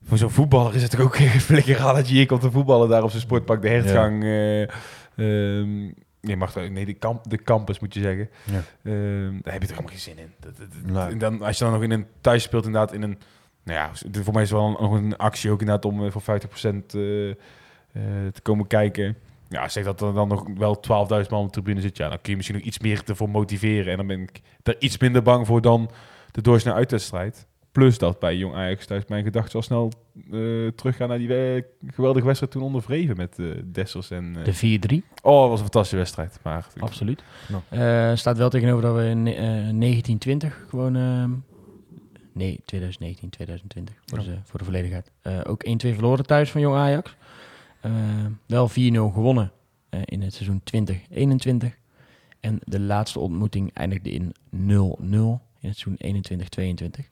voor 0.05 0.19
zo'n 0.19 0.31
voetballer 0.31 0.75
is 0.75 0.83
het 0.83 1.01
ook 1.01 1.17
geen 1.23 1.29
flikker 1.41 1.81
aan 1.81 1.95
dat 1.95 2.09
je 2.09 2.15
hier 2.15 2.27
komt 2.27 2.41
te 2.41 2.51
voetballen. 2.51 2.89
Daar 2.89 3.03
op 3.03 3.11
zijn 3.11 3.23
sportpark 3.23 3.63
de 3.63 3.69
hertgang. 3.69 4.23
eh 4.25 4.63
ehm, 5.17 5.91
nee, 6.23 6.37
mag 6.37 6.53
dat, 6.53 6.71
nee 6.71 6.85
de, 6.87 6.95
kamp, 6.95 7.31
de 7.31 7.43
campus 7.43 7.79
moet 7.79 7.95
je 7.95 8.01
zeggen. 8.01 8.31
Ja. 8.45 8.63
Ehm, 8.83 9.33
daar 9.43 9.53
heb 9.53 9.63
je 9.63 9.69
toch 9.69 9.77
helemaal 9.77 9.89
geen 9.91 9.99
zin 9.99 10.19
in. 10.19 10.33
Dat, 10.41 10.57
dat- 10.57 10.67
dat- 10.73 10.93
Nee. 10.93 11.13
en 11.13 11.19
dan, 11.19 11.43
als 11.43 11.59
je 11.59 11.65
dan 11.65 11.73
nog 11.73 11.83
in 11.83 11.91
een 11.91 12.07
thuis 12.21 12.43
speelt, 12.43 12.65
inderdaad 12.65 12.93
in 12.93 13.03
een... 13.03 13.19
Nou 13.65 13.79
ja, 13.79 13.91
voor 14.23 14.33
mij 14.33 14.43
is 14.43 14.51
het 14.51 14.59
wel 14.59 14.67
een, 14.69 14.83
nog 14.83 14.93
een 14.93 15.17
actie 15.17 15.51
ook 15.51 15.61
inderdaad 15.61 15.85
om 15.85 16.05
eh, 16.05 16.11
voor 16.11 16.23
50% 16.23 16.95
eh, 16.95 17.31
eh, 17.31 17.37
te 18.33 18.41
komen 18.43 18.67
kijken. 18.67 19.17
Ja, 19.49 19.69
zeg 19.69 19.85
dat 19.85 20.01
er 20.01 20.15
dan 20.15 20.29
nog 20.29 20.47
wel 20.57 20.77
12.000 21.25 21.31
man 21.31 21.41
op 21.41 21.47
de 21.47 21.51
tribune 21.53 21.81
zit. 21.81 21.97
Ja, 21.97 22.09
dan 22.09 22.19
kun 22.21 22.31
je 22.31 22.37
misschien 22.37 22.57
nog 22.59 22.67
iets 22.67 22.79
meer 22.79 23.03
ervoor 23.07 23.31
motiveren. 23.31 23.91
En 23.91 23.97
dan 23.97 24.07
ben 24.07 24.21
ik 24.21 24.41
er 24.63 24.77
iets 24.79 24.99
minder 24.99 25.23
bang 25.23 25.47
voor 25.47 25.61
dan 25.61 25.91
de 26.31 26.41
doorsnee 26.41 26.75
uitwedstrijd. 26.75 27.47
Plus 27.73 27.99
dat 27.99 28.19
bij 28.19 28.37
Jong 28.37 28.55
Ajax 28.55 28.87
thuis 28.87 29.07
mijn 29.07 29.25
gedachten 29.25 29.55
al 29.55 29.63
snel 29.63 29.93
eh 30.33 30.67
teruggaan 30.77 31.09
naar 31.09 31.19
die 31.19 31.65
geweldige 31.87 32.27
wedstrijd 32.27 32.53
toen 32.53 32.63
onder 32.63 32.83
Vreven 32.83 33.17
met 33.17 33.39
eh, 33.39 33.47
Dessers 33.65 34.11
en... 34.11 34.37
eh, 34.37 34.45
De 34.45 35.01
4-3, 35.03 35.05
oh, 35.23 35.41
dat 35.41 35.49
was 35.49 35.51
een 35.51 35.65
fantastische 35.65 35.97
wedstrijd. 35.97 36.39
Maar 36.43 36.67
absoluut. 36.79 37.23
Eh, 37.69 38.15
staat 38.15 38.37
wel 38.37 38.51
tegenover 38.51 38.83
dat 38.83 38.95
we 38.97 39.05
in 39.05 39.27
eh, 39.27 39.35
1920 39.35 40.65
gewoon... 40.69 40.97
ehm, 40.97 41.31
nee, 42.33 42.61
2019, 42.65 43.31
2020, 43.31 43.95
voor, 44.07 44.19
de, 44.19 44.37
voor 44.45 44.59
de 44.59 44.65
volledigheid. 44.65 45.11
Ook 45.47 45.65
1-2 45.69 45.71
verloren 45.77 46.27
thuis 46.27 46.51
van 46.51 46.61
Jong 46.61 46.77
Ajax. 46.77 47.17
Wel 48.47 48.71
4-0 48.71 48.73
gewonnen 49.13 49.53
in 50.05 50.23
het 50.23 50.35
seizoen 50.35 50.61
2021. 50.65 51.77
En 52.41 52.59
de 52.65 52.81
laatste 52.81 53.19
ontmoeting 53.19 53.71
eindigde 53.75 54.11
in 54.11 54.35
0-0 54.57 54.59
in 55.61 55.69
het 55.69 55.79
seizoen 55.79 55.97
21-22. 57.01 57.11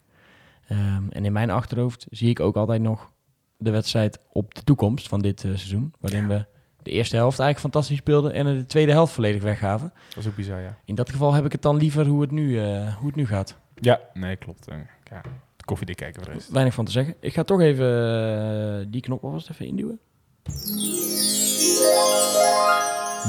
Ehm, 0.70 1.08
en 1.08 1.24
in 1.24 1.32
mijn 1.32 1.50
achterhoofd 1.50 2.06
zie 2.10 2.30
ik 2.30 2.40
ook 2.40 2.56
altijd 2.56 2.82
nog 2.82 3.12
de 3.56 3.70
wedstrijd 3.70 4.18
op 4.32 4.54
de 4.54 4.64
toekomst 4.64 5.08
van 5.08 5.20
dit 5.20 5.44
eh, 5.44 5.50
seizoen. 5.50 5.92
Waarin 6.00 6.28
we 6.28 6.44
de 6.82 6.90
eerste 6.90 7.16
helft 7.16 7.38
eigenlijk 7.38 7.72
fantastisch 7.72 7.98
speelden 7.98 8.32
en 8.32 8.44
de 8.44 8.66
tweede 8.66 8.92
helft 8.92 9.12
volledig 9.12 9.42
weggaven. 9.42 9.92
dat 10.08 10.16
is 10.16 10.26
ook 10.26 10.36
bizar, 10.36 10.60
ja. 10.60 10.76
In 10.84 10.94
dat 10.94 11.10
geval 11.10 11.32
heb 11.32 11.44
ik 11.44 11.52
het 11.52 11.62
dan 11.62 11.76
liever 11.76 12.06
hoe 12.06 12.20
het 12.20 12.30
nu, 12.30 12.60
eh, 12.60 12.96
hoe 12.96 13.06
het 13.06 13.16
nu 13.16 13.26
gaat. 13.26 13.56
Ja, 13.74 14.00
nee, 14.14 14.36
klopt. 14.36 14.68
Eh, 14.68 14.76
ja, 15.10 15.20
koffiedik 15.64 15.96
kijken 15.96 16.24
voor. 16.24 16.34
Weinig 16.50 16.74
van 16.74 16.84
te 16.84 16.90
zeggen. 16.92 17.14
Ik 17.20 17.34
ga 17.34 17.42
toch 17.42 17.60
even 17.60 18.90
die 18.90 19.00
knop 19.00 19.24
alvast 19.24 19.50
even 19.50 19.66
induwen. 19.66 20.00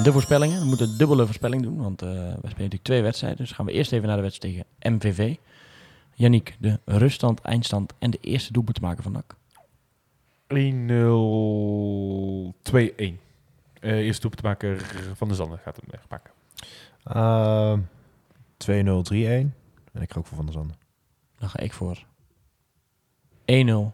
De 0.04 0.12
voorspellingen. 0.12 0.60
We 0.60 0.66
moeten 0.66 0.90
een 0.90 0.98
dubbele 0.98 1.26
voorspelling 1.26 1.64
doen, 1.64 1.82
want 1.82 2.02
we 2.02 2.08
spelen 2.08 2.44
natuurlijk 2.44 2.84
twee 2.84 3.02
wedstrijden. 3.02 3.40
Dus 3.40 3.52
gaan 3.52 3.66
we 3.66 3.72
eerst 3.72 3.92
even 3.92 4.08
naar 4.08 4.18
de 4.18 4.24
wedstrijd 4.24 4.66
tegen 4.80 4.94
MVV. 4.94 5.36
Yannick, 6.22 6.56
de 6.60 6.80
ruststand, 6.86 7.42
eindstand 7.42 7.94
en 8.00 8.12
de 8.12 8.18
eerste 8.22 8.54
doelpunt 8.54 8.76
te 8.76 8.82
maken 8.82 9.04
van 9.04 9.12
NAC. 9.12 9.36
1-0, 10.48 12.54
2-1. 12.62 13.20
Eh 13.80 13.98
eerste 13.98 14.22
doelpuntmaker 14.22 14.86
van 15.16 15.28
de 15.28 15.36
Zander 15.36 15.58
gaat 15.58 15.76
hem 15.76 15.86
wegpakken. 15.92 16.32
Ehm 17.04 17.80
2-0, 18.58 19.04
3-1. 19.04 19.54
En 19.94 20.02
ik 20.02 20.12
ga 20.12 20.20
ook 20.20 20.26
voor 20.28 20.36
Van 20.38 20.46
der 20.46 20.54
Zanden. 20.54 20.76
Dan 21.38 21.50
ga 21.50 21.60
ik 21.60 21.74
voor 21.74 22.06
1-0, 23.46 23.94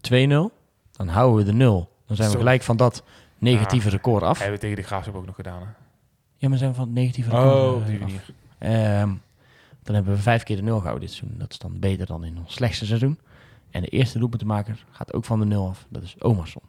2-0. 0.00 0.52
Dan 0.92 1.08
houden 1.08 1.36
we 1.36 1.44
de 1.44 1.52
0. 1.52 1.90
Dan 2.06 2.16
zijn 2.16 2.28
we 2.28 2.34
Zo. 2.34 2.38
gelijk 2.40 2.62
van 2.62 2.76
dat 2.76 3.02
negatieve 3.38 3.86
Ah. 3.86 3.92
record 3.92 4.22
af. 4.22 4.38
Hebben 4.38 4.54
we 4.54 4.60
tegen 4.60 4.76
de 4.76 4.82
Graafschap 4.82 5.14
ook 5.14 5.26
nog 5.26 5.34
gedaan, 5.34 5.60
hè? 5.60 5.66
Ja, 6.36 6.48
maar 6.48 6.58
zijn 6.58 6.70
we 6.70 6.76
van 6.76 6.84
het 6.86 6.94
negatieve 6.94 7.30
record 7.30 7.54
Oh, 7.54 7.68
eh, 7.68 7.74
op 7.76 7.86
die 7.86 7.94
af. 7.94 8.00
manier. 8.00 8.24
Ehm, 8.58 9.14
dan 9.86 9.94
hebben 9.94 10.14
we 10.14 10.20
vijf 10.20 10.42
keer 10.42 10.56
de 10.56 10.62
nul 10.62 10.76
gehouden 10.76 11.06
dit 11.06 11.16
seizoen. 11.16 11.38
Dat 11.38 11.52
is 11.52 11.58
dan 11.58 11.78
beter 11.78 12.06
dan 12.06 12.24
in 12.24 12.38
ons 12.38 12.54
slechtste 12.54 12.86
seizoen. 12.86 13.18
En 13.70 13.82
de 13.82 13.88
eerste 13.88 14.18
doelpuntenmaker 14.18 14.84
gaat 14.90 15.12
ook 15.12 15.24
van 15.24 15.38
de 15.38 15.44
nul 15.44 15.68
af. 15.68 15.86
Dat 15.88 16.02
is 16.02 16.16
Omarsson. 16.22 16.62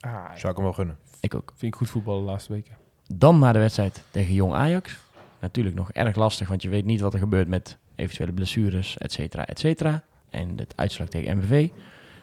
Ah. 0.00 0.24
Zou 0.34 0.48
ik 0.48 0.56
hem 0.56 0.64
wel 0.64 0.72
gunnen. 0.72 0.98
Ik 1.20 1.34
ook. 1.34 1.52
Vind 1.56 1.72
ik 1.72 1.78
goed 1.78 1.90
voetbal 1.90 2.18
de 2.18 2.24
laatste 2.24 2.52
weken. 2.52 2.76
Dan 3.14 3.38
naar 3.38 3.52
de 3.52 3.58
wedstrijd 3.58 4.02
tegen 4.10 4.34
Jong 4.34 4.54
Ajax. 4.54 4.96
Natuurlijk 5.40 5.76
nog 5.76 5.92
erg 5.92 6.16
lastig, 6.16 6.48
want 6.48 6.62
je 6.62 6.68
weet 6.68 6.84
niet 6.84 7.00
wat 7.00 7.12
er 7.12 7.18
gebeurt 7.18 7.48
met 7.48 7.78
eventuele 7.94 8.32
blessures, 8.32 8.98
et 8.98 9.12
cetera, 9.12 9.46
et 9.46 9.58
cetera. 9.58 10.02
En 10.30 10.58
het 10.58 10.72
uitslag 10.76 11.08
tegen 11.08 11.38
MVV. 11.38 11.68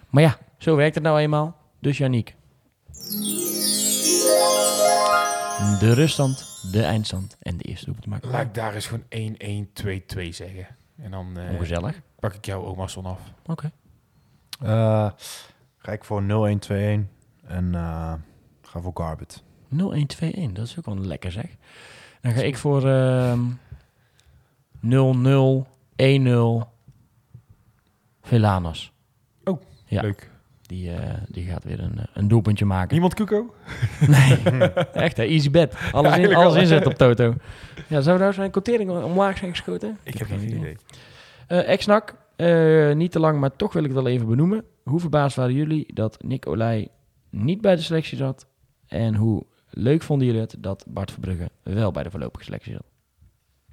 Maar 0.09 0.23
ja, 0.23 0.37
zo 0.57 0.75
werkt 0.75 0.95
het 0.95 1.03
nou 1.03 1.19
eenmaal. 1.19 1.57
Dus 1.79 1.97
Yannick. 1.97 2.35
De 5.57 5.93
ruststand, 5.93 6.61
de 6.71 6.83
eindstand 6.83 7.37
en 7.39 7.57
de 7.57 7.63
eerste 7.63 7.85
doelpuntenmaker. 7.85 8.29
Laat 8.29 8.45
ik 8.45 8.53
daar 8.53 8.73
eens 8.73 8.87
gewoon 8.87 9.03
1-1-2-2 10.25 10.29
zeggen. 10.29 10.67
En 10.95 11.11
dan 11.11 11.37
eh, 11.37 11.51
Ongezellig. 11.51 12.01
pak 12.19 12.33
ik 12.33 12.45
jou 12.45 12.65
Omarsson 12.65 13.05
af. 13.05 13.19
Oké. 13.45 13.71
Eh, 14.61 15.11
ga 15.77 15.91
ik 15.91 16.03
voor 16.03 16.21
0-1-2-1. 16.21 16.25
En 17.47 17.75
eh, 17.75 18.13
ga 18.61 18.79
voor 18.81 18.91
Garbet. 18.93 19.43
0-1-2-1, 19.69 20.51
dat 20.53 20.65
is 20.67 20.77
ook 20.77 20.85
wel 20.85 20.97
lekker 20.97 21.31
zeg. 21.31 21.47
Dan 22.21 22.31
ga 22.31 22.41
ik 22.41 22.57
voor 22.57 22.89
ehm 22.89 23.41
0-0, 24.79 25.65
1-0 25.95 26.71
Velanas. 28.21 28.91
Ja. 29.85 30.01
Leuk. 30.01 30.29
Die, 30.74 30.91
eh, 30.91 31.13
die 31.28 31.45
gaat 31.45 31.63
weer 31.63 31.80
een, 31.80 31.97
eh, 31.97 32.03
een 32.13 32.28
doelpuntje 32.28 32.65
maken. 32.65 32.91
Niemand 32.91 33.13
Kuko? 33.13 33.53
Nee, 34.07 34.38
echt 34.93 35.17
hè, 35.17 35.24
easy 35.24 35.49
bet. 35.51 35.76
Alles, 35.91 36.17
in, 36.17 36.36
alles 36.36 36.55
inzetten 36.55 36.91
op 36.91 36.97
Toto. 36.97 37.36
Ja, 37.88 38.01
zou 38.01 38.19
daar 38.19 38.34
zijn 38.34 38.51
quotering 38.51 38.89
omlaag 38.89 39.38
zijn 39.38 39.51
geschoten? 39.51 39.97
Ik 40.03 40.17
heb 40.17 40.28
geen 40.28 40.55
idee. 40.55 40.78
Eh 41.47 41.69
Ex-NAC, 41.69 42.15
eh, 42.36 42.93
niet 42.93 43.11
te 43.11 43.19
lang, 43.19 43.39
maar 43.39 43.55
toch 43.55 43.74
wil 43.74 43.84
ik 43.84 43.89
het 43.93 44.03
wel 44.03 44.11
even 44.11 44.28
benoemen. 44.28 44.65
Hoe 44.84 44.99
verbaasd 44.99 45.36
waren 45.36 45.53
jullie 45.53 45.93
dat 45.93 46.24
Nick 46.24 46.47
Olij 46.47 46.88
niet 47.30 47.61
bij 47.61 47.76
de 47.76 47.82
selectie 47.82 48.17
zat? 48.17 48.47
En 48.88 49.15
hoe 49.15 49.45
leuk 49.69 50.01
vonden 50.01 50.28
jullie 50.28 50.41
het 50.41 50.55
dat 50.59 50.86
Bart 50.88 51.11
Verbrugge 51.11 51.49
wel 51.63 51.91
bij 51.91 52.03
de 52.03 52.11
voorlopige 52.11 52.43
selectie 52.43 52.74
zat? 52.74 52.86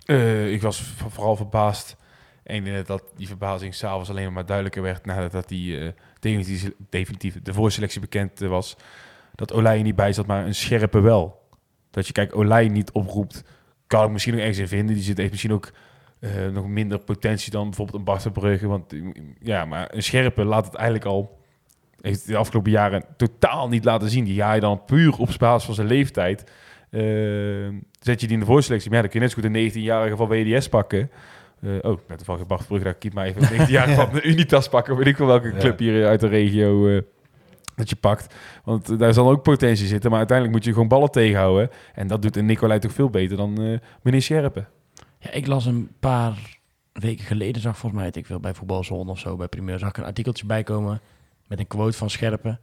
Eh, 0.04 0.52
ik 0.52 0.62
was 0.62 0.82
vooral 0.82 1.36
verbaasd. 1.36 1.96
En 2.42 2.56
ik 2.56 2.64
denk 2.64 2.86
dat 2.86 3.04
die 3.16 3.26
verbazing 3.26 3.74
s'avonds 3.74 4.10
alleen 4.10 4.32
maar 4.32 4.46
duidelijker 4.46 4.82
werd 4.82 5.06
nadat 5.06 5.32
dat 5.32 5.48
die 5.48 5.78
eh, 5.78 5.92
definitief, 6.88 7.42
de 7.42 7.52
voorselectie 7.52 8.00
bekend 8.00 8.42
eh, 8.42 8.48
was. 8.48 8.76
Dat 9.34 9.52
Olij 9.52 9.82
niet 9.82 9.96
bij 9.96 10.12
zat, 10.12 10.26
maar 10.26 10.46
een 10.46 10.54
scherpe 10.54 11.00
wel. 11.00 11.48
Dat 11.90 12.06
je, 12.06 12.12
kijk, 12.12 12.36
Olij 12.36 12.68
niet 12.68 12.90
oproept, 12.90 13.44
kan 13.86 14.04
ik 14.04 14.10
misschien 14.10 14.32
nog 14.32 14.42
ergens 14.42 14.58
in 14.58 14.68
vinden. 14.68 14.94
Die 14.94 15.04
zit, 15.04 15.16
heeft 15.16 15.30
misschien 15.30 15.52
ook 15.52 15.72
eh, 16.20 16.46
nog 16.52 16.66
minder 16.66 16.98
potentie 16.98 17.50
dan 17.50 17.64
bijvoorbeeld 17.64 17.98
een 17.98 18.04
Bart 18.04 18.22
Verbrugge. 18.22 18.66
Want 18.66 18.92
eh, 18.92 19.00
ja, 19.40 19.64
maar 19.64 19.94
een 19.94 20.02
scherpe 20.02 20.44
laat 20.44 20.64
het 20.64 20.74
eigenlijk 20.74 21.06
al, 21.08 21.38
heeft 22.00 22.26
de 22.26 22.36
afgelopen 22.36 22.70
jaren 22.70 23.04
totaal 23.16 23.68
niet 23.68 23.84
laten 23.84 24.10
zien. 24.10 24.24
Die 24.24 24.40
ga 24.40 24.58
dan 24.58 24.84
puur 24.84 25.16
op 25.18 25.30
basis 25.38 25.64
van 25.64 25.74
zijn 25.74 25.86
leeftijd. 25.86 26.50
eh, 26.90 27.00
zet 28.00 28.20
je 28.20 28.26
die 28.26 28.30
in 28.30 28.40
de 28.40 28.46
voorselectie, 28.46 28.90
maar 28.90 28.98
ja, 28.98 29.04
dan 29.04 29.12
kun 29.12 29.20
je 29.20 29.26
net 29.26 29.34
zo 29.34 29.42
goed 29.42 29.54
een 29.54 29.82
19-jarige 29.82 30.16
van 30.16 30.28
WDS 30.28 30.68
pakken. 30.68 31.10
Eh, 31.62 31.70
oh, 31.82 31.98
met 32.08 32.16
toevallig 32.16 32.46
Bart 32.46 32.66
Brugge, 32.66 32.84
daar 32.84 32.94
kiep 32.94 33.14
maar 33.14 33.26
even 33.26 33.42
een 33.42 33.66
19-jarige 33.66 33.94
van 33.94 34.08
de 34.12 34.22
Unitas 34.22 34.68
pakken. 34.68 34.96
Weet 34.96 35.06
ik 35.06 35.16
wel 35.16 35.26
welke 35.26 35.48
Ja. 35.52 35.58
club 35.58 35.78
hier 35.78 36.06
uit 36.06 36.20
de 36.20 36.26
regio 36.26 36.88
eh, 36.88 37.02
dat 37.74 37.88
je 37.90 37.96
pakt. 37.96 38.34
Want 38.64 38.90
eh, 38.90 38.98
daar 38.98 39.12
zal 39.14 39.30
ook 39.30 39.42
potentie 39.42 39.86
zitten, 39.86 40.10
maar 40.10 40.18
uiteindelijk 40.18 40.56
moet 40.56 40.66
je 40.66 40.72
gewoon 40.72 40.88
ballen 40.88 41.10
tegenhouden. 41.10 41.70
En 41.94 42.06
dat 42.06 42.22
doet 42.22 42.36
een 42.36 42.46
Nicolai 42.46 42.78
toch 42.78 42.92
veel 42.92 43.10
beter 43.10 43.36
dan 43.36 43.62
eh, 43.62 43.78
meneer 44.02 44.22
Scherpen. 44.22 44.68
Ja, 45.18 45.30
ik 45.30 45.46
las 45.46 45.66
een 45.66 45.90
paar 46.00 46.58
weken 46.92 47.24
geleden, 47.24 47.62
zag 47.62 47.78
volgens 47.78 48.02
mij, 48.02 48.10
ik 48.12 48.26
veel, 48.26 48.40
bij 48.40 48.54
Voetbalzone 48.54 49.10
of 49.10 49.18
zo, 49.18 49.36
bij 49.36 49.48
Primeur, 49.48 49.78
zag 49.78 49.88
ik 49.88 49.96
een 49.96 50.04
artikeltje 50.04 50.46
bijkomen 50.46 51.00
met 51.46 51.58
een 51.58 51.66
quote 51.66 51.96
van 51.96 52.10
Scherpen. 52.10 52.60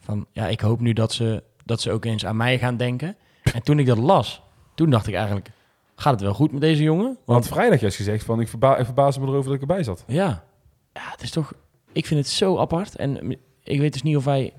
Van, 0.00 0.26
ja, 0.32 0.46
ik 0.48 0.60
hoop 0.60 0.80
nu 0.80 0.92
dat 0.92 1.12
ze, 1.12 1.42
dat 1.64 1.80
ze 1.80 1.90
ook 1.90 2.04
eens 2.04 2.26
aan 2.26 2.36
mij 2.36 2.58
gaan 2.58 2.76
denken. 2.76 3.16
En 3.54 3.62
toen 3.62 3.78
ik 3.78 3.86
dat 3.86 3.98
las, 3.98 4.42
toen 4.74 4.90
dacht 4.90 5.06
ik 5.06 5.14
eigenlijk, 5.14 5.50
gaat 5.94 6.12
het 6.12 6.22
wel 6.22 6.34
goed 6.34 6.52
met 6.52 6.60
deze 6.60 6.82
jongen? 6.82 7.04
Want 7.04 7.18
Want 7.24 7.46
vrijdag 7.46 7.80
juist 7.80 7.96
gezegd 7.96 8.24
van 8.24 8.40
ik, 8.40 8.48
verba 8.48 8.76
ik 8.76 8.84
verbaasde 8.84 9.20
me 9.20 9.26
erover 9.26 9.44
dat 9.44 9.54
ik 9.54 9.60
erbij 9.60 9.82
zat. 9.82 10.04
ja, 10.06 10.44
ja, 10.92 11.10
het 11.10 11.22
is 11.22 11.30
toch, 11.30 11.52
ik 11.92 12.06
vind 12.06 12.20
het 12.20 12.28
zo 12.28 12.58
apart. 12.58 12.96
En 12.96 13.38
ik 13.62 13.80
weet 13.80 13.92
dus 13.92 14.02
niet 14.02 14.16
of 14.16 14.24
wij 14.24 14.52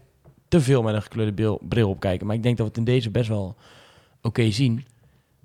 te 0.48 0.62
veel 0.62 0.82
met 0.82 0.96
een 0.96 1.02
gekleurde 1.02 1.58
bril, 1.62 1.90
op 1.90 2.00
kijken. 2.00 2.28
Maar 2.28 2.36
ik 2.36 2.44
denk 2.44 2.58
dat 2.58 2.66
we 2.66 2.72
het 2.72 2.88
in 2.88 2.94
deze 2.94 3.10
best 3.10 3.30
wel 3.30 3.56
oké 4.22 4.52
zien. 4.52 4.86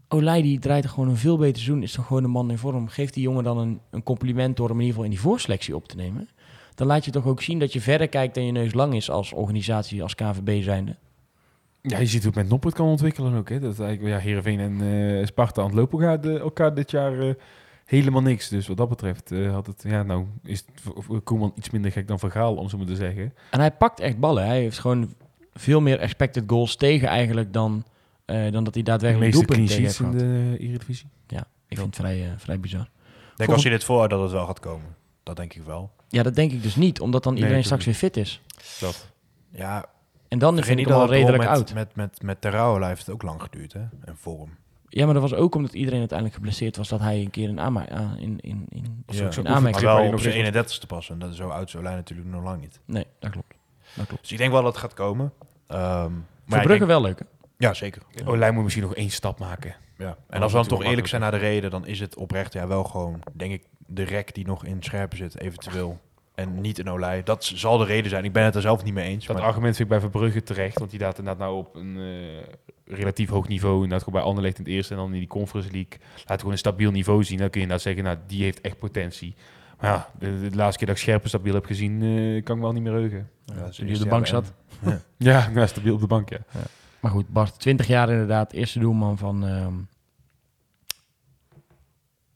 Olij 0.09 0.43
die 0.43 0.59
draait 0.59 0.85
er 0.85 0.91
gewoon 0.91 1.09
een 1.09 1.17
veel 1.17 1.37
beter 1.37 1.63
seizoen. 1.63 1.83
Is 1.83 1.93
toch 1.93 2.07
gewoon 2.07 2.25
een 2.25 2.31
man 2.31 2.51
in 2.51 2.59
vorm. 2.59 2.89
Geeft 2.89 3.15
die 3.15 3.23
jongen 3.23 3.45
dan 3.45 3.59
een, 3.59 3.81
een 3.91 4.03
compliment 4.03 4.57
door 4.57 4.69
hem 4.69 4.81
in 4.81 4.85
ieder 4.85 4.95
geval 4.97 5.11
in 5.11 5.17
die 5.17 5.29
voorselectie 5.29 5.77
op 5.77 5.89
te 5.89 5.97
nemen. 5.97 6.29
Dan 6.75 6.87
laat 6.87 7.05
je 7.05 7.11
toch 7.11 7.27
ook 7.27 7.43
zien 7.43 7.59
dat 7.59 7.73
je 7.73 7.81
verder 7.81 8.09
kijkt 8.09 8.35
dan 8.35 8.45
je 8.45 8.53
neus 8.53 8.73
lang 8.73 8.95
is 8.95 9.11
als 9.11 9.33
organisatie, 9.33 10.03
als 10.03 10.15
KVB 10.15 10.63
zijnde. 10.63 10.97
Ja, 11.83 11.99
je 11.99 12.07
ziet 12.07 12.23
hoe 12.23 12.31
het 12.33 12.41
met 12.41 12.49
Noppert 12.49 12.75
kan 12.75 12.87
ontwikkelen 12.87 13.35
ook. 13.35 13.49
Hè? 13.49 13.59
Dat 13.61 13.81
eigenlijk 13.81 14.15
ja, 14.15 14.21
Heerenveen 14.21 14.61
en 14.61 14.81
eh, 15.21 15.27
Sparta 15.27 15.61
aan 15.61 15.67
het 15.67 15.77
lopen 15.77 16.01
gaat 16.01 16.27
eh, 16.27 16.39
elkaar 16.39 16.75
dit 16.75 16.91
jaar 16.91 17.19
eh, 17.19 17.35
helemaal 17.85 18.23
niks. 18.23 18.49
Dus 18.49 18.67
wat 18.67 18.77
dat 18.77 18.89
betreft 18.89 19.33
eh, 19.33 19.53
had 19.53 19.67
het, 19.67 19.83
ja, 19.87 20.03
nou 20.03 20.27
is 20.45 20.59
het 20.59 20.69
voor- 20.83 21.03
voor 21.03 21.21
Koeman 21.21 21.53
iets 21.57 21.71
minder 21.71 21.93
gek 21.93 22.09
dan 22.09 22.19
Vergaal, 22.19 22.57
om 22.57 22.69
zo 22.69 22.77
maar 22.77 22.87
te 22.87 22.97
zeggen. 22.97 23.35
En 23.51 23.61
hij 23.61 23.71
pakt 23.73 24.01
echt 24.01 24.19
ballen. 24.19 24.47
Hij 24.47 24.61
heeft 24.61 24.79
gewoon 24.79 25.15
veel 25.55 25.81
meer 25.81 25.99
expected 25.99 26.45
goals 26.47 26.77
tegen 26.77 27.09
eigenlijk 27.09 27.53
dan, 27.53 27.85
eh, 28.25 28.53
dan 28.53 28.65
dat 28.65 28.75
hij 28.75 28.83
De 28.83 28.91
daadwerkelijk 28.91 29.33
meeste 29.35 29.47
doelpunten 29.47 29.77
tegen 29.77 29.83
heeft 29.85 29.99
in 30.01 30.29
gehad. 30.31 30.59
de 30.59 30.65
Eredivisie. 30.67 31.07
Ik 31.69 31.77
vind 31.79 31.97
het 31.97 32.07
vrij, 32.07 32.35
vrij 32.37 32.61
bizar. 32.61 32.81
Ik 33.31 33.37
denk 33.37 33.51
als 33.51 33.63
je 33.63 33.71
dit 33.71 33.85
voorhoudt 33.85 34.13
dat 34.13 34.23
het 34.23 34.31
wel 34.31 34.47
gaat 34.47 34.61
komen. 34.61 34.97
Dat 35.23 35.37
denk 35.37 35.55
ik 35.55 35.63
wel. 35.63 35.91
Ja, 36.09 36.23
dat 36.23 36.35
denk 36.35 36.53
ik 36.53 36.63
dus 36.63 36.77
niet, 36.77 37.01
omdat 37.01 37.23
dan 37.23 37.37
iedereen 37.37 37.65
straks 37.65 37.85
weer 37.85 37.95
fit 37.95 38.17
is. 38.17 38.41
Dat. 38.81 39.09
Ja, 39.51 39.85
En 40.31 40.39
dan 40.39 40.55
hem 40.59 40.77
dat 40.77 40.93
al 40.93 41.01
het 41.01 41.11
redelijk 41.11 41.39
met, 41.39 41.49
oud. 41.53 41.75
Met, 41.75 41.97
met, 41.97 42.23
met 42.23 42.41
Terrouwen 42.41 42.87
heeft 42.87 43.07
het 43.07 43.15
ook 43.15 43.23
lang 43.23 43.43
geduurd, 43.43 43.73
hè? 43.73 43.81
En 43.81 44.17
vorm. 44.17 44.51
Ja, 44.89 45.05
maar 45.05 45.15
dat 45.15 45.23
was 45.23 45.35
ook 45.35 45.55
omdat 45.55 45.73
iedereen 45.75 45.99
uiteindelijk 45.99 46.39
geblesseerd 46.39 46.77
was 46.77 46.89
dat 46.89 47.01
hij 47.01 47.21
een 47.21 47.31
keer 47.31 47.49
in, 47.49 47.61
aanma- 47.61 47.89
ah, 47.91 48.11
in, 48.21 48.39
in, 48.41 48.67
in, 48.69 49.05
Ja. 49.07 49.31
in 49.37 49.49
aanmerking 49.49 49.85
wel 49.85 50.13
op 50.13 50.21
zijn 50.21 50.53
zegt- 50.53 50.83
31ste 50.83 50.87
pas. 50.87 51.11
En 51.11 51.19
dat 51.19 51.31
is 51.31 51.37
zo 51.37 51.49
oud, 51.49 51.71
zo 51.71 51.83
lijn 51.83 51.97
natuurlijk 51.97 52.29
nog 52.29 52.43
lang 52.43 52.61
niet. 52.61 52.81
Nee, 52.85 53.07
dat 53.19 53.31
klopt. 53.31 53.55
Dat 53.95 54.07
klopt. 54.07 54.23
Dus 54.23 54.33
ik 54.33 54.39
denk 54.39 54.53
wel 54.53 54.63
dat 54.63 54.73
het 54.73 54.81
gaat 54.83 54.95
komen. 54.95 55.33
Ehm, 55.67 56.13
maar 56.45 56.61
Voor 56.61 56.69
denk- 56.69 56.85
wel 56.85 57.01
leuk, 57.03 57.19
hè? 57.19 57.25
Ja, 57.57 57.75
zeker. 57.75 58.03
Olij 58.25 58.51
moet 58.51 58.63
misschien 58.63 58.85
nog 58.85 58.95
één 58.95 59.11
stap 59.11 59.39
maken. 59.39 59.75
Ja. 59.99 60.17
En 60.29 60.43
als 60.43 60.53
is 60.53 60.53
we 60.53 60.57
dan 60.59 60.79
toch 60.79 60.83
eerlijk 60.89 61.07
zijn 61.07 61.21
naar 61.21 61.31
de 61.31 61.37
reden, 61.37 61.71
dan 61.71 61.87
is 61.87 62.01
het 62.01 62.17
oprecht 62.17 62.53
ja, 62.53 62.67
wel 62.67 62.85
gewoon, 62.85 63.21
denk 63.33 63.53
ik, 63.53 63.65
de 63.87 64.03
rek 64.03 64.35
die 64.35 64.47
nog 64.47 64.65
in 64.65 64.83
scherpen 64.83 65.17
zit, 65.17 65.41
eventueel. 65.41 65.99
En 66.35 66.61
niet 66.61 66.79
een 66.79 66.89
olij. 66.89 67.23
Dat 67.23 67.45
zal 67.45 67.79
de 67.79 67.85
reden 67.85 68.11
zijn. 68.11 68.25
Ik 68.25 68.33
ben 68.33 68.45
het 68.45 68.55
er 68.55 68.61
zelf 68.61 68.85
niet 68.85 68.95
mee 68.95 69.09
eens. 69.09 69.27
Dat 69.27 69.37
maar- 69.37 69.45
argument 69.45 69.77
vind 69.77 69.91
ik 69.91 69.99
bij 69.99 70.11
Verbrugge 70.11 70.43
terecht, 70.43 70.79
want 70.79 70.91
die 70.91 70.99
daalt 70.99 71.19
inderdaad 71.19 71.43
nou 71.43 71.59
op 71.59 71.75
een 71.77 71.97
eh, 71.97 72.95
relatief 72.97 73.29
hoog 73.29 73.49
niveau. 73.49 73.75
Inderdaad 73.75 74.03
gewoon 74.03 74.19
bij 74.21 74.29
Anderlecht 74.29 74.59
in 74.59 74.65
het 74.65 74.73
eerste 74.73 74.95
en 74.95 75.01
dan 75.01 75.13
in 75.13 75.19
die 75.19 75.29
Conference 75.29 75.71
League. 75.73 75.99
Laat 76.27 76.39
gewoon 76.39 76.53
een 76.53 76.59
stabiel 76.59 76.91
niveau 76.91 77.25
zien. 77.25 77.39
Dan 77.39 77.51
kun 77.51 77.61
je 77.61 77.67
inderdaad 77.67 77.87
zeggen, 77.87 78.05
nou, 78.05 78.17
die 78.27 78.43
heeft 78.43 78.61
echt 78.61 78.79
potentie. 78.79 79.35
Maar 79.81 79.91
ja, 79.91 80.11
de, 80.19 80.49
de 80.51 80.57
laatste 80.57 80.79
keer 80.79 80.87
dat 80.87 80.97
ik 80.97 81.03
Scherpen 81.03 81.29
stabiel 81.29 81.55
heb 81.55 81.65
gezien, 81.67 82.03
eh, 82.03 82.45
kan 82.45 82.57
ik 82.57 82.63
wel 82.63 82.73
niet 82.73 82.83
meer 82.83 82.93
heugen. 82.93 83.31
Ja, 83.45 83.55
Ja, 83.55 83.69
toen 83.69 83.89
op 83.89 83.95
de 83.99 84.07
bank 84.07 84.27
zat. 84.27 84.53
Ja, 85.17 85.49
nou, 85.49 85.67
stabiel 85.67 85.95
op 85.95 86.01
de 86.01 86.07
bank, 86.07 86.31
ja. 86.31 86.39
Maar 87.01 87.11
goed, 87.11 87.29
Bart, 87.29 87.59
20 87.59 87.87
jaar 87.87 88.11
inderdaad, 88.11 88.53
eerste 88.53 88.79
doelman 88.79 89.19
van, 89.19 89.47
ehm 89.47 89.75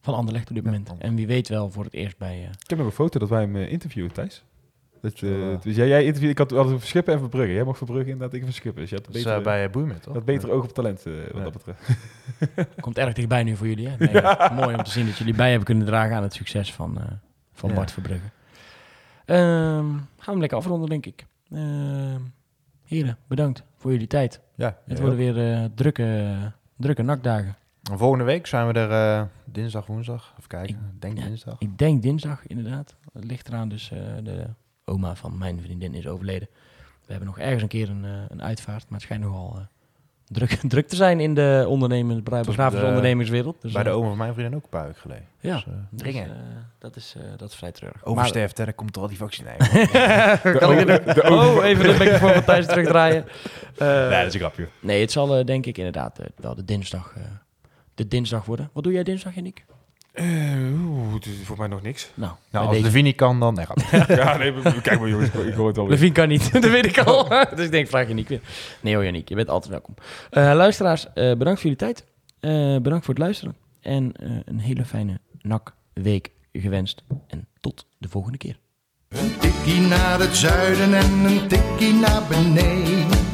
van 0.05 0.15
Anderlecht 0.15 0.49
op 0.49 0.55
dit 0.55 0.65
Ja, 0.65 0.71
moment. 0.71 0.89
Anderlecht. 0.89 1.13
En 1.13 1.19
wie 1.19 1.35
weet 1.35 1.49
wel 1.49 1.71
voor 1.71 1.85
het 1.85 1.93
eerst 1.95 2.19
bij... 2.19 2.35
eh, 2.35 2.43
Ik 2.63 2.69
heb 2.71 2.79
nog 2.79 2.87
een 2.87 2.93
foto 2.93 3.19
dat 3.19 3.29
wij 3.29 3.41
hem 3.41 3.57
eh, 3.57 3.73
interviewen, 3.73 4.13
Thijs. 4.13 4.45
Dat, 5.01 5.21
eh, 5.23 5.53
eh. 5.53 5.61
dus 5.61 5.77
jij, 5.77 5.89
jij 5.89 6.01
interviewde, 6.01 6.31
ik 6.33 6.39
had 6.39 6.53
altijd 6.53 6.79
Verschippen 6.79 7.13
en 7.15 7.19
Verbrugge. 7.21 7.53
Jij 7.53 7.65
mag 7.65 7.77
Verbrugge 7.77 8.11
inderdaad, 8.11 8.33
ik 8.35 8.45
Verschippen. 8.45 8.81
Dus 8.81 8.91
je 8.91 8.97
had 8.97 9.09
beter, 9.13 9.37
eh, 9.37 9.43
bij 9.43 9.71
Boeimet, 9.71 10.03
toch? 10.03 10.15
dat 10.15 10.25
beter 10.25 10.51
oog 10.51 10.65
op 10.65 10.73
talent, 10.73 11.03
wat 11.03 11.13
Ja. 11.35 11.43
dat 11.43 11.53
betreft. 11.53 11.89
Komt 12.81 12.99
erg 12.99 13.13
dichtbij 13.13 13.43
nu 13.43 13.57
voor 13.57 13.67
jullie. 13.69 13.89
Hè? 13.89 13.97
Nee, 13.99 14.13
ja, 14.23 14.53
mooi 14.55 14.75
om 14.77 14.83
te 14.83 14.91
zien 14.91 15.07
dat 15.07 15.17
jullie 15.17 15.35
bij 15.35 15.49
hebben 15.49 15.65
kunnen 15.67 15.87
dragen 15.87 16.17
aan 16.17 16.23
het 16.23 16.35
succes 16.35 16.73
van, 16.73 16.99
eh, 17.01 17.05
van 17.53 17.69
Ja. 17.69 17.75
Bart 17.75 17.93
Verbrugge. 17.93 18.27
Ehm, 19.25 19.37
gaan 19.37 20.07
we 20.17 20.31
hem 20.31 20.41
lekker 20.41 20.59
afronden, 20.59 20.89
denk 20.89 21.07
ik. 21.07 21.27
Ehm, 21.53 22.21
heren, 22.85 23.19
bedankt 23.27 23.63
voor 23.77 23.93
jullie 23.93 24.07
tijd. 24.07 24.41
Ja. 24.55 24.79
Het 24.87 25.01
worden 25.01 25.17
weer 25.19 25.71
drukke, 25.75 26.35
drukke 26.77 27.03
nakdagen. 27.03 27.57
En 27.91 27.99
Volgende 27.99 28.25
week 28.25 28.47
zijn 28.47 28.67
we 28.67 28.73
er 28.73 29.19
eh, 29.21 29.23
dinsdag, 29.45 29.87
woensdag. 29.87 30.33
Even 30.39 30.49
kijken. 30.49 30.75
Ik 30.95 31.01
denk 31.01 31.19
ja. 31.19 31.25
dinsdag. 31.25 31.57
Ik 31.59 31.79
denk 31.79 32.03
dinsdag, 32.03 32.47
inderdaad. 32.47 32.95
Het 33.13 33.25
ligt 33.25 33.49
eraan, 33.49 33.69
dus 33.69 33.91
eh, 33.91 33.99
de 34.23 34.45
oma 34.85 35.15
van 35.15 35.39
mijn 35.39 35.61
vriendin 35.63 35.95
is 35.95 36.07
overleden. 36.07 36.49
We 37.07 37.11
hebben 37.11 37.27
nog 37.27 37.39
ergens 37.39 37.63
een 37.63 37.69
keer 37.69 37.91
een, 37.91 38.05
eh, 38.05 38.11
een 38.29 38.43
uitvaart, 38.43 38.83
maar 38.83 38.93
het 38.99 39.03
schijnt 39.03 39.23
nogal 39.25 39.57
eh, 39.57 39.65
druk, 40.25 40.51
druk 40.69 40.89
te 40.89 40.97
zijn 40.97 41.21
in 41.21 41.35
de 41.35 41.65
ondernemers, 41.69 42.23
begrafenis 42.23 42.81
de- 42.81 42.87
ondernemingswereld. 42.87 43.63
Dus, 43.63 43.73
bij 43.73 43.83
de 43.83 43.91
oma 43.91 44.09
van 44.09 44.17
mijn 44.17 44.33
vriendin 44.35 44.57
ook 44.57 44.63
een 44.63 44.69
paar 44.69 44.85
weken 44.87 45.01
geleden. 45.01 45.27
Ja, 45.41 45.55
Dus, 45.55 45.65
eh, 45.67 45.73
dus, 45.91 46.01
dringen. 46.01 46.29
eh, 46.31 46.37
dat, 46.79 46.97
is, 46.97 47.15
eh, 47.19 47.23
dat 47.37 47.49
is 47.51 47.57
vrij 47.57 47.73
treurig. 47.73 48.05
Oversterft, 48.05 48.59
hè, 48.59 48.65
dan 48.65 48.75
komt 48.75 48.97
er 48.97 49.03
al 49.03 49.09
die 49.09 49.17
vaccinatie. 49.17 49.81
Oh, 51.31 51.65
even 51.65 51.85
de 51.85 51.97
microfoon 51.99 52.33
van 52.33 52.45
Thijs 52.45 52.67
terugdraaien. 52.67 53.25
Eh, 53.79 53.87
nee, 53.89 54.09
dat 54.19 54.27
is 54.27 54.35
een 54.35 54.41
grapje. 54.41 54.69
nee, 54.81 55.01
het 55.01 55.13
zal 55.13 55.37
eh, 55.39 55.45
denk 55.45 55.67
ik 55.67 55.79
inderdaad 55.79 56.19
wel 56.37 56.55
de 56.55 56.65
dinsdag, 56.65 57.13
eh, 57.17 57.23
de 57.95 58.09
dinsdag 58.09 58.45
worden. 58.45 58.71
Wat 58.73 58.85
doe 58.85 58.93
jij 58.93 59.03
dinsdag, 59.03 59.35
Yannick? 59.35 59.65
Eh, 60.13 60.25
voor 61.45 61.59
mij 61.59 61.67
nog 61.67 61.83
niks. 61.83 62.11
Nou, 62.15 62.33
Nou, 62.51 62.65
als 62.67 62.75
deze. 62.75 62.87
de 62.87 62.93
Vini 62.93 63.15
kan, 63.15 63.41
dan... 63.41 63.55
Nee, 63.55 63.67
ja, 64.17 64.37
nee, 64.37 64.81
kijk 64.83 65.01
maar 65.01 65.09
jongens, 65.09 65.29
ik 65.31 65.55
hoor 65.55 65.69
het 65.69 65.79
al. 65.79 65.89
Levine 65.89 66.13
kan 66.13 66.29
niet, 66.29 66.53
dat 66.63 66.65
weet 66.65 66.87
ik 66.87 66.99
al. 66.99 67.29
dus 67.57 67.65
ik 67.65 67.71
denk, 67.71 67.89
vraag 67.89 68.09
je 68.09 68.15
niet 68.15 68.29
weer. 68.29 68.41
Nee 68.81 68.95
hoor, 68.95 69.05
Yannick, 69.05 69.29
je 69.29 69.35
bent 69.35 69.49
altijd 69.49 69.71
welkom. 69.71 69.95
Eh, 70.31 70.43
luisteraars, 70.55 71.07
eh, 71.07 71.13
bedankt 71.15 71.61
voor 71.61 71.71
jullie 71.71 71.77
tijd. 71.77 72.05
Eh, 72.41 72.77
bedankt 72.83 73.05
voor 73.05 73.15
het 73.15 73.23
luisteren. 73.23 73.57
En 73.81 74.13
eh, 74.17 74.31
een 74.45 74.59
hele 74.59 74.85
fijne 74.85 75.21
NAC-week 75.41 76.31
gewenst. 76.53 77.03
En 77.27 77.47
tot 77.61 77.87
de 77.99 78.09
volgende 78.09 78.39
keer. 78.39 78.59
Een 79.09 79.39
tikkie 79.39 79.81
naar 79.81 80.19
het 80.21 80.37
zuiden 80.37 80.95
en 80.95 81.11
een 81.25 81.49
tikkie 81.49 81.93
naar 81.93 82.23
beneden. 82.29 83.34